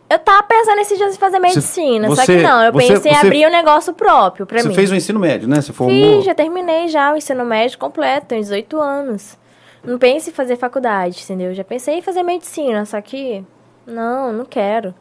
Eu 0.10 0.20
tava 0.20 0.44
pensando 0.44 0.80
esses 0.80 0.98
dias 0.98 1.16
em 1.16 1.18
fazer 1.18 1.40
medicina, 1.40 2.08
só 2.10 2.16
você- 2.16 2.38
que 2.38 2.44
não, 2.44 2.62
eu 2.64 2.72
você- 2.74 2.88
pensei 2.94 3.12
em 3.12 3.16
você- 3.16 3.26
abrir 3.26 3.48
um 3.48 3.52
negócio 3.52 3.94
próprio 3.94 4.46
pra 4.46 4.62
você 4.62 4.68
mim. 4.68 4.76
fez 4.76 4.92
o 4.92 4.96
ensino 4.96 5.20
médio, 5.20 5.48
né, 5.48 5.62
você 5.62 5.74
formou... 5.74 6.18
Fiz, 6.18 6.26
já 6.26 6.36
terminei 6.36 6.88
já 6.88 7.14
o 7.14 7.18
ensino 7.18 7.44
médio 7.46 7.78
completo, 7.80 8.28
tenho 8.28 8.42
18 8.42 8.80
anos. 8.80 9.38
Não 9.84 9.98
pense 9.98 10.30
em 10.30 10.34
fazer 10.34 10.56
faculdade, 10.56 11.20
entendeu? 11.24 11.54
Já 11.54 11.64
pensei 11.64 11.98
em 11.98 12.02
fazer 12.02 12.24
medicina, 12.24 12.86
só 12.86 13.02
que 13.02 13.44
não, 13.86 14.32
não 14.32 14.46
quero. 14.46 14.94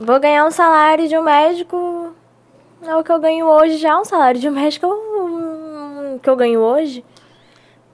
Vou 0.00 0.18
ganhar 0.18 0.44
um 0.46 0.50
salário 0.50 1.08
de 1.08 1.16
um 1.16 1.22
médico, 1.22 2.12
é 2.86 2.96
o 2.96 3.04
que 3.04 3.12
eu 3.12 3.20
ganho 3.20 3.46
hoje 3.46 3.76
já, 3.76 3.98
um 3.98 4.04
salário 4.04 4.40
de 4.40 4.48
um 4.48 4.52
médico 4.52 4.88
que 6.22 6.28
eu 6.28 6.36
ganho 6.36 6.60
hoje. 6.60 7.04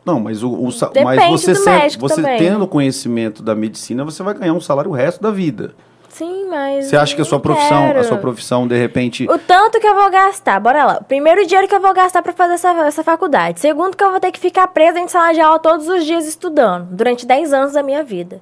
Não, 0.05 0.19
mas 0.19 0.43
o, 0.43 0.51
o 0.51 0.69
mas 1.05 1.29
você, 1.31 1.53
do 1.53 1.59
se- 1.59 1.69
médico 1.71 2.01
você 2.09 2.23
também. 2.23 2.39
tendo 2.39 2.67
conhecimento 2.67 3.43
da 3.43 3.55
medicina, 3.55 4.05
você 4.05 4.23
vai 4.23 4.33
ganhar 4.35 4.55
um 4.55 4.61
salário 4.61 4.91
o 4.91 4.95
resto 4.95 5.21
da 5.23 5.31
vida. 5.31 5.75
Sim, 6.09 6.47
mas 6.49 6.87
Você 6.87 6.97
acha 6.97 7.15
que 7.15 7.21
a 7.21 7.25
sua 7.25 7.39
profissão, 7.39 7.85
a 7.85 7.93
quero. 7.93 8.05
sua 8.05 8.17
profissão 8.17 8.67
de 8.67 8.75
repente, 8.77 9.29
O 9.31 9.39
tanto 9.39 9.79
que 9.79 9.87
eu 9.87 9.95
vou 9.95 10.11
gastar, 10.11 10.59
bora 10.59 10.83
lá. 10.85 10.99
O 11.03 11.05
primeiro 11.05 11.45
dinheiro 11.47 11.69
que 11.69 11.75
eu 11.75 11.81
vou 11.81 11.93
gastar 11.93 12.23
pra 12.23 12.33
fazer 12.33 12.55
essa, 12.55 12.71
essa 12.87 13.05
faculdade. 13.05 13.61
Segundo 13.61 13.95
que 13.95 14.03
eu 14.03 14.11
vou 14.11 14.19
ter 14.19 14.33
que 14.33 14.41
ficar 14.41 14.67
presa 14.69 14.99
em 14.99 15.07
sala 15.07 15.35
de 15.35 15.41
aula 15.41 15.59
todos 15.59 15.87
os 15.87 16.05
dias 16.07 16.27
estudando, 16.27 16.87
durante 16.91 17.27
10 17.27 17.53
anos 17.53 17.73
da 17.75 17.83
minha 17.83 18.03
vida. 18.03 18.41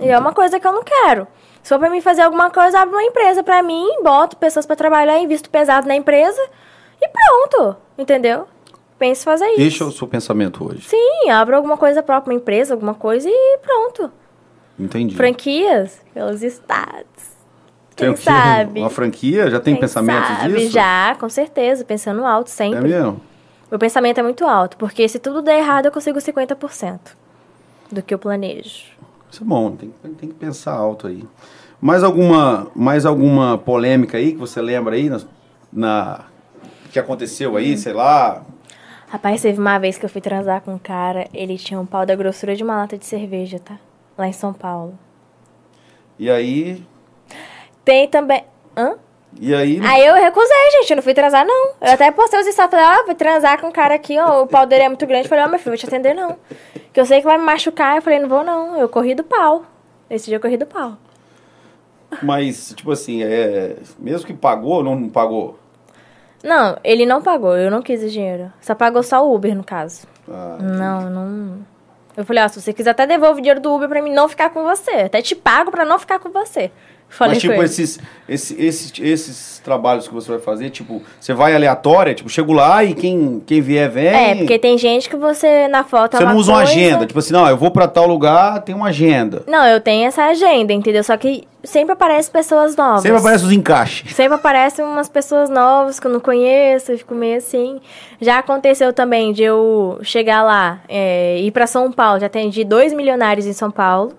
E 0.00 0.08
é 0.08 0.18
uma 0.18 0.32
coisa 0.32 0.58
que 0.58 0.66
eu 0.66 0.72
não 0.72 0.82
quero. 0.82 1.28
Se 1.66 1.70
for 1.70 1.80
pra 1.80 1.90
mim 1.90 2.00
fazer 2.00 2.22
alguma 2.22 2.48
coisa, 2.48 2.78
abro 2.78 2.94
uma 2.94 3.02
empresa 3.02 3.42
pra 3.42 3.60
mim, 3.60 3.84
boto 4.00 4.36
pessoas 4.36 4.64
pra 4.64 4.76
trabalhar, 4.76 5.18
invisto 5.18 5.50
pesado 5.50 5.88
na 5.88 5.96
empresa 5.96 6.40
e 7.02 7.08
pronto, 7.08 7.76
entendeu? 7.98 8.46
Penso 8.96 9.22
em 9.22 9.24
fazer 9.24 9.46
isso. 9.48 9.60
esse 9.62 9.82
é 9.82 9.84
o 9.84 9.90
seu 9.90 10.06
pensamento 10.06 10.64
hoje. 10.64 10.82
Sim, 10.82 11.28
abro 11.28 11.56
alguma 11.56 11.76
coisa 11.76 12.04
própria, 12.04 12.32
uma 12.32 12.36
empresa, 12.40 12.72
alguma 12.72 12.94
coisa 12.94 13.28
e 13.28 13.58
pronto. 13.60 14.12
Entendi. 14.78 15.16
Franquias 15.16 16.00
pelos 16.14 16.40
estados. 16.44 17.34
Quem 17.96 18.14
sabe? 18.14 18.78
Uma 18.78 18.88
franquia? 18.88 19.50
Já 19.50 19.58
tem 19.58 19.74
Quem 19.74 19.80
pensamentos 19.80 20.28
sabe? 20.38 20.54
disso? 20.54 20.70
Já, 20.70 21.16
com 21.18 21.28
certeza, 21.28 21.84
pensando 21.84 22.24
alto 22.24 22.46
É 22.46 22.52
sempre. 22.52 22.88
mesmo? 22.88 23.20
Meu 23.68 23.78
pensamento 23.80 24.18
é 24.18 24.22
muito 24.22 24.44
alto, 24.46 24.76
porque 24.76 25.08
se 25.08 25.18
tudo 25.18 25.42
der 25.42 25.58
errado, 25.58 25.86
eu 25.86 25.90
consigo 25.90 26.20
50% 26.20 27.00
do 27.90 28.02
que 28.02 28.14
eu 28.14 28.20
planejo. 28.20 28.94
Isso 29.30 29.42
é 29.42 29.46
bom, 29.46 29.72
tem, 29.76 29.90
tem 30.18 30.28
que 30.28 30.34
pensar 30.34 30.72
alto 30.72 31.06
aí. 31.06 31.24
Mais 31.80 32.02
alguma, 32.02 32.68
mais 32.74 33.04
alguma 33.04 33.58
polêmica 33.58 34.16
aí 34.18 34.32
que 34.32 34.38
você 34.38 34.60
lembra 34.62 34.94
aí 34.96 35.10
na, 35.10 35.20
na- 35.72 36.24
que 36.92 36.98
aconteceu 36.98 37.52
Hum. 37.52 37.56
aí, 37.56 37.76
sei 37.76 37.92
lá? 37.92 38.42
Rapaz, 39.08 39.42
teve 39.42 39.60
uma 39.60 39.78
vez 39.78 39.98
que 39.98 40.04
eu 40.04 40.08
fui 40.08 40.20
transar 40.20 40.62
com 40.62 40.74
um 40.74 40.78
cara, 40.78 41.28
ele 41.32 41.56
tinha 41.58 41.78
um 41.78 41.86
pau 41.86 42.04
da 42.06 42.14
grossura 42.16 42.56
de 42.56 42.64
uma 42.64 42.76
lata 42.76 42.96
de 42.98 43.04
cerveja, 43.06 43.58
tá? 43.58 43.78
Lá 44.16 44.26
em 44.26 44.32
São 44.32 44.52
Paulo. 44.52 44.98
E 46.18 46.30
aí, 46.30 46.82
Tem 47.84 48.08
também. 48.08 48.44
Hã? 48.76 48.96
E 49.38 49.54
aí, 49.54 49.80
Aí 49.84 50.06
eu 50.06 50.14
recusei, 50.14 50.70
gente, 50.80 50.90
eu 50.90 50.96
não 50.96 51.02
fui 51.02 51.12
transar, 51.14 51.44
não. 51.46 51.66
Eu 51.80 51.92
até 51.92 52.10
postei 52.10 52.40
os 52.40 52.46
stories, 52.46 52.70
falei, 52.70 52.86
ó, 52.86 53.04
vou 53.06 53.14
transar 53.14 53.60
com 53.60 53.66
um 53.68 53.72
cara 53.72 53.94
aqui, 53.94 54.18
ó, 54.18 54.42
o 54.42 54.46
pau 54.46 54.66
dele 54.66 54.84
é 54.84 54.88
muito 54.88 55.06
grande. 55.06 55.28
Falei, 55.28 55.44
ó, 55.44 55.48
meu 55.48 55.58
filho, 55.58 55.72
vou 55.72 55.78
te 55.78 55.86
atender, 55.86 56.14
não. 56.14 56.36
Que 56.92 57.00
eu 57.00 57.04
sei 57.04 57.18
que 57.20 57.26
vai 57.26 57.36
me 57.36 57.44
machucar. 57.44 57.96
Eu 57.96 58.02
falei, 58.02 58.18
não 58.18 58.28
vou, 58.28 58.42
não. 58.42 58.78
Eu 58.78 58.88
corri 58.88 59.14
do 59.14 59.24
pau. 59.24 59.64
Esse 60.08 60.26
dia 60.26 60.36
eu 60.36 60.40
corri 60.40 60.56
do 60.56 60.66
pau. 60.66 60.96
mas 62.22 62.72
tipo 62.76 62.92
assim, 62.92 63.22
é, 63.22 63.76
mesmo 63.98 64.26
que 64.26 64.32
pagou, 64.32 64.82
não, 64.82 64.94
não 64.96 65.08
pagou? 65.08 65.58
Não, 66.42 66.78
ele 66.84 67.04
não 67.04 67.20
pagou, 67.20 67.56
eu 67.56 67.70
não 67.70 67.82
quis 67.82 68.02
o 68.02 68.08
dinheiro. 68.08 68.52
Só 68.60 68.74
pagou 68.74 69.02
só 69.02 69.26
o 69.26 69.34
Uber, 69.34 69.54
no 69.54 69.64
caso. 69.64 70.06
Ah, 70.30 70.56
Não, 70.60 71.10
não. 71.10 71.58
Eu 72.16 72.24
falei, 72.24 72.42
ó, 72.44 72.48
se 72.48 72.60
você 72.60 72.72
quiser 72.72 72.90
até 72.90 73.06
devolve 73.06 73.40
o 73.40 73.42
dinheiro 73.42 73.60
do 73.60 73.74
Uber 73.74 73.88
pra 73.88 74.00
mim 74.00 74.12
não 74.12 74.28
ficar 74.28 74.50
com 74.50 74.62
você. 74.62 74.90
Até 74.92 75.20
te 75.20 75.34
pago 75.34 75.70
pra 75.70 75.84
não 75.84 75.98
ficar 75.98 76.18
com 76.18 76.30
você. 76.30 76.70
Falei 77.08 77.34
Mas, 77.34 77.40
tipo, 77.40 77.54
ele. 77.54 77.64
esses, 77.64 77.98
esses, 78.28 78.58
esses, 78.58 78.92
esses 79.00 79.58
trabalhos 79.64 80.06
que 80.06 80.12
você 80.12 80.28
vai 80.32 80.40
fazer, 80.40 80.68
tipo, 80.70 81.00
você 81.18 81.32
vai 81.32 81.54
aleatória, 81.54 82.12
tipo, 82.12 82.28
chego 82.28 82.52
lá 82.52 82.84
e 82.84 82.94
quem, 82.94 83.42
quem 83.46 83.60
vier, 83.62 83.88
vem. 83.88 84.06
É, 84.08 84.34
porque 84.34 84.58
tem 84.58 84.76
gente 84.76 85.08
que 85.08 85.16
você 85.16 85.66
na 85.68 85.82
foto 85.82 86.16
Você 86.16 86.24
não 86.24 86.32
uma 86.32 86.38
usa 86.40 86.52
uma 86.52 86.58
coisa- 86.58 86.72
agenda, 86.72 87.06
tipo 87.06 87.18
assim, 87.18 87.32
não, 87.32 87.48
eu 87.48 87.56
vou 87.56 87.70
pra 87.70 87.88
tal 87.88 88.06
lugar, 88.06 88.60
tem 88.62 88.74
uma 88.74 88.88
agenda. 88.88 89.42
Não, 89.46 89.64
eu 89.66 89.80
tenho 89.80 90.06
essa 90.06 90.24
agenda, 90.24 90.72
entendeu? 90.74 91.02
Só 91.02 91.16
que 91.16 91.44
sempre 91.64 91.92
aparecem 91.92 92.30
pessoas 92.30 92.76
novas. 92.76 93.02
Sempre 93.02 93.18
aparece 93.18 93.44
os 93.44 93.52
encaixes. 93.52 94.12
Sempre 94.14 94.34
aparecem 94.34 94.84
umas 94.84 95.08
pessoas 95.08 95.48
novas 95.48 95.98
que 95.98 96.06
eu 96.06 96.10
não 96.12 96.20
conheço, 96.20 96.92
eu 96.92 96.98
fico 96.98 97.14
meio 97.14 97.38
assim. 97.38 97.80
Já 98.20 98.38
aconteceu 98.40 98.92
também 98.92 99.32
de 99.32 99.42
eu 99.42 99.98
chegar 100.02 100.42
lá, 100.42 100.80
é, 100.88 101.38
ir 101.40 101.50
pra 101.50 101.66
São 101.66 101.90
Paulo. 101.90 102.20
Já 102.20 102.26
atendi 102.26 102.62
dois 102.62 102.92
milionários 102.92 103.46
em 103.46 103.52
São 103.54 103.70
Paulo. 103.70 104.12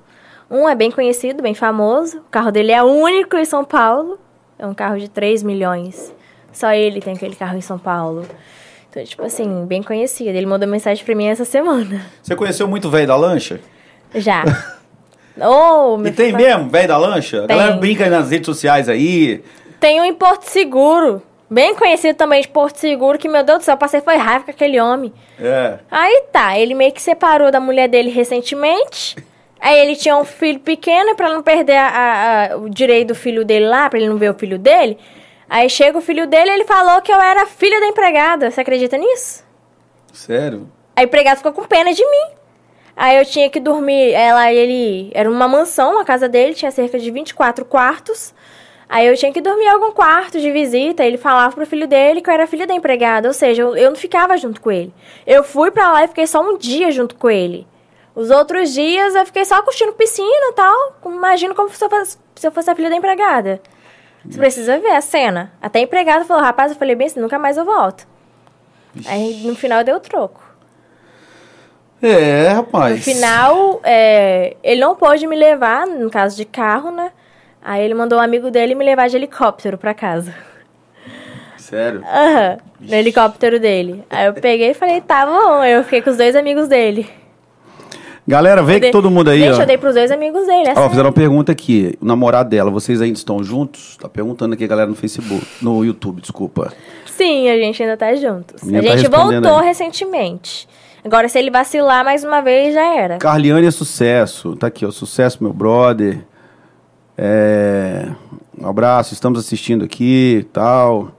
Um 0.49 0.67
é 0.67 0.75
bem 0.75 0.89
conhecido, 0.91 1.41
bem 1.43 1.53
famoso. 1.53 2.19
O 2.19 2.29
carro 2.31 2.51
dele 2.51 2.71
é 2.71 2.81
único 2.83 3.35
em 3.37 3.45
São 3.45 3.65
Paulo. 3.65 4.17
É 4.57 4.65
um 4.65 4.73
carro 4.73 4.97
de 4.97 5.09
3 5.09 5.43
milhões. 5.43 6.13
Só 6.53 6.71
ele 6.71 7.01
tem 7.01 7.13
aquele 7.13 7.35
carro 7.35 7.57
em 7.57 7.61
São 7.61 7.77
Paulo. 7.77 8.25
Então, 8.89 9.03
tipo 9.03 9.23
assim, 9.23 9.65
bem 9.65 9.83
conhecido. 9.83 10.29
Ele 10.29 10.45
mandou 10.45 10.67
mensagem 10.67 11.03
pra 11.03 11.13
mim 11.13 11.27
essa 11.27 11.45
semana. 11.45 12.05
Você 12.23 12.35
conheceu 12.35 12.67
muito 12.67 12.89
velho 12.89 13.07
da 13.07 13.15
lancha? 13.15 13.59
Já. 14.15 14.43
oh, 15.39 16.01
E 16.05 16.11
tem 16.11 16.31
fa- 16.31 16.37
mesmo, 16.37 16.69
velho 16.69 16.87
da 16.87 16.97
lancha? 16.97 17.43
A 17.43 17.47
Tem. 17.47 17.57
galera 17.57 17.75
brinca 17.77 18.05
aí 18.05 18.09
nas 18.09 18.31
redes 18.31 18.45
sociais 18.45 18.87
aí. 18.89 19.43
Tem 19.79 19.99
um 20.01 20.05
em 20.05 20.13
Porto 20.13 20.43
Seguro. 20.43 21.21
Bem 21.49 21.75
conhecido 21.75 22.15
também 22.17 22.41
de 22.41 22.47
Porto 22.47 22.77
Seguro, 22.77 23.17
que, 23.17 23.29
meu 23.29 23.43
Deus 23.43 23.59
do 23.59 23.63
céu, 23.63 23.77
passei 23.77 24.01
foi 24.01 24.15
raiva 24.17 24.45
com 24.45 24.51
aquele 24.51 24.79
homem. 24.81 25.13
É. 25.39 25.77
Aí 25.91 26.23
tá, 26.31 26.57
ele 26.57 26.73
meio 26.73 26.91
que 26.91 27.01
separou 27.01 27.51
da 27.51 27.59
mulher 27.59 27.87
dele 27.87 28.09
recentemente. 28.09 29.15
Aí 29.59 29.79
ele 29.79 29.95
tinha 29.95 30.15
um 30.17 30.23
filho 30.25 30.59
pequeno, 30.59 31.15
pra 31.15 31.29
não 31.33 31.41
perder 31.41 31.75
a- 31.77 31.87
a- 31.87 32.53
a- 32.53 32.57
o 32.57 32.69
direito 32.69 33.09
do 33.09 33.15
filho 33.15 33.43
dele 33.43 33.67
lá, 33.67 33.89
pra 33.89 33.99
ele 33.99 34.09
não 34.09 34.17
ver 34.17 34.29
o 34.31 34.33
filho 34.33 34.57
dele. 34.59 34.97
Aí 35.49 35.69
chega 35.69 35.97
o 35.97 36.01
filho 36.01 36.27
dele 36.27 36.49
e 36.49 36.53
ele 36.53 36.65
falou 36.65 37.01
que 37.01 37.11
eu 37.11 37.19
era 37.21 37.45
filha 37.45 37.79
da 37.79 37.87
empregada. 37.87 38.51
Você 38.51 38.61
acredita 38.61 38.97
nisso? 38.97 39.43
Sério? 40.13 40.69
Aí 40.95 41.05
o 41.05 41.07
empregado 41.07 41.37
ficou 41.37 41.53
com 41.53 41.63
pena 41.65 41.93
de 41.93 42.03
mim. 42.05 42.35
Aí 42.95 43.17
eu 43.17 43.25
tinha 43.25 43.49
que 43.49 43.59
dormir. 43.59 44.11
Ela, 44.13 44.51
ele 44.51 45.11
era 45.13 45.29
uma 45.29 45.47
mansão, 45.47 45.99
a 45.99 46.05
casa 46.05 46.27
dele 46.27 46.53
tinha 46.53 46.71
cerca 46.71 46.97
de 46.99 47.09
24 47.11 47.63
quartos. 47.63 48.33
Aí 48.89 49.05
eu 49.05 49.15
tinha 49.15 49.31
que 49.31 49.41
dormir 49.41 49.65
em 49.65 49.69
algum 49.69 49.91
quarto 49.91 50.39
de 50.39 50.49
visita. 50.51 51.05
Ele 51.05 51.17
falava 51.17 51.53
pro 51.53 51.65
filho 51.65 51.87
dele 51.87 52.21
que 52.21 52.29
eu 52.29 52.33
era 52.33 52.47
filha 52.47 52.65
da 52.65 52.73
empregada. 52.73 53.27
Ou 53.27 53.33
seja, 53.33 53.61
eu, 53.61 53.75
eu 53.75 53.89
não 53.89 53.97
ficava 53.97 54.35
junto 54.37 54.59
com 54.59 54.71
ele. 54.71 54.93
Eu 55.25 55.43
fui 55.43 55.69
pra 55.71 55.91
lá 55.91 56.03
e 56.05 56.07
fiquei 56.07 56.25
só 56.25 56.41
um 56.41 56.57
dia 56.57 56.91
junto 56.91 57.15
com 57.15 57.29
ele. 57.29 57.67
Os 58.17 58.31
outros 58.31 58.73
dias 58.73 59.13
eu 59.13 59.27
fiquei 59.27 59.45
só 59.45 59.61
curtindo 59.61 59.93
piscina 59.93 60.49
e 60.49 60.53
tal. 60.53 60.97
Imagino 61.05 61.53
como 61.53 61.69
se 61.69 61.85
eu 61.85 61.87
fosse, 61.87 62.17
se 62.33 62.47
eu 62.47 62.51
fosse 62.51 62.67
a 62.67 62.75
filha 62.75 62.89
da 62.89 62.95
empregada. 62.95 63.61
Você 64.25 64.39
precisa 64.39 64.79
ver 64.79 64.89
a 64.89 65.01
cena. 65.01 65.53
Até 65.61 65.77
a 65.77 65.81
empregada 65.83 66.25
falou, 66.25 66.41
rapaz, 66.41 66.71
eu 66.71 66.77
falei 66.79 66.95
bem 66.95 67.05
assim, 67.05 67.19
nunca 67.19 67.37
mais 67.37 67.57
eu 67.57 67.63
volto. 67.63 68.07
Aí 69.05 69.43
no 69.45 69.55
final 69.55 69.83
deu 69.83 69.97
o 69.97 69.99
troco. 69.99 70.41
É, 72.01 72.47
rapaz. 72.47 72.97
No 72.97 73.03
final, 73.03 73.81
é, 73.83 74.57
ele 74.63 74.81
não 74.81 74.95
pôde 74.95 75.27
me 75.27 75.35
levar, 75.35 75.85
no 75.85 76.09
caso 76.09 76.35
de 76.35 76.43
carro, 76.43 76.89
né? 76.89 77.11
Aí 77.61 77.85
ele 77.85 77.93
mandou 77.93 78.17
um 78.17 78.21
amigo 78.21 78.49
dele 78.49 78.73
me 78.73 78.83
levar 78.83 79.09
de 79.09 79.15
helicóptero 79.15 79.77
pra 79.77 79.93
casa. 79.93 80.33
Sério? 81.55 82.03
Aham, 82.03 82.57
no 82.79 82.95
helicóptero 82.95 83.59
dele. 83.59 84.03
Aí 84.09 84.25
eu 84.25 84.33
peguei 84.33 84.71
e 84.71 84.73
falei, 84.73 85.01
tá 85.01 85.23
bom. 85.23 85.63
Eu 85.63 85.83
fiquei 85.83 86.01
com 86.01 86.09
os 86.09 86.17
dois 86.17 86.35
amigos 86.35 86.67
dele. 86.67 87.07
Galera, 88.27 88.61
vê 88.61 88.75
Eu 88.75 88.81
que 88.81 88.91
todo 88.91 89.09
mundo 89.09 89.29
aí, 89.29 89.39
Gente, 89.39 89.57
ó. 89.57 89.61
eu 89.61 89.65
dei 89.65 89.77
pros 89.77 89.95
dois 89.95 90.11
amigos 90.11 90.45
dele. 90.45 90.69
é 90.69 90.73
Ó, 90.77 90.89
fizeram 90.89 91.07
uma 91.07 91.13
pergunta 91.13 91.51
aqui. 91.51 91.97
O 92.01 92.05
namorado 92.05 92.49
dela, 92.49 92.69
vocês 92.69 93.01
ainda 93.01 93.17
estão 93.17 93.41
juntos? 93.41 93.95
Tá 94.01 94.09
perguntando 94.09 94.53
aqui 94.53 94.65
a 94.65 94.67
galera 94.67 94.89
no 94.89 94.95
Facebook, 94.95 95.45
no 95.61 95.85
YouTube, 95.85 96.19
desculpa. 96.21 96.73
Sim, 97.05 97.47
a 97.49 97.57
gente 97.57 97.81
ainda 97.81 97.95
tá 97.95 98.13
juntos. 98.15 98.61
Menina 98.63 98.85
a 98.85 98.91
tá 98.91 98.97
gente 98.97 99.09
voltou 99.09 99.57
aí. 99.59 99.65
recentemente. 99.67 100.67
Agora, 101.05 101.29
se 101.29 101.39
ele 101.39 101.49
vacilar 101.49 102.03
mais 102.03 102.25
uma 102.25 102.41
vez, 102.41 102.73
já 102.73 102.93
era. 102.95 103.17
Carliane 103.17 103.65
é 103.65 103.71
sucesso. 103.71 104.57
Tá 104.57 104.67
aqui, 104.67 104.85
ó. 104.85 104.91
Sucesso, 104.91 105.41
meu 105.41 105.53
brother. 105.53 106.19
É, 107.17 108.09
Um 108.61 108.67
abraço, 108.67 109.13
estamos 109.13 109.39
assistindo 109.39 109.85
aqui 109.85 110.39
e 110.41 110.43
tal. 110.43 111.11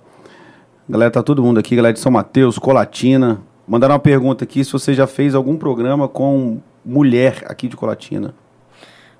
Galera, 0.88 1.10
tá 1.10 1.22
todo 1.22 1.42
mundo 1.42 1.58
aqui, 1.58 1.74
galera 1.74 1.92
de 1.94 2.00
São 2.00 2.12
Mateus, 2.12 2.58
Colatina. 2.58 3.40
Mandaram 3.66 3.94
uma 3.94 3.98
pergunta 4.00 4.44
aqui 4.44 4.62
se 4.64 4.72
você 4.72 4.92
já 4.94 5.06
fez 5.06 5.34
algum 5.34 5.56
programa 5.56 6.06
com 6.08 6.58
mulher 6.84 7.44
aqui 7.46 7.68
de 7.68 7.76
Colatina. 7.76 8.34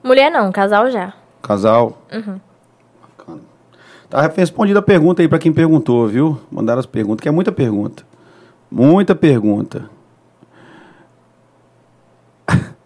Mulher 0.03 0.31
não, 0.31 0.51
casal 0.53 0.91
já. 0.91 1.13
Casal. 1.43 1.99
Uhum. 2.13 2.41
Bacana. 3.01 3.41
Tá 4.09 4.27
respondida 4.29 4.79
a 4.79 4.83
pergunta 4.83 5.23
aí 5.23 5.29
pra 5.29 5.39
quem 5.39 5.53
perguntou, 5.53 6.07
viu? 6.07 6.41
Mandaram 6.51 6.81
as 6.81 6.87
perguntas, 6.87 7.23
que 7.23 7.29
é 7.29 7.33
muita 7.33 7.53
pergunta. 7.53 8.05
Muita 8.71 9.15
pergunta. 9.15 9.91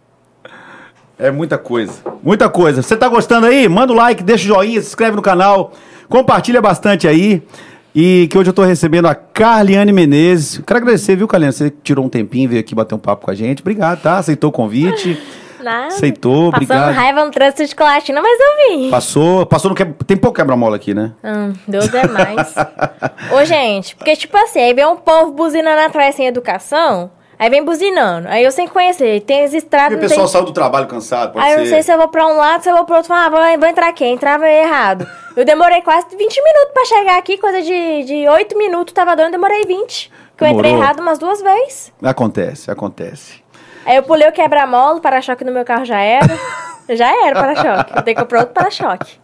É 1.18 1.30
muita 1.30 1.56
coisa. 1.56 2.02
Muita 2.20 2.48
coisa. 2.48 2.82
Você 2.82 2.96
tá 2.96 3.06
gostando 3.08 3.46
aí? 3.46 3.68
Manda 3.68 3.92
o 3.92 3.96
like, 3.96 4.24
deixa 4.24 4.42
o 4.44 4.48
joinha, 4.48 4.80
se 4.80 4.88
inscreve 4.88 5.14
no 5.14 5.22
canal, 5.22 5.70
compartilha 6.08 6.60
bastante 6.60 7.06
aí. 7.06 7.46
E 7.94 8.26
que 8.30 8.38
hoje 8.38 8.48
eu 8.48 8.54
tô 8.54 8.62
recebendo 8.62 9.06
a 9.06 9.14
Carliane 9.14 9.92
Menezes. 9.92 10.62
Quero 10.66 10.78
agradecer, 10.78 11.14
viu, 11.14 11.28
Carliane? 11.28 11.52
Você 11.52 11.70
tirou 11.70 12.06
um 12.06 12.08
tempinho, 12.08 12.48
veio 12.48 12.60
aqui 12.60 12.74
bater 12.74 12.94
um 12.94 12.98
papo 12.98 13.26
com 13.26 13.30
a 13.30 13.34
gente. 13.34 13.60
Obrigado, 13.60 14.00
tá? 14.00 14.16
Aceitou 14.18 14.48
o 14.48 14.52
convite. 14.52 15.20
Nada. 15.62 15.88
Aceitou, 15.88 16.50
Passando 16.50 16.64
obrigado. 16.64 16.92
raiva 16.92 17.24
no 17.24 17.30
trânsito 17.30 17.64
de 17.66 17.76
Colatina, 17.76 18.20
mas 18.20 18.36
eu 18.40 18.78
vim. 18.78 18.90
Passou, 18.90 19.46
passou 19.46 19.68
no 19.68 19.76
quebra... 19.76 19.94
Tem 20.04 20.16
pouco 20.16 20.36
quebra-mola 20.36 20.74
aqui, 20.74 20.92
né? 20.92 21.12
Hum, 21.22 21.52
Deus 21.68 21.92
é 21.94 22.08
mais. 22.08 22.52
Ô, 23.30 23.44
gente, 23.44 23.94
porque 23.94 24.16
tipo 24.16 24.36
assim, 24.38 24.58
aí 24.58 24.74
vem 24.74 24.84
um 24.86 24.96
povo 24.96 25.30
buzinando 25.30 25.82
atrás 25.82 26.16
sem 26.16 26.26
educação, 26.26 27.12
aí 27.42 27.50
vem 27.50 27.64
buzinando. 27.64 28.28
Aí 28.28 28.44
eu 28.44 28.52
sem 28.52 28.68
conhecer, 28.68 29.20
tem 29.22 29.44
as 29.44 29.52
E 29.52 29.56
estradas, 29.56 29.98
o 29.98 30.00
não 30.00 30.08
pessoal 30.08 30.26
tem... 30.26 30.32
saiu 30.32 30.44
do 30.44 30.52
trabalho 30.52 30.86
cansado, 30.86 31.32
pode 31.32 31.44
Aí 31.44 31.52
eu 31.52 31.58
ser. 31.58 31.64
não 31.64 31.70
sei 31.70 31.82
se 31.82 31.92
eu 31.92 31.98
vou 31.98 32.06
pra 32.06 32.26
um 32.26 32.36
lado, 32.36 32.62
se 32.62 32.70
eu 32.70 32.76
vou 32.76 32.84
pro 32.84 32.96
outro, 32.96 33.12
ah, 33.12 33.28
vou, 33.28 33.40
vou 33.58 33.68
entrar 33.68 33.88
aqui, 33.88 34.04
entrava 34.04 34.48
errado. 34.48 35.06
Eu 35.34 35.46
demorei 35.46 35.80
quase 35.80 36.08
20 36.14 36.18
minutos 36.20 36.70
pra 36.74 36.84
chegar 36.84 37.16
aqui, 37.18 37.38
coisa 37.38 37.62
de, 37.62 38.04
de 38.04 38.28
8 38.28 38.58
minutos 38.58 38.92
tava 38.92 39.16
dando, 39.16 39.30
demorei 39.32 39.64
20. 39.64 40.12
Que 40.36 40.44
eu 40.44 40.48
entrei 40.48 40.72
errado 40.72 41.00
umas 41.00 41.18
duas 41.18 41.40
vezes. 41.40 41.90
Acontece, 42.02 42.70
acontece. 42.70 43.42
Aí 43.86 43.96
eu 43.96 44.02
pulei 44.02 44.28
o 44.28 44.32
quebra-mola, 44.32 44.98
o 44.98 45.00
para-choque 45.00 45.42
no 45.42 45.50
meu 45.50 45.64
carro 45.64 45.86
já 45.86 46.00
era. 46.00 46.38
já 46.94 47.08
era 47.26 47.38
o 47.38 47.40
para-choque. 47.42 47.92
Eu 47.96 48.02
tenho 48.02 48.14
que 48.14 48.22
comprar 48.22 48.40
outro 48.40 48.52
para-choque. 48.52 49.18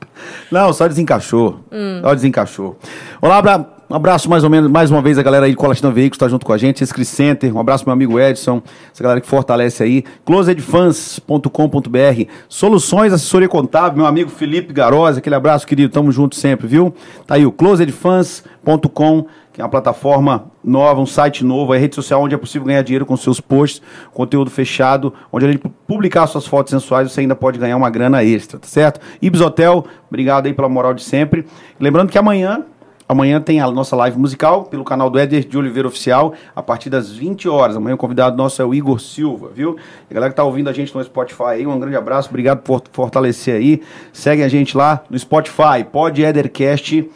Não, 0.50 0.72
só 0.72 0.88
desencaixou. 0.88 1.60
Hum. 1.70 2.00
Só 2.02 2.14
desencaixou. 2.14 2.78
Olá, 3.20 3.36
abra... 3.36 3.77
um 3.90 3.94
abraço 3.94 4.28
mais 4.28 4.44
ou 4.44 4.50
menos, 4.50 4.70
mais 4.70 4.90
uma 4.90 5.00
vez 5.00 5.18
a 5.18 5.22
galera 5.22 5.46
aí 5.46 5.52
de 5.52 5.56
Colatina 5.56 5.90
Veículos 5.90 6.18
tá 6.18 6.28
junto 6.28 6.44
com 6.44 6.52
a 6.52 6.58
gente, 6.58 6.84
esse 6.84 6.92
Cris 6.92 7.08
Center, 7.08 7.56
um 7.56 7.58
abraço 7.58 7.84
meu 7.86 7.94
amigo 7.94 8.20
Edson, 8.20 8.60
essa 8.92 9.02
galera 9.02 9.18
que 9.18 9.26
fortalece 9.26 9.82
aí, 9.82 10.04
closedfans.com.br, 10.26 12.30
soluções, 12.48 13.14
assessoria 13.14 13.48
contábil, 13.48 13.96
meu 13.98 14.06
amigo 14.06 14.28
Felipe 14.28 14.74
Garosa, 14.74 15.20
aquele 15.20 15.34
abraço 15.34 15.66
querido, 15.66 15.90
tamo 15.90 16.12
junto 16.12 16.36
sempre, 16.36 16.66
viu? 16.66 16.94
Tá 17.26 17.36
aí 17.36 17.46
o 17.46 17.52
closedfans.com, 17.52 19.24
que 19.54 19.62
é 19.62 19.64
uma 19.64 19.70
plataforma 19.70 20.50
nova, 20.62 21.00
um 21.00 21.06
site 21.06 21.42
novo, 21.42 21.72
é 21.72 21.78
rede 21.78 21.94
social 21.94 22.22
onde 22.22 22.34
é 22.34 22.38
possível 22.38 22.66
ganhar 22.66 22.82
dinheiro 22.82 23.06
com 23.06 23.16
seus 23.16 23.40
posts, 23.40 23.80
conteúdo 24.12 24.50
fechado, 24.50 25.14
onde 25.32 25.46
a 25.46 25.50
gente 25.50 25.66
publicar 25.86 26.26
suas 26.26 26.46
fotos 26.46 26.72
sensuais, 26.72 27.10
você 27.10 27.22
ainda 27.22 27.34
pode 27.34 27.58
ganhar 27.58 27.78
uma 27.78 27.88
grana 27.88 28.22
extra, 28.22 28.58
tá 28.58 28.68
certo? 28.68 29.00
Ibis 29.22 29.40
Hotel, 29.40 29.82
obrigado 30.08 30.44
aí 30.44 30.52
pela 30.52 30.68
moral 30.68 30.92
de 30.92 31.02
sempre. 31.02 31.46
Lembrando 31.80 32.10
que 32.10 32.18
amanhã, 32.18 32.66
amanhã 33.08 33.40
tem 33.40 33.60
a 33.60 33.70
nossa 33.70 33.96
live 33.96 34.18
musical 34.18 34.64
pelo 34.64 34.84
canal 34.84 35.08
do 35.08 35.18
Éder 35.18 35.44
de 35.44 35.56
Oliveira 35.56 35.88
Oficial, 35.88 36.34
a 36.54 36.62
partir 36.62 36.90
das 36.90 37.10
20 37.10 37.48
horas. 37.48 37.76
Amanhã 37.76 37.94
o 37.94 37.98
convidado 37.98 38.36
nosso 38.36 38.60
é 38.60 38.64
o 38.64 38.74
Igor 38.74 39.00
Silva, 39.00 39.50
viu? 39.54 39.76
E 40.08 40.12
a 40.12 40.14
galera 40.14 40.30
que 40.30 40.36
tá 40.36 40.44
ouvindo 40.44 40.68
a 40.68 40.72
gente 40.72 40.94
no 40.94 41.02
Spotify 41.02 41.44
aí, 41.44 41.66
um 41.66 41.80
grande 41.80 41.96
abraço, 41.96 42.28
obrigado 42.28 42.60
por 42.60 42.82
fortalecer 42.92 43.54
aí. 43.54 43.82
Segue 44.12 44.42
a 44.42 44.48
gente 44.48 44.76
lá 44.76 45.02
no 45.08 45.18
Spotify, 45.18 45.84
pode 45.90 46.22
Edercast 46.22 47.08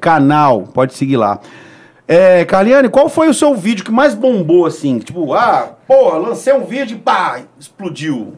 canal, 0.00 0.62
pode 0.62 0.94
seguir 0.94 1.16
lá. 1.16 1.40
É, 2.08 2.44
Carliane, 2.44 2.88
qual 2.88 3.08
foi 3.08 3.28
o 3.28 3.34
seu 3.34 3.54
vídeo 3.54 3.84
que 3.84 3.92
mais 3.92 4.14
bombou, 4.14 4.66
assim? 4.66 4.98
Tipo, 4.98 5.32
ah, 5.32 5.76
porra, 5.86 6.18
lancei 6.18 6.52
um 6.52 6.64
vídeo 6.64 6.96
e 6.96 7.00
pá, 7.00 7.42
explodiu. 7.58 8.34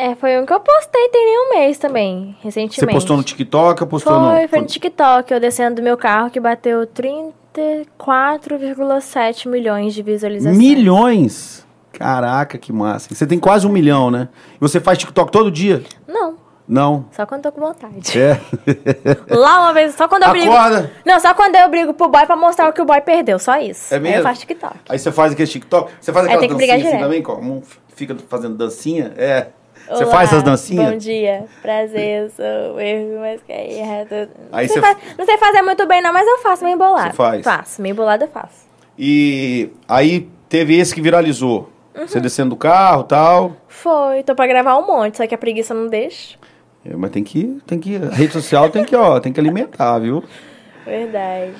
É, 0.00 0.14
foi 0.14 0.40
um 0.40 0.46
que 0.46 0.52
eu 0.54 0.60
postei 0.60 1.08
tem 1.10 1.26
nem 1.26 1.46
um 1.46 1.50
mês 1.58 1.76
também, 1.76 2.34
recentemente. 2.40 2.80
Você 2.80 2.86
postou 2.86 3.18
no 3.18 3.22
TikTok 3.22 3.82
ou 3.82 3.86
postou 3.86 4.14
Foi, 4.14 4.42
no... 4.42 4.48
foi 4.48 4.60
no 4.60 4.66
TikTok, 4.66 5.30
eu 5.30 5.38
descendo 5.38 5.76
do 5.76 5.82
meu 5.82 5.98
carro 5.98 6.30
que 6.30 6.40
bateu 6.40 6.86
34,7 6.86 9.46
milhões 9.46 9.92
de 9.92 10.02
visualizações. 10.02 10.56
Milhões? 10.56 11.66
Caraca, 11.92 12.56
que 12.56 12.72
massa. 12.72 13.14
Você 13.14 13.26
tem 13.26 13.38
quase 13.38 13.66
um 13.66 13.70
milhão, 13.70 14.10
né? 14.10 14.30
E 14.54 14.58
você 14.58 14.80
faz 14.80 14.96
TikTok 14.96 15.30
todo 15.30 15.50
dia? 15.50 15.82
Não, 16.08 16.36
Não. 16.66 17.04
só 17.12 17.26
quando 17.26 17.42
tô 17.42 17.52
com 17.52 17.60
vontade. 17.60 18.18
É. 18.18 18.40
Lá 19.28 19.60
uma 19.60 19.74
vez, 19.74 19.94
só 19.96 20.08
quando 20.08 20.22
eu 20.22 20.30
brigo. 20.30 20.50
Acorda. 20.50 20.90
Não, 21.04 21.20
só 21.20 21.34
quando 21.34 21.56
eu 21.56 21.68
brigo 21.68 21.92
pro 21.92 22.08
boy 22.08 22.24
pra 22.24 22.36
mostrar 22.36 22.70
o 22.70 22.72
que 22.72 22.80
o 22.80 22.86
boy 22.86 23.02
perdeu, 23.02 23.38
só 23.38 23.60
isso. 23.60 23.92
É 23.92 23.98
Aí 23.98 24.02
mesmo? 24.02 24.20
eu 24.20 24.22
faço 24.22 24.40
TikTok. 24.40 24.76
Aí 24.88 24.98
você 24.98 25.12
faz 25.12 25.32
aquele 25.32 25.50
TikTok. 25.50 25.92
Você 26.00 26.10
faz 26.10 26.26
Aí 26.26 26.32
aquela 26.36 26.54
dancinha 26.54 26.74
assim 26.74 26.84
direto. 26.84 27.00
também? 27.02 27.22
Como 27.22 27.62
fica 27.94 28.16
fazendo 28.30 28.56
dancinha? 28.56 29.12
É. 29.18 29.48
Você 29.90 30.04
Olá, 30.04 30.12
faz 30.14 30.28
essas 30.30 30.42
dancinhas? 30.42 30.90
Bom 30.92 30.96
dia, 30.98 31.44
prazer, 31.62 32.30
sou 32.30 32.76
o 32.76 32.80
erro, 32.80 33.20
mas 33.20 33.42
que 33.42 33.52
é. 33.52 33.82
Aí 34.52 34.66
não, 34.66 34.72
sei 34.72 34.82
fa- 34.82 34.96
não 35.18 35.24
sei 35.26 35.36
fazer 35.38 35.62
muito 35.62 35.86
bem, 35.86 36.00
não, 36.00 36.12
mas 36.12 36.26
eu 36.28 36.38
faço 36.38 36.64
meio 36.64 36.78
bolado. 36.78 37.10
Você 37.10 37.16
faz? 37.16 37.42
Faço, 37.42 37.82
meio 37.82 37.94
bolado 37.94 38.24
eu 38.24 38.28
faço. 38.28 38.68
E 38.98 39.70
aí 39.88 40.28
teve 40.48 40.76
esse 40.78 40.94
que 40.94 41.00
viralizou. 41.00 41.70
Uhum. 41.96 42.06
Você 42.06 42.20
descendo 42.20 42.50
do 42.50 42.56
carro 42.56 43.02
e 43.02 43.08
tal. 43.08 43.52
Foi, 43.66 44.22
tô 44.22 44.34
pra 44.34 44.46
gravar 44.46 44.76
um 44.78 44.86
monte, 44.86 45.16
só 45.16 45.26
que 45.26 45.34
a 45.34 45.38
preguiça 45.38 45.74
não 45.74 45.88
deixa. 45.88 46.38
É, 46.84 46.94
Mas 46.96 47.10
tem 47.10 47.24
que, 47.24 47.58
tem 47.66 47.78
que. 47.80 47.96
A 47.96 48.14
rede 48.14 48.32
social 48.32 48.70
tem 48.70 48.84
que, 48.84 48.94
ó, 48.94 49.18
tem 49.18 49.32
que 49.32 49.40
alimentar, 49.40 49.98
viu? 49.98 50.22
Verdade. 50.86 51.52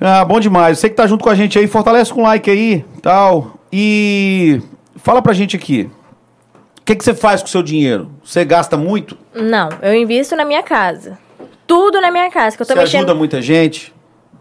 Ah, 0.00 0.24
bom 0.24 0.38
demais. 0.38 0.78
Você 0.78 0.88
que 0.88 0.94
tá 0.94 1.06
junto 1.06 1.24
com 1.24 1.30
a 1.30 1.34
gente 1.34 1.58
aí, 1.58 1.66
fortalece 1.66 2.12
com 2.12 2.22
like 2.22 2.48
aí, 2.50 2.84
tal. 3.02 3.54
E 3.72 4.60
fala 4.96 5.20
pra 5.22 5.32
gente 5.32 5.56
aqui. 5.56 5.90
O 6.88 6.90
que, 6.90 6.96
que 6.96 7.04
você 7.04 7.12
faz 7.14 7.42
com 7.42 7.48
o 7.48 7.50
seu 7.50 7.62
dinheiro? 7.62 8.10
Você 8.24 8.46
gasta 8.46 8.74
muito? 8.74 9.14
Não, 9.34 9.68
eu 9.82 9.92
invisto 9.92 10.34
na 10.34 10.42
minha 10.42 10.62
casa. 10.62 11.18
Tudo 11.66 12.00
na 12.00 12.10
minha 12.10 12.30
casa, 12.30 12.56
que 12.56 12.62
eu 12.62 12.66
tô 12.66 12.72
Você 12.72 12.78
mexendo. 12.78 13.00
ajuda 13.00 13.14
muita 13.14 13.42
gente? 13.42 13.94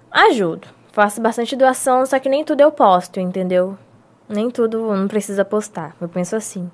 Ajudo. 0.10 0.66
Faço 0.94 1.20
bastante 1.20 1.58
doação, 1.58 2.06
só 2.06 2.18
que 2.20 2.30
nem 2.30 2.46
tudo 2.46 2.62
eu 2.62 2.72
posto, 2.72 3.20
entendeu? 3.20 3.78
Nem 4.30 4.50
tudo 4.50 4.80
não 4.96 5.10
precisa 5.10 5.44
postar. 5.44 5.94
Eu 6.00 6.08
penso 6.08 6.38
assim. 6.38 6.72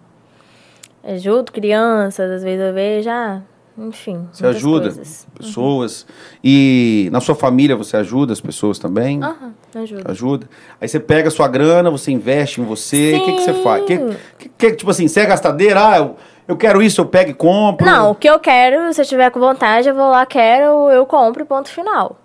Ajudo 1.04 1.52
crianças, 1.52 2.30
às 2.30 2.44
vezes 2.44 2.64
eu 2.64 2.72
vejo, 2.72 3.10
ah, 3.10 3.42
enfim. 3.78 4.28
Você 4.32 4.46
ajuda 4.46 4.90
coisas. 4.92 5.28
pessoas? 5.38 6.06
E 6.44 7.10
na 7.12 7.20
sua 7.20 7.36
família 7.36 7.76
você 7.76 7.98
ajuda 7.98 8.34
as 8.34 8.42
pessoas 8.42 8.78
também? 8.80 9.22
Aham, 9.24 9.54
ajudo. 9.76 10.04
Ajuda. 10.12 10.50
Aí 10.80 10.88
você 10.88 11.00
pega 11.00 11.28
a 11.28 11.32
sua 11.32 11.48
grana, 11.48 11.90
você 11.90 12.12
investe 12.12 12.62
em 12.62 12.64
você. 12.66 13.16
O 13.16 13.26
que, 13.26 13.32
que 13.34 13.42
você 13.42 13.54
faz? 13.64 13.86
Que, 13.86 13.98
que, 14.38 14.50
que- 14.50 14.72
tipo 14.76 14.92
assim, 14.92 15.08
você 15.08 15.22
é 15.22 15.26
gastadeira? 15.26 15.88
Ah, 15.90 15.98
eu, 15.98 16.16
eu 16.48 16.56
quero 16.58 16.82
isso, 16.82 17.02
eu 17.02 17.06
pego 17.06 17.32
e 17.32 17.34
compro. 17.34 17.86
Não, 17.86 18.12
o 18.12 18.16
que 18.16 18.30
eu 18.30 18.40
quero, 18.40 18.94
se 18.94 19.02
eu 19.02 19.06
tiver 19.06 19.30
com 19.32 19.40
vontade, 19.40 19.88
eu 19.90 19.96
vou 19.96 20.10
lá, 20.12 20.26
quero, 20.26 20.90
eu 20.92 21.06
compro, 21.06 21.46
ponto 21.46 21.70
final. 21.70 22.20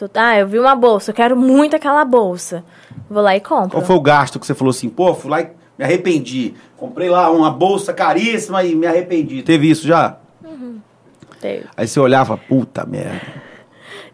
Eu- 0.00 0.10
ah, 0.14 0.38
eu 0.38 0.46
vi 0.48 0.58
uma 0.58 0.74
bolsa, 0.74 1.10
eu 1.10 1.14
quero 1.14 1.36
muito 1.36 1.76
aquela 1.76 2.04
bolsa. 2.04 2.64
Vou 3.08 3.22
lá 3.22 3.36
e 3.36 3.40
compro. 3.40 3.70
Qual 3.70 3.82
foi 3.82 3.96
o 3.96 4.00
gasto 4.00 4.38
que 4.40 4.46
você 4.46 4.54
falou 4.54 4.70
assim, 4.70 4.88
pô, 4.88 5.14
fui 5.14 5.30
lá 5.30 5.40
e 5.42 5.50
me 5.78 5.84
arrependi. 5.84 6.54
Comprei 6.76 7.08
lá 7.10 7.30
uma 7.30 7.50
bolsa 7.50 7.92
caríssima 7.92 8.64
e 8.64 8.74
me 8.74 8.86
arrependi. 8.86 9.42
Teve 9.42 9.70
isso 9.70 9.86
já? 9.86 10.16
Teve. 11.42 11.64
Aí 11.76 11.86
você 11.88 11.98
olhava, 12.00 12.38
puta 12.38 12.86
merda. 12.86 13.20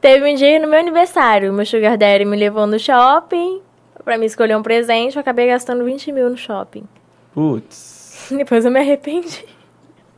Teve 0.01 0.33
um 0.33 0.35
dia 0.35 0.59
no 0.59 0.67
meu 0.67 0.81
aniversário, 0.81 1.53
meu 1.53 1.67
sugar 1.67 1.97
daddy 1.99 2.25
me 2.25 2.37
levou 2.37 2.67
no 2.67 2.79
shopping 2.79 3.61
pra 4.05 4.17
me 4.17 4.25
escolher 4.25 4.57
um 4.57 4.63
presente, 4.63 5.17
eu 5.17 5.21
acabei 5.21 5.47
gastando 5.49 5.85
20 5.85 6.11
mil 6.11 6.31
no 6.31 6.37
shopping. 6.37 6.85
Putz. 7.35 8.29
Depois 8.35 8.65
eu 8.65 8.71
me 8.71 8.81
arrependi. 8.81 9.45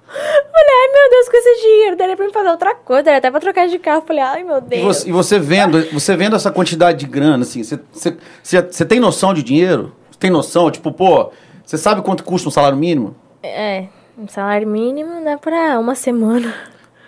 Falei, 0.06 0.74
ai 0.82 0.92
meu 0.92 1.10
Deus, 1.10 1.28
com 1.28 1.36
esse 1.36 1.60
dinheiro, 1.62 1.96
daria 1.96 2.16
pra 2.16 2.26
me 2.26 2.32
fazer 2.32 2.48
outra 2.48 2.74
coisa, 2.74 3.02
daria 3.04 3.18
até 3.18 3.30
pra 3.30 3.40
trocar 3.40 3.68
de 3.68 3.78
carro. 3.78 4.02
Falei, 4.06 4.22
ai 4.22 4.44
meu 4.44 4.58
E 4.58 4.60
Deus. 4.60 4.82
você, 4.82 5.08
e 5.08 5.12
você 5.12 5.38
vendo, 5.38 5.82
você 5.92 6.16
vendo 6.16 6.36
essa 6.36 6.50
quantidade 6.52 6.98
de 6.98 7.06
grana, 7.06 7.42
assim, 7.42 7.62
você, 7.62 8.84
tem 8.86 9.00
noção 9.00 9.34
de 9.34 9.42
dinheiro? 9.42 9.92
Você 10.10 10.18
tem 10.18 10.30
noção? 10.30 10.70
Tipo, 10.70 10.92
pô, 10.92 11.30
você 11.64 11.76
sabe 11.78 12.02
quanto 12.02 12.22
custa 12.24 12.48
um 12.48 12.52
salário 12.52 12.76
mínimo? 12.78 13.14
É, 13.42 13.86
um 14.18 14.28
salário 14.28 14.66
mínimo 14.68 15.24
dá 15.24 15.36
pra 15.38 15.78
uma 15.78 15.94
semana. 15.94 16.52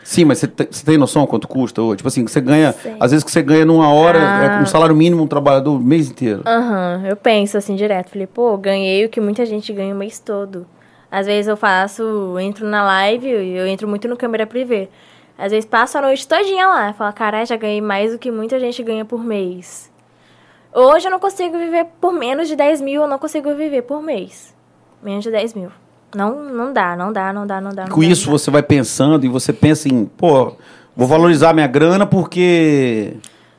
Sim, 0.04 0.24
mas 0.24 0.38
você 0.38 0.46
tem, 0.48 0.98
noção 0.98 1.26
quanto 1.26 1.46
custa? 1.46 1.80
Ou, 1.80 1.94
tipo 1.94 2.08
assim, 2.08 2.26
você 2.26 2.40
ganha. 2.40 2.72
Sei. 2.72 2.96
Às 2.98 3.10
vezes 3.12 3.24
que 3.24 3.30
você 3.30 3.42
ganha 3.42 3.64
numa 3.64 3.88
hora, 3.92 4.18
Ah. 4.20 4.58
é 4.58 4.62
um 4.62 4.66
salário 4.66 4.94
mínimo 4.96 5.22
um 5.22 5.26
trabalhador 5.26 5.76
o 5.76 5.78
mês 5.78 6.10
inteiro. 6.10 6.42
Aham, 6.46 7.02
eu 7.06 7.16
penso 7.16 7.56
assim 7.56 7.76
direto. 7.76 8.10
Falei, 8.10 8.26
pô, 8.26 8.56
ganhei 8.56 9.04
o 9.04 9.08
que 9.08 9.20
muita 9.20 9.46
gente 9.46 9.72
ganha 9.72 9.94
o 9.94 9.98
mês 9.98 10.18
todo. 10.18 10.66
Às 11.10 11.26
vezes 11.26 11.46
eu 11.46 11.56
faço, 11.56 12.36
entro 12.40 12.66
na 12.66 12.82
live, 12.84 13.28
eu 13.28 13.66
entro 13.66 13.86
muito 13.86 14.08
no 14.08 14.16
câmera 14.16 14.46
privê. 14.46 14.88
Às 15.38 15.50
vezes 15.52 15.64
passo 15.66 15.98
a 15.98 16.02
noite 16.02 16.26
todinha 16.26 16.66
lá. 16.66 16.92
Falo, 16.92 17.12
caralho, 17.12 17.46
já 17.46 17.56
ganhei 17.56 17.80
mais 17.80 18.12
do 18.12 18.18
que 18.18 18.30
muita 18.30 18.58
gente 18.58 18.82
ganha 18.82 19.04
por 19.04 19.22
mês. 19.22 19.90
Hoje 20.74 21.06
eu 21.06 21.10
não 21.10 21.20
consigo 21.20 21.58
viver 21.58 21.86
por 22.00 22.12
menos 22.12 22.48
de 22.48 22.56
10 22.56 22.80
mil, 22.80 23.02
eu 23.02 23.08
não 23.08 23.18
consigo 23.18 23.54
viver 23.54 23.82
por 23.82 24.02
mês. 24.02 24.54
Menos 25.02 25.22
de 25.22 25.30
10 25.30 25.52
mil. 25.54 25.70
Não, 26.14 26.42
não 26.44 26.72
dá, 26.72 26.96
não 26.96 27.12
dá, 27.12 27.32
não 27.32 27.46
dá, 27.46 27.60
não 27.60 27.70
dá. 27.72 27.82
não 27.84 27.90
Com 27.94 28.00
dá, 28.00 28.06
isso 28.06 28.26
não 28.26 28.32
dá. 28.34 28.38
você 28.38 28.50
vai 28.50 28.62
pensando 28.62 29.24
e 29.24 29.28
você 29.28 29.52
pensa 29.52 29.88
em, 29.88 30.04
pô, 30.04 30.54
vou 30.96 31.06
valorizar 31.08 31.52
minha 31.54 31.66
grana 31.66 32.06
porque. 32.06 33.14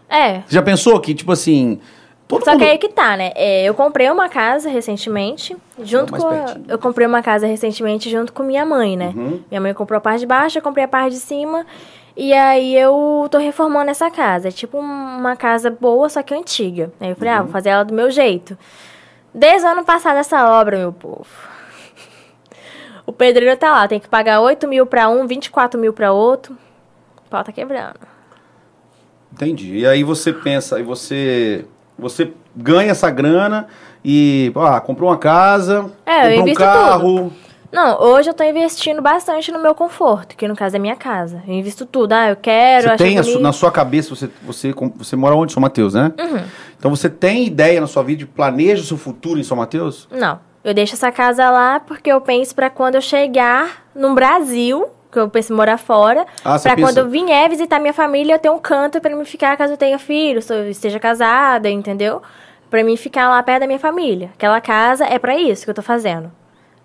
É, 0.09 0.41
Você 0.41 0.53
já 0.55 0.61
pensou 0.61 0.99
que, 0.99 1.13
tipo 1.15 1.31
assim. 1.31 1.79
Todo 2.27 2.45
Só 2.45 2.51
mundo... 2.51 2.61
que 2.61 2.65
aí 2.69 2.77
que 2.77 2.89
tá, 2.89 3.17
né? 3.17 3.31
É, 3.35 3.63
eu 3.65 3.73
comprei 3.73 4.09
uma 4.09 4.29
casa 4.29 4.69
recentemente, 4.69 5.55
junto 5.83 6.13
com. 6.13 6.27
a- 6.27 6.55
eu 6.67 6.77
comprei 6.79 7.05
uma 7.05 7.21
casa 7.21 7.45
recentemente 7.45 8.09
junto 8.09 8.31
com 8.31 8.43
minha 8.43 8.65
mãe, 8.65 8.95
né? 8.95 9.11
Uhum. 9.15 9.39
Minha 9.51 9.61
mãe 9.61 9.73
comprou 9.73 9.97
a 9.97 10.01
parte 10.01 10.19
de 10.21 10.25
baixo, 10.25 10.57
eu 10.57 10.61
comprei 10.61 10.85
a 10.85 10.87
parte 10.87 11.13
de 11.13 11.19
cima. 11.19 11.65
E 12.15 12.31
aí 12.31 12.75
eu 12.77 13.27
tô 13.31 13.39
reformando 13.39 13.89
essa 13.89 14.09
casa. 14.11 14.47
É 14.49 14.51
tipo 14.51 14.77
um- 14.77 15.17
uma 15.17 15.35
casa 15.35 15.69
boa, 15.71 16.07
só 16.09 16.21
que 16.21 16.33
antiga. 16.33 16.91
Aí 17.01 17.09
eu 17.09 17.15
falei, 17.15 17.33
ah, 17.33 17.37
Uhum. 17.37 17.43
vou 17.43 17.51
fazer 17.51 17.69
ela 17.69 17.83
do 17.83 17.93
meu 17.93 18.09
jeito. 18.11 18.55
Desde 19.33 19.67
o 19.67 19.71
ano 19.71 19.83
passado 19.83 20.17
essa 20.17 20.47
obra, 20.59 20.77
meu 20.77 20.93
povo. 20.93 21.25
O 23.05 23.11
pedreiro 23.11 23.55
tá 23.57 23.71
lá, 23.71 23.87
tem 23.87 23.99
que 23.99 24.07
pagar 24.07 24.39
8 24.41 24.67
mil 24.67 24.85
pra 24.85 25.09
um, 25.09 25.27
24 25.27 25.79
mil 25.79 25.91
pra 25.93 26.11
outro. 26.13 26.57
O 27.25 27.29
pau 27.29 27.43
tá 27.43 27.51
quebrando. 27.51 27.99
Entendi. 29.31 29.79
E 29.79 29.87
aí 29.87 30.03
você 30.03 30.31
pensa, 30.31 30.77
aí 30.77 30.83
você. 30.83 31.65
Você 31.97 32.31
ganha 32.55 32.91
essa 32.91 33.09
grana 33.09 33.67
e. 34.03 34.51
Ah, 34.55 34.79
comprou 34.81 35.09
uma 35.09 35.17
casa, 35.17 35.91
É, 36.05 36.35
comprou 36.35 36.49
um 36.49 36.53
carro. 36.53 37.33
Não, 37.71 37.99
hoje 37.99 38.29
eu 38.29 38.35
tô 38.35 38.43
investindo 38.43 39.01
bastante 39.01 39.51
no 39.51 39.57
meu 39.59 39.73
conforto, 39.73 40.37
que 40.37 40.47
no 40.47 40.55
caso 40.55 40.75
é 40.75 40.79
minha 40.79 40.95
casa. 40.95 41.41
Eu 41.47 41.53
invisto 41.55 41.87
tudo. 41.87 42.13
Ah, 42.13 42.29
eu 42.29 42.35
quero, 42.35 42.89
Você 42.89 42.97
tem 42.97 43.23
su- 43.23 43.39
na 43.39 43.51
sua 43.51 43.71
cabeça, 43.71 44.15
você, 44.15 44.29
você, 44.43 44.71
você 44.95 45.15
mora 45.15 45.35
onde, 45.35 45.51
São 45.53 45.61
Mateus, 45.61 45.95
né? 45.95 46.11
Uhum. 46.19 46.43
Então 46.77 46.91
você 46.95 47.09
tem 47.09 47.45
ideia 47.47 47.81
na 47.81 47.87
sua 47.87 48.03
vida 48.03 48.19
de 48.19 48.25
planeja 48.27 48.83
o 48.83 48.85
seu 48.85 48.97
futuro 48.97 49.39
em 49.39 49.43
São 49.43 49.57
Mateus? 49.57 50.07
Não, 50.11 50.39
eu 50.63 50.73
deixo 50.73 50.93
essa 50.93 51.11
casa 51.11 51.49
lá 51.49 51.79
porque 51.79 52.11
eu 52.11 52.21
penso 52.21 52.53
pra 52.55 52.69
quando 52.69 52.95
eu 52.95 53.01
chegar 53.01 53.83
no 53.95 54.13
Brasil, 54.13 54.87
que 55.11 55.19
eu 55.19 55.29
penso 55.29 55.53
em 55.53 55.55
morar 55.55 55.77
fora, 55.77 56.25
Ah, 56.43 56.53
pensa- 56.53 56.75
quando 56.75 56.97
eu 56.97 57.09
vier 57.09 57.49
visitar 57.49 57.79
minha 57.79 57.93
família, 57.93 58.35
eu 58.35 58.39
ter 58.39 58.49
um 58.49 58.59
canto 58.59 58.99
pra 59.01 59.15
mim 59.15 59.25
ficar 59.25 59.55
caso 59.57 59.73
eu 59.73 59.77
tenha 59.77 59.99
filho, 59.99 60.41
se 60.41 60.53
eu 60.53 60.69
esteja 60.69 60.99
casada, 60.99 61.69
entendeu? 61.69 62.21
Pra 62.69 62.83
mim 62.83 62.97
ficar 62.97 63.29
lá 63.29 63.41
perto 63.43 63.61
da 63.61 63.67
minha 63.67 63.79
família. 63.79 64.31
Aquela 64.33 64.59
casa 64.59 65.05
é 65.05 65.19
pra 65.19 65.37
isso 65.37 65.63
que 65.63 65.69
eu 65.69 65.75
tô 65.75 65.83
fazendo. 65.83 66.31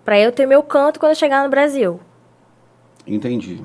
Pra 0.04 0.18
eu 0.18 0.30
ter 0.32 0.46
meu 0.46 0.62
canto 0.62 1.00
quando 1.00 1.10
eu 1.12 1.16
chegar 1.16 1.42
no 1.42 1.48
Brasil. 1.48 1.98
Entendi. 3.06 3.62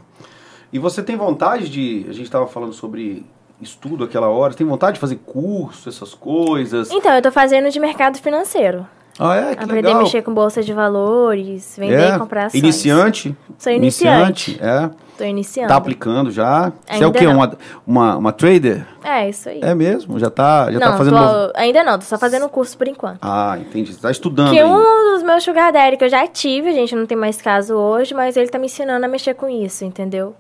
E 0.72 0.80
você 0.80 1.04
tem 1.04 1.16
vontade 1.16 1.70
de. 1.70 2.06
A 2.10 2.14
gente 2.14 2.24
estava 2.26 2.48
falando 2.48 2.74
sobre 2.74 3.26
estudo 3.62 4.04
aquela 4.04 4.30
hora. 4.30 4.52
Você 4.54 4.58
tem 4.60 4.68
vontade 4.68 4.96
de 4.96 5.00
fazer 5.00 5.18
curso, 5.18 5.88
essas 5.90 6.14
coisas? 6.14 6.90
Então, 6.92 7.14
eu 7.14 7.22
tô 7.22 7.32
fazendo 7.32 7.70
de 7.70 7.80
mercado 7.80 8.18
financeiro. 8.18 8.88
Ah, 9.20 9.36
é? 9.36 9.56
Que 9.56 9.64
Aprender 9.64 9.88
legal. 9.88 10.02
a 10.02 10.04
mexer 10.04 10.22
com 10.24 10.34
bolsa 10.34 10.64
de 10.64 10.74
valores, 10.74 11.76
vender 11.78 12.00
é? 12.00 12.16
e 12.16 12.20
comprar 12.20 12.46
ações. 12.48 12.64
Iniciante? 12.64 13.36
Sou 13.60 13.72
iniciante. 13.72 14.58
É. 14.62 14.90
Tô 15.16 15.24
iniciando. 15.24 15.68
Tá 15.70 15.76
aplicando 15.76 16.32
já. 16.32 16.72
Você 16.88 16.96
é 16.96 16.98
o 17.02 17.04
Ainda 17.06 17.20
quê? 17.20 17.26
não. 17.28 17.34
Uma, 17.36 17.58
uma, 17.86 18.18
uma 18.18 18.32
trader? 18.32 18.88
É, 19.04 19.30
isso 19.30 19.48
aí. 19.50 19.60
É 19.62 19.76
mesmo? 19.76 20.18
Já 20.18 20.32
tá, 20.32 20.72
já 20.72 20.80
não, 20.80 20.92
tá 20.92 20.98
fazendo. 20.98 21.14
tô- 21.16 21.22
mov- 21.24 21.52
ainda 21.56 21.84
não, 21.84 22.00
tô 22.00 22.06
só 22.06 22.18
fazendo 22.18 22.50
curso 22.50 22.76
por 22.76 22.88
enquanto. 22.88 23.20
Ah, 23.22 23.56
entendi. 23.60 23.94
Você 23.94 24.02
tá 24.02 24.10
estudando. 24.10 24.50
Que 24.52 24.60
ainda. 24.60 24.76
um 24.76 25.14
dos 25.14 25.22
meus 25.22 25.44
sugar 25.44 25.72
daddy 25.72 25.96
que 25.98 26.04
eu 26.06 26.10
já 26.10 26.26
tive, 26.26 26.70
a 26.70 26.74
gente 26.74 26.96
não 26.96 27.06
tem 27.06 27.16
mais 27.16 27.40
caso 27.40 27.76
hoje, 27.76 28.16
mas 28.16 28.36
ele 28.36 28.48
tá 28.50 28.58
me 28.58 28.66
ensinando 28.66 29.06
a 29.06 29.08
mexer 29.08 29.36
com 29.36 29.48
isso, 29.48 29.86
entendeu? 29.86 30.36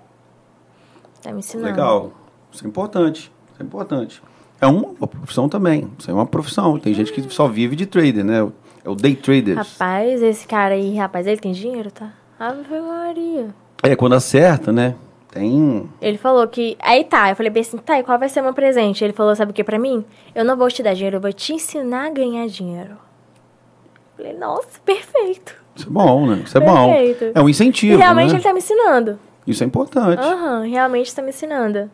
Tá 1.21 1.31
me 1.31 1.39
ensinando. 1.39 1.67
Legal. 1.69 2.11
Isso 2.51 2.65
é 2.65 2.67
importante. 2.67 3.31
Isso 3.51 3.61
é 3.61 3.63
importante. 3.63 4.23
É 4.59 4.65
uma, 4.65 4.87
uma 4.97 5.07
profissão 5.07 5.47
também. 5.47 5.89
Isso 5.99 6.09
é 6.09 6.13
uma 6.13 6.25
profissão. 6.25 6.79
Tem 6.79 6.93
gente 6.93 7.11
que 7.13 7.21
só 7.33 7.47
vive 7.47 7.75
de 7.75 7.85
trader, 7.85 8.23
né? 8.23 8.47
É 8.85 8.89
o 8.89 8.95
day 8.95 9.15
trader. 9.15 9.55
Rapaz, 9.57 10.21
esse 10.21 10.45
cara 10.47 10.73
aí, 10.73 10.95
rapaz, 10.95 11.25
ele 11.25 11.39
tem 11.39 11.51
dinheiro, 11.53 11.89
tá? 11.91 12.11
Ave 12.39 12.79
Maria. 12.79 13.47
É, 13.81 13.95
quando 13.95 14.13
acerta, 14.13 14.71
né? 14.71 14.95
Tem. 15.31 15.89
Ele 16.01 16.17
falou 16.17 16.47
que. 16.47 16.77
Aí 16.79 17.03
tá, 17.03 17.29
eu 17.29 17.35
falei 17.35 17.49
bem 17.49 17.61
assim, 17.61 17.77
tá, 17.77 17.97
e 17.99 18.03
qual 18.03 18.19
vai 18.19 18.29
ser 18.29 18.41
o 18.41 18.43
meu 18.43 18.53
presente? 18.53 19.03
Ele 19.03 19.13
falou, 19.13 19.35
sabe 19.35 19.51
o 19.51 19.53
que 19.53 19.63
pra 19.63 19.79
mim? 19.79 20.05
Eu 20.35 20.45
não 20.45 20.55
vou 20.55 20.69
te 20.69 20.83
dar 20.83 20.93
dinheiro, 20.93 21.17
eu 21.17 21.21
vou 21.21 21.33
te 21.33 21.53
ensinar 21.53 22.07
a 22.07 22.09
ganhar 22.11 22.45
dinheiro. 22.47 22.91
Eu 22.91 24.25
falei, 24.25 24.33
nossa, 24.37 24.79
perfeito. 24.85 25.55
Isso 25.75 25.87
é 25.87 25.91
bom, 25.91 26.27
né? 26.27 26.43
Isso 26.45 26.57
é 26.57 26.61
bom. 26.61 26.93
Perfeito. 26.93 27.31
É 27.33 27.41
um 27.41 27.47
E 27.47 27.51
incentivo. 27.51 27.97
realmente 27.97 28.29
né? 28.29 28.35
ele 28.35 28.43
tá 28.43 28.53
me 28.53 28.59
ensinando. 28.59 29.19
Isso 29.47 29.63
é 29.63 29.65
importante. 29.67 30.19
Aham, 30.21 30.61
realmente 30.67 31.13
tá 31.15 31.21
me 31.21 31.29
ensinando. 31.29 31.89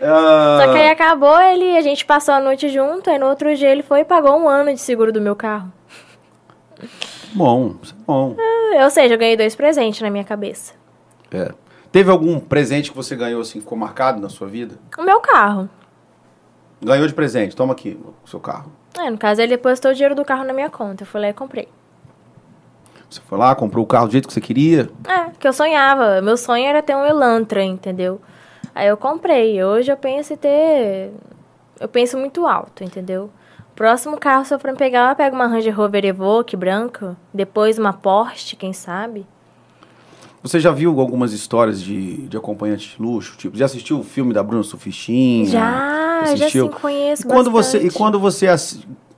Ah, 0.00 0.58
Só 0.60 0.72
que 0.72 0.78
aí 0.78 0.90
acabou, 0.90 1.40
ele, 1.40 1.76
a 1.76 1.80
gente 1.80 2.04
passou 2.04 2.34
a 2.34 2.40
noite 2.40 2.68
junto, 2.68 3.08
aí 3.08 3.18
no 3.18 3.26
outro 3.26 3.54
dia 3.56 3.70
ele 3.70 3.82
foi 3.82 4.00
e 4.00 4.04
pagou 4.04 4.36
um 4.38 4.48
ano 4.48 4.72
de 4.72 4.80
seguro 4.80 5.12
do 5.12 5.20
meu 5.20 5.34
carro. 5.34 5.72
Bom, 7.32 7.76
isso 7.82 7.94
é 7.98 8.02
bom. 8.06 8.36
Ah, 8.38 8.84
Ou 8.84 8.90
seja, 8.90 9.14
eu 9.14 9.18
ganhei 9.18 9.36
dois 9.36 9.54
presentes 9.54 10.00
na 10.00 10.10
minha 10.10 10.24
cabeça. 10.24 10.74
É. 11.30 11.50
Teve 11.90 12.10
algum 12.10 12.38
presente 12.38 12.90
que 12.90 12.96
você 12.96 13.16
ganhou 13.16 13.40
assim, 13.40 13.60
ficou 13.60 13.76
marcado 13.78 14.20
na 14.20 14.28
sua 14.28 14.46
vida? 14.46 14.76
O 14.98 15.02
meu 15.02 15.20
carro. 15.20 15.68
Ganhou 16.82 17.06
de 17.06 17.14
presente, 17.14 17.56
toma 17.56 17.72
aqui 17.72 17.98
o 18.24 18.28
seu 18.28 18.38
carro. 18.38 18.70
É, 18.98 19.10
no 19.10 19.16
caso, 19.16 19.40
ele 19.40 19.56
depositou 19.56 19.90
o 19.90 19.94
dinheiro 19.94 20.14
do 20.14 20.24
carro 20.24 20.44
na 20.44 20.52
minha 20.52 20.68
conta. 20.68 21.02
Eu 21.02 21.06
fui 21.06 21.20
lá 21.20 21.28
e 21.28 21.32
comprei. 21.32 21.68
Você 23.08 23.20
foi 23.20 23.38
lá, 23.38 23.54
comprou 23.54 23.84
o 23.84 23.86
carro 23.86 24.06
do 24.06 24.12
jeito 24.12 24.26
que 24.28 24.34
você 24.34 24.40
queria. 24.40 24.90
É, 25.06 25.30
que 25.38 25.46
eu 25.46 25.52
sonhava. 25.52 26.20
Meu 26.20 26.36
sonho 26.36 26.66
era 26.66 26.82
ter 26.82 26.94
um 26.94 27.04
Elantra, 27.04 27.62
entendeu? 27.62 28.20
Aí 28.76 28.88
eu 28.88 28.96
comprei. 28.98 29.64
Hoje 29.64 29.90
eu 29.90 29.96
penso 29.96 30.34
em 30.34 30.36
ter. 30.36 31.10
Eu 31.80 31.88
penso 31.88 32.18
muito 32.18 32.46
alto, 32.46 32.84
entendeu? 32.84 33.30
Próximo 33.74 34.18
carro, 34.18 34.44
se 34.44 34.52
eu 34.52 34.58
for 34.58 34.76
pegar, 34.76 35.12
eu 35.12 35.16
pego 35.16 35.34
uma 35.34 35.46
Range 35.46 35.70
Rover 35.70 36.04
Evoque 36.04 36.54
branca. 36.58 37.16
Depois 37.32 37.78
uma 37.78 37.94
Porsche, 37.94 38.54
quem 38.54 38.74
sabe? 38.74 39.24
Você 40.42 40.60
já 40.60 40.70
viu 40.70 41.00
algumas 41.00 41.32
histórias 41.32 41.80
de, 41.80 42.28
de 42.28 42.36
acompanhante 42.36 42.94
de 42.94 43.02
luxo? 43.02 43.38
Tipo, 43.38 43.56
já 43.56 43.64
assistiu 43.64 43.98
o 43.98 44.04
filme 44.04 44.34
da 44.34 44.42
Bruna 44.42 44.62
Sufistinha? 44.62 45.46
Já, 45.46 46.34
já 46.36 46.50
sim, 46.50 46.68
conheço 46.68 47.22
e 47.22 47.26
quando 47.26 47.50
você 47.50 47.78
E 47.78 47.80
bastante. 47.84 47.96
quando 47.96 48.20
você... 48.20 48.46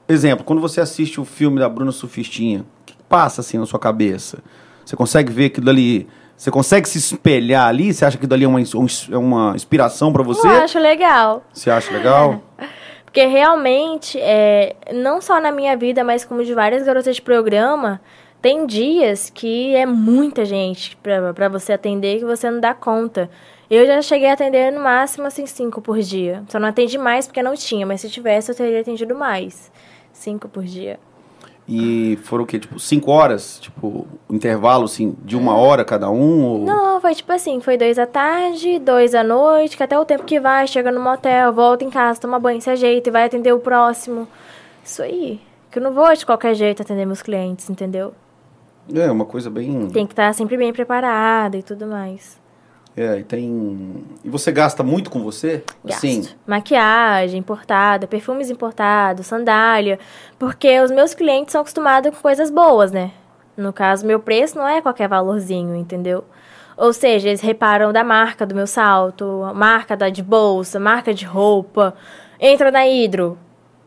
Exemplo, 0.08 0.44
quando 0.44 0.60
você 0.60 0.80
assiste 0.80 1.20
o 1.20 1.24
filme 1.24 1.58
da 1.58 1.68
Bruna 1.68 1.90
Sufistinha, 1.90 2.60
o 2.60 2.64
que 2.86 2.94
passa 3.08 3.40
assim 3.40 3.58
na 3.58 3.66
sua 3.66 3.80
cabeça? 3.80 4.38
Você 4.86 4.94
consegue 4.94 5.32
ver 5.32 5.46
aquilo 5.46 5.68
ali... 5.68 6.06
Você 6.38 6.52
consegue 6.52 6.88
se 6.88 6.98
espelhar 6.98 7.66
ali? 7.66 7.92
Você 7.92 8.04
acha 8.04 8.16
que 8.16 8.24
aquilo 8.24 8.34
ali 8.34 8.44
é 8.44 8.48
uma, 8.48 8.60
um 8.60 8.86
é 9.10 9.18
uma 9.18 9.56
inspiração 9.56 10.12
pra 10.12 10.22
você? 10.22 10.46
Eu 10.46 10.52
acho 10.52 10.78
legal. 10.78 11.42
Você 11.52 11.68
acha 11.68 11.92
legal? 11.92 12.40
Porque 13.04 13.26
realmente, 13.26 14.16
é, 14.20 14.76
não 14.94 15.20
só 15.20 15.40
na 15.40 15.50
minha 15.50 15.76
vida, 15.76 16.04
mas 16.04 16.24
como 16.24 16.44
de 16.44 16.54
várias 16.54 16.84
garotas 16.84 17.16
de 17.16 17.22
programa, 17.22 18.00
tem 18.40 18.66
dias 18.66 19.30
que 19.30 19.74
é 19.74 19.84
muita 19.84 20.44
gente 20.44 20.96
pra, 20.98 21.34
pra 21.34 21.48
você 21.48 21.72
atender 21.72 22.20
que 22.20 22.24
você 22.24 22.48
não 22.48 22.60
dá 22.60 22.72
conta. 22.72 23.28
Eu 23.68 23.84
já 23.84 24.00
cheguei 24.00 24.30
a 24.30 24.34
atender 24.34 24.70
no 24.70 24.80
máximo, 24.80 25.26
assim, 25.26 25.44
cinco 25.44 25.80
por 25.80 25.98
dia. 25.98 26.44
Só 26.48 26.60
não 26.60 26.68
atendi 26.68 26.96
mais 26.98 27.26
porque 27.26 27.42
não 27.42 27.54
tinha, 27.54 27.84
mas 27.84 28.00
se 28.00 28.08
tivesse 28.08 28.52
eu 28.52 28.54
teria 28.54 28.80
atendido 28.80 29.12
mais. 29.12 29.72
Cinco 30.12 30.48
por 30.48 30.62
dia. 30.62 31.00
E 31.68 32.16
foram 32.22 32.44
o 32.44 32.46
quê? 32.46 32.58
Tipo, 32.58 32.80
cinco 32.80 33.10
horas? 33.10 33.58
Tipo, 33.60 34.06
intervalo, 34.30 34.84
assim, 34.84 35.14
de 35.22 35.36
uma 35.36 35.54
hora 35.54 35.84
cada 35.84 36.08
um? 36.08 36.42
Ou... 36.44 36.58
Não, 36.64 36.98
foi 36.98 37.14
tipo 37.14 37.30
assim, 37.30 37.60
foi 37.60 37.76
dois 37.76 37.98
à 37.98 38.06
tarde, 38.06 38.78
dois 38.78 39.14
à 39.14 39.22
noite, 39.22 39.76
que 39.76 39.82
até 39.82 39.98
o 39.98 40.04
tempo 40.04 40.24
que 40.24 40.40
vai, 40.40 40.66
chega 40.66 40.90
no 40.90 40.98
motel, 40.98 41.52
volta 41.52 41.84
em 41.84 41.90
casa, 41.90 42.20
toma 42.20 42.38
banho, 42.38 42.62
se 42.62 42.70
ajeita 42.70 43.10
e 43.10 43.12
vai 43.12 43.24
atender 43.24 43.52
o 43.52 43.60
próximo. 43.60 44.26
Isso 44.82 45.02
aí. 45.02 45.40
Que 45.70 45.78
eu 45.78 45.82
não 45.82 45.92
vou 45.92 46.10
de 46.14 46.24
qualquer 46.24 46.54
jeito 46.54 46.80
atender 46.80 47.04
meus 47.04 47.20
clientes, 47.20 47.68
entendeu? 47.68 48.14
É, 48.94 49.10
uma 49.10 49.26
coisa 49.26 49.50
bem... 49.50 49.90
Tem 49.90 50.06
que 50.06 50.14
estar 50.14 50.32
sempre 50.32 50.56
bem 50.56 50.72
preparada 50.72 51.58
e 51.58 51.62
tudo 51.62 51.86
mais. 51.86 52.40
É, 52.98 53.20
e 53.20 53.22
tem... 53.22 54.04
E 54.24 54.28
você 54.28 54.50
gasta 54.50 54.82
muito 54.82 55.08
com 55.08 55.22
você? 55.22 55.62
Gasto. 55.84 55.98
Assim, 55.98 56.28
Maquiagem 56.44 57.38
importada, 57.38 58.08
perfumes 58.08 58.50
importados, 58.50 59.26
sandália. 59.26 60.00
Porque 60.36 60.80
os 60.80 60.90
meus 60.90 61.14
clientes 61.14 61.52
são 61.52 61.60
acostumados 61.60 62.12
com 62.12 62.20
coisas 62.20 62.50
boas, 62.50 62.90
né? 62.90 63.12
No 63.56 63.72
caso, 63.72 64.04
meu 64.04 64.18
preço 64.18 64.58
não 64.58 64.66
é 64.66 64.82
qualquer 64.82 65.08
valorzinho, 65.08 65.76
entendeu? 65.76 66.24
Ou 66.76 66.92
seja, 66.92 67.28
eles 67.28 67.40
reparam 67.40 67.92
da 67.92 68.02
marca 68.02 68.44
do 68.44 68.54
meu 68.54 68.66
salto, 68.66 69.42
a 69.44 69.54
marca 69.54 69.96
da 69.96 70.08
de 70.08 70.22
bolsa, 70.22 70.80
marca 70.80 71.14
de 71.14 71.24
roupa. 71.24 71.94
Entra 72.40 72.72
na 72.72 72.86
hidro, 72.86 73.38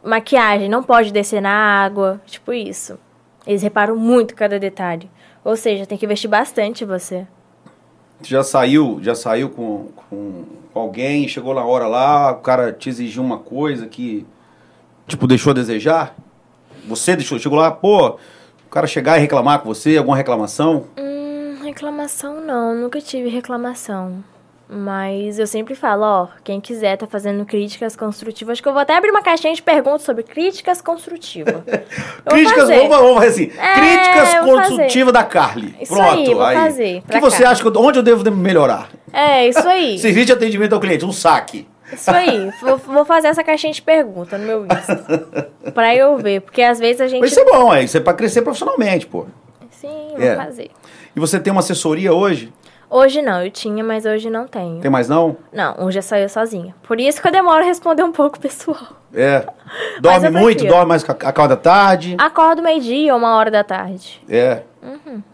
maquiagem, 0.03 0.69
não 0.69 0.83
pode 0.83 1.11
descer 1.11 1.41
na 1.41 1.51
água, 1.53 2.21
tipo 2.25 2.53
isso. 2.53 2.97
Eles 3.45 3.61
reparam 3.61 3.97
muito 3.97 4.35
cada 4.35 4.57
detalhe. 4.57 5.11
Ou 5.43 5.57
seja, 5.57 5.85
tem 5.85 5.97
que 5.97 6.05
investir 6.05 6.29
bastante 6.29 6.83
em 6.83 6.87
você. 6.87 7.27
Já 8.23 8.43
saiu, 8.43 8.99
já 9.01 9.15
saiu 9.15 9.49
com, 9.49 9.87
com 10.09 10.43
alguém, 10.73 11.27
chegou 11.27 11.53
na 11.53 11.63
hora 11.63 11.87
lá, 11.87 12.31
o 12.31 12.41
cara 12.41 12.71
te 12.71 12.89
exigiu 12.89 13.23
uma 13.23 13.39
coisa 13.39 13.87
que, 13.87 14.25
tipo, 15.07 15.27
deixou 15.27 15.51
a 15.51 15.53
desejar? 15.53 16.15
Você 16.87 17.15
deixou, 17.15 17.37
chegou 17.39 17.57
lá, 17.57 17.71
pô, 17.71 18.17
o 18.65 18.69
cara 18.69 18.87
chegar 18.87 19.17
e 19.17 19.21
reclamar 19.21 19.59
com 19.59 19.73
você, 19.73 19.97
alguma 19.97 20.15
reclamação? 20.17 20.85
Hum, 20.97 21.63
reclamação 21.63 22.41
não, 22.41 22.75
nunca 22.75 22.99
tive 23.01 23.29
reclamação. 23.29 24.23
Mas 24.73 25.37
eu 25.37 25.45
sempre 25.45 25.75
falo, 25.75 26.03
ó, 26.03 26.27
quem 26.45 26.61
quiser 26.61 26.95
tá 26.95 27.05
fazendo 27.05 27.45
críticas 27.45 27.93
construtivas, 27.93 28.53
acho 28.53 28.63
que 28.63 28.69
eu 28.69 28.71
vou 28.71 28.81
até 28.81 28.95
abrir 28.95 29.11
uma 29.11 29.21
caixinha 29.21 29.53
de 29.53 29.61
perguntas 29.61 30.03
sobre 30.03 30.23
críticas 30.23 30.81
construtivas. 30.81 31.61
críticas, 32.25 32.69
vamos, 32.69 32.87
vamos 32.87 33.15
fazer 33.15 33.27
assim, 33.27 33.59
é, 33.59 33.73
críticas 33.73 34.39
construtivas 34.39 35.13
da 35.13 35.25
Carly. 35.25 35.75
Isso 35.81 35.93
Pronto, 35.93 36.17
aí, 36.17 36.33
vou 36.33 36.41
aí. 36.41 36.55
fazer. 36.55 36.97
O 36.99 37.11
que 37.11 37.19
você 37.19 37.43
acha, 37.43 37.61
que, 37.61 37.77
onde 37.77 37.99
eu 37.99 38.03
devo 38.03 38.31
melhorar? 38.31 38.87
É, 39.11 39.45
isso 39.49 39.67
aí. 39.67 39.99
Serviço 39.99 40.27
de 40.27 40.31
atendimento 40.31 40.71
ao 40.71 40.79
cliente, 40.79 41.03
um 41.03 41.11
saque. 41.11 41.67
Isso 41.91 42.09
aí, 42.09 42.49
vou, 42.85 43.03
fazer 43.03 43.27
essa 43.27 43.43
caixinha 43.43 43.73
de 43.73 43.81
perguntas 43.81 44.39
no 44.39 44.47
meu 44.47 44.65
Insta. 44.65 45.51
pra 45.75 45.93
eu 45.93 46.17
ver, 46.17 46.39
porque 46.39 46.61
às 46.61 46.79
vezes 46.79 47.01
a 47.01 47.07
gente... 47.09 47.19
Mas 47.19 47.31
isso 47.31 47.41
é 47.41 47.43
bom, 47.45 47.73
é, 47.73 47.83
isso 47.83 47.97
é 47.97 47.99
pra 47.99 48.13
crescer 48.13 48.41
profissionalmente, 48.41 49.05
pô. 49.05 49.25
Sim, 49.69 50.13
vou 50.15 50.25
É. 50.25 50.37
fazer. 50.37 50.71
E 51.13 51.19
você 51.19 51.41
tem 51.41 51.51
uma 51.51 51.59
assessoria 51.59 52.13
hoje? 52.13 52.53
Hoje 52.93 53.21
não, 53.21 53.41
eu 53.41 53.49
tinha, 53.49 53.81
mas 53.81 54.05
hoje 54.05 54.29
não 54.29 54.45
tenho. 54.45 54.81
Tem 54.81 54.91
mais 54.91 55.07
não? 55.07 55.37
Não, 55.53 55.75
hoje 55.79 55.99
é 55.99 56.01
só 56.01 56.17
eu 56.17 56.27
sozinha. 56.27 56.75
Por 56.83 56.99
isso 56.99 57.21
que 57.21 57.27
eu 57.29 57.31
demoro 57.31 57.63
a 57.63 57.65
responder 57.65 58.03
um 58.03 58.11
pouco, 58.11 58.37
pessoal. 58.37 58.77
É. 59.13 59.45
Dorme 60.01 60.29
muito, 60.29 60.65
dorme 60.65 60.87
mais 60.87 61.09
acorda 61.09 61.55
tarde. 61.55 62.17
Acordo 62.17 62.61
meio-dia 62.61 63.13
ou 63.13 63.19
uma 63.19 63.37
hora 63.37 63.49
da 63.49 63.63
tarde. 63.63 64.21
É. 64.29 64.63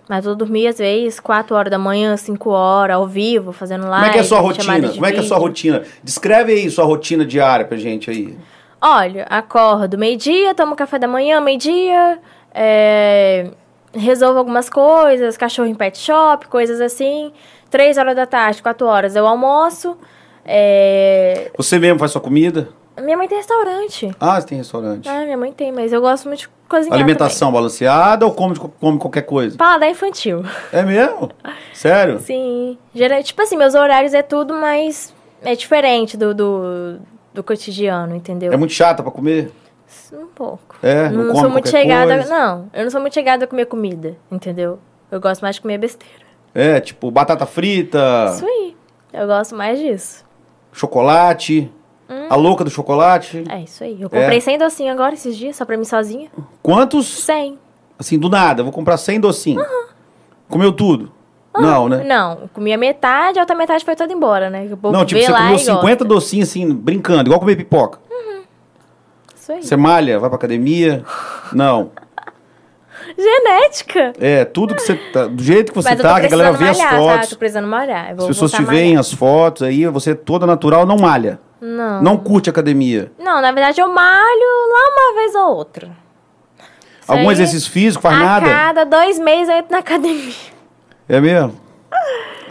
Mas 0.07 0.25
eu 0.25 0.35
dormi 0.35 0.67
às 0.67 0.77
vezes 0.77 1.19
4 1.19 1.55
horas 1.55 1.71
da 1.71 1.79
manhã, 1.79 2.15
5 2.15 2.49
horas, 2.49 2.95
ao 2.95 3.07
vivo, 3.07 3.51
fazendo 3.51 3.87
live. 3.87 4.05
Como 4.05 4.05
é 4.05 4.11
que 4.11 4.17
é 4.17 4.21
a 4.21 4.23
sua 4.23 4.39
rotina? 4.39 4.89
Como 4.89 5.05
é 5.05 5.11
que 5.11 5.17
é 5.17 5.21
a 5.21 5.23
sua 5.23 5.37
rotina? 5.37 5.83
Descreve 6.03 6.51
aí 6.51 6.69
sua 6.69 6.85
rotina 6.85 7.25
diária 7.25 7.65
pra 7.65 7.77
gente 7.77 8.11
aí. 8.11 8.37
Olha, 8.79 9.25
acordo 9.29 9.97
meio-dia, 9.97 10.53
tomo 10.53 10.75
café 10.75 10.99
da 10.99 11.07
manhã, 11.07 11.41
meio-dia, 11.41 12.19
é, 12.53 13.49
resolvo 13.93 14.39
algumas 14.39 14.69
coisas, 14.69 15.37
cachorro 15.37 15.67
em 15.67 15.75
pet 15.75 15.97
shop, 15.97 16.47
coisas 16.47 16.79
assim. 16.81 17.31
Três 17.69 17.97
horas 17.97 18.15
da 18.15 18.25
tarde, 18.25 18.61
quatro 18.61 18.87
horas 18.87 19.15
eu 19.15 19.27
almoço. 19.27 19.97
é, 20.45 21.51
Você 21.57 21.77
mesmo 21.79 21.99
faz 21.99 22.11
sua 22.11 22.21
comida? 22.21 22.69
Minha 23.01 23.15
mãe 23.15 23.27
tem 23.27 23.37
restaurante. 23.37 24.09
Ah, 24.19 24.41
você 24.41 24.47
tem 24.47 24.57
restaurante. 24.57 25.07
Ah, 25.07 25.23
minha 25.23 25.37
mãe 25.37 25.51
tem, 25.51 25.71
mas 25.71 25.93
eu 25.93 26.01
gosto 26.01 26.27
muito 26.27 26.39
de 26.41 26.49
cozinhar 26.67 26.95
Alimentação 26.97 27.51
balanceada 27.51 28.25
ou 28.25 28.31
come, 28.33 28.55
come 28.57 28.97
qualquer 28.97 29.21
coisa? 29.21 29.55
também. 29.55 29.67
Paladar 29.67 29.89
infantil. 29.89 30.43
É 30.71 30.81
mesmo? 30.81 31.29
Sério? 31.73 32.17
Sim. 32.25 32.75
Geral, 32.95 33.21
tipo 33.21 33.39
assim, 33.41 33.55
meus 33.55 33.75
horários 33.75 34.13
é 34.13 34.23
tudo 34.23 34.53
mais... 34.53 35.13
É 35.43 35.53
diferente 35.53 36.17
do, 36.17 36.33
do, 36.33 36.97
do 37.31 37.43
cotidiano, 37.43 38.15
entendeu? 38.15 38.51
É 38.51 38.57
muito 38.57 38.73
chata 38.73 39.03
pra 39.03 39.11
comer? 39.11 39.51
Um 40.13 40.27
pouco. 40.27 40.75
É, 40.81 41.09
não 41.09 41.23
não 41.25 41.35
sou 41.35 41.49
muito 41.49 41.69
chegada. 41.69 42.15
coisa? 42.15 42.29
Não, 42.29 42.69
eu 42.73 42.83
não 42.83 42.91
sou 42.91 43.01
muito 43.01 43.13
chegada 43.13 43.45
a 43.45 43.47
comer 43.47 43.65
comida, 43.65 44.15
entendeu? 44.31 44.79
Eu 45.11 45.19
gosto 45.19 45.41
mais 45.41 45.55
de 45.55 45.61
comer 45.61 45.77
besteira. 45.77 46.25
É, 46.53 46.79
tipo 46.79 47.09
batata 47.11 47.45
frita, 47.45 48.31
Isso 48.33 48.45
aí. 48.45 48.75
Eu 49.13 49.27
gosto 49.27 49.55
mais 49.55 49.79
disso. 49.79 50.25
chocolate. 50.71 51.71
A 52.29 52.35
louca 52.35 52.63
do 52.63 52.69
chocolate. 52.69 53.43
É 53.49 53.59
isso 53.61 53.83
aí. 53.83 54.01
Eu 54.01 54.09
comprei 54.09 54.37
É. 54.37 54.41
100 54.41 54.57
docinhos 54.59 54.93
agora 54.93 55.13
esses 55.13 55.35
dias, 55.35 55.55
só 55.57 55.65
pra 55.65 55.75
mim 55.77 55.83
sozinha. 55.83 56.29
Quantos? 56.63 57.05
100. 57.23 57.59
Assim, 57.99 58.17
do 58.17 58.29
nada, 58.29 58.63
vou 58.63 58.71
comprar 58.71 58.95
100 58.95 59.19
docinhos. 59.19 59.65
Comeu 60.47 60.71
tudo? 60.71 61.11
Não, 61.53 61.89
né? 61.89 62.03
Não, 62.03 62.31
eu 62.43 62.49
comi 62.53 62.71
a 62.71 62.77
metade, 62.77 63.39
a 63.39 63.41
outra 63.41 63.55
metade 63.55 63.83
foi 63.83 63.95
toda 63.95 64.13
embora, 64.13 64.49
né? 64.49 64.69
Não, 64.83 65.03
tipo, 65.05 65.19
você 65.21 65.33
comeu 65.33 65.55
e 65.55 65.59
50 65.59 65.81
gosta. 65.81 66.05
docinhos 66.05 66.49
assim, 66.49 66.71
brincando, 66.71 67.27
igual 67.27 67.39
comer 67.39 67.55
pipoca. 67.55 67.99
Isso 69.47 69.53
aí. 69.53 69.63
Você 69.63 69.77
malha, 69.77 70.19
vai 70.19 70.29
pra 70.29 70.35
academia. 70.35 71.05
Não. 71.53 71.91
Genética. 73.17 74.11
É, 74.19 74.43
tudo 74.43 74.75
que 74.75 74.81
você 74.81 74.95
tá. 74.95 75.27
Do 75.27 75.41
jeito 75.41 75.71
que 75.71 75.77
você 75.81 75.89
Mas 75.89 76.01
tá, 76.01 76.19
que 76.19 76.25
a 76.25 76.29
galera 76.29 76.51
vê 76.51 76.67
as 76.67 76.77
malhar, 76.77 76.97
fotos. 76.97 77.21
Tá? 77.21 77.27
Tô 77.29 77.37
precisando 77.37 77.67
malhar. 77.67 78.11
As 78.17 78.27
pessoas 78.27 78.51
te 78.51 78.61
a 78.61 78.65
veem 78.65 78.97
as 78.97 79.13
fotos 79.13 79.63
aí, 79.63 79.87
você 79.87 80.11
é 80.11 80.15
toda 80.15 80.45
natural, 80.45 80.85
não 80.85 80.97
malha. 80.97 81.39
Não. 81.61 82.01
Não 82.01 82.17
curte 82.17 82.49
academia. 82.49 83.09
Não, 83.17 83.41
na 83.41 83.51
verdade 83.53 83.79
eu 83.79 83.87
malho 83.87 84.73
lá 84.73 84.91
uma 84.91 85.15
vez 85.15 85.33
ou 85.35 85.55
outra. 85.55 85.87
Isso 87.01 87.11
Algum 87.11 87.29
aí, 87.29 87.35
exercício 87.35 87.71
físico, 87.71 88.01
faz 88.01 88.17
a 88.17 88.23
nada. 88.23 88.45
cada 88.45 88.83
dois 88.83 89.17
meses 89.17 89.47
eu 89.47 89.55
entro 89.55 89.71
na 89.71 89.79
academia. 89.79 90.33
É 91.07 91.21
mesmo? 91.21 91.55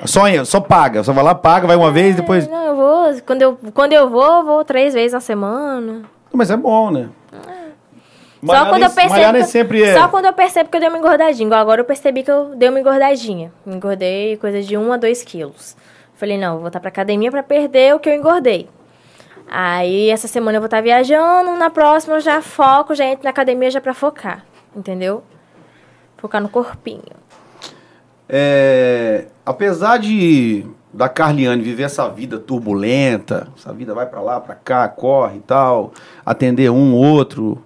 Só, 0.06 0.23
só 0.47 0.60
paga. 0.60 1.05
Você 1.05 1.12
vai 1.12 1.23
lá, 1.23 1.35
paga, 1.35 1.66
vai 1.66 1.77
uma 1.77 1.93
vez, 1.93 2.16
depois. 2.16 2.48
Não, 2.48 2.64
eu 2.64 2.74
vou. 2.74 3.23
Quando 3.27 3.43
eu, 3.43 3.59
quando 3.74 3.93
eu 3.93 4.09
vou, 4.09 4.24
eu 4.24 4.44
vou 4.44 4.64
três 4.64 4.94
vezes 4.94 5.12
na 5.12 5.20
semana. 5.20 6.16
Mas 6.37 6.51
é 6.51 6.57
bom, 6.57 6.91
né? 6.91 7.09
só 8.45 8.67
quando 8.67 8.83
eu 8.83 8.91
percebo. 8.91 9.45
sempre 9.45 9.83
é. 9.83 9.95
Só 9.99 10.09
quando 10.09 10.27
eu 10.27 10.33
percebo 10.35 10.69
que 10.69 10.77
eu 10.77 10.81
dei 10.81 10.89
uma 10.91 10.99
engordadinha. 10.99 11.47
Igual 11.47 11.61
agora 11.61 11.81
eu 11.81 11.85
percebi 11.85 12.23
que 12.23 12.31
eu 12.31 12.55
dei 12.55 12.69
uma 12.69 12.79
engordadinha. 12.79 13.51
Engordei 13.67 14.37
coisa 14.37 14.61
de 14.61 14.77
1 14.77 14.93
a 14.93 14.97
2 14.99 15.23
quilos. 15.23 15.75
Falei, 16.15 16.37
não, 16.37 16.53
vou 16.55 16.63
voltar 16.63 16.79
pra 16.79 16.89
academia 16.89 17.31
pra 17.31 17.43
perder 17.43 17.95
o 17.95 17.99
que 17.99 18.09
eu 18.11 18.15
engordei. 18.15 18.69
Aí 19.49 20.11
essa 20.11 20.29
semana 20.29 20.57
eu 20.57 20.61
vou 20.61 20.67
estar 20.67 20.83
viajando, 20.83 21.57
na 21.57 21.71
próxima 21.71 22.17
eu 22.17 22.21
já 22.21 22.43
foco, 22.43 22.95
já 22.95 23.07
entro 23.07 23.25
na 23.25 23.31
academia 23.31 23.71
já 23.71 23.81
pra 23.81 23.95
focar. 23.95 24.45
Entendeu? 24.75 25.23
Focar 26.19 26.43
no 26.43 26.49
corpinho. 26.51 27.17
É, 28.29 29.27
apesar 29.45 29.99
de 29.99 30.67
da 30.97 31.09
Carliane 31.10 31.62
viver 31.62 31.82
essa 31.82 32.09
vida 32.09 32.39
turbulenta, 32.39 33.48
essa 33.56 33.73
vida 33.73 33.94
vai 33.94 34.06
pra 34.06 34.20
lá, 34.23 34.40
pra 34.40 34.55
cá, 34.55 34.89
corre 34.89 35.36
e 35.36 35.40
tal, 35.40 35.93
atender 36.24 36.70
um 36.70 36.94
outro, 36.94 37.62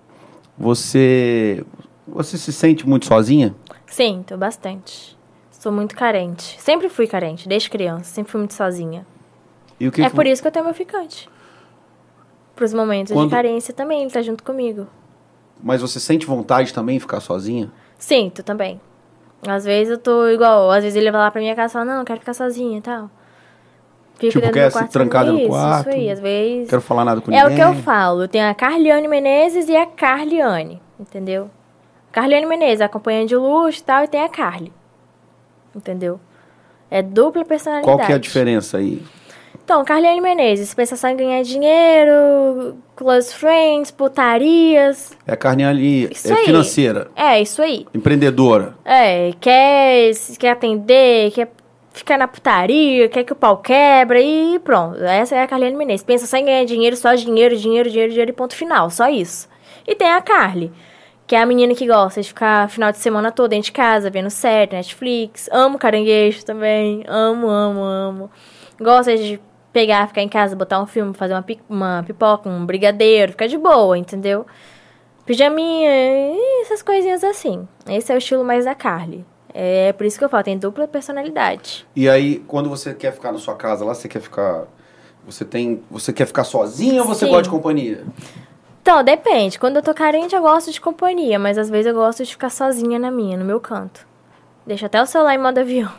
você 0.58 1.64
você 2.06 2.36
se 2.36 2.52
sente 2.52 2.86
muito 2.88 3.06
sozinha? 3.06 3.54
Sinto 3.86 4.36
bastante. 4.36 5.16
Sou 5.50 5.70
muito 5.70 5.94
carente. 5.94 6.60
Sempre 6.60 6.88
fui 6.88 7.06
carente, 7.06 7.48
desde 7.48 7.70
criança. 7.70 8.04
Sempre 8.04 8.32
fui 8.32 8.40
muito 8.40 8.54
sozinha. 8.54 9.06
E 9.78 9.86
o 9.86 9.92
que 9.92 10.02
é 10.02 10.08
que- 10.10 10.16
por 10.16 10.26
isso 10.26 10.42
que 10.42 10.48
eu 10.48 10.52
tenho 10.52 10.64
meu 10.64 10.74
ficante. 10.74 11.28
Pros 12.56 12.74
momentos 12.74 13.12
Quando- 13.12 13.28
de 13.28 13.34
carência 13.34 13.72
também, 13.72 14.02
ele 14.02 14.10
tá 14.10 14.20
junto 14.22 14.42
comigo. 14.42 14.86
Mas 15.62 15.80
você 15.80 16.00
sente 16.00 16.26
vontade 16.26 16.74
também 16.74 16.96
de 16.96 17.00
ficar 17.00 17.20
sozinha? 17.20 17.70
Sinto 17.96 18.42
também. 18.42 18.80
Às 19.46 19.64
vezes 19.64 19.92
eu 19.92 19.98
tô 19.98 20.26
igual, 20.28 20.70
às 20.70 20.82
vezes 20.82 20.96
ele 20.96 21.10
vai 21.10 21.20
lá 21.20 21.30
pra 21.30 21.40
minha 21.40 21.54
casa 21.54 21.72
e 21.72 21.74
fala, 21.74 21.84
não, 21.84 21.98
eu 22.00 22.04
quero 22.04 22.18
ficar 22.20 22.34
sozinha 22.34 22.78
e 22.78 22.80
tal. 22.80 23.10
Fico 24.20 24.40
Tipo, 24.40 24.52
quer 24.52 24.70
se 24.70 24.88
trancar 24.88 25.24
dentro 25.24 25.40
do 25.42 25.48
quarto? 25.48 25.88
Isso 25.88 25.96
aí, 25.98 26.10
às 26.10 26.20
vezes. 26.20 26.68
Quero 26.68 26.82
falar 26.82 27.04
nada 27.04 27.20
com 27.20 27.32
É 27.32 27.44
o 27.44 27.48
ninguém. 27.48 27.56
que 27.56 27.62
eu 27.78 27.82
falo. 27.82 28.28
Tem 28.28 28.42
a 28.44 28.54
Carliane 28.54 29.08
Menezes 29.08 29.68
e 29.68 29.76
a 29.76 29.86
Carliane, 29.86 30.80
entendeu? 30.98 31.50
Carliane 32.12 32.44
Menezes, 32.46 32.80
acompanhante 32.80 33.28
de 33.28 33.36
luxo 33.36 33.80
e 33.80 33.84
tal, 33.84 34.04
e 34.04 34.08
tem 34.08 34.22
a 34.22 34.28
Carly. 34.28 34.72
Entendeu? 35.74 36.20
É 36.90 37.00
dupla 37.02 37.44
personalidade. 37.44 37.96
Qual 37.96 38.04
que 38.06 38.12
é 38.12 38.16
a 38.16 38.18
diferença 38.18 38.78
aí? 38.78 39.02
Então, 39.64 39.84
Carliane 39.84 40.20
Menezes, 40.20 40.74
pensa 40.74 40.96
só 40.96 41.06
em 41.06 41.16
ganhar 41.16 41.40
dinheiro, 41.44 42.76
close 42.96 43.32
friends, 43.32 43.92
putarias. 43.92 45.16
É 45.24 45.32
a 45.32 45.36
Carliane 45.36 46.06
é 46.06 46.08
aí. 46.32 46.44
financeira, 46.44 47.08
É, 47.14 47.40
isso 47.40 47.62
aí. 47.62 47.86
empreendedora. 47.94 48.74
É, 48.84 49.30
quer, 49.40 50.10
quer 50.38 50.50
atender, 50.50 51.30
quer 51.30 51.48
ficar 51.92 52.16
na 52.18 52.28
putaria, 52.28 53.08
quer 53.08 53.24
que 53.24 53.32
o 53.32 53.36
pau 53.36 53.58
quebra 53.58 54.20
e 54.20 54.58
pronto. 54.60 55.02
Essa 55.02 55.36
é 55.36 55.42
a 55.42 55.46
Carliane 55.46 55.76
Menezes. 55.76 56.04
Pensa 56.04 56.26
só 56.26 56.36
em 56.36 56.44
ganhar 56.44 56.64
dinheiro, 56.64 56.96
só 56.96 57.14
dinheiro, 57.14 57.56
dinheiro, 57.56 57.90
dinheiro, 57.90 58.10
dinheiro 58.10 58.30
e 58.30 58.34
ponto 58.34 58.54
final. 58.54 58.90
Só 58.90 59.08
isso. 59.08 59.48
E 59.86 59.94
tem 59.94 60.08
a 60.08 60.20
Carly, 60.20 60.72
que 61.26 61.34
é 61.34 61.40
a 61.40 61.46
menina 61.46 61.74
que 61.74 61.86
gosta 61.86 62.20
de 62.20 62.28
ficar 62.28 62.68
final 62.70 62.92
de 62.92 62.98
semana 62.98 63.32
todo 63.32 63.50
dentro 63.50 63.66
de 63.66 63.72
casa, 63.72 64.10
vendo 64.10 64.30
série, 64.30 64.76
Netflix. 64.76 65.48
Amo 65.52 65.78
caranguejo 65.78 66.44
também. 66.44 67.02
Amo, 67.08 67.48
amo, 67.48 67.80
amo. 67.82 68.30
Gosta 68.80 69.16
de 69.16 69.40
pegar, 69.72 70.08
ficar 70.08 70.22
em 70.22 70.28
casa, 70.28 70.56
botar 70.56 70.80
um 70.82 70.86
filme, 70.86 71.14
fazer 71.14 71.34
uma, 71.34 71.42
pi- 71.42 71.60
uma 71.68 72.02
pipoca, 72.06 72.48
um 72.48 72.66
brigadeiro, 72.66 73.32
ficar 73.32 73.46
de 73.46 73.56
boa, 73.58 73.96
entendeu? 73.96 74.44
Pijaminha, 75.26 75.90
essas 76.62 76.82
coisinhas 76.82 77.22
assim. 77.22 77.68
Esse 77.88 78.10
é 78.10 78.14
o 78.14 78.18
estilo 78.18 78.44
mais 78.44 78.64
da 78.64 78.74
Carly. 78.74 79.24
É 79.54 79.92
por 79.92 80.06
isso 80.06 80.18
que 80.18 80.24
eu 80.24 80.28
falo, 80.28 80.44
tem 80.44 80.58
dupla 80.58 80.86
personalidade. 80.86 81.86
E 81.94 82.08
aí, 82.08 82.42
quando 82.46 82.68
você 82.68 82.94
quer 82.94 83.12
ficar 83.12 83.32
na 83.32 83.38
sua 83.38 83.54
casa 83.54 83.84
lá, 83.84 83.94
você 83.94 84.08
quer 84.08 84.20
ficar. 84.20 84.64
Você 85.26 85.44
tem. 85.44 85.82
Você 85.90 86.12
quer 86.12 86.26
ficar 86.26 86.44
sozinha 86.44 87.02
ou 87.02 87.08
você 87.08 87.24
Sim. 87.26 87.30
gosta 87.30 87.44
de 87.44 87.50
companhia? 87.50 88.04
Então, 88.82 89.04
depende. 89.04 89.58
Quando 89.58 89.76
eu 89.76 89.82
tô 89.82 89.92
carente, 89.92 90.34
eu 90.34 90.42
gosto 90.42 90.72
de 90.72 90.80
companhia, 90.80 91.38
mas 91.38 91.58
às 91.58 91.68
vezes 91.68 91.86
eu 91.86 91.94
gosto 91.94 92.24
de 92.24 92.30
ficar 92.30 92.50
sozinha 92.50 92.98
na 92.98 93.10
minha, 93.10 93.36
no 93.36 93.44
meu 93.44 93.60
canto. 93.60 94.06
Deixa 94.66 94.86
até 94.86 95.00
o 95.02 95.06
celular 95.06 95.34
em 95.34 95.38
modo 95.38 95.58
avião. 95.58 95.90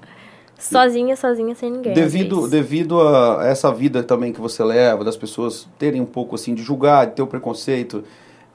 Sozinha, 0.58 1.16
sozinha, 1.16 1.54
sem 1.54 1.70
ninguém. 1.70 1.92
Devido, 1.92 2.48
devido 2.48 3.00
a 3.00 3.46
essa 3.46 3.70
vida 3.70 4.02
também 4.02 4.32
que 4.32 4.40
você 4.40 4.64
leva, 4.64 5.04
das 5.04 5.16
pessoas 5.16 5.68
terem 5.78 6.00
um 6.00 6.06
pouco 6.06 6.34
assim 6.34 6.54
de 6.54 6.62
julgar, 6.62 7.06
de 7.06 7.12
ter 7.12 7.22
o 7.22 7.26
preconceito, 7.26 8.04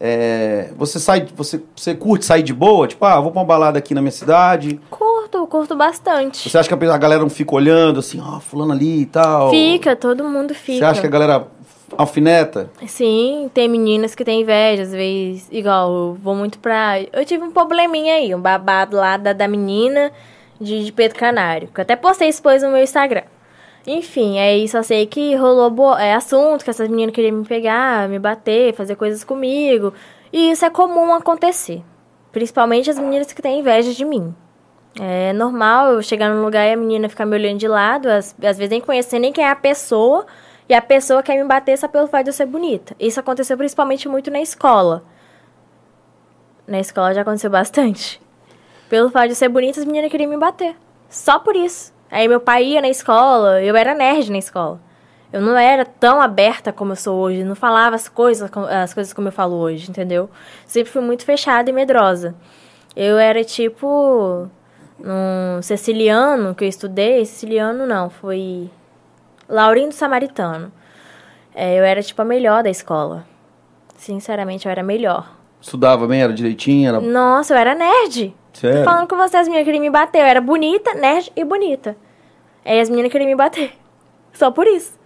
é, 0.03 0.69
você 0.75 0.99
sai, 0.99 1.27
você, 1.35 1.61
você 1.75 1.93
curte 1.93 2.25
sair 2.25 2.41
de 2.41 2.53
boa? 2.53 2.87
Tipo, 2.87 3.05
ah, 3.05 3.19
vou 3.19 3.31
pra 3.31 3.41
uma 3.41 3.45
balada 3.45 3.77
aqui 3.77 3.93
na 3.93 4.01
minha 4.01 4.11
cidade. 4.11 4.81
Curto. 4.89 5.11
Curto, 5.47 5.75
bastante. 5.75 6.49
Você 6.49 6.57
acha 6.57 6.67
que 6.67 6.73
a 6.73 6.97
galera 6.97 7.21
não 7.21 7.29
fica 7.29 7.55
olhando 7.55 7.99
assim, 7.99 8.19
ó, 8.19 8.39
fulano 8.39 8.73
ali 8.73 9.01
e 9.01 9.05
tal? 9.05 9.49
Fica, 9.49 9.95
todo 9.95 10.25
mundo 10.25 10.53
fica. 10.53 10.79
Você 10.79 10.83
acha 10.83 11.01
que 11.01 11.07
a 11.07 11.09
galera 11.09 11.47
alfineta? 11.97 12.69
Sim, 12.85 13.49
tem 13.53 13.69
meninas 13.69 14.13
que 14.13 14.25
têm 14.25 14.41
inveja, 14.41 14.83
às 14.83 14.91
vezes, 14.91 15.47
igual, 15.49 15.91
eu 15.91 16.17
vou 16.21 16.35
muito 16.35 16.59
pra... 16.59 16.99
Eu 17.13 17.23
tive 17.23 17.43
um 17.43 17.51
probleminha 17.51 18.15
aí, 18.15 18.35
um 18.35 18.41
babado 18.41 18.97
lá 18.97 19.15
da, 19.15 19.31
da 19.31 19.47
menina 19.47 20.11
de, 20.59 20.83
de 20.83 20.91
Pedro 20.91 21.17
Canário, 21.17 21.69
que 21.73 21.79
eu 21.79 21.83
até 21.83 21.95
postei 21.95 22.27
isso 22.27 22.39
depois 22.39 22.61
no 22.61 22.69
meu 22.69 22.83
Instagram. 22.83 23.23
Enfim, 23.85 24.39
aí 24.39 24.67
só 24.67 24.83
sei 24.83 25.07
que 25.07 25.35
rolou 25.35 25.69
bo... 25.69 25.97
é, 25.97 26.13
assunto, 26.13 26.63
que 26.63 26.69
essas 26.69 26.87
meninas 26.87 27.15
queriam 27.15 27.37
me 27.37 27.45
pegar, 27.45 28.07
me 28.07 28.19
bater, 28.19 28.73
fazer 28.73 28.95
coisas 28.95 29.23
comigo. 29.23 29.93
E 30.31 30.51
isso 30.51 30.63
é 30.63 30.69
comum 30.69 31.13
acontecer. 31.13 31.83
Principalmente 32.31 32.89
as 32.89 32.99
meninas 32.99 33.33
que 33.33 33.41
têm 33.41 33.59
inveja 33.59 33.91
de 33.93 34.05
mim. 34.05 34.33
É 34.99 35.33
normal 35.33 35.93
eu 35.93 36.01
chegar 36.01 36.29
num 36.29 36.43
lugar 36.43 36.67
e 36.67 36.73
a 36.73 36.77
menina 36.77 37.09
ficar 37.09 37.25
me 37.25 37.35
olhando 37.35 37.57
de 37.57 37.67
lado, 37.67 38.07
às, 38.07 38.35
às 38.43 38.57
vezes 38.57 38.69
nem 38.69 38.81
conhecer 38.81 39.19
nem 39.19 39.31
quem 39.31 39.43
é 39.43 39.49
a 39.49 39.55
pessoa, 39.55 40.25
e 40.67 40.73
a 40.73 40.81
pessoa 40.81 41.23
quer 41.23 41.41
me 41.41 41.47
bater 41.47 41.77
só 41.77 41.87
pelo 41.87 42.07
fato 42.07 42.25
de 42.25 42.29
eu 42.29 42.33
ser 42.33 42.45
bonita. 42.45 42.95
Isso 42.99 43.19
aconteceu 43.19 43.57
principalmente 43.57 44.07
muito 44.07 44.29
na 44.29 44.41
escola. 44.41 45.03
Na 46.67 46.79
escola 46.79 47.13
já 47.13 47.21
aconteceu 47.21 47.49
bastante. 47.49 48.21
Pelo 48.89 49.09
fato 49.09 49.25
de 49.25 49.31
eu 49.31 49.35
ser 49.35 49.49
bonita, 49.49 49.79
as 49.79 49.85
meninas 49.85 50.11
queriam 50.11 50.29
me 50.29 50.37
bater. 50.37 50.75
Só 51.09 51.39
por 51.39 51.55
isso. 51.55 51.93
Aí 52.11 52.27
meu 52.27 52.41
pai 52.41 52.65
ia 52.65 52.81
na 52.81 52.89
escola, 52.89 53.63
eu 53.63 53.75
era 53.75 53.95
nerd 53.95 54.29
na 54.29 54.37
escola. 54.37 54.81
Eu 55.31 55.39
não 55.41 55.57
era 55.57 55.85
tão 55.85 56.21
aberta 56.21 56.73
como 56.73 56.91
eu 56.91 56.95
sou 56.97 57.17
hoje, 57.17 57.45
não 57.45 57.55
falava 57.55 57.95
as 57.95 58.09
coisas, 58.09 58.51
as 58.69 58.93
coisas 58.93 59.13
como 59.13 59.29
eu 59.29 59.31
falo 59.31 59.55
hoje, 59.55 59.89
entendeu? 59.89 60.29
Sempre 60.65 60.91
fui 60.91 61.01
muito 61.01 61.23
fechada 61.23 61.69
e 61.69 61.73
medrosa. 61.73 62.35
Eu 62.93 63.17
era 63.17 63.41
tipo 63.45 64.49
um 64.99 65.61
siciliano 65.61 66.53
que 66.53 66.65
eu 66.65 66.67
estudei, 66.67 67.25
siciliano 67.25 67.87
não, 67.87 68.09
foi 68.09 68.69
Laurindo 69.47 69.93
Samaritano. 69.93 70.69
É, 71.55 71.79
eu 71.79 71.83
era 71.83 72.03
tipo 72.03 72.21
a 72.21 72.25
melhor 72.25 72.61
da 72.61 72.69
escola. 72.69 73.25
Sinceramente, 73.95 74.65
eu 74.65 74.71
era 74.71 74.83
melhor. 74.83 75.31
Estudava 75.61 76.07
bem, 76.07 76.21
era 76.21 76.33
direitinho? 76.33 76.89
Era... 76.89 76.99
Nossa, 76.99 77.53
eu 77.53 77.57
era 77.57 77.75
nerd. 77.75 78.33
Sério? 78.53 78.79
Tô 78.79 78.83
falando 78.83 79.07
com 79.07 79.15
vocês, 79.15 79.41
as 79.41 79.47
meninas 79.47 79.65
queriam 79.65 79.81
me 79.81 79.89
bater. 79.89 80.19
Eu 80.19 80.25
era 80.25 80.41
bonita, 80.41 80.93
nerd 80.93 81.31
e 81.35 81.43
bonita. 81.43 81.95
Aí 82.65 82.79
as 82.79 82.89
meninas 82.89 83.11
queriam 83.11 83.29
me 83.29 83.35
bater. 83.35 83.73
Só 84.33 84.51
por 84.51 84.67
isso. 84.67 84.99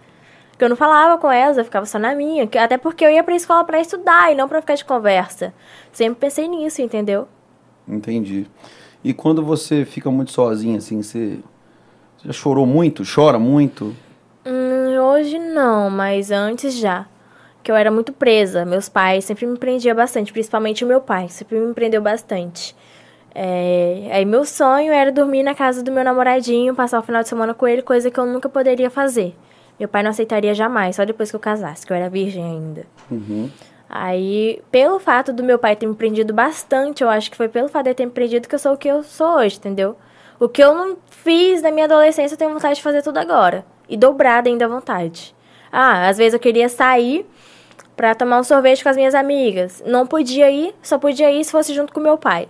Porque 0.50 0.64
eu 0.64 0.68
não 0.70 0.76
falava 0.76 1.20
com 1.20 1.30
elas, 1.30 1.58
eu 1.58 1.64
ficava 1.64 1.84
só 1.84 1.98
na 1.98 2.14
minha. 2.14 2.44
Até 2.44 2.78
porque 2.78 3.04
eu 3.04 3.10
ia 3.10 3.22
pra 3.22 3.36
escola 3.36 3.62
pra 3.62 3.78
estudar 3.78 4.32
e 4.32 4.34
não 4.34 4.48
pra 4.48 4.62
ficar 4.62 4.74
de 4.74 4.86
conversa. 4.86 5.52
Sempre 5.92 6.18
pensei 6.18 6.48
nisso, 6.48 6.80
entendeu? 6.80 7.28
Entendi. 7.86 8.46
E 9.04 9.12
quando 9.12 9.44
você 9.44 9.84
fica 9.84 10.10
muito 10.10 10.32
sozinha, 10.32 10.78
assim, 10.78 11.02
você, 11.02 11.40
você 12.16 12.28
já 12.28 12.32
chorou 12.32 12.64
muito? 12.64 13.02
Chora 13.04 13.38
muito? 13.38 13.94
Hum, 14.46 14.98
hoje 14.98 15.38
não, 15.38 15.90
mas 15.90 16.30
antes 16.30 16.72
já. 16.72 17.06
Que 17.62 17.70
eu 17.70 17.76
era 17.76 17.90
muito 17.90 18.10
presa. 18.10 18.64
Meus 18.64 18.88
pais 18.88 19.26
sempre 19.26 19.44
me 19.46 19.58
prendiam 19.58 19.94
bastante, 19.94 20.32
principalmente 20.32 20.86
o 20.86 20.88
meu 20.88 21.02
pai, 21.02 21.28
sempre 21.28 21.58
me 21.58 21.74
prendeu 21.74 22.00
bastante. 22.00 22.74
É, 23.38 24.08
aí 24.12 24.24
meu 24.24 24.46
sonho 24.46 24.90
era 24.90 25.12
dormir 25.12 25.42
na 25.42 25.54
casa 25.54 25.82
do 25.82 25.92
meu 25.92 26.02
namoradinho, 26.02 26.74
passar 26.74 26.98
o 26.98 27.02
final 27.02 27.22
de 27.22 27.28
semana 27.28 27.52
com 27.52 27.68
ele, 27.68 27.82
coisa 27.82 28.10
que 28.10 28.18
eu 28.18 28.24
nunca 28.24 28.48
poderia 28.48 28.88
fazer. 28.88 29.36
Meu 29.78 29.86
pai 29.86 30.02
não 30.02 30.08
aceitaria 30.08 30.54
jamais, 30.54 30.96
só 30.96 31.04
depois 31.04 31.28
que 31.28 31.36
eu 31.36 31.40
casasse, 31.40 31.86
que 31.86 31.92
eu 31.92 31.96
era 31.98 32.08
virgem 32.08 32.42
ainda. 32.42 32.86
Uhum. 33.10 33.50
Aí, 33.90 34.62
pelo 34.72 34.98
fato 34.98 35.34
do 35.34 35.44
meu 35.44 35.58
pai 35.58 35.76
ter 35.76 35.86
me 35.86 35.94
prendido 35.94 36.32
bastante, 36.32 37.02
eu 37.02 37.10
acho 37.10 37.30
que 37.30 37.36
foi 37.36 37.46
pelo 37.46 37.68
fato 37.68 37.84
de 37.84 37.94
ter 37.94 38.06
me 38.06 38.10
prendido 38.10 38.48
que 38.48 38.54
eu 38.54 38.58
sou 38.58 38.72
o 38.72 38.78
que 38.78 38.88
eu 38.88 39.02
sou 39.02 39.36
hoje, 39.36 39.58
entendeu? 39.58 39.96
O 40.40 40.48
que 40.48 40.64
eu 40.64 40.74
não 40.74 40.96
fiz 41.10 41.60
na 41.60 41.70
minha 41.70 41.84
adolescência, 41.84 42.34
eu 42.34 42.38
tenho 42.38 42.54
vontade 42.54 42.76
de 42.76 42.82
fazer 42.82 43.02
tudo 43.02 43.18
agora. 43.18 43.66
E 43.86 43.98
dobrada 43.98 44.48
ainda 44.48 44.64
a 44.64 44.68
vontade. 44.68 45.34
Ah, 45.70 46.08
às 46.08 46.16
vezes 46.16 46.32
eu 46.32 46.40
queria 46.40 46.70
sair 46.70 47.26
pra 47.94 48.14
tomar 48.14 48.40
um 48.40 48.44
sorvete 48.44 48.82
com 48.82 48.88
as 48.88 48.96
minhas 48.96 49.14
amigas. 49.14 49.82
Não 49.86 50.06
podia 50.06 50.50
ir, 50.50 50.74
só 50.82 50.96
podia 50.96 51.30
ir 51.30 51.44
se 51.44 51.52
fosse 51.52 51.74
junto 51.74 51.92
com 51.92 52.00
meu 52.00 52.16
pai. 52.16 52.48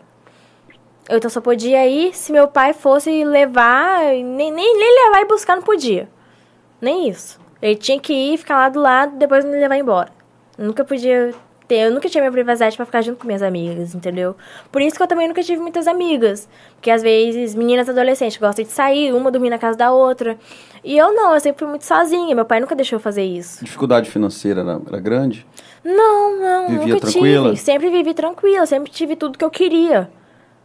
Eu 1.08 1.18
então 1.18 1.30
só 1.30 1.40
podia 1.40 1.86
ir 1.86 2.14
se 2.14 2.32
meu 2.32 2.48
pai 2.48 2.72
fosse 2.72 3.24
levar, 3.24 4.02
nem, 4.06 4.50
nem, 4.50 4.52
nem 4.52 5.04
levar 5.04 5.22
e 5.22 5.24
buscar 5.26 5.54
não 5.54 5.62
podia. 5.62 6.08
Nem 6.80 7.08
isso. 7.08 7.38
Ele 7.62 7.76
tinha 7.76 7.98
que 7.98 8.12
ir, 8.12 8.36
ficar 8.38 8.56
lá 8.56 8.68
do 8.68 8.80
lado, 8.80 9.16
depois 9.16 9.44
me 9.44 9.52
levar 9.52 9.76
embora. 9.76 10.10
Eu 10.58 10.66
nunca 10.66 10.84
podia 10.84 11.32
ter, 11.68 11.86
eu 11.86 11.92
nunca 11.92 12.08
tinha 12.08 12.22
minha 12.22 12.32
privacidade 12.32 12.76
para 12.76 12.84
ficar 12.86 13.02
junto 13.02 13.18
com 13.18 13.26
minhas 13.26 13.42
amigas, 13.42 13.94
entendeu? 13.94 14.36
Por 14.70 14.82
isso 14.82 14.96
que 14.96 15.02
eu 15.02 15.06
também 15.06 15.28
nunca 15.28 15.42
tive 15.42 15.60
muitas 15.60 15.86
amigas. 15.86 16.48
Porque 16.74 16.90
às 16.90 17.02
vezes 17.02 17.54
meninas 17.54 17.88
adolescentes 17.88 18.36
gostam 18.36 18.64
de 18.64 18.70
sair, 18.70 19.12
uma 19.12 19.30
dormir 19.30 19.50
na 19.50 19.58
casa 19.58 19.78
da 19.78 19.92
outra. 19.92 20.36
E 20.82 20.96
eu 20.96 21.12
não, 21.12 21.34
eu 21.34 21.40
sempre 21.40 21.60
fui 21.60 21.68
muito 21.68 21.84
sozinha. 21.84 22.34
Meu 22.34 22.44
pai 22.44 22.58
nunca 22.60 22.74
deixou 22.74 22.96
eu 22.96 23.00
fazer 23.00 23.24
isso. 23.24 23.64
Dificuldade 23.64 24.10
financeira 24.10 24.60
era, 24.60 24.80
era 24.86 25.00
grande? 25.00 25.46
Não, 25.84 26.36
não, 26.36 26.68
Vivia 26.68 26.94
nunca 26.94 27.00
tranquila? 27.06 27.50
tive. 27.50 27.60
Sempre 27.60 27.90
vivi 27.90 28.12
tranquila, 28.12 28.66
sempre 28.66 28.90
tive 28.90 29.14
tudo 29.14 29.38
que 29.38 29.44
eu 29.44 29.50
queria. 29.50 30.10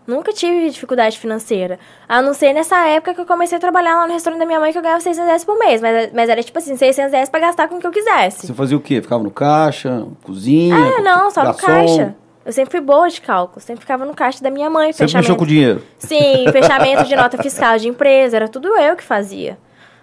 Nunca 0.06 0.34
tive 0.34 0.70
dificuldade 0.70 1.20
financeira. 1.20 1.78
A 2.10 2.22
não 2.22 2.34
ser 2.34 2.54
nessa 2.54 2.88
época 2.88 3.14
que 3.14 3.22
eu 3.22 3.26
comecei 3.26 3.58
a 3.58 3.62
trabalhar 3.62 3.96
lá 3.96 4.08
no 4.08 4.14
restaurante 4.14 4.40
da 4.40 4.46
minha 4.46 4.60
mãe, 4.60 4.72
que 4.72 4.78
eu 4.78 4.82
ganhava 4.82 5.00
600 5.00 5.28
reais 5.28 5.46
por 5.46 5.58
mês. 5.60 5.80
Mas, 5.80 6.12
mas 6.12 6.30
era 6.30 6.42
tipo 6.42 6.58
assim, 6.58 6.76
600 6.76 7.12
reais 7.12 7.30
pra 7.30 7.40
gastar 7.40 7.68
com 7.68 7.76
o 7.76 7.80
que 7.80 7.86
eu 7.86 7.92
quisesse. 7.92 8.48
Você 8.48 8.54
fazia 8.54 8.76
o 8.76 8.82
quê? 8.82 9.02
Ficava 9.02 9.24
no 9.24 9.32
caixa, 9.32 10.06
cozinha? 10.24 10.76
Ah, 10.76 11.02
não, 11.02 11.30
só 11.30 11.42
no 11.42 11.48
garçom? 11.48 11.66
caixa. 11.68 12.16
Eu 12.44 12.52
sempre 12.52 12.72
fui 12.72 12.82
boa 12.82 13.08
de 13.08 13.22
cálculo. 13.22 13.62
Sempre 13.62 13.82
ficava 13.82 14.04
no 14.04 14.16
caixa 14.16 14.44
da 14.44 14.50
minha 14.50 14.70
mãe. 14.70 14.92
Sempre 14.92 15.16
mexeu 15.16 15.36
com 15.36 15.46
dinheiro? 15.46 15.84
Sim, 16.00 16.46
fechamento 16.52 17.04
de 17.04 17.16
nota 17.16 17.38
fiscal 17.42 17.78
de 17.78 17.88
empresa. 17.88 18.36
Era 18.36 18.48
tudo 18.48 18.70
eu 18.70 18.96
que 18.96 19.04
fazia. 19.04 19.58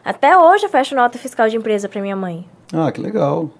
Até 0.04 0.38
hoje 0.38 0.64
eu 0.64 0.70
fecho 0.70 0.94
nota 0.94 1.18
fiscal 1.18 1.48
de 1.48 1.56
empresa 1.56 1.88
pra 1.88 2.00
minha 2.00 2.16
mãe. 2.16 2.48
Ah, 2.72 2.92
que 2.92 3.00
legal. 3.00 3.50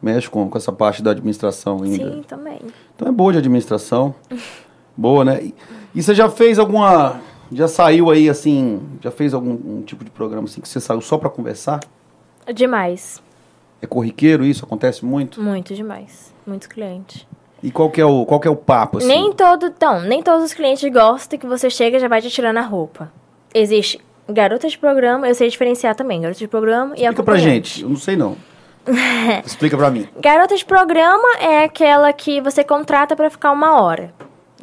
Mexe 0.00 0.30
com, 0.30 0.48
com 0.48 0.56
essa 0.56 0.72
parte 0.72 1.02
da 1.02 1.10
administração 1.10 1.82
ainda. 1.82 2.12
Sim, 2.12 2.22
também. 2.26 2.60
Então 2.94 3.08
é 3.08 3.10
boa 3.10 3.32
de 3.32 3.38
administração. 3.38 4.14
boa, 4.96 5.24
né? 5.24 5.40
E, 5.42 5.54
e 5.94 6.02
você 6.02 6.14
já 6.14 6.28
fez 6.28 6.58
alguma. 6.58 7.20
Já 7.52 7.68
saiu 7.68 8.10
aí 8.10 8.28
assim. 8.28 8.80
Já 9.00 9.10
fez 9.10 9.34
algum 9.34 9.52
um 9.52 9.82
tipo 9.82 10.04
de 10.04 10.10
programa 10.10 10.44
assim 10.44 10.60
que 10.60 10.68
você 10.68 10.80
saiu 10.80 11.00
só 11.00 11.18
pra 11.18 11.30
conversar? 11.30 11.80
Demais. 12.52 13.22
É 13.80 13.86
corriqueiro 13.86 14.44
isso? 14.44 14.64
Acontece 14.64 15.04
muito? 15.04 15.40
Muito 15.40 15.74
demais. 15.74 16.34
Muitos 16.46 16.66
clientes. 16.66 17.26
E 17.62 17.70
qual 17.70 17.90
que 17.90 18.00
é 18.00 18.04
o, 18.04 18.24
qual 18.24 18.38
que 18.38 18.46
é 18.46 18.50
o 18.50 18.56
papo, 18.56 18.98
assim? 18.98 19.06
Nem 19.06 19.32
todo, 19.32 19.66
então, 19.66 20.00
nem 20.02 20.22
todos 20.22 20.44
os 20.44 20.54
clientes 20.54 20.88
gostam 20.92 21.38
que 21.38 21.46
você 21.46 21.68
chega 21.70 21.96
e 21.96 22.00
já 22.00 22.08
vai 22.08 22.20
te 22.20 22.30
tirando 22.30 22.58
a 22.58 22.62
roupa. 22.62 23.10
Existe 23.52 24.00
garota 24.28 24.68
de 24.68 24.76
programa, 24.76 25.28
eu 25.28 25.34
sei 25.34 25.48
diferenciar 25.48 25.94
também, 25.94 26.20
garota 26.20 26.38
de 26.38 26.48
programa 26.48 26.94
e 26.96 27.02
Explica 27.02 27.22
pra 27.22 27.36
gente. 27.36 27.82
Eu 27.82 27.88
não 27.88 27.96
sei 27.96 28.16
não. 28.16 28.36
Explica 29.44 29.76
pra 29.76 29.90
mim. 29.90 30.08
Garota 30.20 30.56
de 30.56 30.64
programa 30.64 31.38
é 31.40 31.64
aquela 31.64 32.12
que 32.12 32.40
você 32.40 32.62
contrata 32.62 33.16
pra 33.16 33.30
ficar 33.30 33.50
uma 33.52 33.80
hora. 33.80 34.12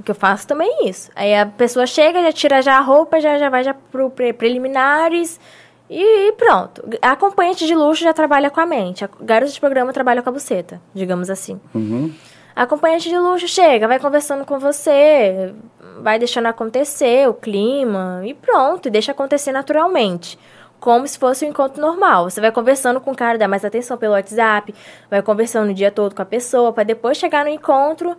Que 0.03 0.10
eu 0.10 0.15
faço 0.15 0.48
também 0.48 0.88
isso. 0.88 1.11
Aí 1.15 1.36
a 1.36 1.45
pessoa 1.45 1.86
chega, 1.86 2.24
já 2.24 2.32
tira 2.32 2.61
já 2.61 2.78
a 2.78 2.82
roupa, 2.82 3.20
já, 3.20 3.38
já 3.38 3.49
vai 3.49 3.64
já 3.64 3.74
pro 3.74 4.10
pre- 4.10 4.34
preliminares 4.34 5.40
e, 5.88 6.30
e 6.30 6.32
pronto. 6.32 6.84
A 6.99 7.11
acompanhante 7.11 7.68
de 7.68 7.76
luxo 7.76 8.03
já 8.03 8.11
trabalha 8.11 8.49
com 8.49 8.60
a 8.60 8.65
mente. 8.65 9.06
A 9.06 9.10
garota 9.22 9.52
de 9.52 9.60
programa 9.60 9.94
trabalha 9.94 10.24
com 10.24 10.30
a 10.30 10.32
buceta, 10.32 10.82
digamos 10.95 11.30
assim. 11.30 11.61
Uhum. 11.76 12.11
A 12.56 12.64
acompanhante 12.64 13.07
de 13.07 13.18
luxo 13.18 13.48
chega, 13.48 13.88
vai 13.88 13.99
conversando 13.99 14.45
com 14.45 14.57
você, 14.57 15.53
vai 16.02 16.18
deixando 16.18 16.48
acontecer 16.48 17.30
o 17.30 17.34
clima 17.34 18.22
e 18.24 18.34
pronto, 18.34 18.88
e 18.88 18.91
deixa 18.91 19.11
acontecer 19.11 19.52
naturalmente. 19.52 20.40
Como 20.80 21.07
se 21.07 21.18
fosse 21.18 21.45
um 21.45 21.49
encontro 21.49 21.82
normal. 21.82 22.30
Você 22.30 22.41
vai 22.41 22.52
conversando 22.52 22.99
com 22.99 23.11
o 23.11 23.15
cara, 23.15 23.38
dá 23.38 23.48
mais 23.48 23.64
atenção 23.64 23.98
pelo 23.98 24.14
WhatsApp, 24.14 24.74
vai 25.10 25.22
conversando 25.22 25.70
o 25.70 25.74
dia 25.74 25.91
todo 25.91 26.14
com 26.15 26.22
a 26.22 26.26
pessoa, 26.26 26.74
para 26.74 26.84
depois 26.84 27.18
chegar 27.18 27.45
no 27.45 27.49
encontro. 27.49 28.18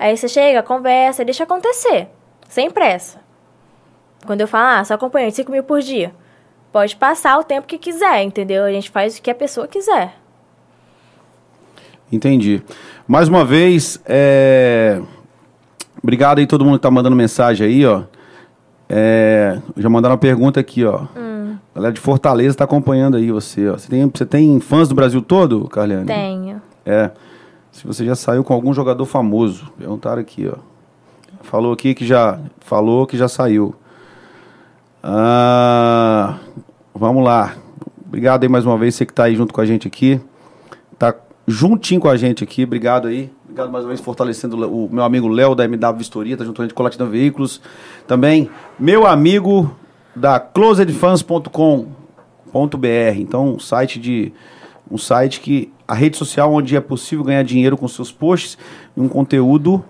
Aí 0.00 0.16
você 0.16 0.26
chega, 0.28 0.62
conversa, 0.62 1.22
deixa 1.26 1.44
acontecer, 1.44 2.08
sem 2.48 2.70
pressa. 2.70 3.18
Quando 4.24 4.40
eu 4.40 4.48
falo, 4.48 4.80
ah, 4.80 4.82
só 4.82 4.94
acompanhante, 4.94 5.36
5 5.36 5.52
mil 5.52 5.62
por 5.62 5.82
dia. 5.82 6.14
Pode 6.72 6.96
passar 6.96 7.38
o 7.38 7.44
tempo 7.44 7.66
que 7.66 7.76
quiser, 7.76 8.22
entendeu? 8.22 8.64
A 8.64 8.72
gente 8.72 8.88
faz 8.88 9.18
o 9.18 9.22
que 9.22 9.30
a 9.30 9.34
pessoa 9.34 9.68
quiser. 9.68 10.14
Entendi. 12.10 12.62
Mais 13.06 13.28
uma 13.28 13.44
vez, 13.44 14.00
é... 14.06 15.02
obrigado 16.02 16.38
aí 16.38 16.46
todo 16.46 16.64
mundo 16.64 16.78
que 16.78 16.82
tá 16.82 16.90
mandando 16.90 17.14
mensagem 17.14 17.66
aí, 17.66 17.84
ó. 17.84 18.04
É... 18.88 19.60
Já 19.76 19.90
mandaram 19.90 20.14
uma 20.14 20.18
pergunta 20.18 20.58
aqui, 20.58 20.82
ó. 20.82 21.02
Hum. 21.14 21.58
Galera 21.74 21.92
de 21.92 22.00
Fortaleza 22.00 22.56
tá 22.56 22.64
acompanhando 22.64 23.18
aí 23.18 23.30
você, 23.30 23.68
ó. 23.68 23.76
Você 23.76 23.90
tem, 23.90 24.10
você 24.12 24.24
tem 24.24 24.60
fãs 24.60 24.88
do 24.88 24.94
Brasil 24.94 25.20
todo, 25.20 25.68
Carliane? 25.68 26.06
Tenho. 26.06 26.62
É. 26.86 27.10
Se 27.72 27.86
você 27.86 28.04
já 28.04 28.14
saiu 28.14 28.44
com 28.44 28.52
algum 28.52 28.72
jogador 28.72 29.04
famoso. 29.06 29.72
Perguntaram 29.78 30.20
aqui, 30.20 30.48
ó. 30.48 30.58
Falou 31.42 31.72
aqui 31.72 31.94
que 31.94 32.06
já. 32.06 32.38
Falou 32.60 33.06
que 33.06 33.16
já 33.16 33.28
saiu. 33.28 33.74
Ah, 35.02 36.38
vamos 36.94 37.24
lá. 37.24 37.54
Obrigado 38.06 38.42
aí 38.42 38.48
mais 38.48 38.66
uma 38.66 38.76
vez, 38.76 38.94
você 38.94 39.06
que 39.06 39.12
tá 39.12 39.24
aí 39.24 39.36
junto 39.36 39.54
com 39.54 39.60
a 39.60 39.66
gente 39.66 39.86
aqui. 39.86 40.20
Tá 40.98 41.14
juntinho 41.46 42.00
com 42.00 42.08
a 42.08 42.16
gente 42.16 42.44
aqui. 42.44 42.64
Obrigado 42.64 43.08
aí. 43.08 43.32
Obrigado 43.44 43.72
mais 43.72 43.84
uma 43.84 43.88
vez 43.88 44.00
fortalecendo 44.00 44.56
o 44.68 44.88
meu 44.92 45.02
amigo 45.02 45.26
Léo 45.26 45.54
da 45.54 45.64
MW 45.64 45.98
Vistoria, 45.98 46.36
tá 46.36 46.44
junto 46.44 46.74
com 46.74 46.82
a 46.82 46.84
Latina 46.84 47.06
Veículos. 47.06 47.60
Também 48.06 48.50
meu 48.78 49.06
amigo 49.06 49.74
da 50.14 50.38
closedfans.com.br. 50.38 53.16
Então, 53.16 53.58
site 53.58 53.98
de 53.98 54.32
um 54.90 54.98
site 54.98 55.40
que 55.40 55.72
a 55.86 55.94
rede 55.94 56.16
social 56.16 56.52
onde 56.52 56.76
é 56.76 56.80
possível 56.80 57.24
ganhar 57.24 57.42
dinheiro 57.42 57.76
com 57.76 57.86
seus 57.86 58.10
posts, 58.10 58.58
um 58.96 59.08
conteúdo 59.08 59.84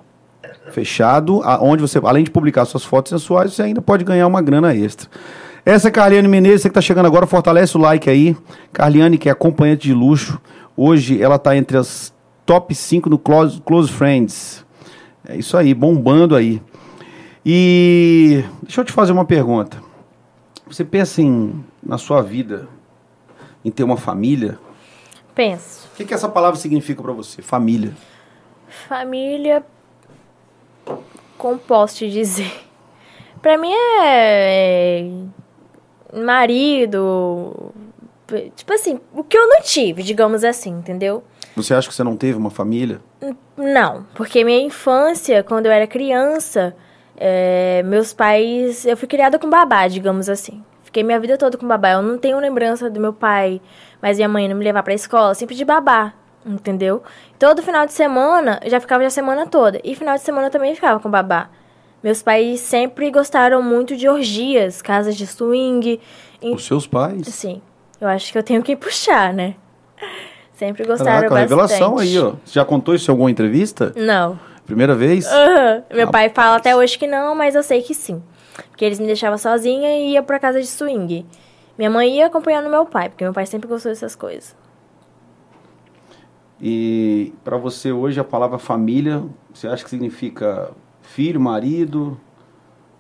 fechado, 0.70 1.40
onde 1.60 1.82
você, 1.82 1.98
além 2.02 2.24
de 2.24 2.30
publicar 2.30 2.64
suas 2.64 2.84
fotos 2.84 3.10
sensuais, 3.10 3.52
você 3.52 3.62
ainda 3.62 3.82
pode 3.82 4.04
ganhar 4.04 4.26
uma 4.26 4.40
grana 4.40 4.74
extra. 4.74 5.08
Essa 5.64 5.88
é 5.88 5.90
Carliane 5.90 6.26
Menezes, 6.26 6.62
você 6.62 6.68
que 6.68 6.72
está 6.72 6.80
chegando 6.80 7.06
agora, 7.06 7.26
fortalece 7.26 7.76
o 7.76 7.80
like 7.80 8.08
aí. 8.08 8.36
Carliane, 8.72 9.18
que 9.18 9.28
é 9.28 9.32
acompanhante 9.32 9.88
de 9.88 9.94
luxo. 9.94 10.40
Hoje 10.76 11.20
ela 11.22 11.36
está 11.36 11.56
entre 11.56 11.76
as 11.76 12.14
top 12.46 12.74
5 12.74 13.10
no 13.10 13.18
Close, 13.18 13.60
Close 13.60 13.92
Friends. 13.92 14.64
É 15.28 15.36
isso 15.36 15.56
aí, 15.56 15.74
bombando 15.74 16.34
aí. 16.34 16.62
E 17.44 18.42
deixa 18.62 18.80
eu 18.80 18.84
te 18.84 18.92
fazer 18.92 19.12
uma 19.12 19.24
pergunta. 19.24 19.76
Você 20.66 20.84
pensa 20.84 21.20
em, 21.20 21.62
na 21.82 21.98
sua 21.98 22.22
vida, 22.22 22.68
em 23.64 23.70
ter 23.70 23.84
uma 23.84 23.96
família? 23.96 24.58
Penso. 25.34 25.88
O 25.92 25.96
que, 25.96 26.04
que 26.04 26.14
essa 26.14 26.28
palavra 26.28 26.58
significa 26.58 27.02
para 27.02 27.12
você? 27.12 27.42
Família. 27.42 27.92
Família, 28.88 29.64
como 31.36 31.58
posso 31.58 31.96
te 31.98 32.10
dizer? 32.10 32.52
Para 33.40 33.56
mim 33.56 33.72
é, 33.72 35.00
é 36.12 36.20
marido, 36.20 37.72
tipo 38.54 38.72
assim, 38.72 39.00
o 39.14 39.24
que 39.24 39.36
eu 39.36 39.48
não 39.48 39.62
tive, 39.62 40.02
digamos 40.02 40.44
assim, 40.44 40.70
entendeu? 40.70 41.24
Você 41.56 41.74
acha 41.74 41.88
que 41.88 41.94
você 41.94 42.04
não 42.04 42.16
teve 42.16 42.36
uma 42.36 42.50
família? 42.50 43.00
Não, 43.56 44.06
porque 44.14 44.44
minha 44.44 44.60
infância, 44.60 45.42
quando 45.42 45.66
eu 45.66 45.72
era 45.72 45.86
criança, 45.86 46.76
é, 47.16 47.82
meus 47.84 48.12
pais, 48.12 48.84
eu 48.84 48.96
fui 48.96 49.08
criada 49.08 49.38
com 49.38 49.48
babá, 49.48 49.88
digamos 49.88 50.28
assim. 50.28 50.62
Fiquei 50.84 51.02
minha 51.02 51.20
vida 51.20 51.38
toda 51.38 51.56
com 51.56 51.68
babá. 51.68 51.92
Eu 51.92 52.02
não 52.02 52.18
tenho 52.18 52.38
lembrança 52.40 52.90
do 52.90 52.98
meu 52.98 53.12
pai, 53.12 53.60
mas 54.00 54.16
minha 54.16 54.28
mãe 54.28 54.48
não 54.48 54.56
me 54.56 54.64
levar 54.64 54.82
pra 54.82 54.94
escola, 54.94 55.34
sempre 55.34 55.54
de 55.54 55.64
babá, 55.64 56.12
entendeu? 56.44 57.02
Todo 57.38 57.62
final 57.62 57.86
de 57.86 57.92
semana, 57.92 58.60
eu 58.62 58.70
já 58.70 58.80
ficava 58.80 59.04
a 59.04 59.10
semana 59.10 59.46
toda. 59.46 59.80
E 59.84 59.94
final 59.94 60.16
de 60.16 60.22
semana 60.22 60.48
eu 60.48 60.50
também 60.50 60.74
ficava 60.74 61.00
com 61.00 61.10
babá. 61.10 61.48
Meus 62.02 62.22
pais 62.22 62.60
sempre 62.60 63.10
gostaram 63.10 63.62
muito 63.62 63.96
de 63.96 64.08
orgias, 64.08 64.80
casas 64.80 65.16
de 65.16 65.26
swing. 65.26 66.00
Os 66.42 66.64
seus 66.64 66.86
pais? 66.86 67.26
Sim. 67.28 67.60
Eu 68.00 68.08
acho 68.08 68.32
que 68.32 68.38
eu 68.38 68.42
tenho 68.42 68.62
que 68.62 68.74
puxar, 68.74 69.34
né? 69.34 69.54
Sempre 70.54 70.84
gostaram 70.84 71.28
Caraca, 71.28 71.30
bastante. 71.30 71.48
revelação 71.48 71.98
aí, 71.98 72.18
ó. 72.18 72.34
Você 72.44 72.54
já 72.54 72.64
contou 72.64 72.94
isso 72.94 73.10
em 73.10 73.12
alguma 73.12 73.30
entrevista? 73.30 73.92
Não. 73.96 74.38
Primeira 74.64 74.94
vez? 74.94 75.26
Uhum. 75.26 75.82
Meu 75.96 76.08
ah, 76.08 76.10
pai 76.10 76.28
fala 76.30 76.56
até 76.56 76.74
hoje 76.74 76.98
que 76.98 77.06
não, 77.06 77.34
mas 77.34 77.54
eu 77.54 77.62
sei 77.62 77.82
que 77.82 77.94
sim. 77.94 78.22
Porque 78.70 78.84
eles 78.84 78.98
me 78.98 79.06
deixavam 79.06 79.36
sozinha 79.36 79.90
e 79.98 80.12
ia 80.12 80.22
pra 80.22 80.38
casa 80.38 80.60
de 80.60 80.66
swing. 80.66 81.26
Minha 81.80 81.88
mãe 81.88 82.14
ia 82.18 82.26
acompanhando 82.26 82.68
meu 82.68 82.84
pai, 82.84 83.08
porque 83.08 83.24
meu 83.24 83.32
pai 83.32 83.46
sempre 83.46 83.66
gostou 83.66 83.90
dessas 83.90 84.14
coisas. 84.14 84.54
E 86.60 87.32
para 87.42 87.56
você 87.56 87.90
hoje 87.90 88.20
a 88.20 88.24
palavra 88.24 88.58
família, 88.58 89.24
você 89.50 89.66
acha 89.66 89.82
que 89.82 89.88
significa 89.88 90.72
filho, 91.00 91.40
marido? 91.40 92.20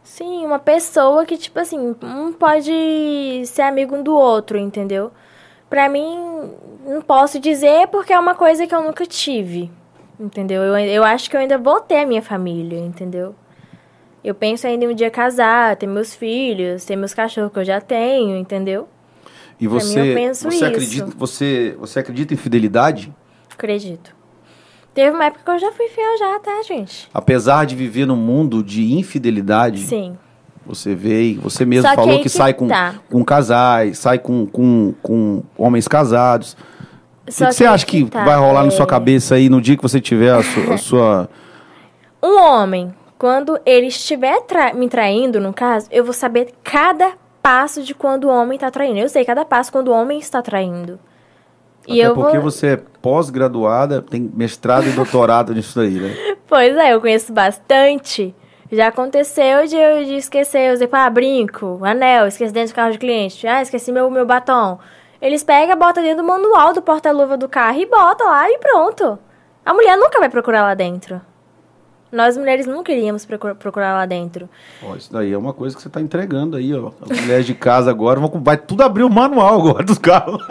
Sim, 0.02 0.46
uma 0.46 0.58
pessoa 0.58 1.26
que, 1.26 1.36
tipo 1.36 1.60
assim, 1.60 1.94
um 2.02 2.32
pode 2.32 3.42
ser 3.44 3.60
amigo 3.60 3.96
um 3.96 4.02
do 4.02 4.14
outro, 4.14 4.56
entendeu? 4.56 5.12
Pra 5.68 5.86
mim, 5.86 6.50
não 6.86 7.02
posso 7.02 7.38
dizer 7.38 7.86
porque 7.88 8.14
é 8.14 8.18
uma 8.18 8.34
coisa 8.34 8.66
que 8.66 8.74
eu 8.74 8.82
nunca 8.82 9.04
tive, 9.04 9.70
entendeu? 10.18 10.62
Eu, 10.62 10.78
eu 10.78 11.04
acho 11.04 11.28
que 11.28 11.36
eu 11.36 11.40
ainda 11.40 11.58
vou 11.58 11.82
ter 11.82 11.98
a 11.98 12.06
minha 12.06 12.22
família, 12.22 12.78
entendeu? 12.78 13.34
Eu 14.22 14.34
penso 14.34 14.66
ainda 14.66 14.84
em 14.84 14.88
um 14.88 14.94
dia 14.94 15.10
casar, 15.10 15.76
ter 15.76 15.86
meus 15.86 16.14
filhos, 16.14 16.84
ter 16.84 16.96
meus 16.96 17.14
cachorros 17.14 17.52
que 17.52 17.58
eu 17.58 17.64
já 17.64 17.80
tenho, 17.80 18.36
entendeu? 18.36 18.86
E 19.58 19.66
você, 19.66 20.14
mim, 20.14 20.28
você 20.32 20.48
isso. 20.48 20.64
acredita, 20.64 21.12
você, 21.16 21.76
você 21.78 21.98
acredita 21.98 22.32
em 22.32 22.36
fidelidade? 22.36 23.12
Acredito. 23.52 24.14
Teve 24.94 25.14
uma 25.14 25.26
época 25.26 25.44
que 25.44 25.50
eu 25.50 25.58
já 25.58 25.72
fui 25.72 25.88
fiel 25.88 26.18
já, 26.18 26.40
tá, 26.40 26.62
gente? 26.66 27.08
Apesar 27.12 27.64
de 27.64 27.76
viver 27.76 28.06
num 28.06 28.16
mundo 28.16 28.62
de 28.62 28.94
infidelidade. 28.94 29.80
Sim. 29.80 30.16
Você 30.66 30.94
vê, 30.94 31.34
você 31.34 31.64
mesmo 31.64 31.88
Só 31.88 31.94
falou 31.94 32.16
que, 32.18 32.24
que, 32.24 32.28
sai 32.28 32.54
com, 32.54 32.68
tá. 32.68 32.94
com 33.08 33.24
casais, 33.24 33.98
sai 33.98 34.18
com, 34.18 34.46
com, 34.46 34.94
com 35.02 35.42
homens 35.56 35.88
casados. 35.88 36.52
o 36.52 37.26
que, 37.26 37.32
que, 37.32 37.52
você 37.52 37.64
acha 37.64 37.86
que, 37.86 38.04
tá. 38.06 38.24
vai 38.24 38.36
rolar 38.38 38.62
é... 38.62 38.64
na 38.64 38.70
sua 38.70 38.86
cabeça 38.86 39.36
aí 39.36 39.48
no 39.48 39.60
dia 39.60 39.76
que 39.76 39.82
você 39.82 40.00
tiver 40.00 40.32
a, 40.32 40.42
su, 40.42 40.72
a 40.72 40.76
sua. 40.78 41.30
Um 42.22 42.38
homem, 42.38 42.94
quando 43.20 43.60
ele 43.66 43.88
estiver 43.88 44.40
tra 44.44 44.72
me 44.72 44.88
traindo, 44.88 45.38
no 45.38 45.52
caso, 45.52 45.86
eu 45.90 46.02
vou 46.02 46.14
saber 46.14 46.54
cada 46.64 47.12
passo 47.42 47.82
de 47.82 47.94
quando 47.94 48.24
o 48.24 48.30
homem 48.30 48.56
está 48.56 48.70
traindo. 48.70 48.98
Eu 48.98 49.10
sei 49.10 49.26
cada 49.26 49.44
passo 49.44 49.70
quando 49.70 49.88
o 49.88 49.92
homem 49.92 50.18
está 50.18 50.40
traindo. 50.40 50.98
Até 51.82 51.92
e 51.92 52.00
eu 52.00 52.14
porque 52.14 52.38
vou... 52.38 52.50
você 52.50 52.68
é 52.68 52.76
pós-graduada, 53.02 54.00
tem 54.00 54.22
mestrado 54.34 54.88
e 54.88 54.92
doutorado 54.92 55.52
nisso 55.52 55.78
aí, 55.78 56.00
né? 56.00 56.16
Pois 56.48 56.74
é, 56.74 56.94
eu 56.94 57.00
conheço 57.00 57.30
bastante. 57.30 58.34
Já 58.72 58.86
aconteceu 58.88 59.66
de 59.66 59.76
eu 59.76 60.02
de 60.02 60.14
esquecer, 60.14 60.70
eu 60.70 60.72
usei, 60.72 60.88
ah, 60.90 61.10
brinco, 61.10 61.78
anel, 61.84 62.26
esqueci 62.26 62.54
dentro 62.54 62.72
do 62.72 62.74
carro 62.74 62.92
de 62.92 62.98
cliente, 62.98 63.46
ah, 63.46 63.60
esqueci 63.60 63.92
meu, 63.92 64.10
meu 64.10 64.24
batom. 64.24 64.78
Eles 65.20 65.44
pegam, 65.44 65.76
botam 65.76 66.02
dentro 66.02 66.22
do 66.22 66.26
manual 66.26 66.72
do 66.72 66.80
porta-luva 66.80 67.36
do 67.36 67.50
carro 67.50 67.78
e 67.78 67.84
botam 67.84 68.28
lá 68.28 68.50
e 68.50 68.58
pronto. 68.58 69.18
A 69.64 69.74
mulher 69.74 69.98
nunca 69.98 70.18
vai 70.18 70.30
procurar 70.30 70.62
lá 70.62 70.74
dentro. 70.74 71.20
Nós 72.12 72.36
mulheres 72.36 72.66
nunca 72.66 72.90
iríamos 72.90 73.24
procurar 73.58 73.94
lá 73.94 74.04
dentro. 74.04 74.48
Ó, 74.82 74.96
isso 74.96 75.12
daí 75.12 75.32
é 75.32 75.38
uma 75.38 75.52
coisa 75.52 75.76
que 75.76 75.82
você 75.82 75.88
está 75.88 76.00
entregando 76.00 76.56
aí, 76.56 76.74
ó. 76.74 76.90
As 77.08 77.20
mulheres 77.20 77.46
de 77.46 77.54
casa 77.54 77.90
agora 77.90 78.18
vão, 78.18 78.30
vai 78.42 78.56
tudo 78.56 78.82
abrir 78.82 79.04
o 79.04 79.10
manual 79.10 79.60
agora 79.60 79.84
dos 79.84 79.98
carros. 79.98 80.42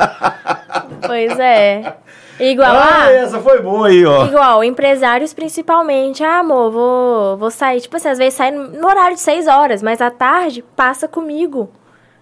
Pois 1.05 1.39
é. 1.39 1.95
Igual 2.39 2.71
ah, 2.71 3.05
ah, 3.05 3.11
essa 3.11 3.39
foi 3.39 3.61
boa 3.61 3.87
aí, 3.87 4.05
ó. 4.05 4.25
Igual, 4.25 4.63
empresários 4.63 5.33
principalmente. 5.33 6.23
Ah, 6.23 6.39
amor, 6.39 6.71
vou, 6.71 7.37
vou 7.37 7.51
sair. 7.51 7.81
Tipo 7.81 7.97
assim, 7.97 8.09
às 8.09 8.17
vezes 8.17 8.35
sai 8.35 8.51
no 8.51 8.87
horário 8.87 9.15
de 9.15 9.21
seis 9.21 9.47
horas, 9.47 9.81
mas 9.81 9.99
à 9.99 10.09
tarde 10.09 10.63
passa 10.75 11.07
comigo. 11.07 11.69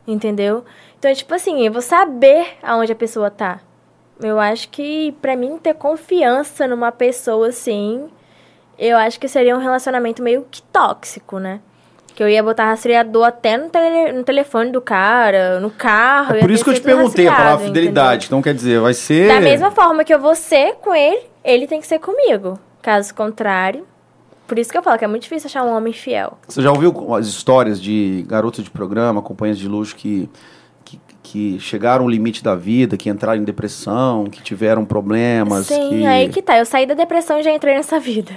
Entendeu? 0.07 0.63
Então, 0.97 1.13
tipo 1.13 1.33
assim, 1.33 1.65
eu 1.65 1.71
vou 1.71 1.81
saber 1.81 2.47
aonde 2.63 2.91
a 2.91 2.95
pessoa 2.95 3.29
tá. 3.29 3.59
Eu 4.19 4.39
acho 4.39 4.69
que, 4.69 5.11
pra 5.21 5.35
mim, 5.35 5.59
ter 5.59 5.75
confiança 5.75 6.67
numa 6.67 6.91
pessoa 6.91 7.49
assim, 7.49 8.09
eu 8.77 8.97
acho 8.97 9.19
que 9.19 9.27
seria 9.27 9.55
um 9.55 9.59
relacionamento 9.59 10.21
meio 10.21 10.45
que 10.49 10.61
tóxico, 10.61 11.39
né? 11.39 11.59
Que 12.15 12.23
eu 12.23 12.29
ia 12.29 12.41
botar 12.41 12.65
rastreador 12.65 13.25
até 13.25 13.57
no, 13.57 13.69
tele, 13.69 14.11
no 14.11 14.23
telefone 14.23 14.71
do 14.71 14.81
cara, 14.81 15.59
no 15.59 15.69
carro. 15.69 16.35
É 16.35 16.39
por 16.39 16.49
isso 16.49 16.63
que 16.63 16.71
eu 16.71 16.73
te 16.73 16.81
perguntei 16.81 17.27
a 17.27 17.35
palavra 17.35 17.65
fidelidade. 17.65 18.25
Entendeu? 18.25 18.25
Então 18.25 18.41
quer 18.41 18.53
dizer, 18.53 18.79
vai 18.79 18.93
ser. 18.93 19.27
Da 19.27 19.39
mesma 19.39 19.71
forma 19.71 20.03
que 20.03 20.13
eu 20.13 20.19
vou 20.19 20.33
ser 20.33 20.75
com 20.75 20.95
ele, 20.95 21.21
ele 21.43 21.67
tem 21.67 21.79
que 21.79 21.87
ser 21.87 21.99
comigo. 21.99 22.59
Caso 22.81 23.13
contrário. 23.13 23.85
Por 24.47 24.57
isso 24.57 24.71
que 24.71 24.77
eu 24.77 24.81
falo 24.81 24.97
que 24.97 25.03
é 25.03 25.07
muito 25.07 25.23
difícil 25.23 25.47
achar 25.47 25.63
um 25.63 25.75
homem 25.75 25.91
fiel. 25.91 26.37
Você 26.47 26.61
já 26.61 26.71
ouviu 26.71 27.13
as 27.13 27.27
histórias 27.27 27.81
de 27.81 28.25
garotos 28.27 28.63
de 28.63 28.71
programa, 28.71 29.21
companhias 29.21 29.57
de 29.57 29.67
luxo 29.67 29.95
que, 29.95 30.29
que, 31.21 31.59
chegaram 31.59 32.05
ao 32.05 32.09
limite 32.09 32.41
da 32.41 32.55
vida, 32.55 32.95
que 32.95 33.09
entraram 33.09 33.41
em 33.41 33.43
depressão, 33.43 34.25
que 34.25 34.41
tiveram 34.41 34.85
problemas? 34.85 35.67
Sim, 35.67 35.89
que... 35.89 36.05
aí 36.05 36.29
que 36.29 36.41
tá. 36.41 36.57
Eu 36.57 36.65
saí 36.65 36.85
da 36.85 36.93
depressão 36.93 37.39
e 37.39 37.43
já 37.43 37.51
entrei 37.51 37.75
nessa 37.75 37.99
vida. 37.99 38.31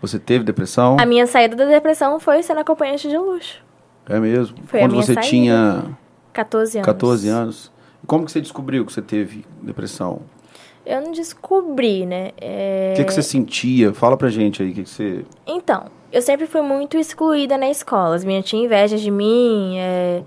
Você 0.00 0.18
teve 0.18 0.44
depressão? 0.44 0.96
A 0.98 1.06
minha 1.06 1.26
saída 1.26 1.56
da 1.56 1.64
depressão 1.64 2.20
foi 2.20 2.42
sendo 2.42 2.60
acompanhante 2.60 3.08
de 3.08 3.16
luxo. 3.16 3.62
É 4.08 4.18
mesmo? 4.18 4.56
Foi 4.66 4.80
Quando 4.80 4.96
você 4.96 5.14
saída. 5.14 5.28
tinha 5.28 5.98
14 6.32 6.78
anos. 6.78 6.86
14 6.86 7.28
anos. 7.28 7.72
Como 8.06 8.24
que 8.24 8.32
você 8.32 8.40
descobriu 8.40 8.86
que 8.86 8.92
você 8.92 9.02
teve 9.02 9.44
depressão? 9.60 10.22
Eu 10.86 11.02
não 11.02 11.12
descobri, 11.12 12.06
né? 12.06 12.30
É... 12.40 12.92
O 12.94 12.96
que, 12.96 13.04
que 13.04 13.12
você 13.12 13.22
sentia? 13.22 13.92
Fala 13.92 14.16
pra 14.16 14.30
gente 14.30 14.62
aí, 14.62 14.70
o 14.70 14.74
que, 14.74 14.84
que 14.84 14.88
você... 14.88 15.24
Então, 15.46 15.86
eu 16.10 16.22
sempre 16.22 16.46
fui 16.46 16.62
muito 16.62 16.96
excluída 16.96 17.58
na 17.58 17.68
escola. 17.68 18.14
As 18.14 18.24
minhas 18.24 18.44
tinham 18.46 18.64
inveja 18.64 18.96
de 18.96 19.10
mim, 19.10 19.76
é... 19.78 20.22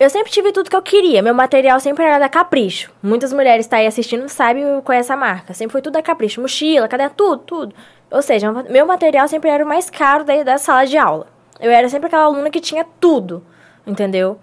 Eu 0.00 0.08
sempre 0.08 0.32
tive 0.32 0.50
tudo 0.50 0.70
que 0.70 0.74
eu 0.74 0.80
queria. 0.80 1.20
Meu 1.20 1.34
material 1.34 1.78
sempre 1.78 2.02
era 2.02 2.18
da 2.18 2.26
Capricho. 2.26 2.90
Muitas 3.02 3.34
mulheres 3.34 3.66
estão 3.66 3.76
tá 3.76 3.82
aí 3.82 3.86
assistindo 3.86 4.26
sabem 4.30 4.80
qual 4.80 4.96
é 4.96 4.98
essa 4.98 5.14
marca. 5.14 5.52
Sempre 5.52 5.72
foi 5.72 5.82
tudo 5.82 5.92
da 5.92 6.02
Capricho. 6.02 6.40
Mochila, 6.40 6.88
cadê 6.88 7.06
tudo, 7.10 7.42
tudo. 7.42 7.74
Ou 8.10 8.22
seja, 8.22 8.50
meu 8.50 8.86
material 8.86 9.28
sempre 9.28 9.50
era 9.50 9.62
o 9.62 9.68
mais 9.68 9.90
caro 9.90 10.24
da, 10.24 10.42
da 10.42 10.56
sala 10.56 10.86
de 10.86 10.96
aula. 10.96 11.26
Eu 11.60 11.70
era 11.70 11.86
sempre 11.90 12.06
aquela 12.06 12.24
aluna 12.24 12.48
que 12.48 12.60
tinha 12.60 12.82
tudo, 12.98 13.44
entendeu? 13.86 14.38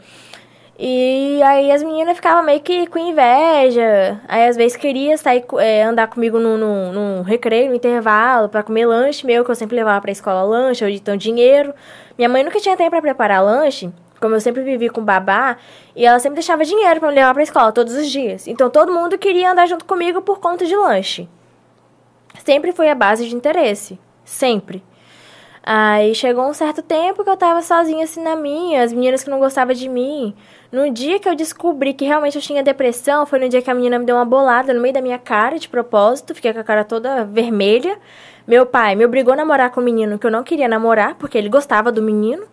E 0.77 1.41
aí 1.41 1.71
as 1.71 1.81
meninas 1.81 2.17
ficavam 2.17 2.43
meio 2.43 2.59
que 2.61 2.85
com 2.85 2.99
inveja. 2.99 4.21
Aí 4.27 4.47
às 4.47 4.55
vezes 4.55 4.77
queria 4.77 5.17
sair, 5.17 5.43
é, 5.57 5.81
andar 5.81 6.05
comigo 6.05 6.37
no, 6.37 6.55
no, 6.55 6.91
no, 6.91 7.21
recreio, 7.23 7.69
no 7.69 7.75
intervalo, 7.75 8.47
para 8.47 8.61
comer 8.61 8.85
lanche 8.85 9.25
meu, 9.25 9.43
que 9.43 9.49
eu 9.49 9.55
sempre 9.55 9.75
levava 9.75 9.99
pra 10.01 10.11
escola 10.11 10.43
lanche, 10.43 10.85
ou 10.85 10.89
então 10.91 11.17
dinheiro. 11.17 11.73
Minha 12.15 12.29
mãe 12.29 12.43
nunca 12.43 12.59
tinha 12.59 12.77
tempo 12.77 12.91
para 12.91 13.01
preparar 13.01 13.43
lanche, 13.43 13.91
como 14.19 14.35
eu 14.35 14.41
sempre 14.41 14.63
vivi 14.63 14.89
com 14.89 15.03
babá, 15.03 15.57
e 15.95 16.05
ela 16.05 16.19
sempre 16.19 16.35
deixava 16.35 16.63
dinheiro 16.65 16.99
para 16.99 17.09
me 17.09 17.15
levar 17.15 17.33
pra 17.33 17.43
escola 17.43 17.71
todos 17.71 17.93
os 17.93 18.09
dias. 18.09 18.47
Então 18.47 18.69
todo 18.69 18.91
mundo 18.91 19.17
queria 19.17 19.51
andar 19.51 19.67
junto 19.67 19.85
comigo 19.85 20.21
por 20.21 20.39
conta 20.39 20.65
de 20.65 20.75
lanche. 20.75 21.27
Sempre 22.43 22.71
foi 22.71 22.89
a 22.89 22.95
base 22.95 23.27
de 23.27 23.35
interesse. 23.35 23.99
Sempre. 24.23 24.83
Aí 25.69 26.15
chegou 26.15 26.47
um 26.47 26.53
certo 26.53 26.81
tempo 26.81 27.25
que 27.25 27.29
eu 27.29 27.35
tava 27.35 27.61
sozinha 27.61 28.05
assim 28.05 28.23
na 28.23 28.37
minha, 28.37 28.83
as 28.83 28.93
meninas 28.93 29.21
que 29.21 29.29
não 29.29 29.37
gostavam 29.37 29.73
de 29.73 29.89
mim. 29.89 30.33
No 30.71 30.89
dia 30.89 31.19
que 31.19 31.27
eu 31.27 31.35
descobri 31.35 31.93
que 31.93 32.05
realmente 32.05 32.37
eu 32.37 32.41
tinha 32.41 32.63
depressão, 32.63 33.25
foi 33.25 33.37
no 33.39 33.49
dia 33.49 33.61
que 33.61 33.69
a 33.69 33.73
menina 33.73 33.99
me 33.99 34.05
deu 34.05 34.15
uma 34.15 34.23
bolada 34.23 34.73
no 34.73 34.79
meio 34.79 34.93
da 34.93 35.01
minha 35.01 35.17
cara, 35.17 35.59
de 35.59 35.67
propósito, 35.67 36.33
fiquei 36.33 36.53
com 36.53 36.59
a 36.61 36.63
cara 36.63 36.85
toda 36.85 37.25
vermelha. 37.25 37.97
Meu 38.47 38.65
pai 38.65 38.95
me 38.95 39.05
obrigou 39.05 39.33
a 39.33 39.35
namorar 39.35 39.69
com 39.71 39.81
um 39.81 39.83
menino 39.83 40.17
que 40.17 40.25
eu 40.25 40.31
não 40.31 40.41
queria 40.41 40.69
namorar, 40.69 41.15
porque 41.15 41.37
ele 41.37 41.49
gostava 41.49 41.91
do 41.91 42.01
menino. 42.01 42.45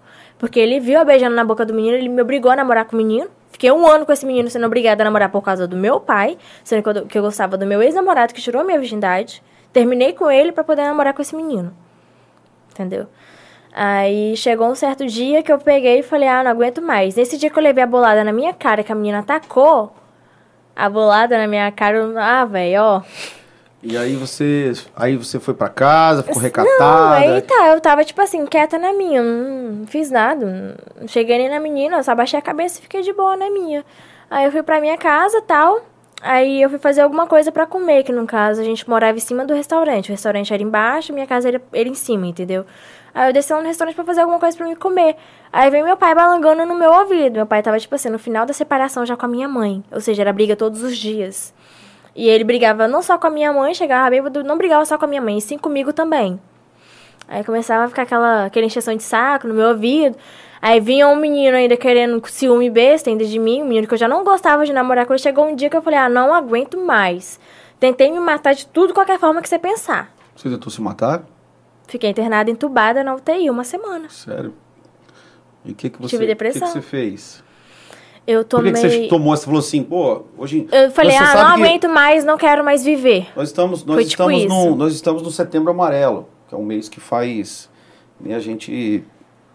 Porque 0.44 0.60
ele 0.60 0.78
viu 0.78 0.98
eu 0.98 1.06
beijando 1.06 1.34
na 1.34 1.42
boca 1.42 1.64
do 1.64 1.72
menino, 1.72 1.96
ele 1.96 2.06
me 2.06 2.20
obrigou 2.20 2.52
a 2.52 2.56
namorar 2.56 2.84
com 2.84 2.94
o 2.94 2.98
menino. 2.98 3.30
Fiquei 3.50 3.72
um 3.72 3.86
ano 3.86 4.04
com 4.04 4.12
esse 4.12 4.26
menino 4.26 4.50
sendo 4.50 4.66
obrigada 4.66 5.02
a 5.02 5.04
namorar 5.06 5.30
por 5.30 5.40
causa 5.40 5.66
do 5.66 5.74
meu 5.74 5.98
pai, 5.98 6.36
sendo 6.62 6.82
que 6.82 6.88
eu, 6.90 7.06
que 7.06 7.18
eu 7.18 7.22
gostava 7.22 7.56
do 7.56 7.64
meu 7.64 7.82
ex-namorado 7.82 8.34
que 8.34 8.42
tirou 8.42 8.60
a 8.60 8.64
minha 8.64 8.78
virgindade. 8.78 9.42
Terminei 9.72 10.12
com 10.12 10.30
ele 10.30 10.52
para 10.52 10.62
poder 10.62 10.82
namorar 10.82 11.14
com 11.14 11.22
esse 11.22 11.34
menino. 11.34 11.74
Entendeu? 12.70 13.06
Aí 13.72 14.36
chegou 14.36 14.68
um 14.68 14.74
certo 14.74 15.06
dia 15.06 15.42
que 15.42 15.50
eu 15.50 15.56
peguei 15.56 16.00
e 16.00 16.02
falei, 16.02 16.28
ah, 16.28 16.44
não 16.44 16.50
aguento 16.50 16.82
mais. 16.82 17.14
Nesse 17.14 17.38
dia 17.38 17.48
que 17.48 17.58
eu 17.58 17.62
levei 17.62 17.82
a 17.82 17.86
bolada 17.86 18.22
na 18.22 18.30
minha 18.30 18.52
cara, 18.52 18.84
que 18.84 18.92
a 18.92 18.94
menina 18.94 19.20
atacou, 19.20 19.94
a 20.76 20.90
bolada 20.90 21.38
na 21.38 21.46
minha 21.46 21.72
cara, 21.72 22.12
ah, 22.18 22.44
velho, 22.44 22.82
ó. 22.82 23.02
E 23.86 23.98
aí 23.98 24.16
você, 24.16 24.72
aí 24.96 25.14
você 25.14 25.38
foi 25.38 25.52
para 25.52 25.68
casa, 25.68 26.22
ficou 26.22 26.36
Não, 26.36 26.42
recatada. 26.42 27.16
aí 27.16 27.42
tá, 27.42 27.68
eu 27.68 27.80
tava, 27.82 28.02
tipo 28.02 28.20
assim, 28.22 28.46
quieta 28.46 28.78
na 28.78 28.94
minha, 28.94 29.22
não, 29.22 29.72
não 29.80 29.86
fiz 29.86 30.10
nada. 30.10 30.74
Não 30.98 31.06
cheguei 31.06 31.36
nem 31.36 31.50
na 31.50 31.60
menina, 31.60 31.98
eu 31.98 32.02
só 32.02 32.14
baixei 32.14 32.38
a 32.38 32.42
cabeça 32.42 32.78
e 32.78 32.82
fiquei 32.82 33.02
de 33.02 33.12
boa 33.12 33.36
na 33.36 33.50
minha. 33.50 33.84
Aí 34.30 34.46
eu 34.46 34.52
fui 34.52 34.62
pra 34.62 34.80
minha 34.80 34.96
casa 34.96 35.42
tal. 35.42 35.82
Aí 36.22 36.62
eu 36.62 36.70
fui 36.70 36.78
fazer 36.78 37.02
alguma 37.02 37.26
coisa 37.26 37.52
pra 37.52 37.66
comer, 37.66 38.02
que 38.02 38.10
no 38.10 38.26
caso 38.26 38.58
a 38.58 38.64
gente 38.64 38.88
morava 38.88 39.18
em 39.18 39.20
cima 39.20 39.44
do 39.44 39.52
restaurante. 39.52 40.08
O 40.08 40.12
restaurante 40.12 40.54
era 40.54 40.62
embaixo, 40.62 41.12
minha 41.12 41.26
casa 41.26 41.48
era, 41.48 41.60
era 41.70 41.86
em 41.86 41.94
cima, 41.94 42.26
entendeu? 42.26 42.64
Aí 43.14 43.28
eu 43.28 43.32
desci 43.32 43.52
lá 43.52 43.60
no 43.60 43.66
restaurante 43.68 43.94
pra 43.94 44.04
fazer 44.04 44.22
alguma 44.22 44.40
coisa 44.40 44.56
pra 44.56 44.66
me 44.66 44.74
comer. 44.74 45.14
Aí 45.52 45.70
veio 45.70 45.84
meu 45.84 45.96
pai 45.96 46.14
balangando 46.14 46.64
no 46.64 46.74
meu 46.74 46.90
ouvido. 46.90 47.34
Meu 47.34 47.46
pai 47.46 47.62
tava, 47.62 47.78
tipo 47.78 47.94
assim, 47.94 48.08
no 48.08 48.18
final 48.18 48.44
da 48.46 48.52
separação 48.54 49.04
já 49.06 49.16
com 49.16 49.26
a 49.26 49.28
minha 49.28 49.46
mãe. 49.46 49.84
Ou 49.92 50.00
seja, 50.00 50.22
era 50.22 50.32
briga 50.32 50.56
todos 50.56 50.82
os 50.82 50.96
dias. 50.96 51.53
E 52.14 52.28
ele 52.28 52.44
brigava 52.44 52.86
não 52.86 53.02
só 53.02 53.18
com 53.18 53.26
a 53.26 53.30
minha 53.30 53.52
mãe, 53.52 53.74
chegava 53.74 54.08
bêbado, 54.10 54.44
não 54.44 54.56
brigava 54.56 54.84
só 54.84 54.96
com 54.96 55.04
a 55.04 55.08
minha 55.08 55.20
mãe, 55.20 55.38
e 55.38 55.40
sim 55.40 55.58
comigo 55.58 55.92
também. 55.92 56.40
Aí 57.26 57.42
começava 57.42 57.84
a 57.84 57.88
ficar 57.88 58.02
aquela, 58.02 58.44
aquela 58.46 58.66
encheção 58.66 58.94
de 58.96 59.02
saco 59.02 59.48
no 59.48 59.54
meu 59.54 59.68
ouvido. 59.68 60.16
Aí 60.60 60.80
vinha 60.80 61.08
um 61.08 61.16
menino 61.16 61.56
ainda 61.56 61.76
querendo 61.76 62.22
ciúme 62.26 62.70
besta 62.70 63.10
ainda 63.10 63.24
de 63.24 63.38
mim, 63.38 63.62
um 63.62 63.66
menino 63.66 63.86
que 63.86 63.94
eu 63.94 63.98
já 63.98 64.08
não 64.08 64.24
gostava 64.24 64.64
de 64.64 64.72
namorar 64.72 65.06
com 65.06 65.12
ele. 65.12 65.20
Chegou 65.22 65.46
um 65.46 65.54
dia 65.54 65.68
que 65.68 65.76
eu 65.76 65.82
falei, 65.82 65.98
ah, 65.98 66.08
não 66.08 66.32
aguento 66.32 66.78
mais. 66.78 67.38
Tentei 67.78 68.10
me 68.10 68.20
matar 68.20 68.54
de 68.54 68.66
tudo, 68.66 68.94
qualquer 68.94 69.18
forma 69.18 69.42
que 69.42 69.48
você 69.48 69.58
pensar. 69.58 70.10
Você 70.34 70.48
tentou 70.48 70.70
se 70.70 70.80
matar? 70.80 71.22
Fiquei 71.86 72.08
internada, 72.08 72.50
entubada 72.50 73.04
na 73.04 73.14
UTI 73.14 73.50
uma 73.50 73.64
semana. 73.64 74.08
Sério? 74.08 74.54
E 75.64 75.72
o 75.72 75.74
que 75.74 75.90
que 75.90 76.00
você, 76.00 76.10
Tive 76.10 76.24
o 76.24 76.26
que 76.26 76.32
depressão. 76.32 76.68
que 76.68 76.72
você 76.74 76.80
fez? 76.80 77.43
Eu 78.26 78.40
Por 78.42 78.48
tomei. 78.48 78.72
que, 78.72 78.80
que 78.80 78.88
você 78.88 79.08
tomou? 79.08 79.36
Você 79.36 79.44
falou 79.44 79.60
assim, 79.60 79.82
pô, 79.82 80.22
hoje. 80.38 80.66
Eu 80.72 80.90
falei, 80.90 81.14
ah, 81.16 81.20
não 81.34 81.56
que 81.56 81.62
aguento 81.62 81.88
mais, 81.88 82.24
não 82.24 82.38
quero 82.38 82.64
mais 82.64 82.82
viver. 82.84 83.26
Nós 83.36 83.48
estamos, 83.48 83.84
nós 83.84 83.96
Foi 83.96 84.04
tipo 84.04 84.22
estamos 84.30 84.38
isso. 84.44 84.48
no, 84.70 84.76
nós 84.76 84.94
estamos 84.94 85.22
no 85.22 85.30
Setembro 85.30 85.70
Amarelo, 85.70 86.26
que 86.48 86.54
é 86.54 86.58
um 86.58 86.64
mês 86.64 86.88
que 86.88 87.00
faz, 87.00 87.68
né, 88.18 88.34
a 88.34 88.38
gente, 88.40 89.04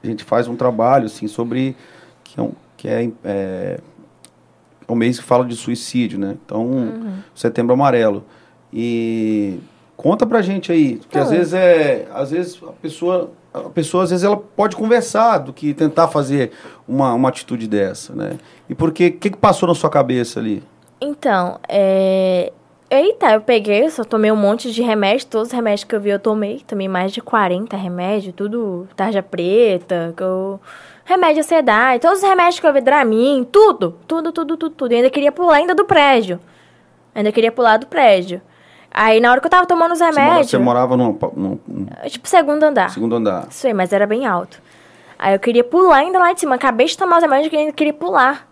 a 0.03 0.07
gente 0.07 0.23
faz 0.23 0.47
um 0.47 0.55
trabalho 0.55 1.05
assim 1.07 1.27
sobre 1.27 1.75
que 2.23 2.39
é, 2.39 2.43
um, 2.43 2.51
que 2.77 2.87
é, 2.87 3.09
é, 3.23 3.79
é 4.87 4.91
um 4.91 4.95
mês 4.95 5.17
que 5.19 5.25
fala 5.25 5.45
de 5.45 5.55
suicídio, 5.55 6.19
né? 6.19 6.37
Então, 6.45 6.63
Uhum. 6.65 7.13
Setembro 7.33 7.73
Amarelo. 7.73 8.23
E 8.71 9.57
conta 9.97 10.27
pra 10.27 10.41
gente 10.43 10.71
aí, 10.71 10.97
porque 10.97 11.17
às 11.17 11.25
Então. 11.27 11.37
vezes 11.37 11.53
é, 11.53 12.07
às 12.13 12.29
vezes 12.29 12.59
a 12.61 12.71
pessoa, 12.73 13.31
a 13.53 13.69
pessoa 13.69 14.03
às 14.03 14.09
vezes 14.09 14.23
ela 14.23 14.37
pode 14.37 14.75
conversar 14.75 15.39
do 15.39 15.51
que 15.51 15.73
tentar 15.73 16.07
fazer 16.07 16.51
uma, 16.87 17.13
uma 17.13 17.29
atitude 17.29 17.67
dessa, 17.67 18.13
né? 18.13 18.37
E 18.69 18.75
porque 18.75 19.07
o 19.07 19.13
que, 19.13 19.29
que 19.31 19.37
passou 19.37 19.67
na 19.67 19.75
sua 19.75 19.89
cabeça 19.89 20.39
ali? 20.39 20.63
Então, 21.01 21.59
é. 21.67 22.51
Eita, 22.91 23.33
eu 23.33 23.41
peguei, 23.41 23.85
eu 23.85 23.91
só 23.91 24.03
tomei 24.03 24.31
um 24.31 24.35
monte 24.35 24.71
de 24.71 24.81
remédio, 24.81 25.27
todos 25.27 25.49
os 25.49 25.53
remédios 25.53 25.83
que 25.83 25.95
eu 25.95 26.01
vi 26.01 26.09
eu 26.09 26.17
tomei. 26.17 26.63
Tomei 26.65 26.87
mais 26.87 27.11
de 27.11 27.21
40 27.21 27.77
remédios, 27.77 28.33
tudo 28.35 28.87
tarja 28.95 29.21
preta, 29.21 30.11
que 30.17 30.23
eu... 30.23 30.59
remédio 31.05 31.41
ansiedade, 31.41 32.01
todos 32.01 32.23
os 32.23 32.27
remédios 32.27 32.59
que 32.59 32.65
eu 32.65 32.73
vi, 32.73 32.81
Dramin, 32.81 33.47
tudo, 33.51 33.95
tudo, 34.07 34.31
tudo, 34.31 34.57
tudo, 34.57 34.75
tudo. 34.75 34.91
E 34.91 34.95
ainda 34.95 35.09
queria 35.11 35.31
pular 35.31 35.57
ainda 35.57 35.75
do 35.75 35.85
prédio. 35.85 36.39
Ainda 37.13 37.31
queria 37.31 37.51
pular 37.51 37.77
do 37.77 37.85
prédio. 37.85 38.41
Aí 39.01 39.21
na 39.21 39.31
hora 39.31 39.39
que 39.39 39.47
eu 39.47 39.51
tava 39.51 39.65
tomando 39.65 39.93
os 39.93 39.99
Você, 39.99 40.05
mora- 40.11 40.21
remédios, 40.21 40.49
você 40.49 40.57
morava 40.57 40.97
num, 40.97 41.17
num- 41.35 41.59
num 41.65 41.85
tipo 42.07 42.27
segundo 42.27 42.61
andar. 42.63 42.89
segundo 42.89 43.15
andar. 43.15 43.47
Isso 43.49 43.65
aí, 43.65 43.73
mas 43.73 43.93
era 43.93 44.05
bem 44.05 44.25
alto. 44.27 44.61
Aí 45.17 45.33
eu 45.33 45.39
queria 45.39 45.63
pular 45.63 45.97
ainda 45.99 46.19
lá 46.19 46.33
de 46.33 46.41
cima. 46.41 46.55
Acabei 46.55 46.85
de 46.85 46.97
tomar 46.97 47.15
os 47.17 47.21
remédios 47.23 47.51
eu 47.53 47.59
ainda 47.59 47.71
queria 47.71 47.93
pular. 47.93 48.45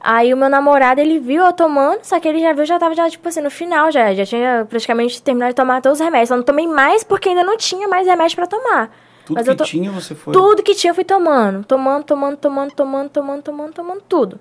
Aí 0.00 0.32
o 0.34 0.36
meu 0.36 0.50
namorado, 0.50 1.00
ele 1.00 1.18
viu 1.18 1.42
eu 1.42 1.52
tomando, 1.54 2.00
só 2.04 2.20
que 2.20 2.28
ele 2.28 2.38
já 2.40 2.52
viu, 2.52 2.66
já 2.66 2.78
tava, 2.78 2.94
já, 2.94 3.08
tipo 3.08 3.26
assim, 3.28 3.40
no 3.40 3.50
final 3.50 3.90
já. 3.90 4.12
Já 4.14 4.26
tinha 4.26 4.66
praticamente 4.68 5.22
terminado 5.22 5.52
de 5.52 5.56
tomar 5.56 5.80
todos 5.80 5.98
os 6.00 6.04
remédios. 6.04 6.28
Só 6.28 6.36
não 6.36 6.42
tomei 6.42 6.66
mais 6.66 7.02
porque 7.02 7.30
ainda 7.30 7.42
não 7.42 7.56
tinha 7.56 7.88
mais 7.88 8.06
remédio 8.06 8.36
pra 8.36 8.46
tomar. 8.46 8.90
Tudo 9.24 9.36
Mas 9.36 9.44
que 9.44 9.50
eu 9.50 9.56
tô- 9.56 9.64
tinha 9.64 9.90
você 9.90 10.14
foi. 10.14 10.32
Tudo 10.34 10.62
que 10.62 10.74
tinha 10.74 10.90
eu 10.90 10.94
fui 10.94 11.04
tomando. 11.04 11.64
Tomando, 11.64 12.04
tomando, 12.04 12.36
tomando, 12.36 12.72
tomando, 12.72 13.08
tomando, 13.08 13.42
tomando, 13.42 13.72
tomando, 13.72 14.02
tudo. 14.06 14.38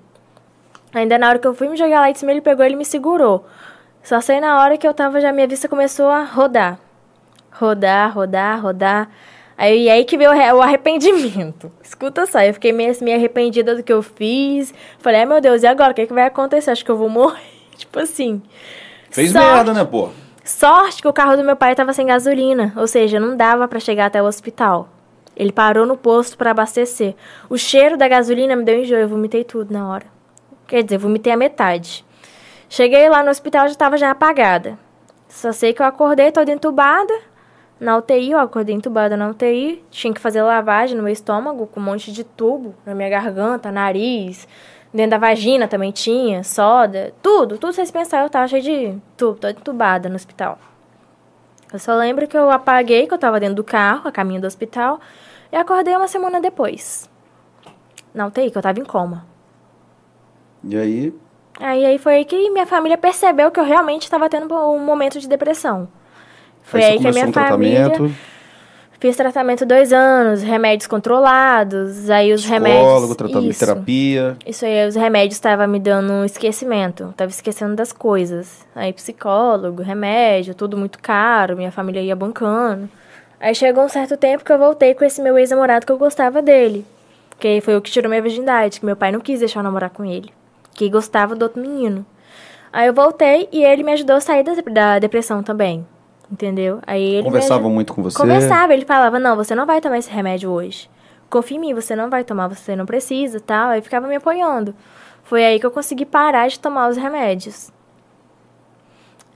Ainda 0.94 1.18
na 1.18 1.30
hora 1.30 1.40
que 1.40 1.48
eu 1.48 1.54
fui 1.54 1.68
me 1.70 1.76
jogar 1.78 2.02
lá 2.02 2.12
de 2.12 2.20
cima, 2.20 2.32
ele 2.32 2.42
pegou 2.42 2.66
ele 2.66 2.76
me 2.76 2.86
segurou. 2.86 3.46
Só 4.08 4.22
sei 4.22 4.40
na 4.40 4.62
hora 4.62 4.78
que 4.78 4.88
eu 4.88 4.94
tava, 4.94 5.20
já 5.20 5.34
minha 5.34 5.46
vista 5.48 5.68
começou 5.68 6.08
a 6.08 6.24
rodar. 6.24 6.80
Rodar, 7.52 8.14
rodar, 8.14 8.62
rodar. 8.62 9.10
Aí, 9.58 9.84
e 9.86 9.90
aí 9.90 10.06
que 10.06 10.18
veio 10.18 10.30
o 10.30 10.34
re- 10.34 10.54
o 10.54 10.62
arrependimento. 10.62 11.70
Escuta 11.84 12.26
só, 12.26 12.40
eu 12.42 12.54
fiquei 12.54 12.72
meio, 12.72 12.92
assim, 12.92 13.04
meio 13.04 13.18
arrependida 13.18 13.76
do 13.76 13.84
que 13.84 13.92
eu 13.92 14.02
fiz. 14.02 14.74
Falei, 15.00 15.20
ai 15.22 15.26
meu 15.26 15.42
Deus, 15.42 15.62
e 15.62 15.68
agora? 15.68 15.92
O 15.92 15.94
que, 15.94 16.06
que 16.08 16.14
vai 16.14 16.24
acontecer? 16.26 16.72
Acho 16.72 16.86
que 16.86 16.92
eu 16.92 16.96
vou 16.96 17.10
morrer. 17.10 17.42
Tipo 17.76 18.00
assim. 18.00 18.42
Fez 19.10 19.32
Sorte- 19.32 19.46
merda, 19.46 19.74
né, 19.74 19.84
pô? 19.84 20.10
Sorte 20.46 21.02
que 21.02 21.08
o 21.10 21.12
carro 21.14 21.36
do 21.36 21.44
meu 21.44 21.58
pai 21.58 21.72
estava 21.72 21.92
sem 21.92 22.06
gasolina, 22.06 22.72
ou 22.78 22.88
seja, 22.88 23.20
não 23.20 23.36
dava 23.36 23.68
para 23.68 23.82
chegar 23.82 24.06
até 24.06 24.24
o 24.24 24.26
hospital. 24.26 24.88
Ele 25.36 25.52
parou 25.52 25.86
no 25.86 25.98
posto 25.98 26.38
para 26.38 26.52
abastecer. 26.52 27.14
O 27.50 27.58
cheiro 27.58 27.98
da 27.98 28.08
gasolina 28.08 28.56
me 28.56 28.64
deu 28.64 28.80
enjoo, 28.80 28.98
eu 28.98 29.10
vomitei 29.10 29.44
tudo 29.44 29.74
na 29.74 29.90
hora. 29.90 30.06
Quer 30.66 30.82
dizer, 30.84 30.98
vomitei 30.98 31.34
a 31.34 31.38
metade. 31.38 32.06
Cheguei 32.70 33.08
lá 33.10 33.24
no 33.24 33.30
hospital, 33.30 33.68
já 33.68 33.72
estava 33.72 33.98
já 33.98 34.12
apagada. 34.12 34.78
Só 35.30 35.52
sei 35.52 35.74
que 35.74 35.82
eu 35.82 35.86
acordei 35.86 36.32
toda 36.32 36.52
entubada. 36.52 37.14
Na 37.80 37.96
UTI, 37.98 38.32
eu 38.32 38.40
acordei 38.40 38.76
entubada 38.76 39.16
na 39.16 39.30
UTI. 39.30 39.84
Tinha 39.90 40.14
que 40.14 40.20
fazer 40.20 40.42
lavagem 40.42 40.98
no 40.98 41.04
meu 41.04 41.14
estômago, 41.14 41.68
com 41.68 41.80
um 41.80 41.84
monte 41.84 42.12
de 42.12 42.24
tubo 42.24 42.76
na 42.86 42.94
minha 42.94 43.10
garganta, 43.10 43.72
nariz. 43.72 44.48
Dentro 44.94 45.12
da 45.12 45.18
vagina 45.18 45.68
também 45.68 45.92
tinha, 45.92 46.44
soda, 46.44 47.14
tudo. 47.22 47.58
Tudo 47.58 47.74
vocês 47.74 47.92
pensaram, 47.92 48.26
eu 48.26 48.30
tava 48.30 48.48
cheia 48.48 48.62
de 48.62 48.98
tubo, 49.16 49.40
toda 49.40 49.52
entubada 49.52 50.10
no 50.10 50.16
hospital. 50.16 50.58
Eu 51.72 51.80
só 51.80 51.96
lembro 51.96 52.28
que 52.28 52.38
eu 52.38 52.50
apaguei, 52.50 53.08
que 53.08 53.14
eu 53.14 53.18
tava 53.18 53.40
dentro 53.40 53.56
do 53.56 53.64
carro, 53.64 54.08
a 54.08 54.12
caminho 54.12 54.42
do 54.42 54.48
hospital, 54.48 55.00
e 55.52 55.56
acordei 55.56 55.96
uma 55.96 56.08
semana 56.08 56.42
depois. 56.42 57.10
Na 58.14 58.28
UTI, 58.28 58.50
que 58.50 58.58
eu 58.58 58.62
tava 58.62 58.80
em 58.80 58.86
coma. 58.86 59.26
E 60.64 60.78
aí, 60.78 61.14
Aí, 61.60 61.86
aí 61.86 61.98
foi 61.98 62.16
aí 62.18 62.26
que 62.26 62.50
minha 62.52 62.66
família 62.66 62.98
percebeu 62.98 63.50
que 63.50 63.60
eu 63.60 63.64
realmente 63.64 64.04
estava 64.04 64.30
tendo 64.30 64.54
um 64.54 64.80
momento 64.80 65.20
de 65.20 65.28
depressão. 65.28 65.88
Foi 66.62 66.84
aí 66.84 66.92
aí, 66.94 67.00
que 67.00 67.08
a 67.08 67.12
minha 67.12 67.28
um 67.28 67.34
família. 67.34 67.90
tratamento, 67.90 68.16
Fiz 69.00 69.16
tratamento 69.16 69.64
dois 69.64 69.94
anos, 69.94 70.42
remédios 70.42 70.88
controlados, 70.88 72.10
aí 72.10 72.34
os 72.34 72.44
remédios. 72.46 72.82
psicólogo, 72.82 73.16
tratamento, 73.16 73.52
Isso. 73.52 73.60
terapia. 73.60 74.38
Isso 74.44 74.66
aí, 74.66 74.88
os 74.88 74.96
remédios 74.96 75.36
estavam 75.36 75.68
me 75.68 75.80
dando 75.80 76.12
um 76.12 76.26
esquecimento. 76.26 77.14
Tava 77.16 77.30
esquecendo 77.30 77.76
das 77.76 77.94
coisas. 77.94 78.66
Aí, 78.76 78.92
psicólogo, 78.92 79.84
remédio, 79.84 80.56
tudo 80.56 80.76
muito 80.76 80.98
caro, 80.98 81.56
minha 81.56 81.72
família 81.72 82.02
ia 82.02 82.16
bancando. 82.16 82.90
Aí 83.40 83.54
chegou 83.54 83.84
um 83.84 83.90
certo 83.90 84.18
tempo 84.18 84.44
que 84.44 84.52
eu 84.52 84.58
voltei 84.58 84.96
com 84.96 85.06
esse 85.06 85.22
meu 85.22 85.38
ex-namorado 85.38 85.86
que 85.86 85.92
eu 85.92 85.98
gostava 86.00 86.42
dele. 86.42 86.84
Que 87.40 87.62
foi 87.62 87.76
o 87.78 87.82
que 87.82 87.92
tirou 87.92 88.10
minha 88.10 88.22
virgindade, 88.22 88.80
que 88.80 88.86
meu 88.86 88.96
pai 88.96 89.12
não 89.12 89.20
quis 89.20 89.42
deixar 89.42 89.60
eu 89.60 89.64
namorar 89.64 89.92
com 89.92 90.04
ele. 90.04 90.32
Que 90.78 90.90
gostava 90.90 91.36
do 91.36 91.42
outro 91.44 91.62
menino. 91.62 92.06
Aí 92.72 92.88
eu 92.88 92.94
voltei 92.94 93.50
e 93.52 93.66
ele 93.66 93.84
me 93.84 93.92
ajudou 93.94 94.16
a 94.16 94.22
sair 94.22 94.44
da, 94.44 94.54
da 94.54 95.00
depressão 95.00 95.42
também. 95.42 95.86
Entendeu? 96.32 96.80
Aí 96.86 97.16
ele 97.16 97.24
Conversava 97.24 97.68
muito 97.68 97.94
com 97.94 98.04
você. 98.04 98.18
Conversava, 98.18 98.74
ele 98.74 98.86
falava, 98.86 99.20
não, 99.20 99.36
você 99.36 99.56
não 99.56 99.66
vai 99.66 99.82
tomar 99.82 99.98
esse 99.98 100.12
remédio 100.12 100.52
hoje. 100.52 100.90
Confia 101.30 101.58
em 101.58 101.60
mim, 101.60 101.74
você 101.74 101.96
não 101.96 102.10
vai 102.10 102.24
tomar, 102.24 102.48
você 102.48 102.76
não 102.76 102.86
precisa, 102.86 103.40
tal. 103.40 103.70
Aí 103.70 103.82
ficava 103.82 104.08
me 104.08 104.16
apoiando. 104.16 104.76
Foi 105.24 105.44
aí 105.44 105.60
que 105.60 105.66
eu 105.66 105.72
consegui 105.72 106.06
parar 106.06 106.48
de 106.48 106.60
tomar 106.60 106.90
os 106.90 106.98
remédios. 106.98 107.72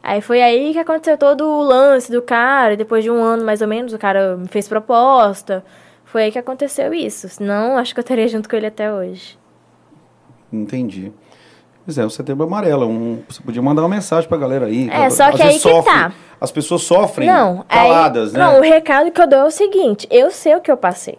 Aí 0.03 0.21
foi 0.21 0.41
aí 0.41 0.73
que 0.73 0.79
aconteceu 0.79 1.17
todo 1.17 1.43
o 1.43 1.63
lance 1.63 2.11
do 2.11 2.21
cara, 2.21 2.77
depois 2.77 3.03
de 3.03 3.11
um 3.11 3.21
ano 3.21 3.43
mais 3.43 3.61
ou 3.61 3.67
menos, 3.67 3.93
o 3.93 3.97
cara 3.97 4.37
me 4.37 4.47
fez 4.47 4.67
proposta. 4.67 5.65
Foi 6.05 6.23
aí 6.23 6.31
que 6.31 6.39
aconteceu 6.39 6.93
isso. 6.93 7.27
Senão, 7.29 7.77
acho 7.77 7.93
que 7.93 7.99
eu 7.99 8.03
estaria 8.03 8.27
junto 8.29 8.47
com 8.49 8.55
ele 8.55 8.67
até 8.67 8.91
hoje. 8.93 9.39
Entendi. 10.51 11.11
Pois 11.83 11.97
é, 11.97 12.05
o 12.05 12.09
setembro 12.09 12.45
amarelo. 12.45 12.87
Um, 12.87 13.23
você 13.27 13.41
podia 13.41 13.61
mandar 13.61 13.81
uma 13.81 13.89
mensagem 13.89 14.27
pra 14.29 14.37
galera 14.37 14.67
aí. 14.67 14.89
É, 14.89 15.09
só 15.09 15.31
que 15.31 15.41
aí 15.41 15.53
que 15.53 15.59
sofre, 15.59 15.91
tá. 15.91 16.11
As 16.39 16.51
pessoas 16.51 16.83
sofrem 16.83 17.27
Não, 17.27 17.65
caladas, 17.67 18.33
aí, 18.33 18.39
né? 18.39 18.45
Não, 18.45 18.59
o 18.59 18.61
recado 18.61 19.11
que 19.11 19.21
eu 19.21 19.27
dou 19.27 19.39
é 19.39 19.45
o 19.45 19.51
seguinte: 19.51 20.07
eu 20.11 20.29
sei 20.31 20.55
o 20.55 20.61
que 20.61 20.71
eu 20.71 20.77
passei. 20.77 21.17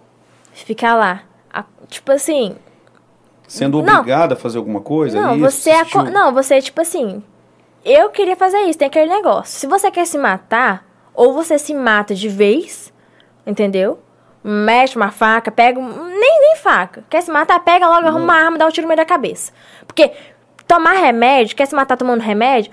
Ficar 0.53 0.95
lá. 0.95 1.23
a- 1.53 1.65
tipo 1.89 2.13
assim. 2.13 2.55
Sendo 3.47 3.79
obrigada 3.81 4.35
a 4.35 4.37
fazer 4.37 4.59
alguma 4.59 4.81
coisa. 4.81 5.21
Não, 5.21 5.31
é 5.33 5.37
isso? 5.37 5.51
você 5.51 5.71
é. 5.71 5.81
Assistiu? 5.81 6.05
Não, 6.05 6.33
você 6.33 6.55
é 6.55 6.61
tipo 6.61 6.81
assim. 6.81 7.23
Eu 7.85 8.11
queria 8.11 8.37
fazer 8.37 8.59
isso, 8.63 8.79
tem 8.79 8.87
aquele 8.87 9.13
negócio. 9.13 9.59
Se 9.59 9.67
você 9.67 9.91
quer 9.91 10.07
se 10.07 10.17
matar, 10.17 10.87
ou 11.13 11.33
você 11.35 11.59
se 11.59 11.75
mata 11.75 12.15
de 12.15 12.29
vez, 12.29 12.93
entendeu? 13.45 13.99
Mete 14.45 14.97
uma 14.97 15.11
faca, 15.11 15.51
pega. 15.51 15.81
Nem, 15.81 16.41
nem 16.41 16.57
faca. 16.57 17.05
Quer 17.11 17.23
se 17.23 17.31
matar, 17.31 17.61
pega 17.61 17.89
logo, 17.89 18.07
arruma 18.07 18.25
uma 18.25 18.35
arma, 18.35 18.59
dá 18.59 18.67
um 18.67 18.71
tiro 18.71 18.87
no 18.87 18.89
meio 18.89 18.97
da 18.97 19.05
cabeça. 19.05 19.53
Porque 19.87 20.13
tomar 20.73 20.95
remédio, 20.95 21.55
quer 21.55 21.67
se 21.67 21.75
matar 21.75 21.97
tomando 21.97 22.21
remédio, 22.21 22.73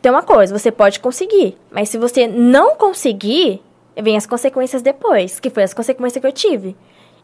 tem 0.00 0.10
uma 0.10 0.22
coisa, 0.22 0.56
você 0.56 0.70
pode 0.72 0.98
conseguir. 1.00 1.56
Mas 1.70 1.88
se 1.90 1.98
você 1.98 2.26
não 2.26 2.74
conseguir, 2.76 3.60
vem 4.00 4.16
as 4.16 4.24
consequências 4.26 4.80
depois, 4.80 5.38
que 5.38 5.50
foi 5.50 5.62
as 5.62 5.74
consequências 5.74 6.20
que 6.20 6.26
eu 6.26 6.32
tive. 6.32 6.74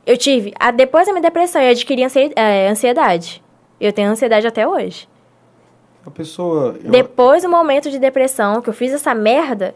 Eu 0.06 0.18
tive, 0.18 0.52
a, 0.60 0.70
depois 0.70 1.06
da 1.06 1.12
minha 1.12 1.22
depressão, 1.22 1.62
eu 1.62 1.70
adquiri 1.70 2.02
eh, 2.36 2.68
ansiedade. 2.68 3.43
Eu 3.81 3.93
tenho 3.93 4.10
ansiedade 4.10 4.47
até 4.47 4.68
hoje. 4.68 5.09
A 6.06 6.10
pessoa. 6.10 6.76
eu- 6.85 6.90
Depois 6.90 7.43
do 7.43 7.48
momento 7.48 7.90
de 7.90 7.98
depressão, 7.98 8.60
que 8.60 8.68
eu 8.68 8.74
fiz 8.74 8.93
essa 8.93 9.14
merda, 9.14 9.74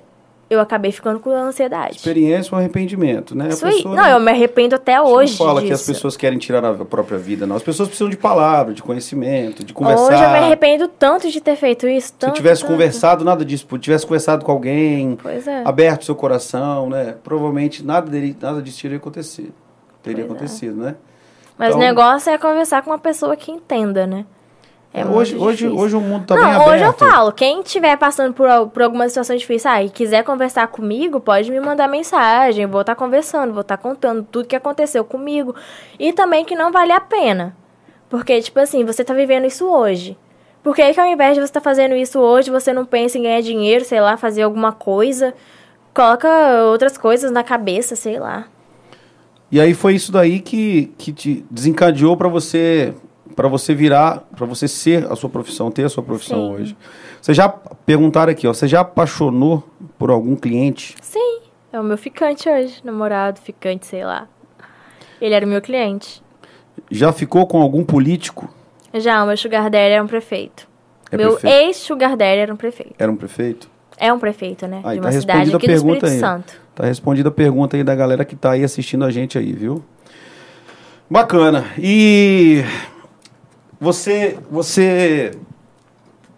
eu 0.50 0.60
acabei 0.60 0.90
ficando 0.92 1.20
com 1.20 1.30
ansiedade. 1.30 1.96
Experiência 1.96 2.54
ou 2.54 2.58
arrependimento, 2.58 3.34
né? 3.36 3.48
Isso 3.48 3.66
aí. 3.66 3.74
pessoa 3.76 3.94
Não, 3.94 4.06
eu 4.06 4.18
me 4.20 4.30
arrependo 4.30 4.74
até 4.74 5.00
hoje 5.00 5.38
não 5.38 5.46
fala 5.46 5.60
disso. 5.60 5.66
que 5.68 5.72
as 5.74 5.86
pessoas 5.86 6.16
querem 6.16 6.38
tirar 6.38 6.64
a 6.64 6.72
própria 6.84 7.18
vida, 7.18 7.46
não. 7.46 7.56
As 7.56 7.62
pessoas 7.62 7.88
precisam 7.88 8.08
de 8.08 8.16
palavra, 8.16 8.72
de 8.72 8.82
conhecimento, 8.82 9.62
de 9.64 9.72
conversar. 9.74 10.04
Hoje 10.04 10.22
eu 10.24 10.30
me 10.30 10.38
arrependo 10.38 10.88
tanto 10.88 11.30
de 11.30 11.40
ter 11.40 11.56
feito 11.56 11.86
isso. 11.86 12.08
Se 12.08 12.14
Tanto, 12.14 12.34
tivesse 12.34 12.62
tanto. 12.62 12.72
conversado, 12.72 13.24
nada 13.24 13.44
disso. 13.44 13.66
Se 13.70 13.78
tivesse 13.78 14.06
conversado 14.06 14.44
com 14.44 14.52
alguém, 14.52 15.18
é. 15.24 15.62
aberto 15.66 16.04
seu 16.04 16.14
coração, 16.14 16.88
né? 16.88 17.14
Provavelmente 17.22 17.84
nada, 17.84 18.10
dele, 18.10 18.36
nada 18.40 18.62
disso 18.62 18.80
teria 18.82 18.96
acontecido. 18.96 19.52
Teria 20.02 20.24
Pois 20.24 20.30
é. 20.30 20.36
acontecido, 20.36 20.76
né? 20.82 20.94
Mas 21.58 21.68
Então- 21.70 21.78
o 21.80 21.82
negócio 21.82 22.30
é 22.30 22.38
conversar 22.38 22.82
com 22.82 22.90
uma 22.90 22.98
pessoa 22.98 23.36
que 23.36 23.50
entenda, 23.50 24.06
né? 24.06 24.24
É 24.92 25.04
hoje, 25.04 25.36
hoje, 25.36 25.58
difícil. 25.58 25.78
hoje 25.78 25.96
o 25.96 26.00
mundo 26.00 26.26
tá 26.26 26.34
bem 26.34 26.42
Não, 26.42 26.50
aberto. 26.50 26.70
hoje 26.70 26.84
eu 26.84 26.92
falo, 26.94 27.30
quem 27.32 27.60
estiver 27.60 27.96
passando 27.98 28.32
por, 28.32 28.48
por 28.68 28.82
alguma 28.82 29.06
situação 29.08 29.36
difícil, 29.36 29.70
ah, 29.70 29.82
e 29.82 29.90
quiser 29.90 30.24
conversar 30.24 30.66
comigo, 30.68 31.20
pode 31.20 31.50
me 31.50 31.60
mandar 31.60 31.86
mensagem, 31.88 32.66
vou 32.66 32.80
estar 32.80 32.94
conversando, 32.94 33.52
vou 33.52 33.60
estar 33.60 33.76
contando 33.76 34.26
tudo 34.30 34.48
que 34.48 34.56
aconteceu 34.56 35.04
comigo. 35.04 35.54
E 35.98 36.12
também 36.12 36.44
que 36.44 36.56
não 36.56 36.72
vale 36.72 36.92
a 36.92 37.00
pena. 37.00 37.54
Porque, 38.08 38.40
tipo 38.40 38.58
assim, 38.58 38.84
você 38.84 39.04
tá 39.04 39.12
vivendo 39.12 39.44
isso 39.44 39.66
hoje. 39.66 40.16
Por 40.62 40.74
que, 40.74 40.92
que 40.92 40.98
ao 41.00 41.06
invés 41.06 41.34
de 41.34 41.40
você 41.40 41.44
estar 41.44 41.60
fazendo 41.60 41.94
isso 41.94 42.18
hoje, 42.18 42.50
você 42.50 42.72
não 42.72 42.84
pensa 42.86 43.18
em 43.18 43.22
ganhar 43.22 43.42
dinheiro, 43.42 43.84
sei 43.84 44.00
lá, 44.00 44.16
fazer 44.16 44.42
alguma 44.42 44.72
coisa? 44.72 45.34
Coloca 45.94 46.28
outras 46.64 46.96
coisas 46.96 47.30
na 47.30 47.44
cabeça, 47.44 47.94
sei 47.94 48.18
lá. 48.18 48.46
E 49.50 49.60
aí 49.60 49.74
foi 49.74 49.94
isso 49.94 50.10
daí 50.10 50.40
que, 50.40 50.92
que 50.98 51.12
te 51.12 51.44
desencadeou 51.50 52.16
pra 52.16 52.28
você 52.28 52.94
para 53.38 53.46
você 53.46 53.72
virar, 53.72 54.24
pra 54.36 54.44
você 54.44 54.66
ser 54.66 55.06
a 55.08 55.14
sua 55.14 55.30
profissão, 55.30 55.70
ter 55.70 55.84
a 55.84 55.88
sua 55.88 56.02
profissão 56.02 56.40
Sim. 56.40 56.54
hoje. 56.54 56.76
Você 57.22 57.32
já 57.32 57.48
perguntaram 57.48 58.32
aqui, 58.32 58.48
ó, 58.48 58.52
você 58.52 58.66
já 58.66 58.80
apaixonou 58.80 59.62
por 59.96 60.10
algum 60.10 60.34
cliente? 60.34 60.96
Sim, 61.00 61.38
é 61.72 61.78
o 61.78 61.84
meu 61.84 61.96
ficante 61.96 62.48
hoje, 62.48 62.80
namorado, 62.82 63.40
ficante, 63.40 63.86
sei 63.86 64.04
lá. 64.04 64.26
Ele 65.20 65.36
era 65.36 65.46
o 65.46 65.48
meu 65.48 65.62
cliente. 65.62 66.20
Já 66.90 67.12
ficou 67.12 67.46
com 67.46 67.62
algum 67.62 67.84
político? 67.84 68.52
Já, 68.92 69.22
o 69.22 69.28
meu 69.28 69.36
sugar 69.36 69.70
daddy 69.70 69.92
era 69.92 70.02
um 70.02 70.08
prefeito. 70.08 70.66
É 71.08 71.16
meu 71.16 71.38
ex-sugar 71.40 72.16
daddy 72.16 72.40
era 72.40 72.52
um 72.52 72.56
prefeito. 72.56 72.94
Era 72.98 73.12
um 73.12 73.16
prefeito? 73.16 73.70
É 73.98 74.12
um 74.12 74.18
prefeito, 74.18 74.66
né? 74.66 74.80
Aí, 74.82 74.96
de 74.96 75.02
tá 75.02 75.06
uma 75.06 75.12
cidade 75.12 75.38
respondida 75.38 75.54
a 75.54 75.58
aqui 75.58 75.66
do 75.68 75.70
pergunta 75.70 76.06
Espírito 76.06 76.12
aí. 76.12 76.18
Santo. 76.18 76.60
Tá 76.74 76.86
respondida 76.86 77.28
a 77.28 77.32
pergunta 77.32 77.76
aí 77.76 77.84
da 77.84 77.94
galera 77.94 78.24
que 78.24 78.34
tá 78.34 78.50
aí 78.50 78.64
assistindo 78.64 79.04
a 79.04 79.12
gente 79.12 79.38
aí, 79.38 79.52
viu? 79.52 79.84
Bacana. 81.08 81.66
E 81.78 82.64
você 83.80 84.38
você 84.50 85.32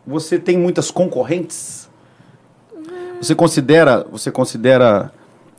você 0.07 0.39
tem 0.39 0.59
muitas 0.59 0.91
concorrentes? 0.91 1.89
Você 3.21 3.35
considera, 3.35 4.07
você 4.11 4.31
considera 4.31 5.13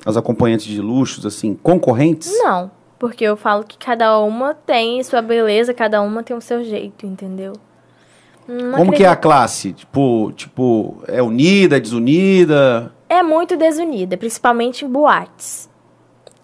as 0.05 0.17
acompanhantes 0.17 0.65
de 0.65 0.81
luxos 0.81 1.25
assim 1.25 1.53
concorrentes? 1.53 2.31
Não, 2.39 2.71
porque 2.97 3.23
eu 3.23 3.37
falo 3.37 3.63
que 3.63 3.77
cada 3.77 4.19
uma 4.19 4.53
tem 4.53 5.01
sua 5.03 5.21
beleza, 5.21 5.73
cada 5.73 6.01
uma 6.01 6.23
tem 6.23 6.35
o 6.35 6.41
seu 6.41 6.63
jeito, 6.63 7.05
entendeu? 7.05 7.53
Não 8.47 8.73
Como 8.77 8.91
que 8.91 9.03
é 9.03 9.07
a 9.07 9.11
acredito. 9.11 9.21
classe? 9.21 9.73
Tipo, 9.73 10.31
tipo, 10.35 11.03
é 11.07 11.21
unida, 11.21 11.77
é 11.77 11.79
desunida? 11.79 12.91
É 13.07 13.21
muito 13.21 13.55
desunida, 13.55 14.17
principalmente 14.17 14.83
em 14.83 14.89
boates. 14.89 15.69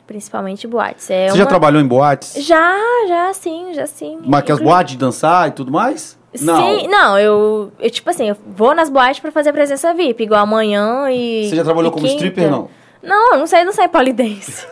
Principalmente 0.07 0.65
boates. 0.65 1.09
É 1.11 1.27
Você 1.27 1.37
já 1.37 1.43
uma- 1.43 1.49
trabalhou 1.49 1.81
em 1.81 1.85
boates? 1.87 2.33
Já, 2.45 2.75
já 3.09 3.33
sim, 3.33 3.73
já 3.73 3.85
sim. 3.85 4.17
Mas 4.25 4.43
que 4.45 4.51
as 4.53 4.59
boates 4.59 4.93
de 4.93 4.97
dançar 4.97 5.49
e 5.49 5.51
tudo 5.51 5.69
mais? 5.71 6.17
Sim, 6.33 6.87
não, 6.87 7.19
eu, 7.19 7.71
eu, 7.79 7.89
tipo 7.89 8.09
assim, 8.09 8.29
eu 8.29 8.37
vou 8.47 8.73
nas 8.73 8.89
boates 8.89 9.19
pra 9.19 9.31
fazer 9.31 9.51
presença 9.51 9.93
VIP, 9.93 10.23
igual 10.23 10.41
amanhã 10.41 11.09
e. 11.11 11.49
Você 11.49 11.55
já 11.57 11.63
trabalhou 11.63 11.91
como 11.91 12.03
quinta. 12.05 12.15
stripper, 12.15 12.49
não? 12.49 12.69
Não, 13.03 13.33
eu 13.33 13.39
não 13.39 13.47
sei 13.47 13.65
dançar 13.65 13.85
em 13.85 13.89
polidense. 13.89 14.65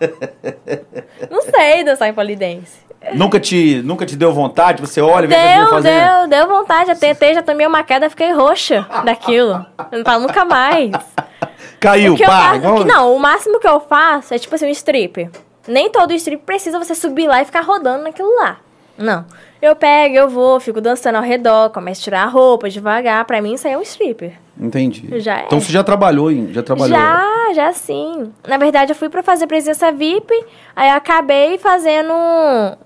não 1.30 1.42
sei 1.42 1.84
dançar 1.84 2.08
em 2.08 2.14
polidense. 2.14 2.78
Nunca 3.14 3.40
te, 3.40 3.80
nunca 3.82 4.04
te 4.04 4.14
deu 4.14 4.32
vontade? 4.32 4.80
Você 4.80 5.00
olha 5.00 5.24
e 5.24 5.28
vê 5.28 5.34
que 5.34 5.54
Deu, 5.56 5.68
fazer... 5.68 5.90
deu, 5.90 6.28
deu 6.28 6.46
vontade. 6.48 6.88
Já 6.88 6.94
tentei, 6.94 7.34
já 7.34 7.42
tomei 7.42 7.66
uma 7.66 7.82
queda, 7.82 8.10
fiquei 8.10 8.32
roxa 8.32 8.86
daquilo. 9.04 9.64
Eu 9.90 9.98
não 9.98 10.04
falo 10.04 10.22
nunca 10.26 10.44
mais. 10.44 10.90
Caiu, 11.80 12.14
que 12.14 12.22
eu 12.22 12.28
pá! 12.28 12.60
faço, 12.60 12.74
que 12.76 12.84
não, 12.84 13.16
o 13.16 13.18
máximo 13.18 13.58
que 13.58 13.66
eu 13.66 13.80
faço 13.80 14.34
é 14.34 14.38
tipo 14.38 14.54
assim, 14.54 14.66
um 14.66 14.70
stripper. 14.70 15.30
Nem 15.66 15.90
todo 15.90 16.12
stripper 16.12 16.44
precisa 16.44 16.78
você 16.78 16.94
subir 16.94 17.26
lá 17.26 17.40
e 17.40 17.46
ficar 17.46 17.62
rodando 17.62 18.04
naquilo 18.04 18.34
lá. 18.36 18.58
Não. 18.98 19.24
Eu 19.62 19.74
pego, 19.74 20.14
eu 20.14 20.28
vou, 20.28 20.60
fico 20.60 20.80
dançando 20.80 21.16
ao 21.16 21.22
redor, 21.22 21.70
começo 21.70 22.02
a 22.02 22.04
tirar 22.04 22.22
a 22.24 22.26
roupa 22.26 22.68
devagar. 22.68 23.24
Pra 23.24 23.40
mim, 23.40 23.54
isso 23.54 23.66
aí 23.66 23.72
é 23.72 23.78
um 23.78 23.82
stripper. 23.82 24.34
Entendi. 24.60 25.18
Já 25.20 25.38
é. 25.40 25.44
Então 25.46 25.58
você 25.58 25.72
já 25.72 25.82
trabalhou, 25.82 26.30
em, 26.30 26.52
já 26.52 26.62
trabalhou. 26.62 26.96
Já, 26.96 27.52
já 27.54 27.72
sim. 27.72 28.30
Na 28.46 28.58
verdade, 28.58 28.92
eu 28.92 28.96
fui 28.96 29.08
pra 29.08 29.22
fazer 29.22 29.46
presença 29.46 29.90
VIP, 29.90 30.32
aí 30.76 30.90
eu 30.90 30.96
acabei 30.96 31.56
fazendo 31.56 32.12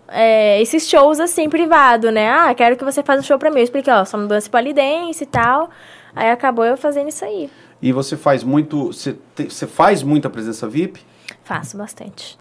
é, 0.09 0.63
esses 0.63 0.89
shows 0.89 1.19
assim, 1.19 1.49
privado, 1.49 2.13
né? 2.13 2.31
Ah, 2.31 2.55
quero 2.55 2.77
que 2.77 2.85
você 2.85 3.03
faça 3.03 3.21
um 3.21 3.25
show 3.25 3.39
pra 3.39 3.51
mim. 3.51 3.59
Eu 3.59 3.65
expliquei, 3.65 3.93
ó, 3.93 4.05
só 4.05 4.17
no 4.17 4.29
dance 4.29 4.49
polidense 4.49 5.25
e 5.25 5.27
tal. 5.27 5.69
Aí 6.15 6.31
acabou 6.31 6.65
eu 6.65 6.77
fazendo 6.77 7.09
isso 7.09 7.25
aí. 7.25 7.51
E 7.83 7.93
você 7.93 8.17
faz 8.17 8.45
muito. 8.45 8.87
Você, 8.93 9.17
te- 9.35 9.51
você 9.51 9.67
faz 9.67 10.03
muita 10.03 10.31
presença 10.31 10.69
VIP? 10.69 11.01
Faço 11.43 11.77
bastante. 11.77 12.39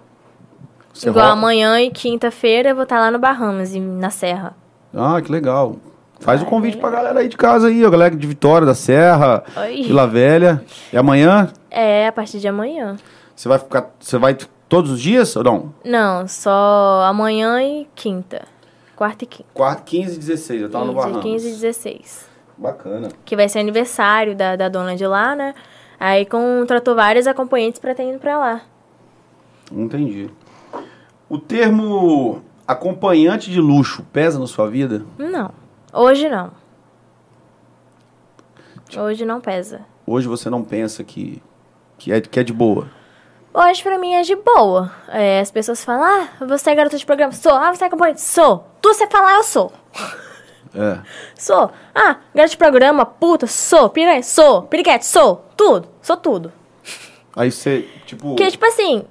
Você 0.93 1.09
Igual 1.09 1.25
amanhã 1.31 1.81
e 1.81 1.89
quinta-feira 1.89 2.69
eu 2.69 2.75
vou 2.75 2.83
estar 2.83 2.99
lá 2.99 3.09
no 3.09 3.17
Bahamas, 3.17 3.73
e 3.73 3.79
na 3.79 4.11
Serra. 4.11 4.55
Ah, 4.93 5.19
que 5.19 5.31
legal. 5.31 5.77
Faz 6.23 6.41
o 6.41 6.43
Vai, 6.43 6.49
convite 6.49 6.77
pra 6.77 6.89
galera 6.89 7.19
aí 7.19 7.27
de 7.27 7.35
casa 7.37 7.67
aí, 7.67 7.83
a 7.85 7.89
galera 7.89 8.15
de 8.15 8.25
Vitória, 8.27 8.65
da 8.65 8.73
Serra, 8.75 9.43
Oi. 9.57 9.83
Vila 9.83 10.07
Velha. 10.07 10.63
E 10.91 10.97
amanhã 10.97 11.51
É, 11.69 12.07
a 12.07 12.11
partir 12.11 12.39
de 12.39 12.47
amanhã. 12.47 12.95
você 13.35 13.47
vai 13.49 13.59
ficar. 13.59 13.89
Você 13.99 14.17
vai 14.17 14.37
todos 14.69 14.91
os 14.91 15.01
dias 15.01 15.35
ou 15.35 15.43
não? 15.43 15.73
Não, 15.85 16.27
só 16.27 17.03
amanhã 17.05 17.61
e 17.61 17.87
quinta. 17.95 18.43
Quarta 18.95 19.23
e 19.23 19.27
quinta. 19.27 19.49
Quarto, 19.53 19.83
15 19.83 20.15
e 20.15 20.19
16, 20.19 20.61
eu 20.61 20.69
tava 20.69 20.85
no 20.85 20.91
Isso, 20.91 21.01
Bahamas. 21.01 21.23
15 21.23 21.47
e 21.47 21.51
16. 21.51 22.29
Bacana. 22.57 23.09
que 23.25 23.35
vai 23.35 23.49
ser 23.49 23.59
aniversário 23.59 24.35
da, 24.35 24.55
da 24.55 24.69
dona 24.69 24.95
de 24.95 25.05
lá, 25.07 25.35
né? 25.35 25.53
Aí 25.99 26.25
contratou 26.25 26.95
vários 26.95 27.25
acompanhantes 27.27 27.79
pra 27.79 27.95
ter 27.95 28.07
ido 28.09 28.19
pra 28.19 28.37
lá. 28.37 28.61
Entendi. 29.71 30.29
O 31.27 31.39
termo 31.39 32.41
acompanhante 32.67 33.49
de 33.49 33.59
luxo 33.59 34.03
pesa 34.13 34.37
na 34.39 34.45
sua 34.47 34.69
vida? 34.69 35.03
Não. 35.17 35.49
Hoje 35.93 36.27
não. 36.27 36.51
Hoje 38.97 39.25
não 39.25 39.39
pesa. 39.39 39.85
Hoje 40.07 40.27
você 40.27 40.49
não 40.49 40.63
pensa 40.63 41.03
que, 41.03 41.41
que, 41.99 42.11
é, 42.11 42.19
que 42.19 42.39
é 42.39 42.43
de 42.43 42.51
boa? 42.51 42.89
Hoje 43.53 43.83
pra 43.83 43.99
mim 43.99 44.15
é 44.15 44.23
de 44.23 44.35
boa. 44.35 44.91
É, 45.07 45.39
as 45.39 45.51
pessoas 45.51 45.85
falam, 45.85 46.03
ah, 46.03 46.45
você 46.47 46.71
é 46.71 46.75
garota 46.75 46.97
de 46.97 47.05
programa? 47.05 47.31
Sou. 47.31 47.53
Ah, 47.53 47.71
você 47.73 47.83
é 47.83 47.87
acompanhante? 47.87 48.21
Sou. 48.21 48.67
Tu 48.81 48.91
você 48.91 49.07
falar, 49.07 49.35
eu 49.35 49.43
sou. 49.43 49.71
É. 50.75 50.99
Sou. 51.37 51.69
Ah, 51.93 52.17
garota 52.33 52.49
de 52.49 52.57
programa, 52.57 53.05
puta, 53.05 53.45
sou. 53.45 53.89
Piranha, 53.89 54.23
sou. 54.23 54.63
Piriguete, 54.63 55.05
sou. 55.05 55.45
Tudo. 55.55 55.87
Sou 56.01 56.17
tudo. 56.17 56.51
Aí 57.35 57.51
você, 57.51 57.87
tipo. 58.07 58.29
Porque, 58.29 58.49
tipo 58.49 58.65
assim, 58.65 59.05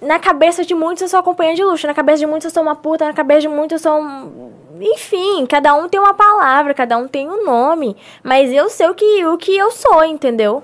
na 0.00 0.18
cabeça 0.18 0.64
de 0.64 0.74
muitos 0.74 1.02
eu 1.02 1.08
sou 1.08 1.18
acompanhante 1.18 1.56
de 1.56 1.64
luxo, 1.64 1.86
na 1.86 1.94
cabeça 1.94 2.18
de 2.18 2.26
muitos 2.26 2.44
eu 2.46 2.50
sou 2.50 2.62
uma 2.62 2.76
puta, 2.76 3.06
na 3.06 3.12
cabeça 3.12 3.42
de 3.42 3.48
muitos 3.48 3.84
eu 3.84 3.90
sou 3.90 4.00
um... 4.00 4.52
Enfim, 4.80 5.44
cada 5.46 5.74
um 5.74 5.88
tem 5.88 5.98
uma 5.98 6.14
palavra, 6.14 6.72
cada 6.72 6.96
um 6.96 7.08
tem 7.08 7.28
um 7.28 7.44
nome. 7.44 7.96
Mas 8.22 8.52
eu 8.52 8.68
sei 8.68 8.88
o 8.88 8.94
que, 8.94 9.26
o 9.26 9.36
que 9.36 9.56
eu 9.56 9.72
sou, 9.72 10.04
entendeu? 10.04 10.62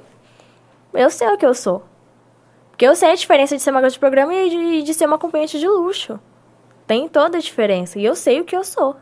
Eu 0.92 1.10
sei 1.10 1.28
o 1.28 1.36
que 1.36 1.44
eu 1.44 1.52
sou. 1.52 1.82
Porque 2.70 2.86
eu 2.86 2.94
sei 2.94 3.10
a 3.10 3.14
diferença 3.14 3.56
de 3.56 3.62
ser 3.62 3.70
uma 3.70 3.80
garota 3.80 3.94
de 3.94 3.98
programa 3.98 4.34
e 4.34 4.50
de, 4.50 4.82
de 4.82 4.94
ser 4.94 5.06
uma 5.06 5.16
acompanhante 5.16 5.58
de 5.58 5.66
luxo. 5.66 6.18
Tem 6.86 7.08
toda 7.08 7.38
a 7.38 7.40
diferença. 7.40 7.98
E 7.98 8.04
eu 8.04 8.14
sei 8.14 8.40
o 8.40 8.44
que 8.44 8.56
eu 8.56 8.62
sou. 8.62 8.96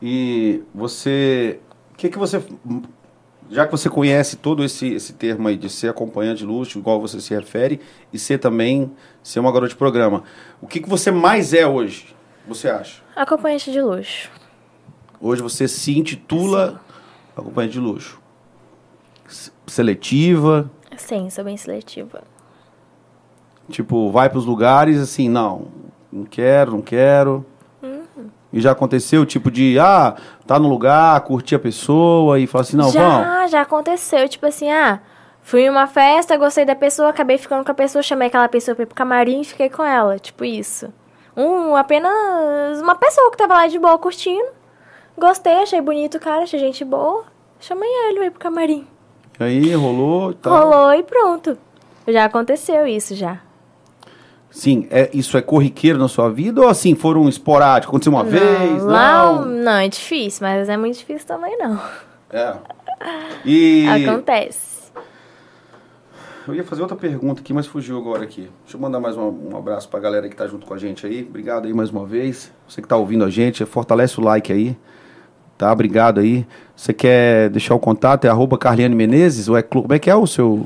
E 0.00 0.62
você. 0.74 1.60
O 1.92 1.96
que, 1.96 2.08
que 2.08 2.18
você. 2.18 2.42
Já 3.52 3.66
que 3.66 3.70
você 3.70 3.90
conhece 3.90 4.36
todo 4.36 4.64
esse, 4.64 4.94
esse 4.94 5.12
termo 5.12 5.46
aí 5.46 5.58
de 5.58 5.68
ser 5.68 5.88
acompanhante 5.88 6.38
de 6.38 6.46
luxo, 6.46 6.78
igual 6.78 6.98
você 6.98 7.20
se 7.20 7.34
refere, 7.34 7.82
e 8.10 8.18
ser 8.18 8.38
também 8.38 8.90
ser 9.22 9.40
uma 9.40 9.52
garota 9.52 9.68
de 9.68 9.76
programa, 9.76 10.24
o 10.58 10.66
que, 10.66 10.80
que 10.80 10.88
você 10.88 11.10
mais 11.10 11.52
é 11.52 11.66
hoje? 11.66 12.16
Você 12.48 12.70
acha? 12.70 13.02
Acompanhante 13.14 13.70
de 13.70 13.82
luxo. 13.82 14.30
Hoje 15.20 15.42
você 15.42 15.68
se 15.68 15.98
intitula 15.98 16.80
acompanhante 17.36 17.74
de 17.74 17.80
luxo. 17.80 18.18
Seletiva, 19.66 20.70
Sim, 20.96 21.28
sou 21.28 21.44
bem 21.44 21.58
seletiva. 21.58 22.24
tipo, 23.68 24.10
vai 24.10 24.30
para 24.30 24.38
os 24.38 24.46
lugares 24.46 24.98
assim, 24.98 25.28
não, 25.28 25.68
não 26.10 26.24
quero, 26.24 26.72
não 26.72 26.80
quero. 26.80 27.44
E 28.52 28.60
já 28.60 28.72
aconteceu, 28.72 29.24
tipo 29.24 29.50
de, 29.50 29.78
ah, 29.78 30.14
tá 30.46 30.58
no 30.58 30.68
lugar, 30.68 31.18
curtir 31.22 31.54
a 31.54 31.58
pessoa 31.58 32.38
e 32.38 32.46
falar 32.46 32.62
assim, 32.62 32.76
não, 32.76 32.90
vamos. 32.90 33.26
já, 33.26 33.46
já 33.46 33.60
aconteceu. 33.62 34.28
Tipo 34.28 34.46
assim, 34.46 34.70
ah, 34.70 35.00
fui 35.40 35.62
em 35.62 35.70
uma 35.70 35.86
festa, 35.86 36.36
gostei 36.36 36.64
da 36.64 36.74
pessoa, 36.74 37.08
acabei 37.08 37.38
ficando 37.38 37.64
com 37.64 37.70
a 37.70 37.74
pessoa, 37.74 38.02
chamei 38.02 38.28
aquela 38.28 38.48
pessoa 38.48 38.74
pra 38.74 38.82
ir 38.82 38.86
pro 38.86 38.94
camarim 38.94 39.40
e 39.40 39.44
fiquei 39.44 39.70
com 39.70 39.82
ela. 39.82 40.18
Tipo 40.18 40.44
isso. 40.44 40.92
Um, 41.34 41.74
apenas 41.74 42.80
uma 42.82 42.94
pessoa 42.94 43.30
que 43.30 43.38
tava 43.38 43.54
lá 43.54 43.66
de 43.66 43.78
boa 43.78 43.98
curtindo. 43.98 44.48
Gostei, 45.16 45.54
achei 45.54 45.80
bonito 45.80 46.16
o 46.16 46.20
cara, 46.20 46.42
achei 46.42 46.58
gente 46.58 46.84
boa. 46.84 47.24
Chamei 47.58 47.88
ele 48.08 48.26
ir 48.26 48.30
pro 48.30 48.40
camarim. 48.40 48.86
E 49.40 49.44
aí 49.44 49.74
rolou 49.74 50.32
e 50.32 50.34
tal. 50.34 50.68
Rolou 50.70 50.94
e 50.94 51.02
pronto. 51.02 51.56
Já 52.06 52.24
aconteceu 52.24 52.86
isso 52.86 53.14
já. 53.14 53.38
Sim, 54.52 54.86
é, 54.90 55.08
isso 55.14 55.36
é 55.38 55.42
corriqueiro 55.42 55.98
na 55.98 56.08
sua 56.08 56.28
vida 56.30 56.60
ou 56.60 56.68
assim, 56.68 56.94
foram 56.94 57.26
esporádicos? 57.28 57.88
Aconteceu 57.88 58.12
uma 58.12 58.22
vez? 58.22 58.82
lá, 58.82 59.32
Não. 59.32 59.46
não, 59.46 59.72
é 59.72 59.88
difícil, 59.88 60.46
mas 60.46 60.68
é 60.68 60.76
muito 60.76 60.98
difícil 60.98 61.26
também 61.26 61.56
não. 61.58 61.80
É. 62.30 62.54
E 63.44 63.86
Acontece. 63.88 64.92
eu 66.46 66.54
ia 66.54 66.62
fazer 66.64 66.82
outra 66.82 66.96
pergunta 66.96 67.40
aqui, 67.40 67.52
mas 67.54 67.66
fugiu 67.66 67.96
agora 67.98 68.24
aqui. 68.24 68.48
Deixa 68.62 68.76
eu 68.76 68.80
mandar 68.80 69.00
mais 69.00 69.16
um, 69.16 69.50
um 69.52 69.56
abraço 69.56 69.88
pra 69.88 69.98
galera 69.98 70.28
que 70.28 70.36
tá 70.36 70.46
junto 70.46 70.66
com 70.66 70.74
a 70.74 70.78
gente 70.78 71.06
aí. 71.06 71.26
Obrigado 71.28 71.66
aí 71.66 71.72
mais 71.72 71.90
uma 71.90 72.04
vez. 72.04 72.52
Você 72.68 72.82
que 72.82 72.88
tá 72.88 72.96
ouvindo 72.96 73.24
a 73.24 73.30
gente, 73.30 73.64
fortalece 73.64 74.20
o 74.20 74.22
like 74.22 74.52
aí. 74.52 74.76
Tá? 75.56 75.72
Obrigado 75.72 76.20
aí. 76.20 76.46
Você 76.76 76.92
quer 76.92 77.48
deixar 77.48 77.74
o 77.74 77.78
contato? 77.78 78.24
É 78.26 78.28
arroba 78.28 78.58
Carliane 78.58 78.94
Menezes? 78.94 79.48
Ou 79.48 79.56
é, 79.56 79.62
como 79.62 79.92
é 79.94 79.98
que 79.98 80.10
é 80.10 80.14
o 80.14 80.26
seu 80.26 80.64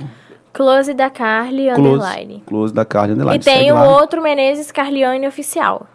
Close 0.56 0.94
da 0.94 1.10
Carly 1.10 1.66
close? 1.74 1.80
Underline. 1.80 2.42
Close 2.46 2.72
da 2.72 2.84
Carly 2.84 3.12
Underline. 3.12 3.38
E 3.38 3.44
tem 3.44 3.58
Segue 3.58 3.72
o 3.72 3.74
lá. 3.74 4.00
outro 4.00 4.22
Menezes 4.22 4.72
Carliane 4.72 5.26
Oficial. 5.26 5.86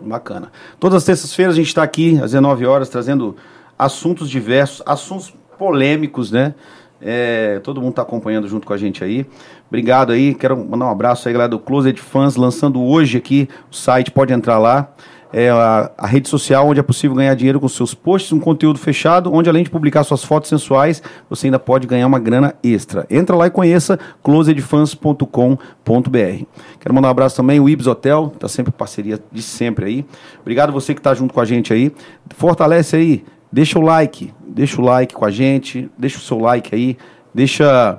Bacana. 0.00 0.52
Todas 0.78 0.98
as 0.98 1.04
terças-feiras 1.04 1.54
a 1.54 1.56
gente 1.56 1.68
está 1.68 1.82
aqui 1.82 2.16
às 2.16 2.32
19 2.32 2.66
horas 2.66 2.88
trazendo 2.88 3.36
assuntos 3.78 4.28
diversos, 4.28 4.82
assuntos 4.84 5.32
polêmicos, 5.58 6.30
né? 6.30 6.54
É, 7.00 7.60
todo 7.62 7.80
mundo 7.80 7.90
está 7.90 8.02
acompanhando 8.02 8.46
junto 8.48 8.66
com 8.66 8.72
a 8.72 8.76
gente 8.76 9.02
aí. 9.02 9.26
Obrigado 9.68 10.12
aí. 10.12 10.34
Quero 10.34 10.56
mandar 10.56 10.86
um 10.86 10.90
abraço 10.90 11.28
aí, 11.28 11.32
galera 11.32 11.50
do 11.50 11.58
Closet 11.58 12.00
Fans, 12.00 12.36
lançando 12.36 12.82
hoje 12.82 13.18
aqui 13.18 13.48
o 13.70 13.74
site, 13.74 14.10
pode 14.10 14.32
entrar 14.32 14.58
lá. 14.58 14.88
É 15.36 15.50
a, 15.50 15.90
a 15.98 16.06
rede 16.06 16.28
social 16.28 16.68
onde 16.68 16.78
é 16.78 16.82
possível 16.82 17.16
ganhar 17.16 17.34
dinheiro 17.34 17.58
com 17.58 17.66
seus 17.66 17.92
posts, 17.92 18.30
um 18.30 18.38
conteúdo 18.38 18.78
fechado, 18.78 19.32
onde 19.32 19.50
além 19.50 19.64
de 19.64 19.70
publicar 19.70 20.04
suas 20.04 20.22
fotos 20.22 20.48
sensuais, 20.48 21.02
você 21.28 21.48
ainda 21.48 21.58
pode 21.58 21.88
ganhar 21.88 22.06
uma 22.06 22.20
grana 22.20 22.54
extra. 22.62 23.04
Entra 23.10 23.34
lá 23.34 23.48
e 23.48 23.50
conheça 23.50 23.98
closetfans.com.br. 24.22 26.44
Quero 26.78 26.94
mandar 26.94 27.08
um 27.08 27.10
abraço 27.10 27.34
também, 27.34 27.58
o 27.58 27.68
Ibs 27.68 27.88
Hotel, 27.88 28.32
tá 28.38 28.46
sempre 28.46 28.70
parceria 28.70 29.18
de 29.32 29.42
sempre 29.42 29.86
aí. 29.86 30.06
Obrigado 30.40 30.72
você 30.72 30.94
que 30.94 31.02
tá 31.02 31.12
junto 31.12 31.34
com 31.34 31.40
a 31.40 31.44
gente 31.44 31.72
aí. 31.72 31.92
Fortalece 32.36 32.94
aí, 32.94 33.24
deixa 33.50 33.76
o 33.76 33.82
like, 33.82 34.32
deixa 34.46 34.80
o 34.80 34.84
like 34.84 35.12
com 35.12 35.24
a 35.24 35.32
gente, 35.32 35.90
deixa 35.98 36.18
o 36.18 36.20
seu 36.20 36.38
like 36.38 36.72
aí, 36.72 36.96
deixa. 37.34 37.98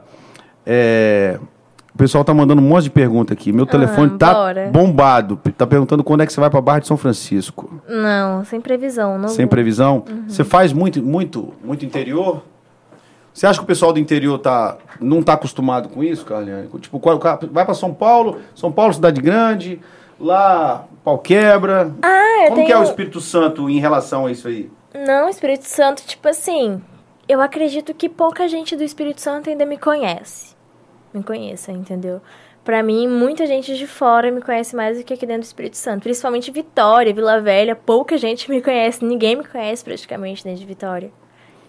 é, 0.66 1.38
O 1.96 1.98
pessoal 1.98 2.26
tá 2.26 2.34
mandando 2.34 2.62
um 2.62 2.66
monte 2.66 2.84
de 2.84 2.90
pergunta 2.90 3.34
aqui. 3.34 3.54
Meu 3.54 3.66
telefone 3.66 4.18
tá 4.18 4.34
bora. 4.34 4.70
bombado. 4.70 5.40
Tá 5.58 5.66
perguntando 5.66 6.04
quando 6.04 6.24
é 6.24 6.26
que 6.26 6.34
você 6.34 6.42
vai 6.42 6.50
pra 6.50 6.60
Barra 6.60 6.80
de 6.80 6.88
São 6.88 6.98
Francisco. 6.98 7.82
Não, 7.88 8.44
sem 8.44 8.60
previsão. 8.60 9.18
Não 9.18 9.30
Sem 9.30 9.46
vou. 9.46 9.50
previsão? 9.50 10.04
Você 10.28 10.44
faz 10.44 10.74
muito, 10.74 11.02
muito, 11.02 11.54
muito 11.64 11.86
interior? 11.86 12.44
Você 13.34 13.48
acha 13.48 13.60
que 13.60 13.64
o 13.64 13.68
pessoal 13.68 13.94
do 13.94 14.00
interior 14.00 14.38
tá, 14.40 14.78
não 15.00 15.24
tá 15.24 15.34
acostumado 15.34 15.88
com 15.88 16.04
isso, 16.04 16.26
Carliane? 16.26 16.68
Tipo, 16.82 17.02
vai 17.50 17.64
para 17.64 17.74
São 17.74 17.94
Paulo, 17.94 18.40
São 18.54 18.74
Paulo, 18.74 18.94
cidade 18.94 19.22
grande, 19.22 19.80
lá 20.20 20.84
pau 21.02 21.18
quebra. 21.18 21.94
Ah, 22.02 22.44
eu 22.44 22.48
Como 22.48 22.56
tenho... 22.56 22.68
que 22.68 22.74
é 22.74 22.78
o 22.78 22.84
Espírito 22.84 23.22
Santo 23.22 23.70
em 23.70 23.80
relação 23.80 24.26
a 24.26 24.32
isso 24.32 24.50
aí? 24.50 24.70
Não, 24.94 25.30
Espírito 25.30 25.64
Santo, 25.64 26.04
tipo 26.06 26.28
assim... 26.28 26.82
Eu 27.28 27.42
acredito 27.42 27.94
que 27.94 28.08
pouca 28.08 28.48
gente 28.48 28.76
do 28.76 28.84
Espírito 28.84 29.20
Santo 29.20 29.50
ainda 29.50 29.66
me 29.66 29.78
conhece. 29.78 30.55
Me 31.16 31.24
conheça, 31.24 31.72
entendeu? 31.72 32.22
Pra 32.64 32.82
mim, 32.82 33.08
muita 33.08 33.46
gente 33.46 33.76
de 33.76 33.86
fora 33.88 34.32
me 34.32 34.42
conhece 34.42 34.76
mais 34.76 34.98
do 34.98 35.04
que 35.04 35.14
aqui 35.14 35.26
dentro 35.26 35.44
do 35.44 35.46
Espírito 35.46 35.78
Santo. 35.78 36.02
Principalmente 36.04 36.52
Vitória, 36.52 37.14
Vila 37.14 37.40
Velha. 37.40 37.76
Pouca 37.76 38.18
gente 38.18 38.50
me 38.50 38.62
conhece. 38.62 39.06
Ninguém 39.06 39.36
me 39.36 39.44
conhece 39.44 39.84
praticamente 39.84 40.44
dentro 40.44 40.60
de 40.62 40.66
Vitória. 40.66 41.12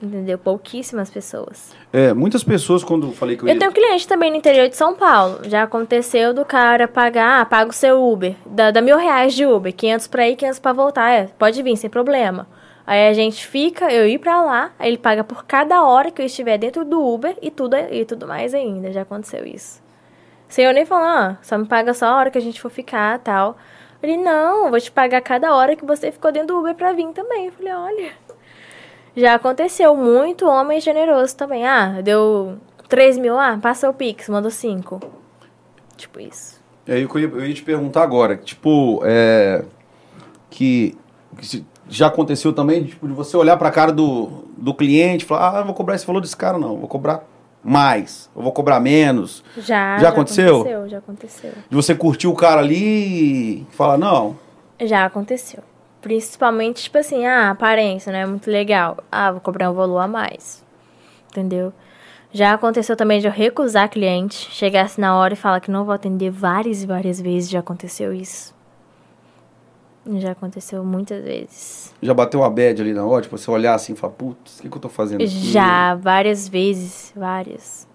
Entendeu? 0.02 0.38
Pouquíssimas 0.38 1.10
pessoas. 1.10 1.74
É, 1.92 2.12
muitas 2.12 2.42
pessoas, 2.42 2.82
quando 2.82 3.06
eu 3.06 3.12
falei 3.12 3.36
que 3.36 3.44
eu, 3.44 3.48
Eu 3.48 3.54
ia... 3.54 3.58
tenho 3.58 3.72
cliente 3.72 4.08
também 4.08 4.30
no 4.30 4.36
interior 4.36 4.68
de 4.68 4.76
São 4.76 4.94
Paulo. 4.94 5.40
Já 5.44 5.62
aconteceu 5.62 6.34
do 6.34 6.44
cara 6.44 6.88
pagar, 6.88 7.40
ah, 7.42 7.44
paga 7.44 7.70
o 7.70 7.74
seu 7.74 8.02
Uber. 8.02 8.34
Dá, 8.44 8.70
dá 8.70 8.82
mil 8.82 8.96
reais 8.98 9.34
de 9.34 9.46
Uber, 9.46 9.72
500 9.74 10.06
pra 10.06 10.28
ir, 10.28 10.36
500 10.36 10.58
pra 10.58 10.72
voltar. 10.72 11.10
É, 11.10 11.28
pode 11.38 11.62
vir, 11.62 11.76
sem 11.76 11.88
problema. 11.88 12.46
Aí 12.86 13.08
a 13.08 13.12
gente 13.12 13.44
fica, 13.46 13.90
eu 13.92 14.06
ir 14.06 14.18
pra 14.18 14.42
lá, 14.42 14.70
aí 14.78 14.88
ele 14.90 14.98
paga 14.98 15.24
por 15.24 15.44
cada 15.44 15.84
hora 15.84 16.10
que 16.10 16.22
eu 16.22 16.26
estiver 16.26 16.56
dentro 16.56 16.84
do 16.84 17.02
Uber 17.04 17.36
e 17.42 17.50
tudo, 17.50 17.76
e 17.76 18.04
tudo 18.04 18.26
mais 18.28 18.54
ainda. 18.54 18.92
Já 18.92 19.02
aconteceu 19.02 19.44
isso. 19.44 19.82
Sem 20.48 20.64
eu 20.64 20.72
nem 20.72 20.86
falar, 20.86 21.32
ah, 21.32 21.36
só 21.42 21.58
me 21.58 21.66
paga 21.66 21.92
só 21.92 22.06
a 22.06 22.16
hora 22.16 22.30
que 22.30 22.38
a 22.38 22.40
gente 22.40 22.60
for 22.60 22.70
ficar 22.70 23.18
tal. 23.18 23.56
Ele, 24.00 24.16
não, 24.16 24.70
vou 24.70 24.80
te 24.80 24.92
pagar 24.92 25.20
cada 25.20 25.52
hora 25.54 25.74
que 25.74 25.84
você 25.84 26.12
ficou 26.12 26.30
dentro 26.30 26.48
do 26.54 26.60
Uber 26.60 26.74
pra 26.76 26.92
vir 26.92 27.08
também. 27.08 27.46
Eu 27.46 27.52
falei, 27.52 27.72
olha. 27.72 28.12
Já 29.16 29.34
aconteceu 29.34 29.96
muito 29.96 30.46
homem 30.46 30.80
generoso 30.80 31.34
também. 31.36 31.66
Ah, 31.66 32.00
deu 32.02 32.58
3 32.88 33.18
mil, 33.18 33.36
ah, 33.38 33.58
passa 33.60 33.88
o 33.88 33.94
Pix, 33.94 34.28
mandou 34.28 34.50
5. 34.50 35.00
Tipo 35.96 36.20
isso. 36.20 36.62
É, 36.86 36.98
eu, 37.02 37.18
ia, 37.18 37.26
eu 37.26 37.46
ia 37.46 37.54
te 37.54 37.62
perguntar 37.62 38.02
agora, 38.02 38.36
tipo, 38.36 39.00
é, 39.04 39.64
que, 40.50 40.96
que 41.38 41.46
se- 41.46 41.66
já 41.88 42.06
aconteceu 42.06 42.52
também, 42.52 42.84
tipo, 42.84 43.06
de 43.06 43.14
você 43.14 43.36
olhar 43.36 43.56
pra 43.56 43.70
cara 43.70 43.92
do, 43.92 44.44
do 44.56 44.74
cliente 44.74 45.24
e 45.24 45.28
falar, 45.28 45.58
ah, 45.58 45.62
vou 45.62 45.74
cobrar 45.74 45.94
esse 45.94 46.06
valor 46.06 46.20
desse 46.20 46.36
cara, 46.36 46.58
não, 46.58 46.76
vou 46.76 46.88
cobrar 46.88 47.24
mais, 47.62 48.30
eu 48.34 48.42
vou 48.42 48.52
cobrar 48.52 48.78
menos. 48.80 49.42
Já, 49.56 49.98
Já 49.98 50.08
aconteceu? 50.10 50.56
aconteceu? 50.60 50.88
Já 50.88 50.98
aconteceu. 50.98 51.52
De 51.68 51.74
você 51.76 51.94
curtir 51.94 52.28
o 52.28 52.34
cara 52.34 52.60
ali 52.60 53.62
e 53.62 53.66
falar, 53.70 53.98
não, 53.98 54.36
Já 54.80 55.04
aconteceu. 55.04 55.62
Principalmente, 56.02 56.84
tipo 56.84 56.98
assim, 56.98 57.26
ah, 57.26 57.48
a 57.48 57.50
aparência 57.50 58.12
não 58.12 58.18
é 58.18 58.26
muito 58.26 58.50
legal. 58.50 58.98
Ah, 59.10 59.32
vou 59.32 59.40
cobrar 59.40 59.70
um 59.70 59.74
valor 59.74 59.98
a 59.98 60.06
mais. 60.06 60.64
Entendeu? 61.30 61.72
Já 62.32 62.52
aconteceu 62.52 62.94
também 62.94 63.18
de 63.18 63.26
eu 63.26 63.32
recusar 63.32 63.88
cliente, 63.88 64.48
chegasse 64.52 65.00
na 65.00 65.16
hora 65.16 65.32
e 65.32 65.36
falar 65.36 65.60
que 65.60 65.70
não 65.70 65.84
vou 65.84 65.94
atender 65.94 66.30
várias 66.30 66.82
e 66.82 66.86
várias 66.86 67.20
vezes. 67.20 67.50
Já 67.50 67.60
aconteceu 67.60 68.12
isso. 68.12 68.54
Já 70.18 70.32
aconteceu 70.32 70.84
muitas 70.84 71.22
vezes. 71.24 71.94
já 72.00 72.14
bateu 72.14 72.40
uma 72.40 72.50
bad 72.50 72.80
ali 72.80 72.92
na 72.92 73.04
hora, 73.04 73.22
tipo, 73.22 73.36
você 73.36 73.50
olhar 73.50 73.74
assim 73.74 73.92
e 73.92 73.96
falar, 73.96 74.12
putz, 74.12 74.58
o 74.58 74.62
que, 74.62 74.68
que 74.68 74.76
eu 74.76 74.80
tô 74.80 74.88
fazendo 74.88 75.22
aqui? 75.22 75.28
Já, 75.30 75.94
várias 75.96 76.46
vezes, 76.48 77.12
várias. 77.16 77.88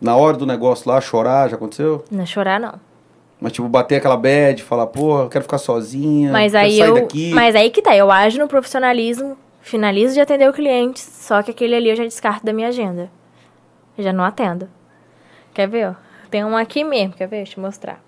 Na 0.00 0.16
hora 0.16 0.36
do 0.36 0.46
negócio 0.46 0.88
lá, 0.90 1.00
chorar, 1.00 1.48
já 1.50 1.56
aconteceu? 1.56 2.04
Não 2.10 2.24
chorar, 2.24 2.58
não. 2.58 2.74
Mas, 3.40 3.52
tipo, 3.52 3.68
bater 3.68 3.96
aquela 3.96 4.16
bad, 4.16 4.62
falar, 4.62 4.86
pô, 4.86 5.22
eu 5.22 5.28
quero 5.28 5.44
ficar 5.44 5.58
sozinha, 5.58 6.32
Mas 6.32 6.52
quero 6.52 6.64
aí 6.64 6.78
sair 6.78 6.88
eu. 6.88 6.94
daqui. 6.94 7.32
Mas 7.34 7.54
aí 7.54 7.70
que 7.70 7.82
tá, 7.82 7.94
eu 7.96 8.10
ajo 8.10 8.38
no 8.38 8.48
profissionalismo, 8.48 9.36
finalizo 9.60 10.14
de 10.14 10.20
atender 10.20 10.48
o 10.48 10.52
cliente, 10.52 11.00
só 11.00 11.42
que 11.42 11.50
aquele 11.50 11.74
ali 11.74 11.90
eu 11.90 11.96
já 11.96 12.04
descarto 12.04 12.44
da 12.46 12.52
minha 12.52 12.68
agenda. 12.68 13.10
Eu 13.96 14.04
já 14.04 14.12
não 14.12 14.24
atendo. 14.24 14.68
Quer 15.52 15.68
ver, 15.68 15.88
ó? 15.90 15.94
Tem 16.30 16.44
um 16.44 16.56
aqui 16.56 16.82
mesmo, 16.84 17.14
quer 17.14 17.26
ver? 17.26 17.36
Deixa 17.38 17.52
eu 17.52 17.54
te 17.56 17.60
mostrar. 17.60 18.00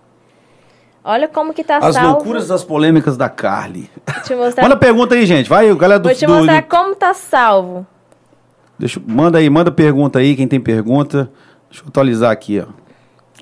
Olha 1.03 1.27
como 1.29 1.55
que 1.55 1.65
tá 1.65 1.79
As 1.79 1.95
salvo. 1.95 2.09
loucuras 2.17 2.49
das 2.49 2.63
polêmicas 2.63 3.17
da 3.17 3.29
Carly. 3.29 3.91
Mostrar. 4.37 4.63
Manda 4.63 4.77
pergunta 4.77 5.15
aí, 5.15 5.25
gente. 5.25 5.49
Vai, 5.49 5.75
galera 5.75 5.99
do, 5.99 6.09
Vou 6.09 6.15
te 6.17 6.27
mostrar 6.27 6.61
do- 6.63 6.69
como 6.69 6.95
tá 6.95 7.15
salvo. 7.15 7.87
Deixa, 8.79 9.01
manda 9.07 9.39
aí, 9.39 9.49
manda 9.49 9.71
pergunta 9.71 10.19
aí, 10.19 10.37
quem 10.37 10.47
tem 10.47 10.61
pergunta. 10.61 11.31
Deixa 11.71 11.85
eu 11.85 11.89
atualizar 11.89 12.31
aqui, 12.31 12.61
ó. 12.61 12.67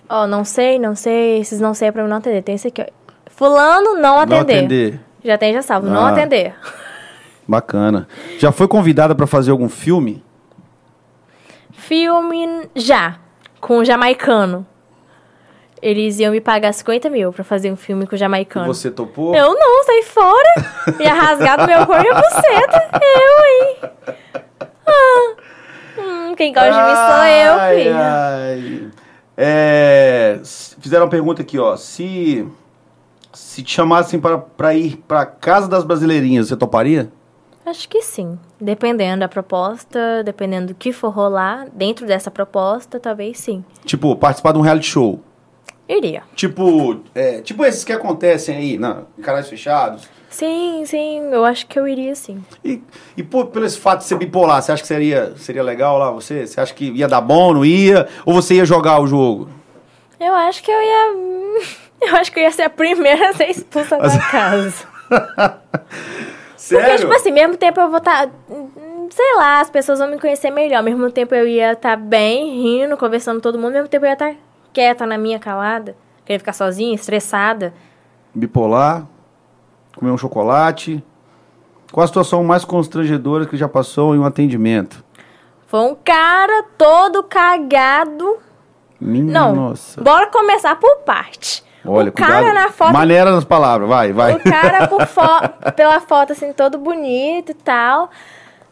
Ó, 0.09 0.27
não 0.27 0.45
sei, 0.45 0.79
não 0.79 0.95
sei, 0.95 1.39
esses 1.41 1.61
não 1.61 1.75
sei 1.75 1.89
é 1.89 1.93
pra 1.93 2.03
mim 2.03 2.09
não 2.09 2.17
atender. 2.19 2.43
Tem 2.43 2.55
esse 2.55 2.69
aqui, 2.69 2.83
ó. 2.83 2.87
Fulano 3.31 3.97
não 3.97 4.19
atender. 4.19 4.35
Não 4.37 4.41
atender. 4.43 5.01
Já 5.25 5.37
tem, 5.39 5.53
já 5.53 5.63
salvo. 5.63 5.89
Não 5.89 6.07
Ah. 6.07 6.11
atender. 6.11 6.55
Bacana. 7.47 8.07
Já 8.39 8.53
foi 8.53 8.69
convidada 8.69 9.15
pra 9.15 9.27
fazer 9.27 9.51
algum 9.51 9.69
filme? 9.69 10.23
Filme 11.73 12.69
já, 12.75 13.17
com 13.61 13.79
o 13.79 13.85
jamaicano. 13.85 14.67
Eles 15.81 16.19
iam 16.19 16.33
me 16.33 16.41
pagar 16.41 16.73
50 16.73 17.09
mil 17.11 17.33
pra 17.33 17.45
fazer 17.45 17.71
um 17.73 17.77
filme 17.77 18.07
com 18.07 18.13
o 18.13 18.17
E 18.17 18.19
jamaicano. 18.19 18.67
você 18.67 18.91
topou? 18.91 19.35
Eu 19.35 19.55
não, 19.55 19.85
saí 19.85 20.03
fora. 20.05 20.55
Ia 21.01 21.15
rasgar 21.15 21.59
do 21.59 21.67
meu 21.67 21.87
corpo 21.87 22.05
e 22.05 22.09
a 22.09 22.15
buceta. 22.15 22.91
Eu, 23.03 23.45
hein? 23.47 23.77
Ah. 24.87 25.35
Hum, 25.99 26.35
quem 26.37 26.53
gosta 26.53 26.71
de 26.71 26.79
mim 26.79 26.97
sou 26.97 27.25
eu, 27.25 27.83
filho. 27.83 27.97
ai. 27.97 28.89
É, 29.37 30.41
fizeram 30.81 31.05
uma 31.05 31.11
pergunta 31.11 31.43
aqui, 31.43 31.59
ó. 31.59 31.77
Se, 31.77 32.47
se 33.33 33.63
te 33.63 33.73
chamassem 33.73 34.19
para, 34.21 34.39
para 34.39 34.75
ir 34.75 34.97
para 35.07 35.25
casa 35.27 35.69
das 35.69 35.85
brasileirinhas, 35.85 36.49
você 36.49 36.57
toparia? 36.57 37.11
Acho 37.65 37.89
que 37.89 38.01
sim. 38.03 38.39
Dependendo 38.61 39.21
da 39.21 39.29
proposta, 39.29 40.23
dependendo 40.25 40.69
do 40.69 40.75
que 40.75 40.93
for 40.93 41.11
rolar, 41.11 41.67
dentro 41.73 42.07
dessa 42.07 42.31
proposta, 42.31 42.99
talvez 42.99 43.39
sim. 43.39 43.63
Tipo, 43.85 44.17
participar 44.17 44.53
de 44.53 44.59
um 44.59 44.63
reality 44.63 44.87
show. 44.87 45.21
Iria. 45.89 46.23
Tipo, 46.35 47.01
é, 47.15 47.41
tipo 47.41 47.65
esses 47.65 47.83
que 47.83 47.93
acontecem 47.93 48.57
aí, 48.57 48.75
em 48.75 49.23
canais 49.23 49.49
fechados. 49.49 50.09
Sim, 50.29 50.85
sim, 50.85 51.21
eu 51.33 51.45
acho 51.45 51.67
que 51.67 51.79
eu 51.79 51.89
iria 51.89 52.15
sim. 52.15 52.45
E, 52.63 52.83
e 53.17 53.23
pô, 53.23 53.47
pelo 53.47 53.65
esse 53.65 53.79
fato 53.79 54.01
de 54.01 54.05
ser 54.05 54.17
bipolar, 54.17 54.61
você 54.61 54.73
acha 54.73 54.83
que 54.83 54.89
seria, 54.89 55.33
seria 55.37 55.63
legal 55.63 55.97
lá 55.97 56.11
você? 56.11 56.47
Você 56.47 56.61
acha 56.61 56.75
que 56.75 56.91
ia 56.91 57.09
dar 57.09 57.23
bom, 57.23 57.55
não 57.55 57.65
ia? 57.65 58.07
Ou 58.27 58.35
você 58.35 58.57
ia 58.57 58.67
jogar 58.67 59.01
o 59.01 59.07
jogo? 59.07 59.49
Eu 60.21 60.35
acho 60.35 60.63
que 60.63 60.71
eu 60.71 60.81
ia. 60.81 61.49
Eu 62.01 62.15
acho 62.15 62.31
que 62.31 62.39
eu 62.39 62.45
ia 62.45 62.53
ser 62.53 62.63
a 62.63 62.71
primeira 62.71 63.31
a 63.31 63.33
ser 63.33 63.51
expulsa 63.51 63.99
da 63.99 64.19
casa. 64.31 64.87
Sério? 66.57 66.85
Porque, 66.85 67.03
tipo 67.03 67.13
assim, 67.13 67.33
mesmo 67.33 67.57
tempo 67.57 67.81
eu 67.81 67.89
vou 67.89 67.99
estar. 67.99 68.31
sei 69.11 69.35
lá, 69.35 69.61
as 69.61 69.69
pessoas 69.69 69.99
vão 69.99 70.07
me 70.07 70.17
conhecer 70.17 70.53
melhor. 70.53 70.77
Ao 70.77 70.85
mesmo 70.85 71.11
tempo 71.11 71.35
eu 71.35 71.45
ia 71.49 71.73
estar 71.73 71.97
bem, 71.97 72.63
rindo, 72.63 72.97
conversando 72.97 73.39
com 73.39 73.41
todo 73.41 73.59
mundo. 73.59 73.67
Ao 73.67 73.73
mesmo 73.73 73.89
tempo 73.89 74.05
eu 74.05 74.11
ia 74.11 74.13
estar 74.13 74.33
quieta 74.73 75.07
na 75.07 75.19
minha 75.19 75.39
calada. 75.39 75.97
Queria 76.25 76.39
ficar 76.39 76.53
sozinha, 76.53 76.95
estressada. 76.95 77.73
bipolar, 78.35 79.07
comer 79.97 80.11
um 80.11 80.19
chocolate. 80.19 81.03
Qual 81.93 82.05
a 82.05 82.07
situação 82.07 82.45
mais 82.45 82.65
constrangedora 82.65 83.47
que 83.47 83.57
já 83.57 83.69
passou 83.69 84.15
em 84.15 84.19
um 84.19 84.25
atendimento? 84.25 85.03
Foi 85.67 85.81
um 85.81 85.95
cara 86.05 86.65
todo 86.77 87.23
cagado. 87.23 88.37
Minha 89.01 89.33
Não, 89.33 89.55
nossa. 89.55 90.01
bora 90.03 90.27
começar 90.27 90.77
por 90.77 90.99
parte. 90.99 91.65
Olha, 91.87 92.11
o 92.11 92.13
cara 92.13 92.43
cuidado. 92.45 92.55
na 92.55 92.71
foto 92.73 92.93
Maneira 92.93 93.31
nas 93.31 93.45
palavras, 93.45 93.89
vai, 93.89 94.13
vai. 94.13 94.35
O 94.35 94.41
cara 94.43 94.89
fo- 95.07 95.73
pela 95.73 96.01
foto, 96.01 96.33
assim, 96.33 96.53
todo 96.53 96.77
bonito 96.77 97.53
e 97.53 97.55
tal. 97.55 98.11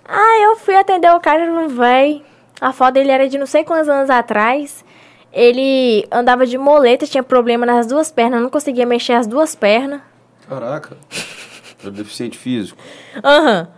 Ah, 0.07 0.41
eu 0.43 0.57
fui 0.57 0.77
atender 0.77 1.11
o 1.13 1.21
cara, 1.21 1.47
não 1.47 1.69
vai. 1.69 2.23
A 2.61 2.73
foto 2.73 2.95
dele 2.95 3.11
era 3.11 3.29
de 3.29 3.39
não 3.39 3.47
sei 3.47 3.65
quantos 3.65 3.89
anos 3.89 4.11
atrás. 4.11 4.85
Ele 5.33 6.07
andava 6.11 6.47
de 6.47 6.57
moleta, 6.57 7.07
tinha 7.07 7.23
problema 7.23 7.67
nas 7.67 7.87
duas 7.87 8.11
pernas, 8.11 8.41
não 8.41 8.49
conseguia 8.51 8.87
mexer 8.87 9.13
as 9.13 9.27
duas 9.27 9.55
pernas. 9.55 10.01
Caraca. 10.49 10.97
É 11.85 11.91
deficiente 11.91 12.39
físico. 12.39 12.83
Aham. 13.23 13.69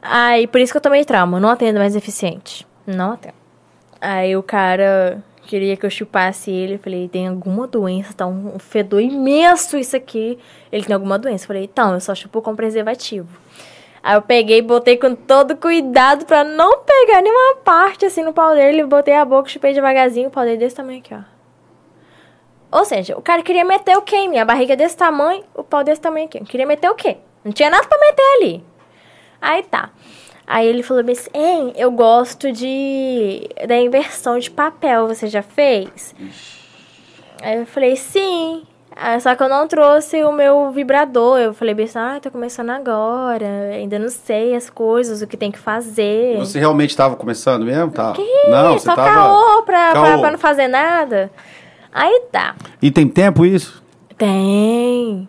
Aí, 0.00 0.46
por 0.46 0.60
isso 0.60 0.72
que 0.72 0.76
eu 0.76 0.80
tomei 0.80 1.04
trauma. 1.04 1.40
Não 1.40 1.50
atendo 1.50 1.80
mais 1.80 1.92
deficiente. 1.92 2.66
Não 2.86 3.12
atendo. 3.12 3.34
Aí 4.00 4.36
o 4.36 4.42
cara 4.42 5.22
queria 5.42 5.76
que 5.76 5.84
eu 5.84 5.90
chupasse 5.90 6.50
ele. 6.50 6.74
Eu 6.74 6.78
falei, 6.78 7.08
tem 7.08 7.26
alguma 7.26 7.66
doença, 7.66 8.14
tá 8.14 8.26
um 8.26 8.54
um 8.54 8.58
fedor 8.58 9.00
imenso 9.00 9.76
isso 9.76 9.96
aqui. 9.96 10.38
Ele 10.70 10.84
tem 10.84 10.94
alguma 10.94 11.18
doença. 11.18 11.44
Eu 11.44 11.48
falei, 11.48 11.64
então, 11.64 11.94
eu 11.94 12.00
só 12.00 12.14
chupo 12.14 12.40
com 12.40 12.54
preservativo. 12.54 13.28
Aí 14.02 14.16
eu 14.16 14.22
peguei 14.22 14.58
e 14.58 14.62
botei 14.62 14.96
com 14.96 15.14
todo 15.14 15.56
cuidado 15.56 16.24
pra 16.24 16.44
não 16.44 16.80
pegar 16.80 17.20
nenhuma 17.20 17.56
parte 17.56 18.06
assim 18.06 18.22
no 18.22 18.32
pau 18.32 18.54
dele. 18.54 18.84
Botei 18.84 19.14
a 19.14 19.24
boca, 19.24 19.48
chupei 19.48 19.72
devagarzinho, 19.72 20.28
o 20.28 20.30
pau 20.30 20.44
dele 20.44 20.56
desse 20.58 20.76
tamanho 20.76 21.00
aqui, 21.00 21.14
ó. 21.14 21.20
Ou 22.70 22.84
seja, 22.84 23.16
o 23.16 23.22
cara 23.22 23.42
queria 23.42 23.64
meter 23.64 23.96
o 23.96 24.02
quê 24.02 24.16
em 24.16 24.28
mim? 24.28 24.38
A 24.38 24.44
barriga 24.44 24.76
desse 24.76 24.96
tamanho, 24.96 25.42
o 25.54 25.64
pau 25.64 25.82
desse 25.82 26.00
tamanho 26.00 26.26
aqui. 26.26 26.38
Queria 26.44 26.66
meter 26.66 26.90
o 26.90 26.94
quê? 26.94 27.16
Não 27.44 27.52
tinha 27.52 27.70
nada 27.70 27.86
pra 27.86 27.98
meter 27.98 28.22
ali. 28.36 28.64
Aí 29.40 29.62
tá. 29.62 29.90
Aí 30.46 30.66
ele 30.66 30.82
falou 30.82 31.02
bem 31.02 31.14
assim, 31.14 31.30
Hein, 31.34 31.72
eu 31.76 31.90
gosto 31.90 32.50
de 32.52 33.48
da 33.66 33.76
inversão 33.76 34.38
de 34.38 34.50
papel, 34.50 35.06
você 35.06 35.26
já 35.26 35.42
fez? 35.42 36.14
Aí 37.42 37.58
eu 37.58 37.66
falei, 37.66 37.96
sim. 37.96 38.66
Aí, 39.00 39.20
só 39.20 39.32
que 39.36 39.42
eu 39.44 39.48
não 39.48 39.68
trouxe 39.68 40.24
o 40.24 40.32
meu 40.32 40.72
vibrador. 40.72 41.38
Eu 41.38 41.54
falei 41.54 41.72
bem 41.72 41.84
assim, 41.84 41.98
ah, 41.98 42.18
tô 42.20 42.32
começando 42.32 42.70
agora, 42.70 43.46
ainda 43.72 43.96
não 43.96 44.08
sei 44.08 44.56
as 44.56 44.68
coisas, 44.68 45.22
o 45.22 45.26
que 45.26 45.36
tem 45.36 45.52
que 45.52 45.58
fazer. 45.58 46.36
Você 46.38 46.58
realmente 46.58 46.90
estava 46.90 47.14
começando 47.14 47.64
mesmo? 47.64 47.92
Tá. 47.92 48.12
Que 48.12 48.22
Não, 48.48 48.74
isso? 48.74 48.80
você 48.80 48.90
Só 48.90 48.96
tava. 48.96 49.08
caô 49.08 49.62
pra, 49.62 49.92
Caô. 49.92 50.04
Pra, 50.04 50.18
pra 50.18 50.30
não 50.32 50.38
fazer 50.38 50.66
nada. 50.66 51.30
Aí 51.92 52.22
tá. 52.32 52.56
E 52.82 52.90
tem 52.90 53.06
tempo 53.06 53.46
isso? 53.46 53.80
Tem. 54.16 55.28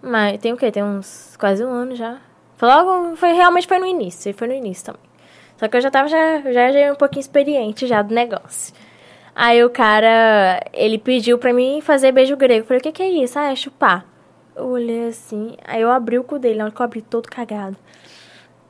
Mas 0.00 0.38
tem 0.38 0.52
o 0.52 0.56
quê? 0.56 0.70
Tem 0.70 0.84
uns 0.84 1.36
quase 1.38 1.64
um 1.64 1.70
ano 1.72 1.96
já. 1.96 2.18
Foi 2.56 2.68
logo, 2.68 3.16
foi, 3.16 3.32
realmente 3.32 3.66
foi 3.66 3.80
no 3.80 3.86
início. 3.86 4.32
Foi 4.32 4.46
no 4.46 4.54
início 4.54 4.86
também. 4.86 5.00
Só 5.56 5.66
que 5.66 5.76
eu 5.76 5.80
já 5.80 5.90
tava 5.90 6.06
já, 6.08 6.40
já, 6.52 6.70
já 6.70 6.92
um 6.92 6.96
pouquinho 6.96 7.20
experiente 7.20 7.84
já 7.86 8.00
do 8.00 8.14
negócio. 8.14 8.72
Aí 9.34 9.64
o 9.64 9.70
cara, 9.70 10.60
ele 10.72 10.98
pediu 10.98 11.38
pra 11.38 11.52
mim 11.52 11.80
fazer 11.80 12.12
beijo 12.12 12.36
grego. 12.36 12.62
Eu 12.62 12.66
falei, 12.66 12.80
o 12.80 12.82
que 12.82 12.92
que 12.92 13.02
é 13.02 13.08
isso? 13.08 13.38
Ah, 13.38 13.50
é 13.50 13.56
chupar. 13.56 14.04
Eu 14.54 14.66
olhei 14.66 15.08
assim, 15.08 15.56
aí 15.64 15.80
eu 15.80 15.90
abri 15.90 16.18
o 16.18 16.24
cu 16.24 16.38
dele, 16.38 16.58
na 16.58 16.64
hora 16.64 16.74
que 16.74 16.80
eu 16.80 16.84
abri 16.84 17.00
todo 17.00 17.28
cagado. 17.30 17.76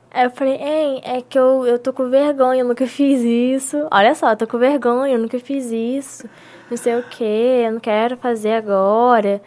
Aí 0.09 0.25
eu 0.25 0.31
falei, 0.31 0.55
hein, 0.55 1.01
é 1.03 1.21
que 1.21 1.37
eu, 1.37 1.65
eu 1.65 1.77
tô 1.79 1.91
com 1.91 2.09
vergonha, 2.09 2.61
eu 2.61 2.67
nunca 2.67 2.87
fiz 2.87 3.21
isso. 3.21 3.87
Olha 3.91 4.15
só, 4.15 4.29
eu 4.29 4.37
tô 4.37 4.47
com 4.47 4.57
vergonha, 4.57 5.15
eu 5.15 5.19
nunca 5.19 5.39
fiz 5.39 5.71
isso. 5.71 6.29
Não 6.69 6.77
sei 6.77 6.97
o 6.97 7.03
que, 7.03 7.23
eu 7.23 7.71
não 7.73 7.79
quero 7.79 8.15
fazer 8.17 8.53
agora. 8.53 9.41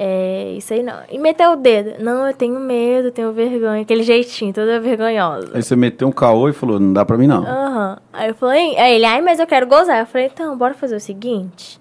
É, 0.00 0.52
isso 0.56 0.72
aí 0.72 0.80
não. 0.80 0.94
E 1.10 1.18
meteu 1.18 1.50
o 1.50 1.56
dedo. 1.56 2.00
Não, 2.00 2.24
eu 2.24 2.32
tenho 2.32 2.60
medo, 2.60 3.10
tenho 3.10 3.32
vergonha. 3.32 3.82
Aquele 3.82 4.04
jeitinho, 4.04 4.52
toda 4.52 4.78
vergonhosa. 4.78 5.50
Aí 5.52 5.60
você 5.60 5.74
meteu 5.74 6.06
um 6.06 6.12
caô 6.12 6.48
e 6.48 6.52
falou, 6.52 6.78
não 6.78 6.92
dá 6.92 7.04
pra 7.04 7.18
mim 7.18 7.26
não. 7.26 7.44
Aham. 7.44 7.98
Aí 8.12 8.28
eu 8.28 8.34
falei, 8.36 8.78
aí 8.78 8.94
ele, 8.94 9.04
ai, 9.04 9.20
mas 9.20 9.40
eu 9.40 9.46
quero 9.46 9.66
gozar. 9.66 9.98
Eu 9.98 10.06
falei, 10.06 10.28
então, 10.32 10.56
bora 10.56 10.72
fazer 10.72 10.94
o 10.94 11.00
seguinte. 11.00 11.80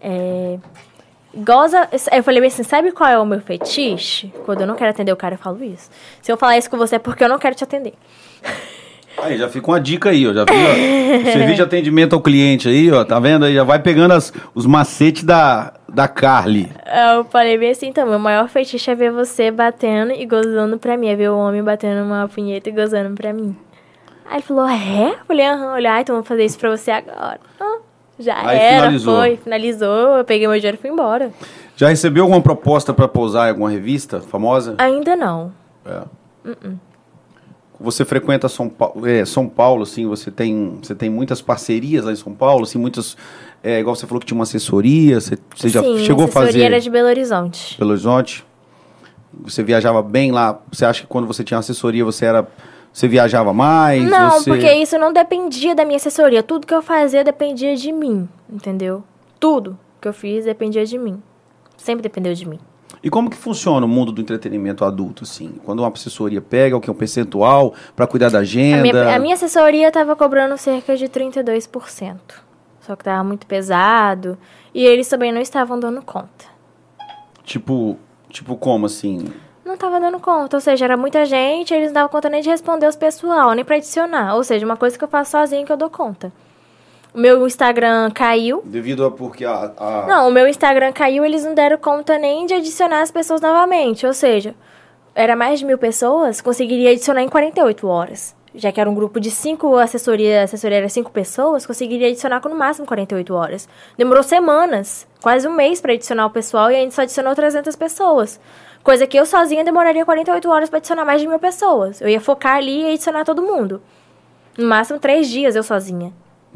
É. 0.00 0.58
Goza. 1.36 1.90
Eu 2.10 2.22
falei 2.22 2.46
assim, 2.46 2.62
sabe 2.62 2.90
qual 2.90 3.10
é 3.10 3.18
o 3.18 3.26
meu 3.26 3.42
fetiche? 3.42 4.32
Quando 4.46 4.62
eu 4.62 4.66
não 4.66 4.74
quero 4.74 4.88
atender 4.88 5.12
o 5.12 5.16
cara, 5.16 5.34
eu 5.34 5.38
falo 5.38 5.62
isso. 5.62 5.90
Se 6.22 6.32
eu 6.32 6.38
falar 6.38 6.56
isso 6.56 6.70
com 6.70 6.78
você 6.78 6.96
é 6.96 6.98
porque 6.98 7.22
eu 7.22 7.28
não 7.28 7.38
quero 7.38 7.54
te 7.54 7.64
atender. 7.64 7.92
Aí 9.22 9.36
já 9.36 9.48
fica 9.48 9.66
uma 9.68 9.80
dica 9.80 10.10
aí, 10.10 10.26
ó. 10.26 10.32
Já 10.32 10.44
viu? 10.44 10.54
ó, 10.56 11.28
o 11.28 11.32
serviço 11.32 11.54
de 11.56 11.62
atendimento 11.62 12.14
ao 12.14 12.20
cliente 12.20 12.68
aí, 12.68 12.90
ó. 12.92 13.04
Tá 13.04 13.18
vendo 13.18 13.44
aí? 13.44 13.54
Já 13.54 13.64
vai 13.64 13.78
pegando 13.78 14.12
as, 14.14 14.32
os 14.54 14.64
macetes 14.66 15.24
da, 15.24 15.72
da 15.88 16.06
Carly. 16.06 16.70
Eu 17.14 17.24
falei 17.24 17.58
bem 17.58 17.70
assim, 17.70 17.88
então, 17.88 18.06
meu 18.08 18.18
maior 18.18 18.48
fetiche 18.48 18.90
é 18.90 18.94
ver 18.94 19.10
você 19.10 19.50
batendo 19.50 20.12
e 20.12 20.24
gozando 20.24 20.78
pra 20.78 20.96
mim. 20.96 21.08
É 21.08 21.16
ver 21.16 21.30
o 21.30 21.36
homem 21.36 21.62
batendo 21.62 22.04
uma 22.04 22.28
punheta 22.28 22.68
e 22.68 22.72
gozando 22.72 23.14
pra 23.14 23.32
mim. 23.32 23.56
Aí 24.26 24.36
ele 24.36 24.42
falou, 24.42 24.68
é? 24.68 25.10
Eu 25.20 25.24
falei, 25.26 25.46
aham. 25.46 25.72
Olha, 25.72 25.94
ah, 25.94 26.00
então 26.00 26.14
vou 26.14 26.24
fazer 26.24 26.44
isso 26.44 26.58
pra 26.58 26.70
você 26.70 26.90
agora. 26.90 27.40
Ah, 27.60 27.78
já 28.18 28.46
Aí 28.46 28.58
era, 28.58 28.76
finalizou. 28.82 29.16
foi. 29.16 29.36
Finalizou, 29.36 30.16
eu 30.18 30.24
peguei 30.24 30.46
meu 30.46 30.56
dinheiro 30.56 30.76
e 30.76 30.80
fui 30.80 30.90
embora. 30.90 31.30
Já 31.76 31.88
recebeu 31.88 32.24
alguma 32.24 32.40
proposta 32.42 32.92
pra 32.92 33.06
pousar 33.08 33.46
em 33.46 33.50
alguma 33.50 33.70
revista 33.70 34.20
famosa? 34.20 34.74
Ainda 34.78 35.14
não. 35.16 35.52
É. 35.86 36.02
Você 37.80 38.04
frequenta 38.04 38.48
São 38.48 38.68
Paulo, 38.68 39.06
é, 39.06 39.24
São 39.24 39.48
Paulo, 39.48 39.84
assim, 39.84 40.06
você 40.06 40.30
tem, 40.30 40.78
você 40.82 40.94
tem 40.94 41.08
muitas 41.08 41.40
parcerias 41.40 42.04
lá 42.04 42.12
em 42.12 42.16
São 42.16 42.34
Paulo, 42.34 42.64
assim, 42.64 42.78
muitas, 42.78 43.16
é, 43.62 43.78
igual 43.78 43.94
você 43.94 44.06
falou 44.06 44.20
que 44.20 44.26
tinha 44.26 44.36
uma 44.36 44.42
assessoria, 44.42 45.20
você, 45.20 45.38
você 45.54 45.68
já 45.68 45.80
Sim, 45.80 45.98
chegou 45.98 46.24
a 46.24 46.26
minha 46.26 46.28
assessoria 46.28 46.52
fazer 46.52 46.62
era 46.62 46.80
de 46.80 46.90
Belo 46.90 47.08
Horizonte. 47.08 47.78
Belo 47.78 47.90
Horizonte? 47.92 48.44
Você 49.42 49.62
viajava 49.62 50.02
bem 50.02 50.32
lá? 50.32 50.60
Você 50.72 50.84
acha 50.84 51.02
que 51.02 51.06
quando 51.06 51.26
você 51.26 51.44
tinha 51.44 51.58
assessoria 51.58 52.04
você 52.04 52.24
era, 52.24 52.48
você 52.92 53.06
viajava 53.06 53.52
mais? 53.52 54.02
Não, 54.02 54.30
você... 54.32 54.50
porque 54.50 54.72
isso 54.72 54.98
não 54.98 55.12
dependia 55.12 55.74
da 55.74 55.84
minha 55.84 55.96
assessoria. 55.96 56.42
Tudo 56.42 56.66
que 56.66 56.74
eu 56.74 56.82
fazia 56.82 57.22
dependia 57.22 57.76
de 57.76 57.92
mim, 57.92 58.28
entendeu? 58.50 59.04
Tudo 59.38 59.78
que 60.00 60.08
eu 60.08 60.12
fiz 60.12 60.44
dependia 60.46 60.84
de 60.84 60.98
mim. 60.98 61.22
Sempre 61.76 62.02
dependeu 62.02 62.34
de 62.34 62.48
mim. 62.48 62.58
E 63.02 63.08
como 63.10 63.30
que 63.30 63.36
funciona 63.36 63.84
o 63.86 63.88
mundo 63.88 64.10
do 64.10 64.20
entretenimento 64.20 64.84
adulto, 64.84 65.24
assim? 65.24 65.54
Quando 65.64 65.80
uma 65.80 65.88
assessoria 65.88 66.40
pega, 66.40 66.76
o 66.76 66.80
que 66.80 66.90
é 66.90 66.92
um 66.92 66.96
percentual 66.96 67.74
para 67.94 68.06
cuidar 68.06 68.30
da 68.30 68.38
A 68.38 68.40
agenda? 68.40 68.82
minha, 68.82 69.14
a 69.14 69.18
minha 69.18 69.34
assessoria 69.34 69.90
tava 69.90 70.16
cobrando 70.16 70.56
cerca 70.58 70.96
de 70.96 71.06
32%. 71.08 72.16
Só 72.80 72.96
que 72.96 73.04
tava 73.04 73.22
muito 73.22 73.46
pesado. 73.46 74.38
E 74.74 74.84
eles 74.84 75.08
também 75.08 75.30
não 75.32 75.40
estavam 75.40 75.78
dando 75.78 76.02
conta. 76.02 76.46
Tipo, 77.44 77.96
tipo 78.30 78.56
como 78.56 78.86
assim? 78.86 79.26
Não 79.64 79.76
tava 79.76 80.00
dando 80.00 80.18
conta. 80.18 80.56
Ou 80.56 80.60
seja, 80.60 80.84
era 80.86 80.96
muita 80.96 81.24
gente, 81.24 81.72
eles 81.74 81.88
não 81.88 81.94
davam 81.94 82.08
conta 82.08 82.28
nem 82.28 82.40
de 82.40 82.48
responder 82.48 82.86
os 82.86 82.96
pessoal, 82.96 83.52
nem 83.52 83.64
pra 83.64 83.76
adicionar. 83.76 84.34
Ou 84.34 84.42
seja, 84.42 84.64
uma 84.64 84.76
coisa 84.76 84.96
que 84.98 85.04
eu 85.04 85.08
faço 85.08 85.32
sozinho 85.32 85.64
que 85.66 85.72
eu 85.72 85.76
dou 85.76 85.90
conta. 85.90 86.32
O 87.14 87.18
meu 87.18 87.46
Instagram 87.46 88.10
caiu. 88.10 88.62
Devido 88.64 89.04
a 89.04 89.10
porque 89.10 89.44
a, 89.44 89.72
a- 89.76 90.06
Não, 90.06 90.28
o 90.28 90.30
meu 90.30 90.46
Instagram 90.46 90.92
caiu, 90.92 91.24
eles 91.24 91.44
não 91.44 91.54
deram 91.54 91.78
conta 91.78 92.18
nem 92.18 92.46
de 92.46 92.54
adicionar 92.54 93.00
as 93.02 93.10
pessoas 93.10 93.40
novamente. 93.40 94.06
Ou 94.06 94.12
seja, 94.12 94.54
era 95.14 95.34
mais 95.34 95.58
de 95.58 95.64
mil 95.64 95.78
pessoas, 95.78 96.40
conseguiria 96.40 96.90
adicionar 96.90 97.22
em 97.22 97.28
48 97.28 97.86
horas. 97.88 98.36
já 98.54 98.72
que 98.72 98.80
era 98.80 98.88
um 98.88 98.94
grupo 98.94 99.20
de 99.20 99.30
cinco 99.30 99.76
assessoria, 99.76 100.42
assessoria 100.42 100.78
era 100.78 100.88
cinco 100.88 101.10
pessoas, 101.10 101.66
conseguiria 101.66 102.08
adicionar 102.08 102.40
com 102.40 102.48
no 102.48 102.54
máximo 102.56 102.86
48 102.86 103.34
horas. 103.34 103.68
Demorou 103.96 104.22
semanas, 104.22 105.06
quase 105.22 105.46
um 105.46 105.52
mês 105.52 105.80
para 105.80 105.92
adicionar 105.92 106.26
o 106.26 106.30
pessoal 106.30 106.70
e 106.70 106.76
a 106.76 106.78
gente 106.80 106.94
só 106.94 107.02
adicionou 107.02 107.34
300 107.34 107.74
pessoas. 107.76 108.40
Coisa 108.82 109.06
que 109.06 109.18
eu 109.18 109.26
sozinha 109.26 109.64
demoraria 109.64 110.04
48 110.04 110.48
horas 110.48 110.68
para 110.70 110.78
adicionar 110.78 111.04
mais 111.04 111.20
de 111.20 111.26
mil 111.28 111.38
pessoas. 111.38 112.00
Eu 112.00 112.08
ia 112.08 112.20
focar 112.20 112.56
ali 112.56 112.82
e 112.82 112.92
adicionar 112.94 113.24
todo 113.24 113.42
mundo. 113.42 113.82
No 114.56 114.66
máximo 114.66 114.98
três 114.98 115.28
dias 115.28 115.54
eu 115.54 115.62
sozinha. 115.62 116.12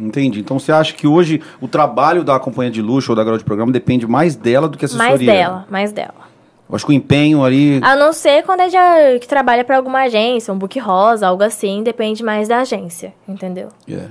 Entendi. 0.06 0.40
Então 0.40 0.58
você 0.58 0.72
acha 0.72 0.92
que 0.92 1.06
hoje 1.06 1.40
o 1.60 1.68
trabalho 1.68 2.24
da 2.24 2.38
companhia 2.38 2.70
de 2.70 2.82
luxo 2.82 3.12
ou 3.12 3.16
da 3.16 3.22
grau 3.22 3.38
de 3.38 3.44
programa 3.44 3.70
depende 3.70 4.06
mais 4.06 4.34
dela 4.34 4.68
do 4.68 4.76
que 4.76 4.84
a 4.84 4.86
assessoria? 4.86 5.08
Mais 5.08 5.20
dela, 5.20 5.66
mais 5.70 5.92
dela. 5.92 6.32
Eu 6.68 6.76
acho 6.76 6.86
que 6.86 6.92
o 6.92 6.94
empenho 6.94 7.44
ali. 7.44 7.80
A 7.82 7.94
não 7.94 8.12
ser 8.12 8.42
quando 8.44 8.60
é 8.60 8.68
de, 8.68 9.18
que 9.20 9.28
trabalha 9.28 9.64
para 9.64 9.76
alguma 9.76 10.02
agência, 10.02 10.52
um 10.52 10.58
book 10.58 10.78
rosa, 10.78 11.26
algo 11.28 11.42
assim, 11.42 11.82
depende 11.82 12.24
mais 12.24 12.48
da 12.48 12.60
agência, 12.60 13.14
entendeu? 13.28 13.68
É. 13.88 14.08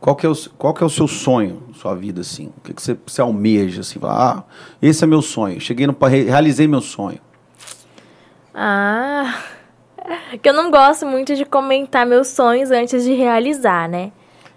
Qual 0.00 0.14
que, 0.14 0.24
é 0.24 0.28
o, 0.28 0.34
qual 0.56 0.72
que 0.72 0.82
é 0.82 0.86
o 0.86 0.90
seu 0.90 1.08
sonho, 1.08 1.60
sua 1.74 1.94
vida, 1.94 2.20
assim? 2.20 2.52
O 2.56 2.60
que, 2.62 2.72
que 2.72 2.80
você, 2.80 2.96
você 3.04 3.20
almeja, 3.20 3.80
assim? 3.80 3.98
Fala, 3.98 4.14
ah, 4.14 4.42
esse 4.80 5.02
é 5.02 5.06
meu 5.06 5.20
sonho. 5.20 5.60
Cheguei 5.60 5.88
no... 5.88 5.96
Realizei 6.00 6.66
meu 6.66 6.80
sonho. 6.80 7.18
Ah... 8.54 9.34
Que 10.42 10.48
eu 10.48 10.54
não 10.54 10.70
gosto 10.70 11.04
muito 11.04 11.34
de 11.34 11.44
comentar 11.44 12.06
meus 12.06 12.28
sonhos 12.28 12.70
antes 12.70 13.04
de 13.04 13.12
realizar, 13.12 13.86
né? 13.88 14.10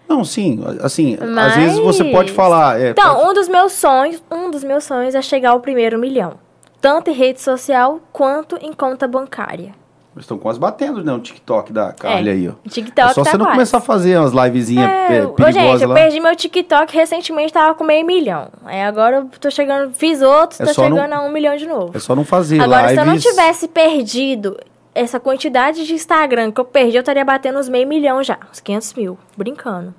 Não, 0.07 0.25
sim, 0.25 0.59
assim, 0.81 1.17
Mas... 1.19 1.53
às 1.53 1.55
vezes 1.55 1.79
você 1.79 2.03
pode 2.05 2.31
falar. 2.31 2.81
É, 2.81 2.89
então, 2.89 3.15
pode... 3.15 3.29
um 3.29 3.33
dos 3.33 3.47
meus 3.47 3.71
sonhos, 3.73 4.21
um 4.29 4.51
dos 4.51 4.63
meus 4.63 4.83
sonhos 4.83 5.15
é 5.15 5.21
chegar 5.21 5.51
ao 5.51 5.61
primeiro 5.61 5.97
milhão 5.97 6.37
tanto 6.81 7.11
em 7.11 7.13
rede 7.13 7.39
social 7.39 7.99
quanto 8.11 8.57
em 8.57 8.73
conta 8.73 9.07
bancária. 9.07 9.79
Estão 10.17 10.37
quase 10.37 10.59
batendo, 10.59 11.01
né? 11.01 11.13
O 11.13 11.19
TikTok 11.19 11.71
da 11.71 11.93
Carly 11.93 12.29
é, 12.29 12.33
aí, 12.33 12.49
ó. 12.49 12.69
TikTok 12.69 13.11
é 13.11 13.13
só 13.13 13.23
tá 13.23 13.31
você 13.31 13.37
não 13.37 13.45
quase. 13.45 13.55
começar 13.55 13.77
a 13.77 13.81
fazer 13.81 14.17
umas 14.17 14.33
livezinhas 14.33 14.89
é, 14.89 15.25
perigosas 15.25 15.53
gente, 15.53 15.83
eu 15.83 15.87
lá. 15.87 15.95
perdi 15.95 16.19
meu 16.19 16.35
TikTok 16.35 16.93
recentemente, 16.93 17.53
tava 17.53 17.75
com 17.75 17.85
meio 17.85 18.05
milhão. 18.05 18.49
Aí 18.65 18.81
agora 18.81 19.17
eu 19.17 19.29
tô 19.39 19.49
chegando, 19.49 19.93
fiz 19.93 20.21
outros, 20.21 20.59
é 20.59 20.65
tô 20.65 20.73
chegando 20.73 21.07
não, 21.07 21.17
a 21.17 21.25
um 21.25 21.31
milhão 21.31 21.55
de 21.55 21.65
novo. 21.65 21.91
É 21.95 21.99
só 21.99 22.13
não 22.13 22.25
fazer 22.25 22.59
Agora, 22.59 22.89
lives... 22.89 22.95
se 22.95 22.99
eu 22.99 23.05
não 23.05 23.17
tivesse 23.17 23.67
perdido 23.69 24.57
essa 24.93 25.19
quantidade 25.19 25.85
de 25.85 25.93
Instagram 25.93 26.51
que 26.51 26.59
eu 26.59 26.65
perdi, 26.65 26.97
eu 26.97 27.01
estaria 27.01 27.23
batendo 27.23 27.59
uns 27.59 27.69
meio 27.69 27.87
milhão 27.87 28.23
já, 28.23 28.37
uns 28.51 28.59
500 28.59 28.93
mil, 28.93 29.17
brincando. 29.37 29.93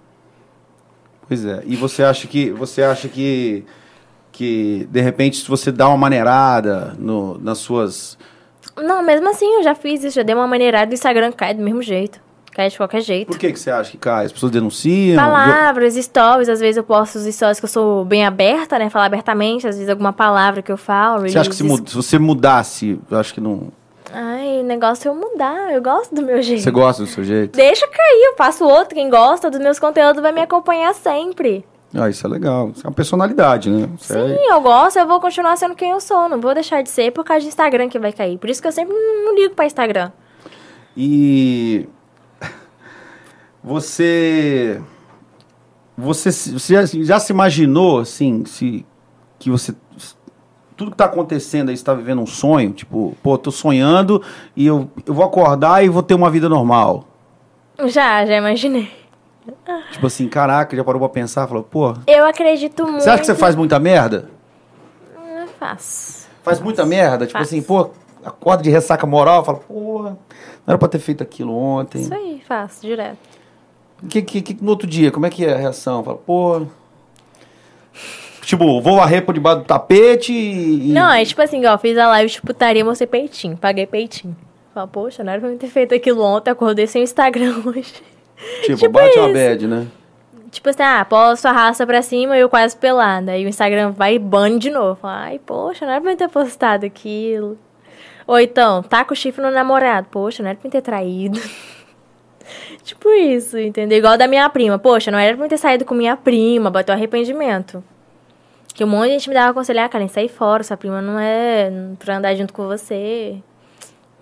Pois 1.27 1.45
é, 1.45 1.63
e 1.65 1.77
você 1.77 2.03
acha 2.03 2.27
que, 2.27 2.51
você 2.51 2.83
acha 2.83 3.09
que 3.09 3.65
que 4.33 4.89
de 4.91 5.01
repente 5.01 5.37
se 5.37 5.49
você 5.49 5.71
dá 5.71 5.87
uma 5.87 5.99
maneirada 5.99 6.97
no, 6.99 7.39
nas 7.39 7.59
suas. 7.59 8.19
Não, 8.77 9.03
mesmo 9.03 9.29
assim 9.29 9.47
eu 9.57 9.63
já 9.63 9.75
fiz 9.75 10.03
isso, 10.03 10.17
já 10.17 10.23
dei 10.23 10.35
uma 10.35 10.47
maneirada 10.47 10.87
do 10.87 10.95
Instagram 10.95 11.31
cai 11.31 11.55
do 11.55 11.63
mesmo 11.63 11.83
jeito. 11.83 12.19
Cai 12.51 12.69
de 12.69 12.77
qualquer 12.77 13.01
jeito. 13.01 13.29
Por 13.29 13.39
que, 13.39 13.51
que 13.51 13.59
você 13.59 13.71
acha 13.71 13.91
que 13.91 13.97
cai? 13.97 14.27
As 14.27 14.33
pessoas 14.33 14.53
denunciam? 14.53 15.17
Palavras, 15.17 15.95
stories, 15.95 16.51
às 16.51 16.61
vezes 16.61 16.77
eu 16.77 16.85
posto 16.85 17.17
os 17.17 17.25
stories 17.35 17.59
que 17.59 17.65
eu 17.65 17.69
sou 17.69 18.05
bem 18.05 18.27
aberta, 18.27 18.79
né? 18.79 18.91
Falar 18.91 19.07
abertamente, 19.07 19.67
às 19.67 19.77
vezes 19.77 19.89
alguma 19.89 20.13
palavra 20.13 20.61
que 20.61 20.71
eu 20.71 20.77
falo. 20.77 21.29
Você 21.29 21.39
acha 21.39 21.49
que 21.49 21.57
se, 21.57 21.63
mud... 21.63 21.89
se 21.89 21.97
você 21.97 22.19
mudasse, 22.19 22.99
eu 23.11 23.19
acho 23.19 23.33
que 23.33 23.41
não. 23.41 23.73
Ai, 24.13 24.61
o 24.61 24.65
negócio 24.65 25.09
é 25.09 25.11
eu 25.11 25.15
mudar. 25.15 25.73
Eu 25.73 25.83
gosto 25.83 26.15
do 26.15 26.23
meu 26.23 26.43
jeito. 26.43 26.63
Você 26.63 26.71
gosta 26.71 27.03
do 27.03 27.09
seu 27.09 27.25
jeito? 27.25 27.57
Deixa 27.57 27.87
cair, 27.87 28.25
eu 28.31 28.37
faço 28.37 28.65
outro. 28.65 28.95
Quem 28.95 29.09
gosta 29.09 29.51
dos 29.51 29.61
meus 29.61 29.79
conteúdos 29.79 30.21
vai 30.21 30.33
me 30.33 30.41
acompanhar 30.41 30.95
sempre. 30.95 31.65
Ah, 31.95 32.09
isso 32.09 32.27
é 32.27 32.31
legal. 32.31 32.71
Isso 32.71 32.87
é 32.87 32.89
uma 32.89 32.95
personalidade, 32.95 33.71
né? 33.71 33.89
Isso 34.01 34.13
Sim, 34.13 34.19
é... 34.19 34.53
eu 34.53 34.61
gosto, 34.61 34.99
eu 34.99 35.07
vou 35.07 35.21
continuar 35.21 35.57
sendo 35.57 35.75
quem 35.75 35.91
eu 35.91 36.01
sou. 36.01 36.29
Não 36.29 36.41
vou 36.41 36.55
deixar 36.55 36.83
de 36.83 36.89
ser 36.89 37.13
por 37.13 37.25
causa 37.25 37.43
de 37.43 37.49
Instagram 37.49 37.89
que 37.89 37.99
vai 37.99 38.13
cair. 38.13 38.39
Por 38.39 38.49
isso 38.49 38.63
que 38.63 38.69
eu 38.69 38.73
sempre 38.73 38.95
não 38.95 39.35
ligo 39.35 39.55
para 39.55 39.67
Instagram. 39.67 40.11
E 40.97 41.89
você 43.63 44.81
você, 45.97 46.31
você 46.31 46.75
já, 46.75 46.85
já, 47.03 47.21
se 47.21 47.33
imaginou 47.33 48.01
assim, 48.01 48.45
se 48.47 48.87
que 49.39 49.51
você 49.51 49.75
tudo 50.83 50.91
que 50.91 50.95
está 50.95 51.05
acontecendo 51.05 51.69
aí 51.69 51.75
está 51.75 51.95
vivendo 51.95 52.21
um 52.21 52.27
sonho, 52.27 52.73
tipo, 52.73 53.17
pô, 53.23 53.39
tô 53.39 53.53
sonhando 53.53 54.21
e 54.57 54.67
eu, 54.67 54.91
eu 55.07 55.15
vou 55.15 55.25
acordar 55.25 55.85
e 55.85 55.89
vou 55.89 56.03
ter 56.03 56.15
uma 56.15 56.29
vida 56.29 56.49
normal. 56.49 57.05
Já, 57.87 58.27
já 58.27 58.37
imaginei. 58.37 58.91
Tipo 59.93 60.07
assim, 60.07 60.29
caraca, 60.29 60.77
já 60.77 60.83
parou 60.83 61.01
pra 61.01 61.09
pensar? 61.09 61.47
Falou, 61.47 61.63
pô. 61.63 61.95
Eu 62.07 62.25
acredito 62.25 62.85
muito. 62.85 63.01
Você 63.01 63.11
acha 63.11 63.21
que 63.21 63.27
você 63.27 63.35
faz 63.35 63.55
muita 63.55 63.79
merda? 63.79 64.29
Não 65.17 65.47
faço. 65.47 66.27
Faz 66.43 66.61
muita 66.61 66.85
merda? 66.85 67.27
Tipo 67.27 67.39
assim, 67.39 67.63
pô, 67.63 67.91
acorda 68.25 68.63
de 68.65 68.71
ressaca 68.71 69.07
moral, 69.07 69.45
fala, 69.45 69.59
pô, 69.59 70.03
não 70.03 70.19
era 70.67 70.79
pra 70.79 70.89
ter 70.89 70.99
feito 70.99 71.23
aquilo 71.23 71.57
ontem. 71.57 72.03
Isso 72.03 72.15
aí, 72.15 72.43
faço, 72.47 72.83
direto. 72.83 73.19
Que, 74.09 74.21
que, 74.21 74.43
que, 74.43 74.65
no 74.65 74.71
outro 74.71 74.87
dia, 74.87 75.13
como 75.13 75.27
é 75.27 75.31
que 75.31 75.45
é 75.45 75.55
a 75.55 75.57
reação? 75.57 76.03
Fala, 76.03 76.19
pô. 76.19 76.67
Tipo, 78.43 78.81
vou 78.81 78.97
varrer 78.97 79.25
por 79.25 79.35
debaixo 79.35 79.61
do 79.61 79.65
tapete 79.65 80.33
e. 80.33 80.93
Não, 80.93 81.11
é 81.11 81.25
tipo 81.25 81.41
assim, 81.41 81.65
ó, 81.65 81.79
fiz 81.79 81.97
a 81.97 82.09
live 82.09 82.31
de 82.31 82.43
putaria, 82.43 82.85
mostrei 82.85 83.07
peitinho, 83.07 83.57
paguei 83.57 83.87
peitinho. 83.87 84.37
Fala, 84.75 84.89
poxa, 84.89 85.23
não 85.23 85.33
era 85.33 85.41
pra 85.41 85.51
eu 85.51 85.59
ter 85.59 85.69
feito 85.69 85.95
aquilo 85.95 86.23
ontem, 86.23 86.51
acordei 86.51 86.87
sem 86.87 87.03
Instagram 87.03 87.63
hoje. 87.65 87.95
Tipo, 88.63 88.77
tipo 88.79 88.93
bate 88.93 89.11
isso. 89.11 89.21
uma 89.21 89.33
bad, 89.33 89.67
né? 89.67 89.87
Tipo 90.51 90.69
assim, 90.69 90.83
ah, 90.83 91.05
posto 91.05 91.47
a 91.47 91.53
raça 91.53 91.87
pra 91.87 92.03
cima 92.03 92.37
e 92.37 92.41
eu 92.41 92.49
quase 92.49 92.77
pelada. 92.77 93.33
Aí 93.33 93.45
o 93.45 93.49
Instagram 93.49 93.91
vai 93.91 94.17
e 94.17 94.19
bane 94.19 94.59
de 94.59 94.71
novo. 94.71 95.01
Ai, 95.05 95.39
poxa, 95.39 95.87
não 95.87 95.93
era 95.93 96.01
pra 96.01 96.13
eu 96.13 96.17
ter 96.17 96.29
postado 96.29 96.85
aquilo. 96.85 97.57
Ou 98.27 98.39
então, 98.39 98.83
tá 98.83 99.05
com 99.05 99.15
o 99.15 99.17
chifre 99.17 99.43
no 99.43 99.51
namorado. 99.51 100.09
Poxa, 100.11 100.43
não 100.43 100.51
era 100.51 100.59
pra 100.59 100.67
eu 100.67 100.73
ter 100.73 100.83
traído. 100.83 101.41
tipo 102.83 103.09
isso, 103.11 103.59
entendeu? 103.59 103.99
Igual 103.99 104.19
da 104.19 104.27
minha 104.27 104.49
prima. 104.51 104.79
Poxa, 104.79 105.11
não 105.11 105.19
era 105.19 105.37
pra 105.37 105.47
eu 105.47 105.49
ter 105.49 105.59
saído 105.59 105.85
com 105.85 105.95
minha 105.95 106.17
prima. 106.17 106.71
Bateu 106.71 106.95
arrependimento. 106.95 107.83
Que 108.75 108.85
um 108.85 108.87
monte 108.87 109.09
de 109.09 109.13
gente 109.15 109.29
me 109.29 109.35
dava 109.35 109.51
aconselhar, 109.51 109.89
cara, 109.89 110.07
sai 110.09 110.29
fora, 110.29 110.63
sua 110.63 110.77
prima 110.77 111.03
não 111.03 111.19
é 111.19 111.71
pra 111.99 112.17
andar 112.17 112.35
junto 112.35 112.53
com 112.53 112.67
você. 112.67 113.39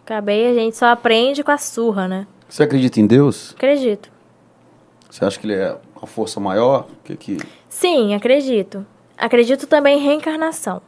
Acabei, 0.05 0.51
a 0.51 0.55
gente 0.55 0.77
só 0.77 0.87
aprende 0.87 1.45
com 1.45 1.53
a 1.53 1.59
surra, 1.59 2.09
né? 2.09 2.27
Você 2.49 2.65
acredita 2.65 3.01
em 3.01 3.07
Deus? 3.07 3.55
Acredito. 3.57 4.11
Você 5.09 5.25
acha 5.25 5.39
que 5.39 5.47
ele 5.47 5.55
é 5.55 5.77
uma 5.97 6.07
força 6.07 6.41
maior? 6.41 6.89
Que, 7.05 7.17
que... 7.17 7.39
Sim, 7.69 8.15
acredito. 8.15 8.85
Acredito 9.17 9.69
também 9.69 9.99
em 9.99 10.03
reencarnação. 10.03 10.83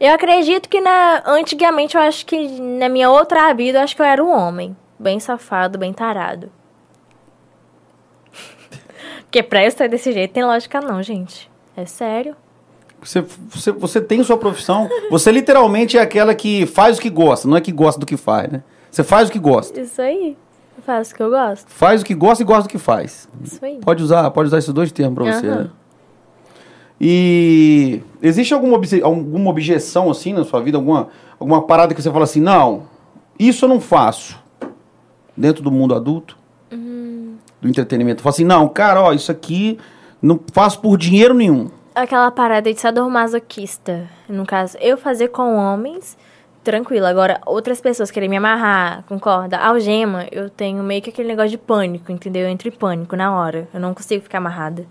Eu 0.00 0.14
acredito 0.14 0.68
que 0.68 0.80
na 0.80 1.22
antigamente 1.26 1.96
eu 1.96 2.00
acho 2.00 2.24
que 2.24 2.60
na 2.60 2.88
minha 2.88 3.10
outra 3.10 3.52
vida 3.52 3.78
eu 3.78 3.82
acho 3.82 3.96
que 3.96 4.00
eu 4.00 4.06
era 4.06 4.22
um 4.24 4.30
homem, 4.30 4.76
bem 4.98 5.18
safado, 5.18 5.76
bem 5.76 5.92
tarado. 5.92 6.50
Porque 9.24 9.42
pra 9.42 9.64
eu 9.64 9.68
estar 9.68 9.88
desse 9.88 10.12
jeito 10.12 10.32
tem 10.32 10.44
lógica 10.44 10.80
não, 10.80 11.02
gente. 11.02 11.50
É 11.76 11.84
sério. 11.84 12.36
Você, 13.02 13.24
você, 13.48 13.72
você 13.72 14.00
tem 14.00 14.22
sua 14.22 14.36
profissão. 14.36 14.88
Você 15.10 15.30
literalmente 15.30 15.96
é 15.96 16.00
aquela 16.00 16.34
que 16.34 16.66
faz 16.66 16.98
o 16.98 17.00
que 17.00 17.10
gosta, 17.10 17.48
não 17.48 17.56
é 17.56 17.60
que 17.60 17.72
gosta 17.72 18.00
do 18.00 18.06
que 18.06 18.16
faz, 18.16 18.50
né? 18.50 18.62
Você 18.90 19.04
faz 19.04 19.28
o 19.28 19.32
que 19.32 19.38
gosta. 19.38 19.80
Isso 19.80 20.00
aí. 20.00 20.36
Eu 20.76 20.82
faço 20.82 21.12
o 21.12 21.16
que 21.16 21.22
eu 21.22 21.30
gosto. 21.30 21.68
Faz 21.68 22.02
o 22.02 22.04
que 22.04 22.14
gosta 22.14 22.42
e 22.42 22.46
gosta 22.46 22.62
do 22.64 22.68
que 22.68 22.78
faz. 22.78 23.28
Isso 23.42 23.64
aí. 23.64 23.78
Pode 23.80 24.02
usar, 24.02 24.30
pode 24.30 24.46
usar 24.46 24.58
esses 24.58 24.72
dois 24.72 24.92
termos 24.92 25.14
pra 25.14 25.32
você, 25.32 25.46
né? 25.46 25.70
E 27.00 28.02
existe 28.20 28.52
alguma, 28.52 28.76
obje 28.76 29.00
alguma 29.02 29.50
objeção 29.50 30.10
assim 30.10 30.32
na 30.32 30.44
sua 30.44 30.60
vida? 30.60 30.78
Alguma, 30.78 31.08
alguma 31.38 31.62
parada 31.62 31.94
que 31.94 32.02
você 32.02 32.10
fala 32.10 32.24
assim, 32.24 32.40
não, 32.40 32.84
isso 33.38 33.64
eu 33.64 33.68
não 33.68 33.80
faço 33.80 34.38
dentro 35.36 35.62
do 35.62 35.70
mundo 35.70 35.94
adulto? 35.94 36.36
Uhum. 36.72 37.36
Do 37.60 37.68
entretenimento. 37.68 38.22
Fala 38.22 38.34
assim, 38.34 38.44
não, 38.44 38.68
cara, 38.68 39.02
ó, 39.02 39.12
isso 39.12 39.30
aqui 39.30 39.78
não 40.20 40.40
faço 40.52 40.80
por 40.80 40.96
dinheiro 40.98 41.34
nenhum. 41.34 41.68
Aquela 41.98 42.30
parada 42.30 42.72
de 42.72 42.80
sadomasoquista. 42.80 44.08
No 44.28 44.46
caso, 44.46 44.78
eu 44.80 44.96
fazer 44.96 45.28
com 45.28 45.56
homens 45.56 46.16
tranquilo. 46.62 47.04
Agora, 47.04 47.40
outras 47.44 47.80
pessoas 47.80 48.08
querem 48.08 48.28
me 48.28 48.36
amarrar 48.36 49.02
com 49.08 49.18
corda, 49.18 49.58
algema, 49.58 50.24
eu 50.30 50.48
tenho 50.48 50.80
meio 50.84 51.02
que 51.02 51.10
aquele 51.10 51.26
negócio 51.26 51.50
de 51.50 51.58
pânico, 51.58 52.12
entendeu? 52.12 52.42
Eu 52.42 52.50
entro 52.50 52.68
em 52.68 52.70
pânico 52.70 53.16
na 53.16 53.36
hora. 53.36 53.66
Eu 53.74 53.80
não 53.80 53.94
consigo 53.94 54.22
ficar 54.22 54.38
amarrada. 54.38 54.86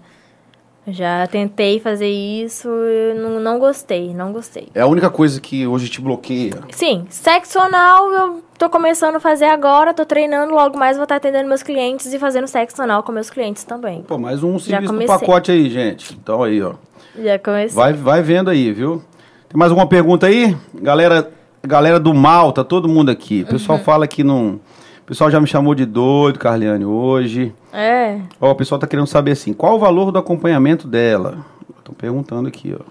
Já 0.86 1.26
tentei 1.28 1.80
fazer 1.80 2.10
isso, 2.10 2.68
não, 3.16 3.40
não 3.40 3.58
gostei, 3.58 4.14
não 4.14 4.34
gostei. 4.34 4.68
É 4.76 4.82
a 4.82 4.88
única 4.88 5.10
coisa 5.10 5.40
que 5.40 5.66
hoje 5.66 5.88
te 5.88 6.02
bloqueia. 6.02 6.60
Sim, 6.72 7.06
sexo 7.10 7.58
anal 7.58 8.12
eu 8.12 8.44
tô 8.58 8.70
começando 8.70 9.16
a 9.16 9.20
fazer 9.22 9.46
agora, 9.46 9.94
tô 9.94 10.06
treinando, 10.06 10.54
logo 10.54 10.78
mais 10.78 10.98
vou 10.98 11.04
estar 11.04 11.18
atendendo 11.18 11.48
meus 11.48 11.64
clientes 11.64 12.14
e 12.14 12.20
fazendo 12.20 12.48
sexo 12.48 12.82
anal 12.82 13.02
com 13.02 13.14
meus 13.14 13.30
clientes 13.30 13.64
também. 13.64 14.02
Pô, 14.02 14.18
mais 14.18 14.44
um 14.44 14.60
serviço 14.60 14.92
no 14.92 15.06
pacote 15.06 15.52
aí, 15.52 15.70
gente. 15.70 16.14
Então 16.14 16.44
aí, 16.44 16.62
ó. 16.62 16.76
Já 17.22 17.40
comecei. 17.40 17.76
Vai, 17.76 17.94
vai 17.94 18.22
vendo 18.22 18.50
aí, 18.50 18.72
viu? 18.72 19.02
Tem 19.50 19.58
mais 19.58 19.72
alguma 19.72 19.88
pergunta 19.88 20.28
aí? 20.28 20.56
Galera 20.76 21.32
galera 21.68 22.00
do 22.00 22.14
mal, 22.14 22.52
tá 22.52 22.64
todo 22.64 22.88
mundo 22.88 23.12
aqui. 23.12 23.44
O 23.44 23.52
pessoal 23.52 23.78
uhum. 23.78 23.84
fala 23.84 24.08
que 24.08 24.24
não. 24.24 24.60
O 25.02 25.06
pessoal 25.06 25.30
já 25.30 25.40
me 25.40 25.48
chamou 25.48 25.76
de 25.76 25.86
doido, 25.86 26.40
Carliane, 26.40 26.86
hoje. 26.86 27.54
É. 27.72 28.20
Ó, 28.42 28.52
o 28.52 28.56
pessoal 28.56 28.80
tá 28.80 28.88
querendo 28.88 29.08
saber 29.08 29.32
assim, 29.32 29.54
qual 29.54 29.76
o 29.76 29.80
valor 29.80 30.12
do 30.12 30.20
acompanhamento 30.20 30.88
dela? 30.88 31.46
Estão 31.78 31.94
perguntando 31.94 32.48
aqui, 32.48 32.76
ó. 32.78 32.84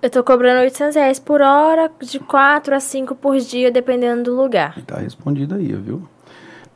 Eu 0.00 0.10
tô 0.10 0.22
cobrando 0.22 0.60
800 0.60 0.94
reais 0.94 1.18
por 1.18 1.40
hora, 1.40 1.90
de 2.00 2.20
4 2.20 2.74
a 2.74 2.80
5 2.80 3.14
por 3.16 3.36
dia, 3.38 3.70
dependendo 3.70 4.24
do 4.24 4.36
lugar. 4.36 4.80
Tá 4.86 4.98
respondido 4.98 5.56
aí, 5.56 5.72
viu? 5.72 6.02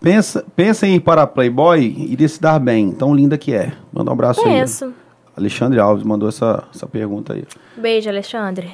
Pensa, 0.01 0.45
pensa 0.57 0.87
em 0.87 0.97
ir 0.97 1.01
para 1.01 1.23
a 1.23 1.27
Playboy 1.27 1.81
e 1.81 2.13
iria 2.13 2.29
se 2.29 2.41
dar 2.41 2.59
bem. 2.59 2.91
Tão 2.91 3.15
linda 3.15 3.39
que 3.39 3.55
é. 3.55 3.73
Manda 3.93 4.11
um 4.11 4.15
abraço 4.15 4.41
aí. 4.41 4.47
Penso. 4.47 4.93
Alexandre 5.37 5.79
Alves 5.81 6.05
mandou 6.05 6.29
essa, 6.29 6.65
essa 6.75 6.87
pergunta 6.87 7.33
aí. 7.33 7.45
Beijo, 7.77 8.09
Alexandre. 8.09 8.71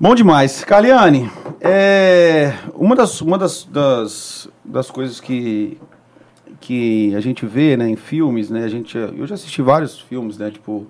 Bom 0.00 0.14
demais. 0.14 0.62
Caliane, 0.64 1.28
é, 1.60 2.54
uma, 2.74 2.94
das, 2.94 3.20
uma 3.20 3.36
das, 3.36 3.64
das, 3.64 4.48
das 4.64 4.90
coisas 4.90 5.18
que, 5.18 5.76
que 6.60 7.12
a 7.16 7.20
gente 7.20 7.44
vê 7.44 7.76
né, 7.76 7.88
em 7.88 7.96
filmes, 7.96 8.48
né? 8.48 8.64
A 8.64 8.68
gente, 8.68 8.96
eu 8.96 9.26
já 9.26 9.34
assisti 9.34 9.60
vários 9.60 9.98
filmes, 9.98 10.38
né? 10.38 10.50
Tipo. 10.52 10.86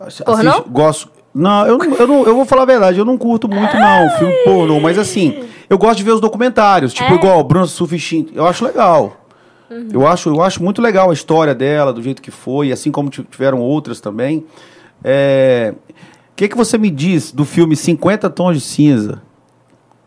assi- 0.00 0.24
Pornô? 0.24 0.62
gosto. 0.68 1.10
Não 1.34 1.66
eu, 1.66 1.78
não, 1.78 1.96
eu 1.96 2.06
não. 2.06 2.24
Eu 2.26 2.34
vou 2.34 2.44
falar 2.44 2.62
a 2.62 2.66
verdade, 2.66 2.98
eu 2.98 3.04
não 3.06 3.16
curto 3.16 3.48
muito, 3.48 3.74
não, 3.74 4.10
filme 4.18 4.34
pornô, 4.44 4.78
mas 4.80 4.98
assim, 4.98 5.44
eu 5.68 5.78
gosto 5.78 5.96
de 5.96 6.04
ver 6.04 6.12
os 6.12 6.20
documentários, 6.20 6.92
tipo, 6.92 7.10
É? 7.10 7.14
igual 7.14 7.42
Bruno 7.42 7.66
Suffichin. 7.66 8.28
Eu 8.34 8.46
acho 8.46 8.64
legal. 8.66 9.16
Uhum. 9.72 9.88
Eu, 9.92 10.06
acho, 10.06 10.28
eu 10.28 10.42
acho 10.42 10.62
muito 10.62 10.80
legal 10.82 11.10
a 11.10 11.12
história 11.14 11.54
dela, 11.54 11.92
do 11.92 12.02
jeito 12.02 12.20
que 12.20 12.30
foi, 12.30 12.70
assim 12.72 12.90
como 12.90 13.08
ti- 13.10 13.24
tiveram 13.30 13.60
outras 13.60 14.00
também. 14.00 14.44
É, 15.02 15.74
O 16.32 16.34
que, 16.36 16.48
que 16.48 16.56
você 16.56 16.76
me 16.78 16.90
diz 16.90 17.32
do 17.32 17.44
filme 17.44 17.74
50 17.76 18.28
Tons 18.30 18.56
de 18.56 18.60
Cinza? 18.62 19.22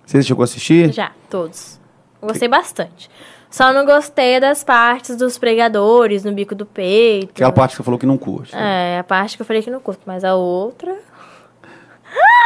Você 0.06 0.22
chegou 0.22 0.44
a 0.44 0.46
assistir? 0.46 0.92
Já, 0.94 1.12
todos. 1.30 1.80
Gostei 2.22 2.48
bastante. 2.48 3.10
Só 3.50 3.72
não 3.72 3.86
gostei 3.86 4.40
das 4.40 4.64
partes 4.64 5.16
dos 5.16 5.38
pregadores 5.38 6.24
no 6.24 6.32
bico 6.34 6.54
do 6.54 6.66
peito. 6.66 7.32
Aquela 7.32 7.52
parte 7.52 7.72
que 7.72 7.78
você 7.78 7.84
falou 7.84 8.00
que 8.00 8.06
não 8.06 8.18
curte. 8.18 8.54
É, 8.56 8.98
a 9.00 9.04
parte 9.04 9.36
que 9.38 9.42
eu 9.42 9.46
falei 9.46 9.62
que 9.62 9.72
não 9.72 9.80
curto, 9.80 10.02
mas 10.06 10.24
a 10.24 10.36
outra. 10.36 10.96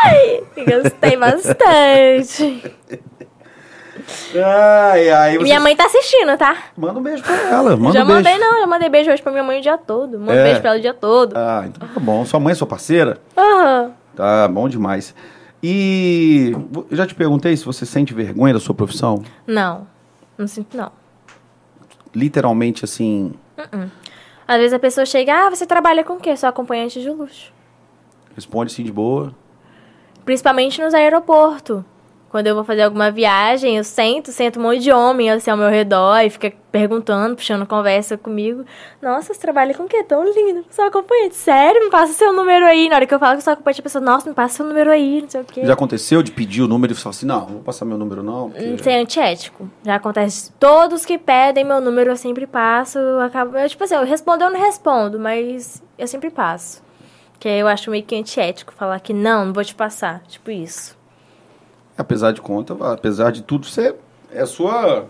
Ai, 0.06 0.44
gostei 0.68 1.18
bastante. 1.18 2.74
Ai, 4.36 5.10
ai, 5.10 5.38
você... 5.38 5.44
Minha 5.44 5.60
mãe 5.60 5.76
tá 5.76 5.86
assistindo, 5.86 6.38
tá? 6.38 6.56
Manda 6.78 7.00
um 7.00 7.04
beijo 7.04 7.24
pra 7.24 7.36
ela. 7.36 7.76
Manda 7.78 7.94
já 7.94 8.04
um 8.04 8.08
beijo. 8.08 8.24
mandei, 8.24 8.38
não, 8.38 8.60
já 8.62 8.68
mandei 8.68 8.90
beijo 8.90 9.12
hoje 9.12 9.22
pra 9.22 9.32
minha 9.32 9.44
mãe 9.44 9.60
o 9.60 9.62
dia 9.62 9.78
todo. 9.78 10.20
Manda 10.20 10.34
É. 10.36 10.44
beijo 10.44 10.62
pra 10.62 10.70
ela 10.72 10.80
o 10.80 10.82
dia 10.82 10.94
todo. 10.94 11.34
Ah, 11.36 11.64
então 11.68 11.88
tá 11.88 12.00
bom. 12.00 12.24
Sua 12.26 12.40
mãe 12.40 12.52
é 12.52 12.56
sua 12.56 12.68
parceira? 12.68 13.20
Aham. 13.38 13.92
Tá 14.16 14.48
bom 14.48 14.68
demais. 14.70 15.14
E 15.62 16.52
eu 16.90 16.96
já 16.96 17.06
te 17.06 17.14
perguntei 17.16 17.56
se 17.58 17.66
você 17.66 17.86
sente 17.86 18.14
vergonha 18.14 18.54
da 18.54 18.60
sua 18.60 18.74
profissão? 18.76 19.24
Não, 19.46 19.88
não 20.38 20.48
sinto 20.48 20.76
não. 20.78 20.92
Literalmente 22.16 22.84
assim, 22.86 23.34
Às 24.48 24.58
vezes 24.58 24.74
a 24.74 24.80
pessoa 24.80 25.06
chega, 25.06 25.48
ah, 25.48 25.50
você 25.50 25.66
trabalha 25.66 26.04
com 26.04 26.14
o 26.14 26.20
quê? 26.20 26.36
Sou 26.36 26.50
acompanhante 26.50 27.02
de 27.02 27.10
luxo. 27.10 27.52
responde 28.36 28.72
assim 28.72 28.84
de 28.84 28.92
boa. 28.92 29.34
Principalmente 30.26 30.82
nos 30.82 30.94
aeroportos. 30.94 31.84
Quando 32.30 32.46
eu 32.46 32.54
vou 32.54 32.64
fazer 32.64 32.84
alguma 32.84 33.10
viagem, 33.10 33.78
eu 33.78 33.84
sento, 33.84 34.32
sento 34.32 34.60
um 34.60 34.62
monte 34.64 34.82
de 34.82 34.92
homem 34.92 35.32
assim 35.32 35.50
ao 35.50 35.58
meu 35.58 35.68
redor 35.70 36.20
e 36.24 36.30
fica 36.30 36.54
perguntando, 36.72 37.36
puxando 37.36 37.66
conversa 37.66 38.20
comigo. 38.20 38.64
Nossa, 39.02 39.34
você 39.34 39.40
trabalha 39.40 39.74
com 39.74 39.84
o 39.84 39.88
quê? 39.88 40.04
Tão 40.04 40.24
lindo. 40.24 40.64
Sou 40.70 40.86
acompanhante. 40.86 41.36
Sério? 41.36 41.84
Me 41.86 41.90
passa 41.90 42.14
seu 42.14 42.32
número 42.32 42.66
aí. 42.68 42.88
Na 42.88 42.98
hora 42.98 43.08
que 43.08 43.14
eu 43.16 43.18
falo 43.18 43.36
que 43.38 43.44
sou 43.44 43.54
acompanhante, 43.54 43.80
a 43.80 43.84
pessoa, 43.84 44.04
nossa, 44.04 44.30
me 44.30 44.36
passa 44.36 44.58
seu 44.58 44.66
número 44.68 44.92
aí, 44.92 45.22
não 45.24 45.30
sei 45.30 45.42
o 45.42 45.44
quê. 45.44 45.66
Já 45.66 45.74
aconteceu 45.74 46.22
de 46.22 46.32
pedir 46.32 46.62
o 46.62 46.68
número 46.68 46.94
e 46.94 46.96
falar 46.96 47.12
assim, 47.12 47.26
não, 47.26 47.40
não 47.40 47.48
vou 47.48 47.62
passar 47.64 47.86
meu 47.86 47.98
número 47.98 48.22
não. 48.22 48.52
porque- 48.52 48.64
Isso 48.66 48.88
é 48.90 49.00
antiético. 49.02 49.68
Já 49.84 49.96
acontece. 49.96 50.52
Todos 50.60 51.04
que 51.06 51.18
pedem 51.18 51.66
meu 51.66 51.82
número, 51.82 52.12
eu 52.12 52.18
sempre 52.18 52.46
passo. 52.46 53.00
Eu 53.00 53.22
acabo, 53.22 53.58
eu, 53.58 53.68
tipo 53.68 53.84
assim, 53.84 53.96
eu 53.96 54.04
respondo, 54.06 54.44
eu 54.44 54.52
não 54.52 54.60
respondo, 54.62 55.20
mas 55.20 55.82
eu 55.98 56.08
sempre 56.08 56.30
passo. 56.30 56.84
Que 57.40 57.48
eu 57.50 57.68
acho 57.68 57.90
meio 57.90 58.04
que 58.04 58.16
antiético 58.16 58.72
falar 58.74 59.00
que 59.00 59.14
não, 59.14 59.46
não 59.46 59.54
vou 59.54 59.64
te 59.64 59.74
passar. 59.74 60.22
Tipo 60.28 60.52
isso. 60.52 60.99
Apesar 62.00 62.32
de 62.32 62.42
conta, 62.42 62.76
apesar 62.94 63.30
de 63.32 63.44
tudo, 63.44 63.68
você 63.68 63.94
é 64.34 64.46
sua 64.46 65.06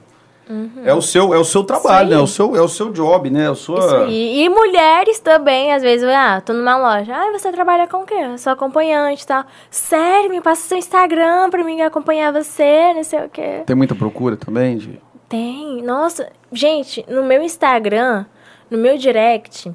é 0.84 0.91
o 0.91 1.02
seu 1.03 1.32
é 1.32 1.38
o 1.38 1.44
seu 1.44 1.64
trabalho, 1.64 2.10
Uhum. 2.10 2.16
Né? 2.16 2.20
É 2.20 2.24
o 2.24 2.28
seu 2.28 2.56
é 2.56 2.61
o 2.61 2.68
seu 2.68 2.91
job, 2.91 3.30
né? 3.30 3.44
É 3.44 3.48
a 3.49 3.56
sua. 3.56 4.07
E 4.10 4.49
mulheres 4.49 5.20
também, 5.20 5.72
às 5.72 5.84
vezes, 5.84 6.10
ah, 6.10 6.41
tô 6.44 6.53
numa 6.53 6.76
loja. 6.76 7.14
Ah, 7.16 7.32
você 7.32 7.52
trabalha 7.52 7.88
com 7.88 7.98
o 7.98 8.06
quê? 8.06 8.16
Eu 8.16 8.38
sou 8.40 8.52
acompanhante 8.52 9.22
e 9.24 9.28
tal. 9.28 9.44
Sério, 9.70 10.32
me 10.32 10.41
passa 10.41 10.68
seu 10.68 10.78
Instagram 10.78 11.52
pra 11.52 11.64
mim 11.64 11.80
acompanhar 11.82 12.34
você, 12.34 12.91
não 12.95 13.03
sei 13.03 13.26
o 13.26 13.30
quê. 13.30 13.61
Tem 13.68 13.76
muita 13.76 13.94
procura 13.94 14.36
também 14.36 14.78
de 14.78 14.99
Tem. 15.28 15.84
Nossa, 15.84 16.28
gente, 16.52 17.06
no 17.07 17.24
meu 17.24 17.44
Instagram, 17.44 18.26
no 18.72 18.80
meu 18.80 18.98
direct, 18.98 19.72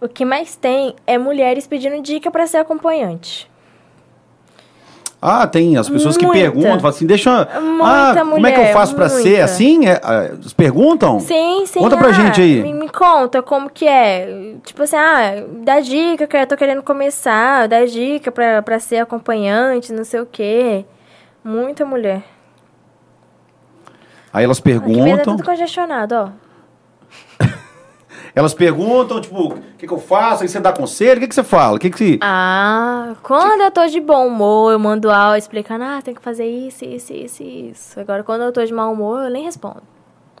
o 0.00 0.08
que 0.08 0.24
mais 0.24 0.54
tem 0.54 0.94
é 1.04 1.18
mulheres 1.18 1.66
pedindo 1.66 2.00
dica 2.00 2.30
pra 2.30 2.46
ser 2.46 2.58
acompanhante. 2.58 3.50
Ah, 5.24 5.46
tem 5.46 5.76
as 5.76 5.88
pessoas 5.88 6.16
que 6.16 6.26
Muita. 6.26 6.40
perguntam, 6.40 6.80
falam 6.80 6.88
assim, 6.88 7.06
deixa. 7.06 7.48
Muita 7.60 8.10
ah, 8.10 8.14
como 8.18 8.44
é 8.44 8.50
que 8.50 8.56
eu 8.56 8.62
mulher, 8.62 8.72
faço 8.72 8.92
pra 8.92 9.08
ser 9.08 9.40
assim? 9.40 9.86
É, 9.86 10.00
eles 10.32 10.52
perguntam? 10.52 11.20
Sim, 11.20 11.64
sim. 11.64 11.78
Conta 11.78 11.96
pra 11.96 12.08
ah, 12.08 12.12
gente 12.12 12.40
aí. 12.40 12.60
Me, 12.60 12.74
me 12.74 12.88
conta 12.88 13.40
como 13.40 13.70
que 13.70 13.86
é. 13.86 14.56
Tipo 14.64 14.82
assim, 14.82 14.96
ah, 14.96 15.44
dá 15.62 15.78
dica 15.78 16.26
que 16.26 16.36
eu 16.36 16.44
tô 16.44 16.56
querendo 16.56 16.82
começar, 16.82 17.68
dá 17.68 17.84
dica 17.84 18.32
pra, 18.32 18.62
pra 18.62 18.80
ser 18.80 18.96
acompanhante, 18.96 19.92
não 19.92 20.02
sei 20.02 20.18
o 20.18 20.26
quê. 20.26 20.84
Muita 21.44 21.84
mulher. 21.86 22.24
Aí 24.32 24.44
elas 24.44 24.58
Aqui 24.58 24.70
é 24.70 24.72
perguntam, 24.72 25.36
tudo 25.36 25.44
congestionado, 25.44 26.14
ó. 26.16 26.28
Elas 28.34 28.54
perguntam, 28.54 29.20
tipo, 29.20 29.48
o 29.54 29.58
que, 29.78 29.86
que 29.86 29.92
eu 29.92 29.98
faço? 29.98 30.42
Aí 30.42 30.48
você 30.48 30.58
dá 30.60 30.72
conselho, 30.72 31.18
o 31.18 31.20
que, 31.20 31.28
que 31.28 31.34
você 31.34 31.42
fala? 31.44 31.76
O 31.76 31.78
que, 31.78 31.90
que 31.90 31.98
você... 31.98 32.18
Ah, 32.20 33.14
quando 33.22 33.60
eu 33.62 33.70
tô 33.70 33.86
de 33.86 34.00
bom 34.00 34.26
humor, 34.26 34.72
eu 34.72 34.78
mando 34.78 35.10
áudio 35.10 35.38
explicando, 35.38 35.84
ah, 35.84 36.00
tem 36.02 36.14
que 36.14 36.22
fazer 36.22 36.46
isso, 36.46 36.84
isso, 36.84 37.12
isso, 37.12 37.42
isso. 37.42 38.00
Agora, 38.00 38.22
quando 38.22 38.42
eu 38.42 38.52
tô 38.52 38.64
de 38.64 38.72
mau 38.72 38.92
humor, 38.92 39.24
eu 39.24 39.30
nem 39.30 39.44
respondo. 39.44 39.82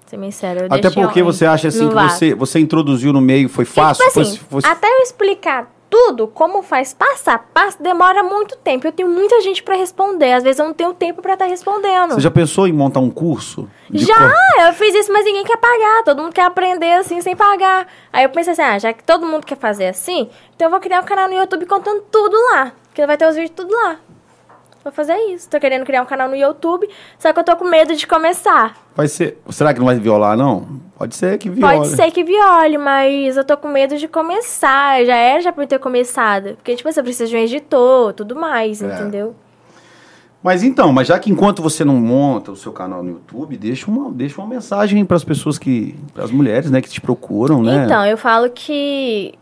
Ser 0.06 0.18
bem 0.18 0.30
sério, 0.30 0.62
eu 0.62 0.66
Até 0.70 0.90
porque 0.90 1.22
você 1.22 1.46
acha 1.46 1.68
assim 1.68 1.88
que 1.88 1.94
você, 1.94 2.34
você 2.34 2.58
introduziu 2.58 3.12
no 3.12 3.20
meio, 3.20 3.48
foi 3.48 3.64
Porque, 3.64 3.80
fácil? 3.80 4.04
tipo 4.06 4.20
assim, 4.20 4.30
fosse- 4.36 4.44
fosse- 4.50 4.66
até 4.66 4.86
eu 4.86 5.02
explicar 5.02 5.70
tudo, 5.92 6.26
como 6.26 6.62
faz 6.62 6.94
passo 6.94 7.28
a 7.30 7.38
passo, 7.38 7.82
demora 7.82 8.22
muito 8.22 8.56
tempo. 8.56 8.86
Eu 8.86 8.92
tenho 8.92 9.10
muita 9.10 9.42
gente 9.42 9.62
pra 9.62 9.76
responder. 9.76 10.32
Às 10.32 10.42
vezes 10.42 10.58
eu 10.58 10.64
não 10.64 10.72
tenho 10.72 10.94
tempo 10.94 11.20
pra 11.20 11.34
estar 11.34 11.44
respondendo. 11.44 12.14
Você 12.14 12.20
já 12.22 12.30
pensou 12.30 12.66
em 12.66 12.72
montar 12.72 13.00
um 13.00 13.10
curso? 13.10 13.68
Já, 13.92 14.14
co- 14.14 14.62
eu 14.62 14.72
fiz 14.72 14.94
isso, 14.94 15.12
mas 15.12 15.22
ninguém 15.26 15.44
quer 15.44 15.58
pagar. 15.58 16.02
Todo 16.02 16.22
mundo 16.22 16.32
quer 16.32 16.46
aprender 16.46 16.94
assim, 16.94 17.20
sem 17.20 17.36
pagar. 17.36 17.86
Aí 18.10 18.24
eu 18.24 18.30
pensei 18.30 18.54
assim, 18.54 18.62
ah, 18.62 18.78
já 18.78 18.90
que 18.94 19.04
todo 19.04 19.26
mundo 19.26 19.44
quer 19.44 19.58
fazer 19.58 19.86
assim, 19.88 20.30
então 20.56 20.66
eu 20.68 20.70
vou 20.70 20.80
criar 20.80 21.00
um 21.02 21.04
canal 21.04 21.28
no 21.28 21.34
YouTube 21.34 21.66
contando 21.66 22.00
tudo 22.10 22.34
lá. 22.52 22.72
Que 22.94 23.06
vai 23.06 23.18
ter 23.18 23.26
os 23.28 23.34
vídeos 23.36 23.52
tudo 23.54 23.74
lá. 23.74 23.96
Vou 24.82 24.92
fazer 24.92 25.14
isso. 25.32 25.48
Tô 25.48 25.60
querendo 25.60 25.84
criar 25.84 26.02
um 26.02 26.06
canal 26.06 26.28
no 26.28 26.34
YouTube, 26.34 26.88
só 27.18 27.32
que 27.32 27.38
eu 27.38 27.44
tô 27.44 27.56
com 27.56 27.64
medo 27.64 27.94
de 27.94 28.06
começar. 28.06 28.76
Vai 28.96 29.06
ser. 29.06 29.38
Será 29.50 29.72
que 29.72 29.78
não 29.78 29.86
vai 29.86 29.94
violar, 29.98 30.36
não? 30.36 30.80
Pode 30.98 31.14
ser 31.14 31.38
que 31.38 31.48
viole. 31.48 31.76
Pode 31.78 31.88
ser 31.90 32.10
que 32.10 32.24
viole, 32.24 32.78
mas 32.78 33.36
eu 33.36 33.44
tô 33.44 33.56
com 33.56 33.68
medo 33.68 33.96
de 33.96 34.08
começar. 34.08 35.04
Já 35.04 35.14
era 35.14 35.40
já 35.40 35.52
pra 35.52 35.62
eu 35.64 35.68
ter 35.68 35.78
começado. 35.78 36.54
Porque, 36.56 36.74
tipo, 36.74 36.88
eu 36.88 37.02
preciso 37.04 37.30
de 37.30 37.36
um 37.36 37.40
editor, 37.40 38.12
tudo 38.12 38.34
mais, 38.34 38.82
É. 38.82 38.86
entendeu? 38.86 39.34
Mas 40.42 40.64
então, 40.64 40.92
mas 40.92 41.06
já 41.06 41.16
que 41.20 41.30
enquanto 41.30 41.62
você 41.62 41.84
não 41.84 41.94
monta 41.94 42.50
o 42.50 42.56
seu 42.56 42.72
canal 42.72 43.00
no 43.04 43.10
YouTube, 43.10 43.56
deixa 43.56 43.88
uma, 43.88 44.10
deixa 44.10 44.40
uma 44.40 44.48
mensagem 44.48 45.04
para 45.04 45.16
as 45.16 45.22
pessoas 45.22 45.56
que. 45.56 45.94
para 46.12 46.24
as 46.24 46.32
mulheres, 46.32 46.68
né, 46.68 46.80
que 46.82 46.88
te 46.90 47.00
procuram, 47.00 47.62
né? 47.62 47.84
Então, 47.84 48.04
eu 48.04 48.18
falo 48.18 48.50
que. 48.50 49.34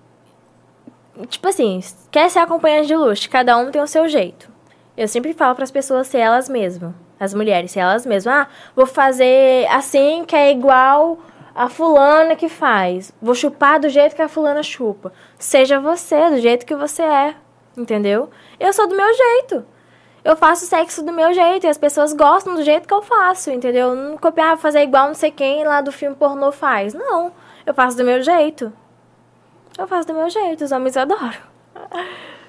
Tipo 1.29 1.49
assim, 1.49 1.81
quer 2.11 2.29
ser 2.31 2.41
acompanhante 2.41 2.89
de 2.89 2.97
luxo, 2.97 3.29
cada 3.31 3.57
um 3.57 3.71
tem 3.71 3.81
o 3.81 3.87
seu 3.87 4.07
jeito. 4.09 4.49
Eu 5.01 5.09
sempre 5.09 5.32
falo 5.32 5.55
para 5.55 5.64
as 5.64 5.70
pessoas 5.70 6.09
ser 6.09 6.18
elas 6.18 6.47
mesmas. 6.47 6.93
As 7.18 7.32
mulheres, 7.32 7.70
ser 7.70 7.81
elas 7.81 8.05
mesmas. 8.05 8.36
Ah, 8.36 8.48
vou 8.77 8.85
fazer 8.85 9.66
assim, 9.70 10.27
que 10.27 10.36
é 10.36 10.51
igual 10.51 11.18
a 11.55 11.70
fulana 11.70 12.36
que 12.36 12.51
faz. 12.51 13.10
Vou 13.18 13.35
chupar 13.35 13.81
do 13.81 13.89
jeito 13.89 14.14
que 14.14 14.20
a 14.20 14.28
fulana 14.28 14.62
chupa. 14.62 15.10
Seja 15.39 15.81
você, 15.81 16.28
do 16.28 16.39
jeito 16.39 16.66
que 16.66 16.77
você 16.77 17.02
é. 17.02 17.35
Entendeu? 17.74 18.28
Eu 18.59 18.74
sou 18.74 18.86
do 18.86 18.94
meu 18.94 19.06
jeito. 19.14 19.64
Eu 20.22 20.36
faço 20.36 20.66
sexo 20.66 21.02
do 21.02 21.14
meu 21.14 21.32
jeito 21.32 21.64
e 21.64 21.70
as 21.70 21.78
pessoas 21.78 22.12
gostam 22.12 22.55
do 22.55 22.62
jeito 22.62 22.86
que 22.86 22.93
eu 22.93 23.01
faço, 23.01 23.51
entendeu? 23.51 23.94
Não 23.94 24.18
copiar, 24.18 24.59
fazer 24.59 24.82
igual 24.82 25.06
não 25.06 25.14
sei 25.14 25.31
quem 25.31 25.64
lá 25.64 25.81
do 25.81 25.90
filme 25.90 26.14
pornô 26.14 26.52
faz. 26.52 26.93
Não. 26.93 27.32
Eu 27.64 27.72
faço 27.72 27.97
do 27.97 28.05
meu 28.05 28.20
jeito. 28.20 28.70
Eu 29.78 29.89
faço 29.89 30.09
do 30.09 30.12
meu 30.12 30.28
jeito, 30.28 30.62
os 30.62 30.72
homens 30.72 30.94
adoram. 30.94 31.40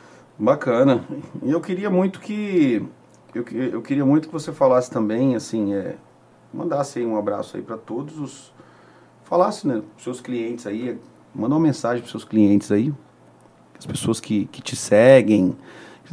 Bacana. 0.42 1.06
E 1.44 1.52
eu 1.52 1.62
queria 1.62 1.90
muito 1.92 2.20
que. 2.20 2.84
Eu, 3.34 3.46
eu 3.72 3.82
queria 3.82 4.04
muito 4.04 4.28
que 4.28 4.34
você 4.34 4.52
falasse 4.52 4.90
também, 4.90 5.36
assim, 5.36 5.76
é, 5.76 5.96
mandasse 6.52 6.98
aí 6.98 7.06
um 7.06 7.16
abraço 7.16 7.58
aí 7.58 7.62
para 7.62 7.78
todos 7.78 8.20
os. 8.20 8.54
Falasse, 9.24 9.68
né, 9.68 9.84
seus 10.00 10.20
clientes 10.20 10.66
aí, 10.66 11.00
manda 11.34 11.54
uma 11.54 11.62
mensagem 11.62 12.00
pros 12.00 12.10
seus 12.10 12.26
clientes 12.26 12.72
aí, 12.72 12.92
as 13.78 13.86
pessoas 13.86 14.20
que, 14.20 14.46
que 14.48 14.62
te 14.62 14.76
seguem, 14.76 15.56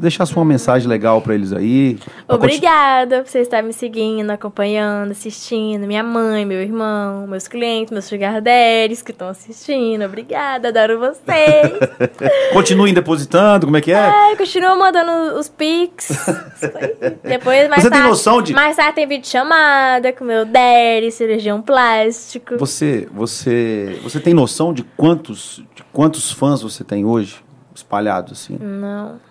deixasse 0.01 0.35
uma 0.35 0.45
mensagem 0.45 0.89
legal 0.89 1.21
para 1.21 1.35
eles 1.35 1.53
aí. 1.53 1.99
Obrigada 2.29 3.23
por 3.23 3.29
você 3.29 3.41
estar 3.41 3.63
me 3.63 3.73
seguindo, 3.73 4.31
acompanhando, 4.31 5.11
assistindo. 5.11 5.87
Minha 5.87 6.03
mãe, 6.03 6.45
meu 6.45 6.61
irmão, 6.61 7.27
meus 7.27 7.49
clientes, 7.49 7.91
meus 7.91 8.05
sugar 8.05 8.41
daddies 8.41 9.03
que 9.03 9.11
estão 9.11 9.29
assistindo. 9.29 10.05
Obrigada, 10.05 10.69
adoro 10.69 10.99
vocês. 10.99 11.73
Continuem 12.53 12.95
depositando, 12.95 13.67
como 13.67 13.77
é 13.77 13.81
que 13.81 13.93
é? 13.93 14.33
É, 14.33 14.37
continua 14.37 14.77
mandando 14.77 15.39
os 15.39 15.49
pics. 15.49 16.09
Depois, 17.23 17.69
mais 17.69 17.83
Você 17.83 17.91
tarde, 17.91 18.03
tem 18.03 18.11
noção 18.11 18.43
de... 18.43 18.53
Mais 18.53 18.77
tarde 18.77 18.95
tem 18.95 19.07
vídeo 19.07 19.29
chamada 19.29 20.13
com 20.13 20.25
meu 20.25 20.45
daddy, 20.45 21.11
cirurgião 21.11 21.61
plástico. 21.61 22.57
Você, 22.59 23.09
você, 23.13 23.99
você 24.03 24.21
tem 24.21 24.35
noção 24.35 24.73
de 24.73 24.83
quantos, 24.83 25.63
de 25.75 25.83
quantos 25.93 26.31
fãs 26.31 26.63
você 26.63 26.85
tem 26.85 27.05
hoje? 27.05 27.43
Espalhados, 27.75 28.33
assim? 28.33 28.59
Não. 28.61 29.28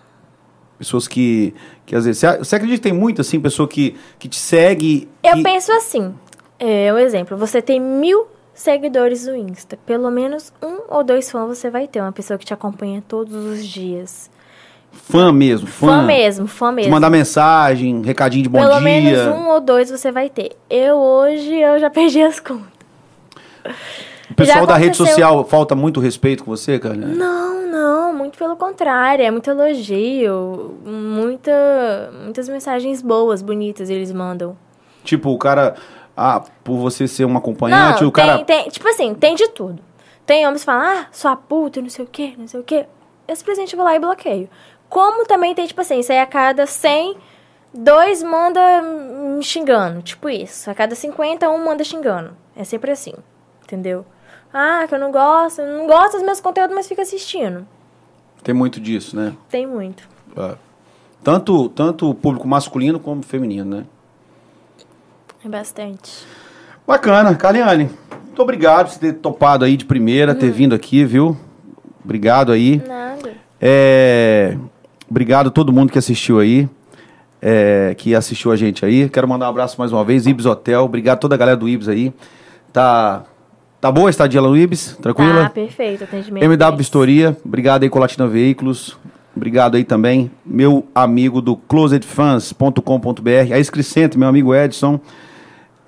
Pessoas 0.78 1.08
que, 1.08 1.54
que 1.86 1.96
às 1.96 2.06
vezes... 2.06 2.22
Você, 2.40 2.56
acredita 2.56 2.78
que 2.78 2.90
tem 2.90 2.94
muito, 2.94 3.22
assim, 3.22 3.40
pessoa 3.40 3.68
que, 3.68 3.96
que 4.20 4.28
te 4.28 4.38
segue... 4.38 5.08
Eu 5.24 5.42
penso 5.42 5.72
assim. 5.72 6.14
É, 6.60 6.94
um 6.94 6.98
exemplo. 6.98 7.36
Você 7.38 7.62
tem 7.62 7.80
mil 7.80 8.28
seguidores 8.54 9.26
no 9.28 9.36
Insta. 9.36 9.78
Pelo 9.86 10.10
menos 10.12 10.52
um 10.62 10.82
ou 10.90 11.04
dois 11.04 11.30
fãs 11.32 11.48
você 11.58 11.70
vai 11.70 11.88
ter. 11.88 12.02
Uma 12.02 12.12
pessoa 12.12 12.38
que 12.38 12.46
te 12.46 12.54
acompanha 12.54 13.04
todos 13.08 13.34
os 13.36 13.66
dias. 13.66 14.30
Fã 14.92 15.32
mesmo, 15.32 15.68
fã. 15.68 15.88
Fã 15.88 16.02
mesmo, 16.04 16.48
fã 16.48 16.70
Te 16.70 16.76
mesmo. 16.76 16.92
mandar 16.92 17.10
mensagem, 17.10 18.02
recadinho 18.04 18.44
de 18.44 18.50
bom 18.50 18.60
Pelo 18.60 18.72
dia. 18.74 18.82
menos 18.82 19.20
um 19.36 19.50
ou 19.50 19.60
dois 19.62 19.90
você 19.92 20.12
vai 20.12 20.30
ter. 20.30 20.52
Eu 20.70 20.96
hoje, 20.96 21.54
eu 21.56 21.80
já 21.80 21.90
perdi 21.92 22.22
as 22.22 22.40
contas. 22.40 22.66
O 24.30 24.34
pessoal 24.34 24.60
Já 24.62 24.66
da 24.66 24.76
rede 24.76 24.92
aconteceu- 24.92 25.06
social 25.08 25.46
falta 25.46 25.76
muito 25.76 26.00
respeito 26.00 26.44
com 26.44 26.52
você, 26.52 26.80
cara? 26.80 26.96
Não, 26.96 27.57
não, 27.78 28.14
muito 28.14 28.38
pelo 28.38 28.56
contrário, 28.56 29.24
é 29.24 29.30
muito 29.30 29.50
elogio, 29.50 30.78
muita, 30.84 32.12
muitas 32.24 32.50
mensagens 32.50 33.02
boas, 33.02 33.42
bonitas 33.42 33.90
eles 33.90 34.12
mandam. 34.12 34.58
Tipo, 35.04 35.30
o 35.30 35.38
cara... 35.38 35.76
Ah, 36.20 36.44
por 36.64 36.78
você 36.78 37.08
ser 37.08 37.26
um 37.26 37.38
acompanhante, 37.38 38.02
não, 38.02 38.10
o 38.10 38.12
cara... 38.12 38.38
tem, 38.38 38.46
tem, 38.46 38.70
tipo 38.70 38.88
assim, 38.88 39.14
tem 39.14 39.36
de 39.36 39.50
tudo. 39.50 39.80
Tem 40.26 40.48
homens 40.48 40.62
que 40.62 40.66
falam, 40.66 40.82
ah, 40.82 41.08
sua 41.12 41.36
puta, 41.36 41.80
não 41.80 41.90
sei 41.90 42.04
o 42.04 42.08
quê, 42.08 42.34
não 42.36 42.48
sei 42.48 42.60
o 42.60 42.64
quê. 42.64 42.88
Eu 43.28 43.36
simplesmente 43.36 43.76
vou 43.76 43.86
lá 43.86 43.96
e 43.96 44.00
bloqueio. 44.00 44.50
Como 44.90 45.26
também 45.26 45.54
tem, 45.54 45.68
tipo 45.68 45.80
assim, 45.80 46.00
isso 46.00 46.12
aí 46.12 46.20
a 46.20 46.26
cada 46.26 46.66
100, 46.66 47.16
dois 47.72 48.24
manda 48.24 48.82
me 48.82 49.44
xingando, 49.44 50.02
tipo 50.02 50.28
isso. 50.28 50.72
A 50.72 50.74
cada 50.74 50.96
50, 50.96 51.48
um 51.50 51.64
manda 51.64 51.84
xingando. 51.84 52.36
É 52.56 52.64
sempre 52.64 52.90
assim, 52.90 53.14
entendeu? 53.64 54.04
Ah, 54.60 54.88
que 54.88 54.96
eu 54.96 55.00
não 55.00 55.12
gosto, 55.12 55.62
eu 55.62 55.78
não 55.78 55.86
gosto 55.86 56.14
dos 56.14 56.24
meus 56.24 56.40
conteúdos, 56.40 56.76
mas 56.76 56.88
fica 56.88 57.04
assistindo. 57.04 57.68
Tem 58.44 58.56
muito 58.56 58.80
disso, 58.80 59.16
né? 59.16 59.34
Tem 59.50 59.68
muito. 59.68 60.08
É. 60.36 60.56
Tanto, 61.24 61.70
tanto 61.70 62.10
o 62.10 62.16
público 62.16 62.48
masculino 62.48 63.00
como 63.00 63.22
feminino, 63.22 63.78
né? 63.78 63.86
É 65.46 65.48
bastante. 65.48 66.26
Bacana. 66.88 67.36
Caliane, 67.36 67.92
muito 68.26 68.42
obrigado 68.42 68.90
por 68.90 68.98
ter 68.98 69.14
topado 69.14 69.64
aí 69.64 69.78
de 69.78 69.86
primeira, 69.86 70.34
ter 70.34 70.50
vindo 70.50 70.74
aqui, 70.74 71.06
viu? 71.06 71.38
Obrigado 72.04 72.52
aí. 72.52 72.82
Nada. 72.88 73.34
É, 73.62 74.58
Obrigado 75.10 75.48
a 75.48 75.52
todo 75.52 75.72
mundo 75.72 75.92
que 75.92 75.98
assistiu 75.98 76.40
aí, 76.40 76.68
é, 77.42 77.96
que 77.98 78.14
assistiu 78.14 78.52
a 78.52 78.56
gente 78.56 78.84
aí. 78.86 79.08
Quero 79.08 79.28
mandar 79.28 79.46
um 79.46 79.50
abraço 79.50 79.80
mais 79.80 79.94
uma 79.94 80.04
vez, 80.04 80.28
Ibis 80.28 80.46
Hotel. 80.46 80.84
Obrigado 80.84 81.16
a 81.16 81.20
toda 81.20 81.36
a 81.36 81.38
galera 81.38 81.56
do 81.56 81.70
Ibis 81.70 81.88
aí. 81.88 82.14
Tá, 82.74 83.24
tá 83.80 83.92
boa 83.92 84.10
a 84.10 84.12
estadia 84.12 84.42
lá 84.42 84.48
no 84.50 84.58
Ibis? 84.58 84.98
Tranquila? 85.02 85.44
Tá, 85.44 85.50
perfeito, 85.50 86.04
atendimento. 86.04 86.44
MW 86.44 86.58
10. 86.58 86.78
Vistoria, 86.78 87.38
obrigado 87.46 87.84
aí 87.84 87.90
Colatina 87.90 88.28
Veículos, 88.28 88.98
obrigado 89.36 89.76
aí 89.76 89.84
também 89.84 90.32
meu 90.46 90.86
amigo 90.94 91.42
do 91.42 91.56
closetfans.com.br, 91.56 93.54
a 93.54 93.60
Escricente, 93.60 94.18
meu 94.18 94.28
amigo 94.28 94.54
Edson, 94.54 95.00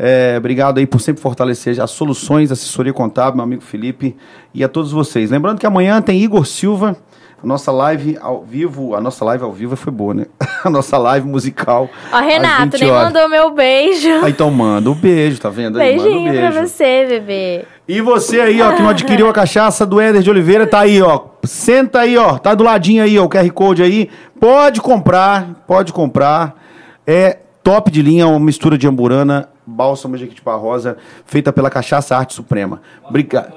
É, 0.01 0.35
obrigado 0.37 0.77
aí 0.77 0.87
por 0.87 1.01
sempre 1.01 1.21
fortalecer 1.21 1.81
as 1.81 1.91
soluções, 1.91 2.53
assessoria 2.53 2.93
contábil, 2.93 3.35
meu 3.35 3.43
amigo 3.43 3.61
Felipe 3.61 4.15
e 4.53 4.63
a 4.63 4.69
todos 4.69 4.93
vocês. 4.93 5.29
Lembrando 5.29 5.59
que 5.59 5.65
amanhã 5.65 6.01
tem 6.01 6.21
Igor 6.21 6.45
Silva, 6.45 6.95
a 7.41 7.47
nossa 7.47 7.71
live 7.71 8.17
ao 8.21 8.43
vivo, 8.43 8.95
a 8.95 9.01
nossa 9.01 9.23
live 9.25 9.43
ao 9.43 9.51
vivo 9.51 9.75
foi 9.75 9.91
boa, 9.93 10.13
né? 10.13 10.25
A 10.63 10.69
nossa 10.69 10.97
live 10.97 11.25
musical. 11.25 11.89
Ó, 12.11 12.17
às 12.17 12.25
Renato, 12.25 12.71
20 12.71 12.81
nem 12.81 12.91
horas. 12.91 13.13
mandou 13.13 13.29
meu 13.29 13.51
beijo. 13.51 14.09
Ah, 14.21 14.29
então 14.29 14.51
manda 14.51 14.89
um 14.91 14.93
beijo, 14.93 15.39
tá 15.39 15.49
vendo 15.49 15.79
aí? 15.79 15.95
Manda 15.95 16.09
um 16.09 16.11
Beijinho 16.13 16.33
pra 16.33 16.51
beijo. 16.51 16.67
você, 16.67 17.05
bebê. 17.07 17.65
E 17.87 18.01
você 18.01 18.41
aí, 18.41 18.61
ó, 18.61 18.73
que 18.73 18.81
não 18.81 18.89
adquiriu 18.89 19.29
a 19.29 19.33
cachaça 19.33 19.85
do 19.85 20.01
Éder 20.01 20.21
de 20.21 20.29
Oliveira, 20.29 20.67
tá 20.67 20.79
aí, 20.81 21.01
ó. 21.01 21.21
Senta 21.45 22.01
aí, 22.01 22.17
ó. 22.17 22.37
Tá 22.37 22.53
do 22.53 22.63
ladinho 22.65 23.01
aí, 23.01 23.17
ó, 23.17 23.23
o 23.23 23.29
QR 23.29 23.49
Code 23.51 23.81
aí. 23.81 24.09
Pode 24.37 24.81
comprar, 24.81 25.63
pode 25.65 25.93
comprar. 25.93 26.61
É 27.07 27.37
top 27.63 27.89
de 27.89 28.01
linha, 28.01 28.27
uma 28.27 28.39
mistura 28.39 28.77
de 28.77 28.85
amburana, 28.85 29.47
bálsamo 29.65 30.15
de 30.17 30.23
Jequitipá 30.23 30.55
Rosa, 30.55 30.97
feita 31.25 31.53
pela 31.53 31.69
Cachaça 31.69 32.17
Arte 32.17 32.33
Suprema. 32.33 32.81
Obrigado. 33.07 33.53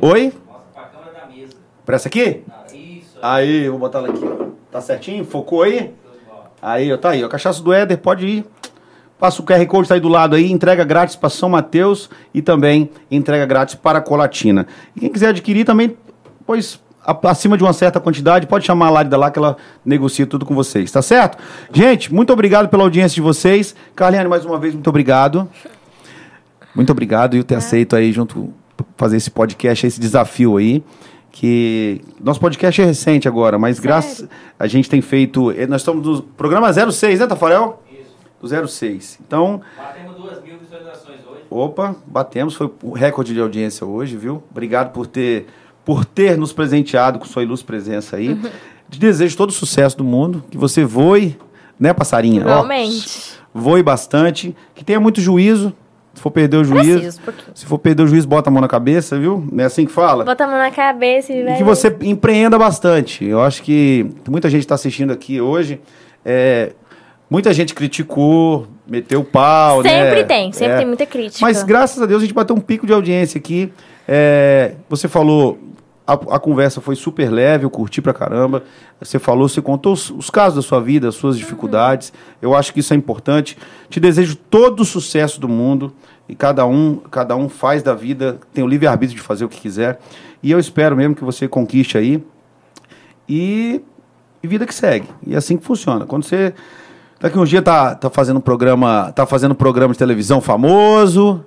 Oi? 0.00 0.32
Mostra 0.46 0.62
pra 0.72 0.82
câmera 0.84 1.20
da 1.20 1.34
mesa. 1.34 1.52
Pra 1.84 1.96
essa 1.96 2.06
aqui? 2.08 2.20
Isso. 2.20 2.42
Aí, 3.22 3.68
vou 3.68 3.78
botar 3.78 4.00
ela 4.00 4.08
aqui, 4.08 4.24
ó. 4.24 4.46
Tá 4.70 4.80
certinho? 4.80 5.24
Focou 5.24 5.62
aí? 5.62 5.94
Aí, 6.60 6.92
ó, 6.92 6.96
tá 6.96 7.10
aí, 7.10 7.22
ó. 7.22 7.28
Cachaça 7.28 7.62
do 7.62 7.72
Éder, 7.72 7.98
pode 7.98 8.26
ir. 8.26 8.44
Passa 9.18 9.40
o 9.40 9.44
QR 9.44 9.64
Code, 9.66 9.88
tá 9.88 9.94
aí 9.94 10.00
do 10.00 10.08
lado 10.08 10.34
aí, 10.34 10.50
entrega 10.50 10.82
grátis 10.82 11.14
para 11.14 11.30
São 11.30 11.48
Mateus 11.48 12.10
e 12.34 12.42
também 12.42 12.90
entrega 13.08 13.46
grátis 13.46 13.76
para 13.76 14.00
Colatina. 14.00 14.66
E 14.96 15.00
quem 15.00 15.12
quiser 15.12 15.28
adquirir 15.28 15.64
também, 15.64 15.96
pois 16.44 16.80
acima 17.24 17.56
de 17.56 17.62
uma 17.62 17.72
certa 17.72 18.00
quantidade, 18.00 18.46
pode 18.46 18.64
chamar 18.64 18.86
a 18.86 18.90
Lárida 18.90 19.16
lá 19.16 19.30
que 19.30 19.38
ela 19.38 19.56
negocia 19.84 20.26
tudo 20.26 20.44
com 20.44 20.54
vocês, 20.54 20.90
tá 20.90 21.02
certo? 21.02 21.38
Gente, 21.72 22.12
muito 22.12 22.32
obrigado 22.32 22.68
pela 22.68 22.82
audiência 22.82 23.14
de 23.14 23.20
vocês. 23.20 23.74
Carliane, 23.94 24.28
mais 24.28 24.44
uma 24.44 24.58
vez, 24.58 24.74
muito 24.74 24.88
obrigado. 24.88 25.48
Muito 26.74 26.90
obrigado 26.90 27.36
e 27.36 27.44
ter 27.44 27.54
aceito 27.54 27.94
aí 27.94 28.12
junto 28.12 28.52
fazer 28.96 29.16
esse 29.16 29.30
podcast, 29.30 29.86
esse 29.86 30.00
desafio 30.00 30.56
aí. 30.56 30.82
Que 31.32 32.02
nosso 32.22 32.38
podcast 32.38 32.80
é 32.80 32.84
recente 32.84 33.26
agora, 33.26 33.58
mas 33.58 33.80
graças 33.80 34.28
a 34.58 34.66
gente 34.66 34.88
tem 34.88 35.00
feito. 35.00 35.50
eh, 35.50 35.66
Nós 35.66 35.80
estamos 35.80 36.06
no 36.06 36.22
programa 36.22 36.70
06, 36.72 37.20
né, 37.20 37.26
Tafarel? 37.26 37.82
Isso. 37.90 38.14
Do 38.62 38.68
06. 38.68 39.18
Então, 39.26 39.60
Batemos 39.76 40.16
duas 40.16 40.42
mil 40.42 40.58
visualizações 40.58 41.20
hoje. 41.26 41.40
opa, 41.50 41.96
batemos, 42.06 42.54
foi 42.54 42.70
o 42.82 42.92
recorde 42.92 43.32
de 43.32 43.40
audiência 43.40 43.86
hoje, 43.86 44.16
viu? 44.16 44.42
Obrigado 44.50 44.92
por 44.92 45.06
ter, 45.06 45.46
por 45.84 46.04
ter 46.04 46.36
nos 46.36 46.52
presenteado 46.52 47.18
com 47.18 47.24
sua 47.24 47.42
ilustre 47.42 47.66
presença 47.66 48.16
aí. 48.16 48.38
Te 48.90 48.98
desejo 48.98 49.34
todo 49.36 49.48
o 49.48 49.52
sucesso 49.54 49.96
do 49.96 50.04
mundo, 50.04 50.44
que 50.50 50.58
você 50.58 50.84
voe, 50.84 51.34
né, 51.80 51.94
passarinha? 51.94 52.40
Ó, 52.42 52.50
Igualmente. 52.50 53.38
voe 53.54 53.82
bastante, 53.82 54.54
que 54.74 54.84
tenha 54.84 55.00
muito 55.00 55.18
juízo. 55.18 55.72
Se 56.22 56.24
for 56.24 56.30
perder 56.30 56.56
o 56.58 56.64
juízo, 56.64 57.00
Preciso, 57.00 57.20
se 57.52 57.66
for 57.66 57.78
perder 57.80 58.04
o 58.04 58.06
juízo, 58.06 58.28
bota 58.28 58.48
a 58.48 58.52
mão 58.52 58.60
na 58.60 58.68
cabeça, 58.68 59.18
viu? 59.18 59.44
Não 59.50 59.64
é 59.64 59.66
assim 59.66 59.84
que 59.84 59.90
fala? 59.90 60.24
Bota 60.24 60.44
a 60.44 60.46
mão 60.46 60.56
na 60.56 60.70
cabeça 60.70 61.32
e 61.32 61.40
E 61.40 61.56
que 61.56 61.64
você 61.64 61.92
empreenda 62.02 62.56
bastante. 62.56 63.24
Eu 63.24 63.40
acho 63.42 63.60
que 63.60 64.06
muita 64.30 64.48
gente 64.48 64.60
está 64.60 64.76
assistindo 64.76 65.12
aqui 65.12 65.40
hoje. 65.40 65.80
é, 66.24 66.74
muita 67.28 67.52
gente 67.52 67.74
criticou, 67.74 68.68
meteu 68.86 69.18
o 69.18 69.24
pau, 69.24 69.82
né? 69.82 69.90
Sempre 69.90 70.24
tem, 70.24 70.52
sempre 70.52 70.74
É. 70.74 70.76
tem 70.76 70.86
muita 70.86 71.06
crítica. 71.06 71.44
Mas 71.44 71.64
graças 71.64 72.00
a 72.00 72.06
Deus 72.06 72.22
a 72.22 72.24
gente 72.24 72.34
bateu 72.34 72.54
um 72.54 72.60
pico 72.60 72.86
de 72.86 72.92
audiência 72.92 73.36
aqui. 73.36 73.72
É, 74.06 74.74
você 74.88 75.08
falou, 75.08 75.58
a, 76.06 76.12
a 76.12 76.38
conversa 76.38 76.80
foi 76.80 76.94
super 76.94 77.30
leve, 77.30 77.64
eu 77.64 77.70
curti 77.70 78.00
pra 78.00 78.12
caramba. 78.14 78.62
Você 79.00 79.18
falou, 79.18 79.48
você 79.48 79.60
contou 79.60 79.92
os, 79.92 80.10
os 80.10 80.30
casos 80.30 80.56
da 80.56 80.62
sua 80.62 80.80
vida, 80.80 81.08
as 81.08 81.14
suas 81.16 81.36
dificuldades. 81.36 82.12
Eu 82.40 82.54
acho 82.54 82.72
que 82.72 82.80
isso 82.80 82.92
é 82.92 82.96
importante. 82.96 83.56
Te 83.88 83.98
desejo 83.98 84.36
todo 84.36 84.80
o 84.80 84.84
sucesso 84.84 85.40
do 85.40 85.48
mundo. 85.48 85.92
E 86.28 86.34
cada 86.34 86.64
um, 86.66 86.96
cada 87.10 87.36
um 87.36 87.48
faz 87.48 87.82
da 87.82 87.94
vida, 87.94 88.38
tem 88.54 88.62
o 88.64 88.66
livre-arbítrio 88.66 89.16
de 89.16 89.22
fazer 89.22 89.44
o 89.44 89.48
que 89.48 89.60
quiser. 89.60 89.98
E 90.42 90.50
eu 90.50 90.58
espero 90.58 90.96
mesmo 90.96 91.14
que 91.14 91.24
você 91.24 91.46
conquiste 91.48 91.98
aí. 91.98 92.24
E, 93.28 93.80
e 94.42 94.46
vida 94.46 94.66
que 94.66 94.74
segue. 94.74 95.08
E 95.26 95.34
é 95.34 95.36
assim 95.36 95.56
que 95.56 95.64
funciona. 95.64 96.06
Quando 96.06 96.24
você 96.24 96.54
daqui 97.20 97.38
um 97.38 97.44
dia 97.44 97.62
tá, 97.62 97.94
tá 97.94 98.10
fazendo 98.10 98.38
um 98.38 98.40
programa, 98.40 99.12
tá 99.14 99.24
fazendo 99.24 99.52
um 99.52 99.56
programa 99.56 99.92
de 99.92 99.98
televisão 99.98 100.40
famoso, 100.40 101.44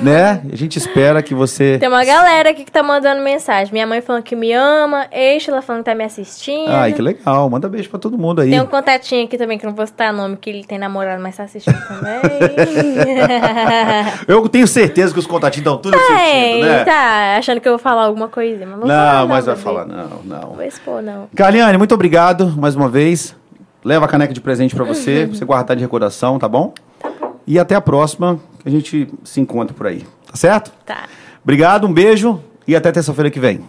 né? 0.00 0.42
A 0.52 0.56
gente 0.56 0.78
espera 0.78 1.22
que 1.22 1.34
você 1.34 1.78
Tem 1.78 1.88
uma 1.88 2.04
galera 2.04 2.50
aqui 2.50 2.64
que 2.64 2.72
tá 2.72 2.82
mandando 2.82 3.22
mensagem. 3.22 3.72
Minha 3.72 3.86
mãe 3.86 4.00
falando 4.00 4.22
que 4.22 4.36
me 4.36 4.52
ama, 4.52 5.06
Eixla 5.10 5.62
falando 5.62 5.82
que 5.82 5.90
tá 5.90 5.94
me 5.94 6.04
assistindo. 6.04 6.70
Ai, 6.70 6.92
que 6.92 7.02
legal. 7.02 7.48
Manda 7.50 7.68
beijo 7.68 7.88
pra 7.88 7.98
todo 7.98 8.18
mundo 8.18 8.40
aí. 8.40 8.50
Tem 8.50 8.60
um 8.60 8.66
contatinho 8.66 9.24
aqui 9.24 9.38
também, 9.38 9.58
que 9.58 9.66
não 9.66 9.74
vou 9.74 9.86
citar 9.86 10.12
nome, 10.12 10.36
que 10.36 10.50
ele 10.50 10.64
tem 10.64 10.78
namorado, 10.78 11.22
mas 11.22 11.36
tá 11.36 11.44
assistindo 11.44 11.78
também. 11.86 12.20
Eu 14.26 14.48
tenho 14.48 14.66
certeza 14.66 15.12
que 15.12 15.18
os 15.18 15.26
contatinhos 15.26 15.66
estão 15.66 15.78
tudo 15.78 15.96
assistindo, 15.96 16.16
Tem, 16.16 16.62
né? 16.62 16.84
tá 16.84 17.36
achando 17.38 17.60
que 17.60 17.68
eu 17.68 17.72
vou 17.72 17.78
falar 17.78 18.04
alguma 18.04 18.28
coisinha, 18.28 18.66
mas 18.66 18.80
falar, 18.80 19.20
Não, 19.20 19.28
mas 19.28 19.46
vai 19.46 19.56
falar 19.56 19.86
não, 19.86 20.08
não. 20.24 20.40
Não 20.40 20.50
vou 20.54 20.64
expor, 20.64 21.02
não. 21.02 21.28
Carliane, 21.34 21.78
muito 21.78 21.94
obrigado 21.94 22.46
mais 22.56 22.74
uma 22.74 22.88
vez. 22.88 23.34
Leva 23.84 24.04
a 24.04 24.08
caneca 24.08 24.32
de 24.32 24.40
presente 24.40 24.74
pra 24.74 24.84
você, 24.84 25.26
pra 25.28 25.36
você 25.38 25.44
guardar 25.44 25.76
de 25.76 25.82
recordação, 25.82 26.38
tá 26.38 26.48
bom? 26.48 26.72
E 27.46 27.58
até 27.58 27.74
a 27.76 27.80
próxima, 27.80 28.38
a 28.66 28.70
gente 28.70 29.08
se 29.22 29.40
encontra 29.40 29.74
por 29.74 29.86
aí. 29.86 30.04
Tá 30.26 30.36
certo? 30.36 30.72
Tá. 30.84 31.08
Obrigado, 31.42 31.86
um 31.86 31.92
beijo 31.92 32.42
e 32.66 32.74
até 32.74 32.90
terça-feira 32.90 33.30
que 33.30 33.38
vem. 33.38 33.64